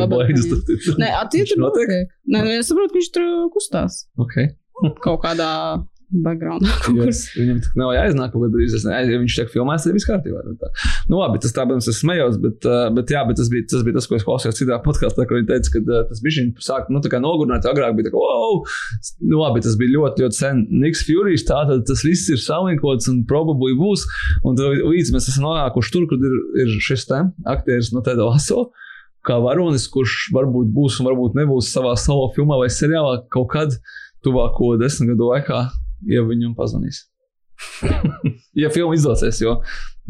Blaidu? 0.10 0.58
Nē, 2.34 2.42
es 2.58 2.72
saprotu, 2.72 2.96
ka 2.96 3.00
viņš 3.02 3.12
tur 3.14 3.30
kustās. 3.54 4.04
Okay. 4.26 4.50
kaut 5.04 5.22
kādā 5.26 5.52
backgroundā. 6.10 6.72
Yes. 6.98 7.26
Viņam 7.40 7.60
tā 7.64 7.74
nav 7.78 7.92
jāiznāk 7.94 8.34
kaut 8.34 8.46
kādā. 8.48 9.02
Ja 9.06 9.20
viņš 9.22 9.36
tiek 9.40 9.52
filmēts, 9.54 9.86
tad 9.86 9.96
viss 9.98 10.08
kārtībā. 10.10 10.42
tad 10.46 10.64
tā. 10.64 10.70
Nu, 11.12 11.20
labi, 11.22 11.42
tas 11.44 11.54
tā, 11.56 11.66
protams, 11.68 11.90
es 11.92 12.02
smējos, 12.02 12.40
bet, 12.42 12.66
uh, 12.66 12.88
bet, 12.96 13.14
jā, 13.14 13.22
bet 13.30 13.40
tas, 13.40 13.52
bija, 13.54 13.68
tas 13.70 13.86
bija 13.86 13.98
tas, 14.00 14.08
ko 14.10 14.18
es 14.18 14.26
klausījos 14.26 14.60
citā 14.60 14.80
podkāstā, 14.86 15.28
kur 15.30 15.40
viņi 15.40 15.50
teica, 15.52 15.74
ka 15.76 15.84
uh, 15.84 16.02
tas 16.10 16.24
bija 16.26 16.40
viņa 16.40 16.66
sāk, 16.66 16.90
nu, 16.94 17.02
tā 17.06 17.14
kā 17.14 17.22
nogurināt, 17.22 17.68
agrāk 17.70 17.96
bija 18.00 18.10
tā, 18.10 18.16
ka, 18.16 18.24
wow, 18.24 18.60
nu, 19.22 19.40
labi, 19.44 19.64
tas 19.66 19.78
bija 19.80 19.96
ļoti, 19.98 20.26
ļoti 20.26 20.40
sen. 20.40 20.66
Niks 20.82 21.06
Furijs, 21.08 21.46
tātad 21.50 21.86
tas 21.90 22.04
viss 22.06 22.30
ir 22.34 22.42
salinkots 22.42 23.10
un 23.12 23.24
probably 23.30 23.78
būs. 23.78 24.06
Un 24.48 24.58
tad 24.60 24.82
līdz 24.82 25.14
mēs 25.16 25.30
esam 25.32 25.50
nonākuši 25.50 25.96
tur, 25.96 26.10
kur 26.10 26.30
ir, 26.30 26.38
ir 26.66 26.76
šis 26.84 27.08
te 27.10 27.24
aktieris 27.50 27.94
no 27.94 28.04
Teda 28.06 28.28
Laso. 28.28 28.70
Kā 29.28 29.36
varonis, 29.44 29.90
kurš 29.92 30.30
varbūt 30.36 30.70
būs 30.74 31.02
un 31.02 31.10
varbūt 31.10 31.36
nebūs 31.36 31.74
savā 31.74 31.92
solo 32.00 32.30
filmā 32.36 32.56
vai 32.62 32.70
seriālā 32.72 33.26
kaut 33.34 33.50
kad 33.52 33.76
tuvāko 34.26 34.74
desmit 34.80 35.14
gadu 35.14 35.30
laikā, 35.30 35.60
ja 36.08 36.26
viņam 36.28 36.56
pazvanīs. 36.58 37.06
ja 38.62 38.70
filma 38.72 38.96
izdosies, 38.96 39.42
jo 39.44 39.58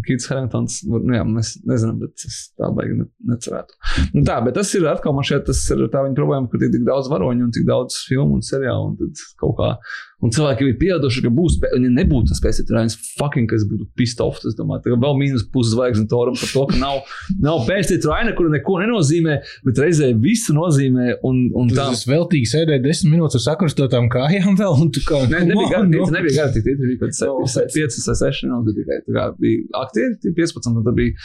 Kits 0.06 0.30
Harringtons, 0.30 0.80
nu, 0.88 1.02
jā, 1.12 1.24
mēs 1.28 1.56
nezinām, 1.68 1.98
bet 2.04 2.24
es 2.28 2.38
tā 2.58 2.70
baigi 2.76 2.96
ne, 3.02 3.08
necerētu. 3.32 3.76
Nu, 4.14 4.24
tā, 4.28 4.38
bet 4.46 4.56
tas 4.56 4.72
ir 4.78 4.86
atkal 4.88 5.16
man 5.18 5.28
šeit, 5.28 5.44
tas 5.50 5.60
ir 5.74 5.82
tā 5.92 6.04
viņa 6.06 6.16
problēma, 6.18 6.48
ka 6.52 6.60
ir 6.62 6.72
tik 6.76 6.86
daudz 6.88 7.10
varoņu 7.12 7.48
un 7.48 7.56
tik 7.56 7.66
daudz 7.68 7.98
filmu 8.08 8.38
un 8.38 8.46
seriālu 8.46 8.92
un 8.92 8.96
tad 9.02 9.26
kaut 9.42 9.58
kā. 9.60 9.74
Un 10.20 10.34
cilvēki 10.36 10.66
jau 10.66 10.70
ir 10.74 10.78
pieraduši, 10.82 11.22
ka 11.24 11.30
būs, 11.32 11.54
ja 11.64 11.80
nebūtu 11.80 12.34
tas 12.34 12.42
pēc 12.44 12.58
tam, 12.68 12.90
fucking, 13.16 13.48
kas 13.48 13.64
būtu 13.70 13.86
pissed 13.96 14.20
off. 14.24 14.42
Es 14.44 14.58
domāju, 14.58 14.84
tā 14.84 14.98
vēl 15.00 15.16
mīnus 15.16 15.46
puszvaigznes 15.54 16.10
toram 16.12 16.36
par 16.36 16.52
to, 16.52 16.64
ka 16.68 16.80
nav, 16.82 17.00
nav 17.40 17.64
pēc 17.70 17.94
tam 17.94 18.12
raina, 18.12 18.34
kura 18.36 18.52
neko 18.52 18.82
nenozīmē, 18.82 19.38
bet 19.64 19.80
reizē 19.80 20.12
visu 20.20 20.56
nozīmē. 20.58 21.22
Un, 21.28 21.46
un 21.56 21.72
tā, 21.72 21.88
Tas 21.94 22.04
veltīgi 22.10 22.52
sēdēja 22.52 22.84
desmit 22.84 23.16
minūtes 23.16 23.40
ar 23.40 23.46
sakrustotām 23.46 24.10
kājām 24.12 24.60
vēl, 24.60 24.76
un 24.84 24.92
tu 24.96 25.06
kā. 25.08 25.24
Ne, 25.32 25.46
nebija 25.54 25.86
on, 25.86 25.92
no. 25.94 26.04
nu. 26.04 26.12
nebija 26.18 26.42
gara 26.42 26.56
tik 26.56 26.68
tīri, 26.68 26.92
bija 26.92 27.06
kaut 27.06 27.16
kāds 27.16 27.78
5 27.80 28.00
vai 28.10 28.18
6 28.26 28.48
minūtes 28.50 28.80
tikai. 28.82 29.02
Tā 29.08 29.16
kā 29.16 29.28
bija 29.40 29.84
aktieri, 29.86 30.18
tie 30.20 30.36
15, 30.36 30.74
un 30.74 30.84
tad 30.84 31.00
bija 31.00 31.16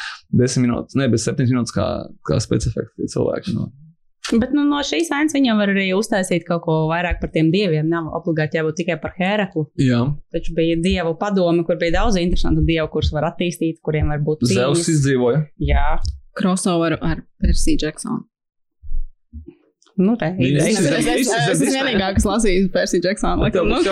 10 0.45 0.69
minūtes, 0.69 1.01
ne, 1.03 1.11
bet 1.11 1.25
7 1.25 1.51
minūtes 1.51 1.75
kā, 1.75 1.89
kā 2.31 2.39
specifekti 2.47 3.03
tie 3.03 3.11
cilvēki. 3.17 3.59
No. 3.59 3.73
Bet 4.41 4.51
nu, 4.57 4.65
no 4.67 4.81
šīs 4.83 5.11
ainas 5.15 5.35
viņam 5.37 5.59
var 5.61 5.71
arī 5.71 5.87
uztaisīt 5.95 6.43
kaut 6.49 6.65
ko 6.67 6.77
vairāk 6.91 7.21
par 7.23 7.31
tiem 7.35 7.51
dieviem. 7.53 7.87
Nav 7.91 8.09
obligāti 8.19 8.59
jābūt 8.59 8.79
tikai 8.81 8.97
par 9.03 9.13
Heraklu. 9.19 9.67
Jā, 9.79 10.01
Taču 10.35 10.55
bija 10.57 10.77
dievu 10.83 11.15
padome, 11.21 11.63
kur 11.69 11.79
bija 11.81 12.01
daudz 12.01 12.19
interesantu 12.21 12.65
dievu, 12.67 12.89
kurus 12.97 13.13
var 13.15 13.29
attīstīt, 13.31 13.79
kuriem 13.85 14.11
var 14.11 14.23
būt 14.27 14.47
Zeus 14.51 14.89
izdzīvoja. 14.91 15.45
Jā, 15.63 15.99
Crossover 16.35 16.97
ar 17.01 17.23
Persiju 17.43 17.79
Jacksonu. 17.85 18.25
nu, 19.97 20.17
tā 20.19 20.33
ir. 20.35 20.41
Ir- 20.43 20.57
ir 20.59 21.51
Disney. 21.53 21.71
vienīgā, 21.79 22.09
kas 22.17 22.25
lasīju 22.27 22.71
Persiju 22.75 23.05
tev 23.07 23.39
laikam, 23.45 23.69
Nu, 23.71 23.83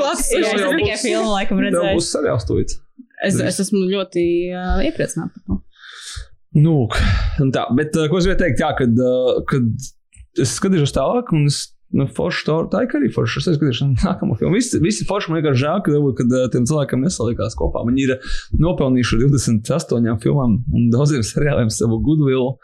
jau 0.58 0.72
tikai 0.74 0.96
filmu 0.98 1.30
laikam 1.36 1.60
redzēju. 1.62 1.98
būs 2.00 2.10
tūlīt. 2.48 2.74
Es, 3.22 3.38
es 3.38 3.60
esmu 3.62 3.84
ļoti 3.86 4.24
uh, 4.50 4.80
iepriecināta 4.82 5.30
par 5.36 5.42
to. 5.46 5.60
Nu, 6.58 6.88
un 7.40 7.52
tā, 7.54 7.62
bet 7.78 7.94
uh, 7.96 8.08
ko 8.10 8.18
es 8.18 8.26
gribēju 8.26 8.40
teikt, 8.42 8.58
jā, 8.60 8.72
kad, 8.76 8.98
uh, 8.98 9.38
kad 9.48 9.68
es 10.40 10.56
skatījos 10.58 10.94
tālāk, 10.96 11.32
un 11.36 11.48
es 11.50 11.66
Nu, 11.92 12.06
forši 12.08 12.46
to 12.46 12.54
tā 12.72 12.86
ir 12.86 12.94
arī 12.96 13.10
forši. 13.12 13.42
Es 13.42 13.58
skatos, 13.58 13.82
nākamo 14.00 14.36
filmu. 14.40 14.56
Visi, 14.56 14.78
visi 14.80 15.04
forši 15.08 15.28
man 15.28 15.38
vienkārši 15.38 15.60
žēl, 15.60 15.82
ka, 15.84 15.98
kad 16.22 16.32
uh, 16.38 16.46
tiem 16.52 16.64
cilvēkiem 16.68 17.04
nesalikās 17.04 17.56
kopā. 17.58 17.82
Viņi 17.88 18.06
ir 18.06 18.14
nopelnījuši 18.62 19.18
28 19.26 20.16
filmām 20.22 20.56
un 20.72 20.88
daudziem 20.92 21.24
seriāliem 21.26 21.68
savu 21.72 22.00
goodwill 22.04 22.54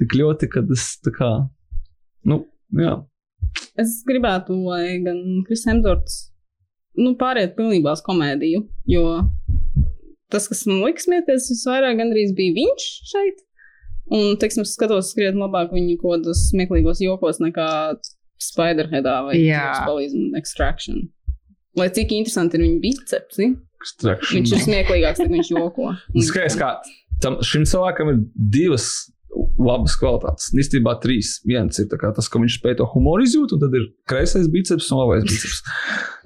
tik 0.00 0.12
ļoti, 0.20 0.50
ka 0.52 0.64
tas 0.68 0.84
tā 1.04 1.14
kā, 1.16 1.30
nu, 2.28 2.42
jā. 2.76 2.98
Es 3.80 3.96
gribētu, 4.04 4.58
lai 4.68 4.98
gan 5.04 5.20
Kris 5.48 5.64
Hemsvorts 5.68 6.20
nu, 7.00 7.14
pāriet 7.20 7.56
pilnībā 7.56 7.96
uz 7.96 8.04
komēdiju, 8.04 8.66
jo 8.90 9.06
tas, 10.32 10.50
kas 10.50 10.64
man 10.68 10.84
liks 10.84 11.08
smieties, 11.08 11.48
visvairāk 11.54 11.96
gandrīz 12.02 12.36
bija 12.36 12.58
viņš 12.60 12.88
šeit. 13.14 13.44
Un, 14.12 14.34
teiksim, 14.40 14.64
es 14.66 14.74
skatos 14.76 15.14
krietni 15.16 15.40
labāk 15.40 15.72
viņu 15.72 15.96
kaut 16.02 16.18
kādos 16.18 16.48
smieklīgos 16.50 17.00
jokos 17.04 17.40
nekā 17.40 17.68
Spiderheadā 18.44 19.20
vai 19.28 19.38
Jā. 19.40 19.70
Palīdzību 19.86 20.36
Extraction. 20.40 21.06
Lai 21.78 21.88
cik 21.94 22.12
interesanti 22.14 22.58
ir 22.58 22.66
viņa 22.66 22.82
bicepsi, 22.82 23.48
Extraction. 23.80 24.36
viņš 24.36 24.52
ir 24.52 24.62
smieklīgāks, 24.66 25.24
nekā 25.24 25.36
viņš 25.38 25.50
joko. 25.54 25.94
Skaidrs, 26.28 26.58
kā 26.60 26.74
tam, 27.24 27.40
šim 27.46 27.64
cilvēkam 27.68 28.12
ir 28.12 28.22
divas 28.34 28.90
labas 29.58 29.96
kvalitātes. 29.98 30.52
Īstenībā 30.54 30.96
trīs. 31.02 31.38
Viens 31.48 31.80
ir 31.82 31.88
tā 31.90 31.98
kā 31.98 32.12
tas, 32.14 32.28
ka 32.30 32.38
viņš 32.42 32.60
spēj 32.60 32.78
to 32.78 32.86
humoru 32.92 33.24
izjūt, 33.26 33.56
un 33.56 33.62
tad 33.64 33.74
ir 33.74 33.88
kreisais 34.10 34.46
biceps 34.50 34.90
un 34.94 35.02
labais 35.02 35.24
biceps. 35.26 35.62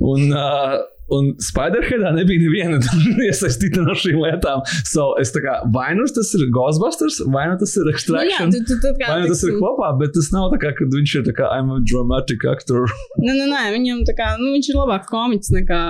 Un, 0.05 0.29
uh, 0.33 0.77
un 1.15 1.33
Spiderheadā 1.43 2.15
nebija 2.17 2.45
neviena 2.45 2.81
iesaistīta 3.29 3.83
no 3.83 3.97
šīm 3.99 4.21
lietām. 4.23 4.63
So, 4.87 5.11
es 5.21 5.35
tā 5.35 5.43
kā 5.45 5.59
vai 5.75 5.91
nu 5.99 6.07
tas 6.09 6.33
ir 6.39 6.47
Ghostbusters, 6.55 7.21
vai 7.35 7.49
nu 7.51 7.59
tas 7.61 7.75
ir 7.77 7.89
Nu, 7.89 7.95
jā, 7.95 7.97
Extraction. 7.97 8.51
tu, 8.69 8.77
tu, 8.83 8.91
kā, 8.99 9.09
Vai 9.09 9.23
nu 9.23 9.31
tas 9.33 9.43
ir 9.47 9.57
kopā, 9.61 9.89
bet 10.01 10.13
tas 10.17 10.29
nav 10.35 10.51
tā 10.53 10.59
kā, 10.63 10.73
kad 10.77 10.93
viņš 10.93 11.15
ir 11.21 11.25
tā 11.29 11.35
kā 11.39 11.49
I'm 11.55 11.71
a 11.73 11.79
dramatic 11.81 12.45
actor. 12.49 12.89
Nē, 13.21 13.33
nē, 13.39 13.47
nē, 13.49 13.63
viņam 13.75 14.05
tā 14.09 14.15
kā, 14.19 14.31
nu, 14.41 14.51
viņš 14.57 14.71
ir 14.73 14.79
labāks 14.79 15.11
komiķis 15.13 15.53
nekā. 15.57 15.81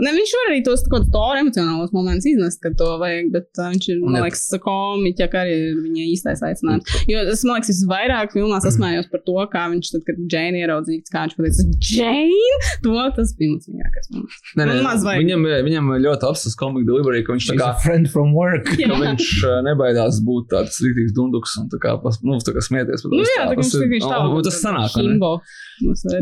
Ne, 0.00 0.12
viņš 0.14 0.34
var 0.38 0.50
arī 0.52 0.60
tos 0.66 0.84
kaut 0.86 0.92
kādus 0.94 1.12
tori 1.14 1.42
emocionālos 1.42 1.94
momentus 1.94 2.28
iznest, 2.30 2.60
kad 2.62 2.76
to 2.78 2.92
vajag, 3.00 3.32
bet 3.34 3.48
uh, 3.58 3.70
viņš 3.72 3.88
ir, 3.90 4.02
man 4.04 4.20
liekas, 4.22 4.44
komiķa, 4.62 5.28
kā 5.32 5.42
arī 5.46 5.56
viņa 5.80 6.06
īstais 6.12 6.44
aicinājums. 6.46 6.94
Jo 7.10 7.24
es, 7.26 7.42
man 7.46 7.58
liekas, 7.58 7.72
visvairāk 7.74 8.36
filmā 8.36 8.60
sasmējos 8.62 9.10
par 9.10 9.24
to, 9.26 9.36
kā 9.50 9.66
viņš 9.74 9.92
tad, 9.96 10.06
kad 10.06 10.22
Džēna 10.30 10.62
ieraudzīja, 10.62 11.06
kā 11.10 11.26
viņš 11.26 11.38
pateica, 11.40 11.66
Džēna, 11.90 12.70
to 12.86 13.08
tas 13.18 13.34
bija 13.38 13.56
mans 13.56 13.70
mīļākais 13.70 14.12
moments. 14.14 14.54
Nē, 14.68 14.74
nē, 14.76 14.82
maz 14.84 15.04
vajag. 15.06 15.22
viņam, 15.24 15.46
viņam 15.68 15.88
ir 15.96 16.02
ļoti 16.06 16.28
apstāsts 16.30 16.58
comic 16.60 16.84
delivery, 16.88 17.22
ka 17.26 17.32
viņš 17.36 17.46
tā 17.48 17.54
She's 17.54 17.60
kā 17.62 17.68
a 17.72 17.78
friend 17.84 18.10
from 18.12 18.34
work. 18.36 18.68
ka 18.80 18.98
viņš 19.00 19.28
uh, 19.48 19.56
nebaidās 19.66 20.20
būt 20.26 20.50
tāds 20.52 20.80
rītīgs 20.84 21.14
dunduks 21.16 21.56
un 21.62 21.68
tā 21.72 21.80
kā, 21.82 21.94
pas, 22.02 22.18
nu, 22.26 22.36
tā 22.44 22.54
kā 22.56 22.64
smieties. 22.64 23.04
par 23.06 23.14
to 23.14 23.20
Nu, 23.20 23.24
jā, 23.24 23.46
tā 23.46 23.54
kā 23.54 23.60
viņš 23.62 23.72
tas 23.76 23.86
viņš 23.94 24.08
tā. 24.10 24.18
nu, 24.26 24.42
Tas 24.44 24.60
sanāk. 24.64 24.90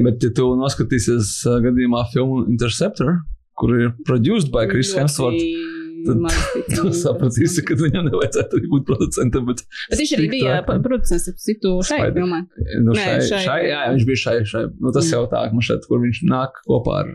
Bet, 0.07 0.23
ja 0.23 0.31
tu 0.39 0.53
noskatīsies 0.61 1.33
uh, 1.49 1.59
gadījumā 1.65 2.05
filmu 2.13 2.45
Interceptor, 2.51 3.21
kur 3.59 3.75
ir 3.75 3.91
produced 4.07 4.53
by 4.55 4.69
Chris 4.71 4.93
Hemsworth, 4.95 5.43
tad 6.07 6.21
tu 6.77 6.93
sapratīsi, 6.95 7.65
ka 7.67 7.75
viņam 7.75 8.07
nevajadzētu 8.07 8.61
arī 8.61 8.69
būt 8.71 8.85
producentam. 8.87 9.49
Bet, 9.49 9.65
Bet 9.91 9.99
viņš 9.99 10.13
arī 10.19 10.29
bija 10.31 10.61
producents, 10.69 11.27
ap 11.33 11.41
citu 11.43 11.73
šai 11.89 11.99
filmai. 12.15 12.45
nu, 12.87 12.95
šai, 12.95 13.17
šai- 13.27 13.43
šai, 13.49 13.59
jā, 13.67 13.81
viņš 13.97 14.07
bija 14.13 14.23
šai. 14.23 14.37
šai. 14.47 14.63
Nu, 14.79 14.93
tas 14.95 15.09
Jā. 15.11 15.17
jau 15.19 15.25
tā, 15.33 15.43
ka 15.51 15.59
man 15.59 15.67
šeit, 15.67 15.89
kur 15.91 15.99
viņš 16.05 16.23
nāk 16.31 16.63
kopā 16.69 17.01
ar. 17.03 17.11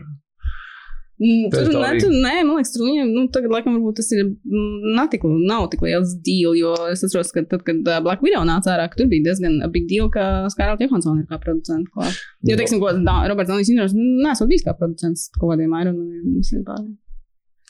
Tur, 1.14 1.68
tur, 1.70 2.10
nē, 2.10 2.32
man 2.42 2.56
liekas, 2.58 2.72
tur 2.74 2.88
viņiem, 2.88 3.12
nu, 3.14 3.28
tagad, 3.30 3.52
laikam, 3.54 3.76
tas 3.94 4.08
ir, 4.16 4.24
mm, 4.34 4.94
nav 4.96 5.06
tik, 5.12 5.22
nav 5.46 5.68
tik 5.70 5.84
liels 5.86 6.16
deal, 6.26 6.56
jo 6.58 6.72
es 6.90 7.04
atceros, 7.06 7.30
ka 7.34 7.44
tad, 7.52 7.62
kad 7.66 7.86
Black 7.86 8.24
Widow 8.24 8.42
nāca 8.48 8.72
ārā, 8.72 8.88
tur 8.90 9.06
bija 9.12 9.28
diezgan 9.28 9.60
big 9.74 9.86
deal, 9.90 10.10
ka 10.10 10.48
Skārlta 10.50 10.88
Johansson 10.88 11.22
ir 11.22 11.28
kā 11.30 11.38
producents 11.44 11.92
klāt. 11.94 12.18
Jo, 12.42 12.58
teiksim, 12.58 12.82
ko 12.82 12.90
da, 12.98 13.20
Roberts 13.30 13.52
Downey 13.52 13.62
Jr. 13.62 13.94
nesot 14.26 14.50
bijis 14.50 14.66
kā 14.66 14.74
producents 14.74 15.28
kaut 15.38 15.54
kādiem 15.54 15.70
Ironmaniem 15.70 16.26
un 16.32 16.40
visiem 16.42 16.66
pārējiem. 16.66 16.98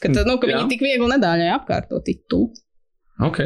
Ka, 0.01 0.09
tad, 0.09 0.24
nu, 0.24 0.38
ka 0.40 0.49
Jā. 0.49 0.62
viņi 0.62 0.72
tik 0.72 0.84
viegli 0.88 1.12
nedāļai 1.12 1.53
apkārto 1.55 2.01
titulu. 2.05 2.49
Ok. 3.28 3.45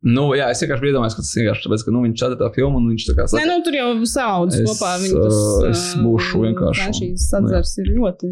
Nu, 0.00 0.30
jā, 0.32 0.46
es 0.48 0.62
vienkārši 0.64 0.88
iedomājos, 0.88 1.12
ka 1.18 1.20
tas 1.20 1.34
vienkārši 1.36 1.64
tāpēc, 1.66 1.82
ka 1.84 1.92
nu, 1.92 2.00
viņš 2.06 2.20
čatrā 2.22 2.46
filmu 2.54 2.78
un 2.80 2.86
viņš 2.88 3.02
tā 3.10 3.14
kā 3.18 3.24
Nē, 3.36 3.42
nu, 3.50 3.56
tur 3.66 3.74
jau 3.76 3.88
Es, 4.56 4.62
kopā. 4.64 4.92
Tas, 4.96 5.10
uh, 5.12 5.66
es 5.68 5.82
būšu 6.00 6.40
vienkārši- 6.46 6.94
Šīs 6.96 7.26
atzars 7.36 7.72
ir 7.82 7.90
ļoti. 7.98 8.30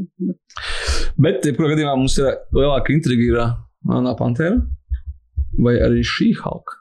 Bet, 1.21 1.45
jebkurā 1.45 1.75
gadījumā, 1.75 1.93
mums 2.01 2.16
ir 2.23 2.31
lielāka 2.57 2.95
intriga 2.95 3.27
ir 3.27 3.37
ā, 3.43 3.47
Melnā 3.85 4.14
Pantēra 4.16 4.62
vai 5.61 5.75
arī 5.85 6.01
šī 6.07 6.31
Halka, 6.41 6.79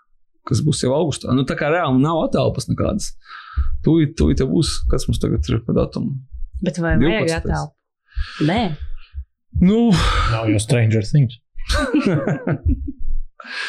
kas 0.47 0.61
būs 0.63 0.79
jau 0.85 0.93
augustā. 0.95 1.35
Nu, 1.35 1.43
tā 1.43 1.57
kā 1.59 1.67
reāli 1.73 1.99
nav 1.99 2.23
attēlpas 2.29 2.69
nekādas. 2.71 3.11
Tūlīt, 3.83 4.15
tūlīt 4.15 4.39
jau 4.39 4.47
būs, 4.53 4.71
kas 4.91 5.07
mums 5.09 5.19
tagad 5.19 5.43
ir 5.51 5.59
pa 5.67 5.75
datumu. 5.75 6.15
Bet 6.63 6.79
vai 6.79 6.95
vajag 6.95 7.27
12. 7.27 7.41
attēlu? 7.41 8.47
Nē, 8.47 8.61
Nu, 9.59 9.89
Nav 10.31 10.47
jau 10.51 10.59
Stranger 10.61 11.01
Things. 11.01 11.39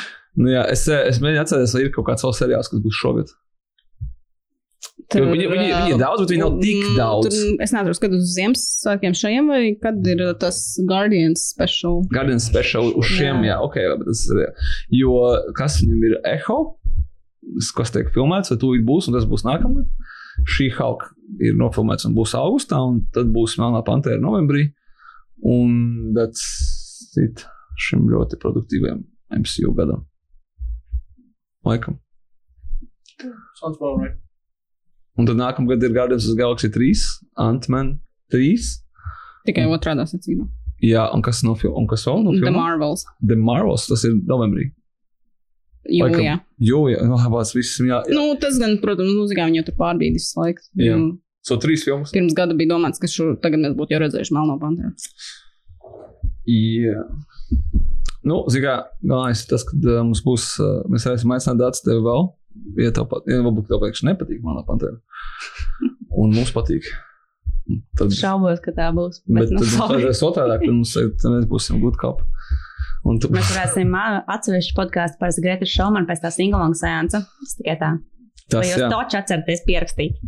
nu 0.39 0.49
jā, 0.53 0.65
es, 0.73 0.87
es 0.89 1.19
mēģinu 1.23 1.43
atcerēties, 1.45 1.75
vai 1.77 1.83
ir 1.87 1.93
kaut 1.95 2.07
kāds 2.09 2.25
savs 2.25 2.39
seriāls, 2.41 2.71
kas 2.73 2.83
būs 2.85 2.99
šogad. 3.03 3.35
Jo 5.15 5.25
viņi- 5.25 5.47
viņi- 5.49 5.69
viņi 5.73 5.93
ir 5.95 5.99
daudz, 6.03 6.21
bet 6.21 6.31
viņi 6.35 6.43
nav 6.43 6.57
tik 6.61 6.81
Mm, 6.85 6.97
daudz. 6.99 7.29
Tur, 7.33 7.63
es 7.65 7.73
nezinu, 7.73 8.01
kad 8.03 8.13
uz 8.13 8.27
Ziemassvētkiem 8.37 9.15
šajiem 9.17 9.47
vai 9.49 9.63
kad 9.83 10.07
ir 10.07 10.21
tas 10.39 10.59
Guardians 10.87 11.41
special. 11.49 12.03
Guardian 12.13 12.39
Special 12.41 12.91
uz 12.99 13.07
šiem, 13.07 13.41
jā, 13.47 13.55
Jā. 13.57 13.63
ok, 13.65 13.77
labi, 13.89 14.05
tas 14.05 14.29
ir. 14.29 14.53
Jo 14.91 15.15
kas 15.57 15.81
viņam 15.83 16.05
ir 16.11 16.19
Echo, 16.25 16.77
kas 17.75 17.91
tiek 17.91 18.13
filmēts, 18.13 18.51
vai 18.53 18.59
tūlīt 18.59 18.85
būs, 18.85 19.09
un 19.09 19.15
tas 19.15 19.25
būs 19.25 19.45
nākamgad. 19.49 19.89
Šī 20.45 20.69
Hulk 20.77 21.09
ir 21.41 21.55
nofilmēts 21.55 22.05
un 22.07 22.15
būs 22.15 22.35
augustā, 22.37 22.77
un 22.87 23.07
tad 23.13 23.33
būs 23.33 23.57
Melnā 23.57 23.83
Pantēra 23.87 24.21
novembrī. 24.21 24.73
Un 25.43 26.13
tas 26.15 27.15
ir 27.17 27.33
šim 27.79 28.07
ļoti 28.11 28.37
produktīviem 28.43 29.05
MCU 29.33 29.73
gadam. 29.75 30.05
Laikam. 31.69 31.99
Sounds 33.59 33.79
well, 33.81 33.99
right. 33.99 34.17
Un 35.19 35.27
tad 35.27 35.39
nākamgad 35.41 35.83
ir 35.83 35.95
Guardians 35.95 36.29
of 36.29 36.37
the 36.37 36.41
Galaxy 36.41 36.71
3, 36.71 37.05
Ant-Man 37.45 37.97
3. 38.33 38.67
Tikai 39.49 39.67
otrādā 39.67 40.07
secībā. 40.09 40.47
Jā, 40.85 41.09
un 41.15 41.25
kas 41.27 41.43
no 41.43 41.57
filmas? 41.59 41.79
Un 41.81 41.89
kas 41.91 42.05
vēl 42.07 42.21
no 42.23 42.35
The 42.37 42.45
filmas? 42.45 42.59
Marvels. 42.59 43.07
The 43.33 43.39
Marvels, 43.39 43.89
tas 43.91 44.05
ir 44.07 44.15
novembrī. 44.31 44.69
Jūlijā. 45.89 46.37
Jūlijā, 46.63 47.07
no 47.09 47.19
abās 47.25 47.55
visas. 47.57 47.81
Jā, 47.83 48.03
jā. 48.07 48.15
Nu, 48.15 48.37
tas 48.41 48.61
gan, 48.61 48.77
protams, 48.83 49.11
mūzikā 49.17 49.49
viņi 49.49 49.63
jau 49.63 49.67
tur 49.71 49.79
pārbīdīs 49.81 50.29
visu 50.29 50.43
laiku. 50.45 50.69
Jā. 50.79 50.99
Nu, 51.01 51.17
So 51.49 51.57
trīs 51.57 51.85
filmas. 51.87 52.13
Pirms 52.13 52.35
gada 52.37 52.53
bija 52.59 52.75
domāts, 52.75 53.01
ka 53.01 53.09
šo, 53.09 53.31
tagad 53.41 53.63
mēs 53.63 53.77
būtu 53.79 53.95
jau 53.95 54.03
redzējuši 54.03 54.35
Melno 54.37 54.59
Panteru. 54.61 54.93
Jā. 56.49 57.05
Nu, 58.27 58.41
galvenais 58.51 59.45
ir 59.45 59.51
tas, 59.53 59.65
ka 59.67 59.77
uh, 59.79 60.01
mums 60.03 60.23
būs, 60.27 60.49
uh, 60.63 60.81
mēs 60.91 61.07
varēsim 61.07 61.35
aicināt 61.37 61.61
dāts 61.63 61.85
tevi 61.85 62.03
vēl. 62.05 62.31
Ja 62.83 62.91
tev 62.95 63.07
pat, 63.11 63.29
ja 63.31 63.39
varbūt 63.45 63.69
tev 63.71 63.83
pēkšņi 63.85 64.09
nepatīk 64.11 64.41
manā 64.43 64.65
pantēra. 64.67 64.99
Un 66.19 66.33
mums 66.35 66.51
patīk. 66.55 66.89
Tad, 67.99 68.11
šaubos, 68.17 68.63
ka 68.65 68.73
tā 68.75 68.89
būs. 68.97 69.21
bet 69.29 69.45
Bet, 69.45 69.51
tad 69.51 69.55
nu, 69.55 69.61
mums 69.61 69.75
sorry. 69.77 70.01
vajadzēs 70.01 70.23
otrādi, 70.27 70.57
tad 70.57 70.73
mums 70.73 70.95
tad 70.97 71.35
mēs 71.35 71.47
būsim 71.51 71.83
good 71.85 71.99
cop. 72.01 72.25
Un 73.07 73.21
tu, 73.23 73.31
Mēs 73.33 73.53
varēsim 73.55 73.93
atsevišķu 73.95 74.75
podkāstu 74.77 75.21
par 75.21 75.37
Greta 75.45 75.69
Šaumanu 75.69 76.09
pēc 76.09 76.25
tā 76.25 76.33
singalonga 76.35 76.79
sēnesa. 76.81 77.23
Tas 77.29 77.55
tikai 77.61 77.77
tā. 77.81 77.91
tas, 78.49 78.59
Vai 78.59 78.67
jūs 78.73 78.83
toču 78.91 79.21
atceraties 79.21 79.63
pierakstīt? 79.69 80.19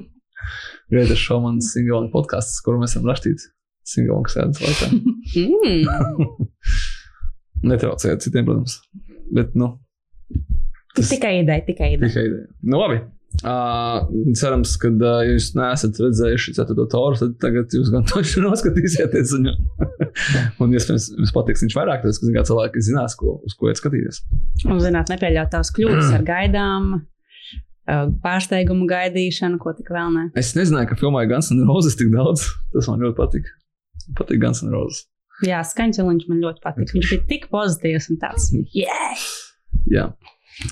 Greta 0.90 1.16
Šomans 1.18 1.74
singalonga 1.74 2.10
podkāsts, 2.14 2.62
kuru 2.64 2.80
mēs 2.80 2.96
esam 2.96 3.10
rakstījuši. 3.10 3.50
Singalonga 3.90 4.32
sēdes 4.32 4.62
laikā. 4.64 4.88
Mm. 5.40 6.48
Netraucējot 7.66 8.24
citiem, 8.24 8.46
protams. 8.48 8.78
Bet, 9.30 9.54
nu, 9.58 9.74
tas 10.96 11.10
Tikai 11.12 11.40
ideja, 11.42 11.62
tikai 11.66 11.94
ideja. 11.94 12.08
tikai 12.08 12.28
ideja. 12.28 12.46
Nu, 12.62 12.80
labi. 12.80 13.00
Uh, 13.46 14.08
cerams, 14.34 14.72
ka, 14.82 14.88
uh, 14.90 15.20
ja 15.22 15.36
jūs 15.36 15.52
neesat 15.54 16.00
redzējuši 16.02 16.54
ceturto 16.56 16.88
toru, 16.90 17.14
tad 17.20 17.36
tagad 17.42 17.70
jūs 17.76 17.92
gan 17.94 18.02
toši 18.10 18.42
noskatīsieties 18.42 19.36
viņu. 19.36 19.52
Un, 20.64 20.74
iespējams, 20.74 21.06
jums 21.14 21.34
patiks 21.36 21.62
viņš 21.62 21.76
vairāk, 21.78 22.02
tas, 22.02 22.18
ka 22.18 22.42
cilvēki 22.48 22.82
zinās, 22.88 23.14
ko, 23.20 23.36
uz 23.46 23.54
ko 23.54 23.70
iet 23.70 23.78
skatīties. 23.78 24.24
Un, 24.66 24.82
zināt, 24.82 25.12
nepieļaut 25.14 25.52
tavas 25.54 25.70
kļūdas 25.76 26.10
ar 26.18 26.26
gaidām, 26.26 26.90
pārsteigumu 28.24 28.86
gaidīšanu, 28.90 29.58
ko 29.62 29.72
tik 29.78 29.90
vēl 29.94 30.12
ne. 30.14 30.26
Es 30.38 30.52
nezināju, 30.58 30.90
ka 30.90 30.98
filmā 31.00 31.24
ir 31.24 31.30
Guns 31.32 31.50
N' 31.54 31.64
Roses 31.70 31.96
tik 31.98 32.10
daudz. 32.12 32.44
Tas 32.74 32.90
man 32.90 33.02
ļoti 33.02 33.18
patīk. 33.18 33.48
Patīk 34.18 34.42
Guns 34.42 34.62
N' 34.64 34.74
Roses. 34.74 35.06
Jā, 35.46 35.60
skaņķeliņš 35.64 36.28
man 36.28 36.40
ļoti 36.44 36.62
patīk. 36.64 36.94
Viņš 36.96 37.10
bija 37.14 37.26
tik 37.30 37.48
pozitīvs 37.52 38.10
un 38.12 38.20
tāds. 38.20 38.50
Yeah! 38.76 39.26
Jā. 39.90 40.06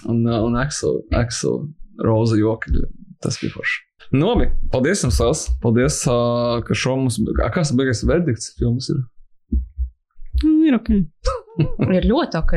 Un, 0.04 0.24
uh, 0.26 0.42
un 0.44 0.58
Axel, 0.60 1.00
Axel 1.16 1.62
Roza 2.04 2.36
joki. 2.38 2.74
Tas 3.24 3.38
bija 3.40 3.54
forši. 3.56 3.84
Nu, 4.14 4.30
labi. 4.30 4.48
Paldies 4.72 5.02
jums, 5.04 5.20
Lels. 5.20 5.44
Paldies, 5.62 6.00
uh, 6.08 6.60
ka 6.64 6.76
šo 6.76 6.96
mums. 7.00 7.18
Kas 7.54 7.72
beigās 7.76 8.04
verdikts 8.08 8.52
filmas 8.58 8.88
ir? 8.92 9.02
Mm, 10.44 10.60
ir 10.68 10.78
ok. 10.78 10.92
Ir 11.98 12.04
ļoti 12.06 12.38
ok. 12.38 12.52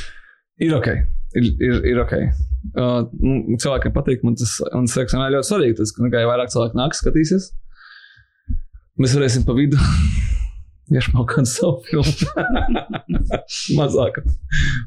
Ir 0.66 0.74
ok. 0.76 0.88
Ir, 1.36 1.46
ir, 1.60 1.78
ir 1.90 1.98
ok. 2.00 2.12
Uh, 2.76 3.02
nu, 3.20 3.56
cilvēkiem 3.60 3.92
patīk, 3.92 4.22
man 4.24 4.36
tas 4.38 4.54
un 4.70 4.86
tas 4.88 4.96
liekas, 4.96 5.12
vienmēr 5.12 5.34
ļoti 5.34 5.48
svarīgi. 5.50 5.76
Tas, 5.80 5.92
ka 5.92 6.04
nu, 6.04 6.10
jau 6.12 6.30
vairāk 6.30 6.52
cilvēku 6.52 6.78
nāk 6.78 6.96
skatīsies, 6.96 7.50
mēs 9.02 9.16
varēsim 9.18 9.44
pa 9.48 9.56
vidu 9.56 9.80
iešmaut 10.94 11.28
kādu 11.32 11.50
savu 11.56 11.80
filmu. 11.86 12.12
Mazāk, 13.78 14.20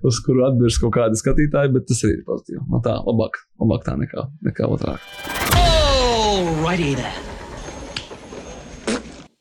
uz 0.05 0.19
kuru 0.25 0.45
atbirs 0.49 0.77
kaut 0.81 0.93
kādi 0.97 1.19
skatītāji, 1.19 1.73
bet 1.75 1.87
tas 1.89 2.03
arī 2.07 2.19
ir 2.19 2.25
pozitīvi. 2.27 2.61
No 2.71 2.81
tā 2.85 2.95
labāk, 3.03 3.41
labāk 3.61 3.87
tā 3.87 3.97
nekā, 3.99 4.27
nekā 4.49 4.69
otrāk. 4.71 5.03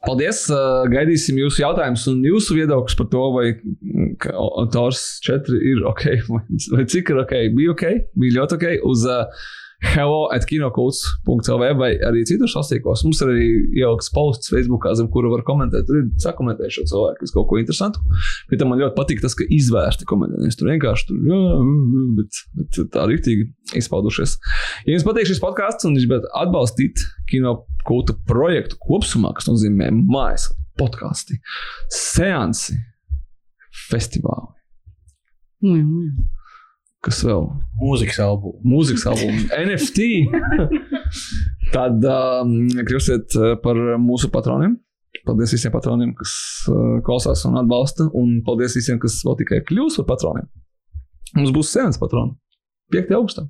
Paldies! 0.09 0.45
Gaidīsim 0.89 1.37
jūsu 1.43 1.61
jautājumus 1.65 2.05
un 2.09 2.21
jūsu 2.25 2.55
viedokļus 2.57 2.97
par 2.97 3.09
to, 3.13 3.23
vai 3.35 3.47
mm, 3.59 4.13
ka 4.23 4.31
O- 4.41 4.65
Tors 4.73 5.03
4 5.27 5.59
ir 5.73 5.83
ok, 5.91 6.05
vai 6.75 6.85
cik 6.89 7.13
ir 7.13 7.21
ok. 7.25 7.35
Bija 7.59 7.75
ok, 7.75 7.85
bija 8.17 8.39
ļoti 8.39 8.57
ok. 8.57 8.67
Uz 8.89 9.05
uh, 9.11 9.27
hello 9.83 10.27
at 10.35 10.43
kinokults.lv 10.49 11.69
vai 11.79 11.91
arī 12.03 12.25
citur 12.27 12.51
sasīkos. 12.51 13.05
Mums 13.07 13.21
ir 13.23 13.31
arī 13.31 13.47
ielikts 13.79 14.11
posts 14.15 14.51
Facebook, 14.51 14.87
zem 14.99 15.11
kura 15.13 15.31
var 15.31 15.45
komentēt. 15.47 15.87
Tur 15.87 16.01
ir 16.01 16.09
sakomentējuši 16.23 16.81
šo 16.81 16.87
cilvēku, 16.93 17.21
kas 17.23 17.35
kaut 17.37 17.47
ko 17.51 17.61
interesantu. 17.61 18.03
Bet 18.51 18.65
man 18.67 18.83
ļoti 18.83 18.97
patīk 18.99 19.23
tas, 19.23 19.37
ka 19.39 19.47
izvērsti 19.55 20.09
komentē. 20.11 20.41
Nevis 20.43 20.59
tur 20.59 20.71
vienkārši 20.73 21.09
tur, 21.11 21.21
jā, 21.31 21.41
mm, 21.63 22.09
bet, 22.19 22.41
bet 22.59 22.81
tā 22.95 23.07
rīktīgi 23.11 23.49
izpaudušies. 23.79 24.37
Ja 24.87 24.97
jums 24.97 25.07
patīk 25.07 25.31
šis 25.31 25.43
podkāsts 25.45 25.87
un 25.87 25.99
jūs 25.99 26.09
gribat 26.09 26.27
atbalstīt 26.43 27.05
kino 27.31 27.61
kulta 27.87 28.17
projektu 28.29 28.81
kopumā, 28.83 29.31
kas 29.37 29.47
nozīmē 29.51 29.93
mājas, 29.95 30.51
podkāsti, 30.79 31.39
seansi, 31.95 32.75
festivāli, 33.89 34.51
nu, 35.63 35.79
jā. 35.79 36.35
Kas 37.05 37.21
vēl 37.27 37.47
Mūzikas 37.79 38.19
albumu. 38.25 38.59
mūzikas 38.67 39.07
albumu, 39.07 39.45
NFT. 39.55 40.07
Tad 41.75 42.05
um, 42.09 42.55
kļūsiet 42.89 43.37
uh, 43.39 43.55
par 43.63 43.79
mūsu 44.03 44.31
patroniem. 44.35 44.77
Paldies 45.29 45.53
visiem 45.53 45.73
patroniem, 45.75 46.15
kas 46.17 46.33
uh, 46.73 46.99
klausās 47.05 47.45
un 47.49 47.59
atbalsta. 47.61 48.09
Un 48.17 48.41
paldies 48.47 48.77
visiem, 48.79 48.99
kas 49.03 49.21
vēl 49.27 49.39
tikai 49.43 49.63
kļūs 49.69 50.01
par 50.01 50.09
patroniem. 50.15 50.49
Mums 51.37 51.53
būs 51.55 51.71
sēnes 51.75 52.01
patroni 52.01 52.35
5. 52.95 53.15
augustā. 53.19 53.45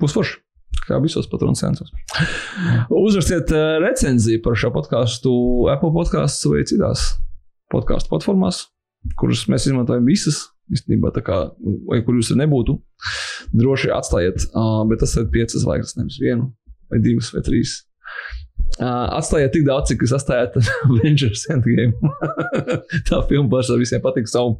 Būs 0.00 0.14
forši. 0.14 0.40
Kā 0.86 1.00
visos 1.02 1.26
patronu 1.26 1.58
sēnesos. 1.58 1.90
Uzrakstiet 2.92 3.50
uh, 3.54 3.78
recenziju 3.82 4.42
par 4.44 4.54
šo 4.58 4.70
podkāstu 4.74 5.32
Apple 5.72 5.90
podkāstu 5.94 6.52
vai 6.54 6.62
citās 6.68 7.08
podkāstu 7.72 8.12
platformās, 8.12 8.68
kuras 9.18 9.48
mēs 9.50 9.66
izmantojam 9.66 10.06
visas. 10.06 10.44
Īstenībā, 10.72 11.12
kā, 11.22 11.42
nu, 11.62 11.76
vai 11.86 12.00
kur 12.02 12.16
jūs 12.18 12.32
nebūtu, 12.34 12.74
droši 13.54 13.92
atstājiet, 13.94 14.48
uh, 14.50 14.80
bet 14.90 15.02
tas 15.04 15.14
ir 15.20 15.28
piecas 15.30 15.62
zvaigznes, 15.62 15.94
nevis 16.00 16.16
vienu, 16.22 16.48
vai 16.90 16.98
divas, 17.04 17.30
vai 17.34 17.44
trīs. 17.46 17.82
Uh, 18.76 19.06
atstājiet 19.16 19.54
tik 19.54 19.62
daudz, 19.64 19.92
cik 19.92 20.02
jūs 20.04 20.12
atstājat 20.16 20.56
Avengers 20.90 21.46
Endgame. 21.54 21.94
Tā 23.08 23.22
filma 23.30 23.48
pašā 23.54 23.78
visiem 23.80 24.02
patīk 24.04 24.26
savu 24.28 24.58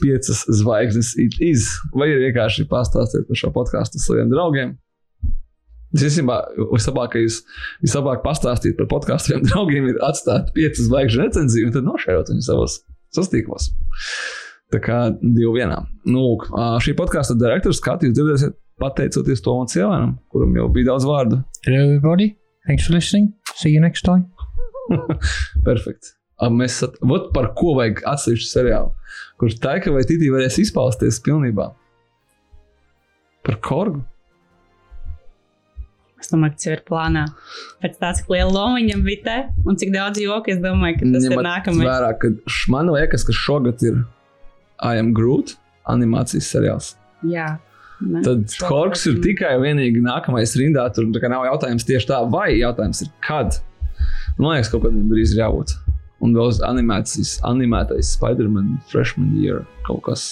piecas 0.00 0.44
zvaigznes. 0.60 1.12
Is. 1.42 1.66
Vai 1.92 2.08
arī 2.12 2.28
vienkārši 2.28 2.68
pastāstiet 2.70 3.26
par 3.28 3.40
šo 3.40 3.50
podkāstu 3.56 4.00
saviem 4.00 4.30
draugiem. 4.32 4.76
Es 5.94 6.02
īstenībā 6.08 6.40
vislabāk, 6.72 7.12
ka 7.12 7.20
jūs 7.22 7.42
vislabāk 7.84 8.24
pastāstīt 8.24 8.78
par 8.78 8.88
podkāstiem 8.90 9.44
draugiem, 9.46 9.90
ir 9.92 10.00
atstāt 10.02 10.50
piecas 10.56 10.88
zvaigžņu 10.88 11.26
recenziju 11.26 11.68
un 11.68 11.76
tad 11.76 11.86
nošērot 11.86 12.32
viņu 12.32 12.48
savos 12.48 12.80
sastīklos. 13.14 13.68
Tā 14.74 14.80
kā 14.82 14.94
divi 15.22 15.52
vienā. 15.54 15.76
Nu, 16.02 16.18
lūk, 16.24 16.48
šī 16.82 16.96
podkāstu 16.98 17.36
direktors 17.38 17.78
Kati 17.82 18.08
jūs 18.08 18.16
dzirdēsiet 18.16 18.56
pateicoties 18.82 19.42
Tomam 19.44 19.68
Cielēnam, 19.70 20.16
kuram 20.34 20.56
jau 20.58 20.64
bija 20.74 20.88
daudz 20.88 21.04
vārdu. 21.06 21.36
Hello, 21.62 21.84
everybody. 21.84 22.32
Thanks 22.66 22.88
for 22.88 22.96
listening. 22.96 23.28
See 23.54 23.70
you 23.70 23.82
next 23.84 24.02
time. 24.02 24.26
Perfekti. 25.68 26.16
A, 26.42 26.48
Mēs 26.50 26.80
sat... 26.82 26.96
Vot 27.06 27.28
par 27.36 27.52
ko 27.54 27.76
vajag 27.78 28.02
atsevišķu 28.10 28.48
seriālu, 28.50 28.90
kurš 29.38 29.60
taika 29.62 29.92
vai 29.94 30.02
titī 30.08 30.32
varēs 30.34 30.58
izpausties 30.64 31.20
pilnībā. 31.22 31.68
Par 33.46 33.60
korgu. 33.62 34.02
Es 36.18 36.32
domāju, 36.32 36.56
ka 36.56 36.58
tas 36.58 36.66
jau 36.66 36.74
ir 36.74 36.82
plānā. 36.88 37.24
Pēc 37.84 38.00
tā, 38.02 38.10
cik 38.18 38.34
liela 38.34 38.50
loma 38.50 38.80
viņam 38.80 39.06
bija 39.06 39.22
te 39.28 39.38
un 39.70 39.78
cik 39.78 39.94
daudz 39.94 40.18
joku, 40.24 40.50
es 40.50 40.58
domāju, 40.64 40.98
ka 40.98 41.12
tas 41.14 41.30
ir 41.30 41.36
Ņemot 41.36 41.46
nākamais. 41.46 41.86
Vērā, 41.92 42.10
ka 42.18 42.34
man 42.74 42.90
liekas, 42.96 43.28
ka 43.28 43.38
šogad 43.38 43.86
ir 43.86 44.02
I 44.82 44.98
am 44.98 45.12
Groot 45.16 45.54
animācijas 45.90 46.48
seriāls. 46.50 46.94
Jā. 47.28 47.54
Ne? 48.04 48.20
Tad 48.24 48.50
Korks 48.66 49.06
ir 49.08 49.20
tikai 49.24 49.54
un 49.58 49.64
vienīgi 49.64 50.02
nākamais 50.04 50.56
rindā. 50.58 50.86
Tur 50.94 51.08
nav 51.30 51.46
jautājums 51.48 51.86
tieši 51.88 52.10
tā, 52.10 52.20
vai 52.30 52.50
jautājums 52.58 53.04
ir 53.04 53.12
kad. 53.24 53.60
Man 54.38 54.56
liekas, 54.56 54.72
kaut 54.72 54.84
kad 54.84 54.94
viņam 54.94 55.12
drīz 55.12 55.34
ir 55.34 55.44
jābūt. 55.44 55.76
Un 56.24 56.34
vēl 56.36 56.54
animācijas, 56.66 57.36
animētais 57.46 58.14
Spider-Man 58.16 58.78
Freshman 58.90 59.34
Year 59.38 59.64
kaut 59.86 60.02
kas. 60.08 60.28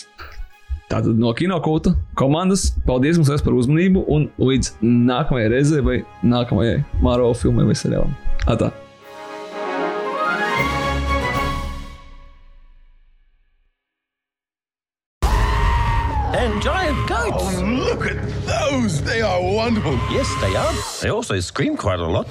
Tātad 0.93 1.17
no 1.17 1.31
kinokūta 1.37 1.95
komandas 2.21 2.67
paldies 2.89 3.17
jums 3.17 3.33
par 3.45 3.57
uzmanību 3.57 4.05
un 4.13 4.29
līdz 4.43 4.75
nākamajai 4.83 5.53
reizei 5.55 5.85
vai 5.85 5.99
nākamajai 6.21 6.83
Marvel 7.05 7.37
filmai 7.39 7.69
vai 7.71 7.79
seriālam. 7.79 8.13
Atā! 8.51 8.73
Are 19.23 19.41
wonderful. 19.41 19.93
Yes, 20.11 20.29
they 20.41 20.57
are. 20.57 20.75
They 21.01 21.09
also 21.09 21.39
scream 21.39 21.77
quite 21.77 22.01
a 22.01 22.07
lot. 22.07 22.27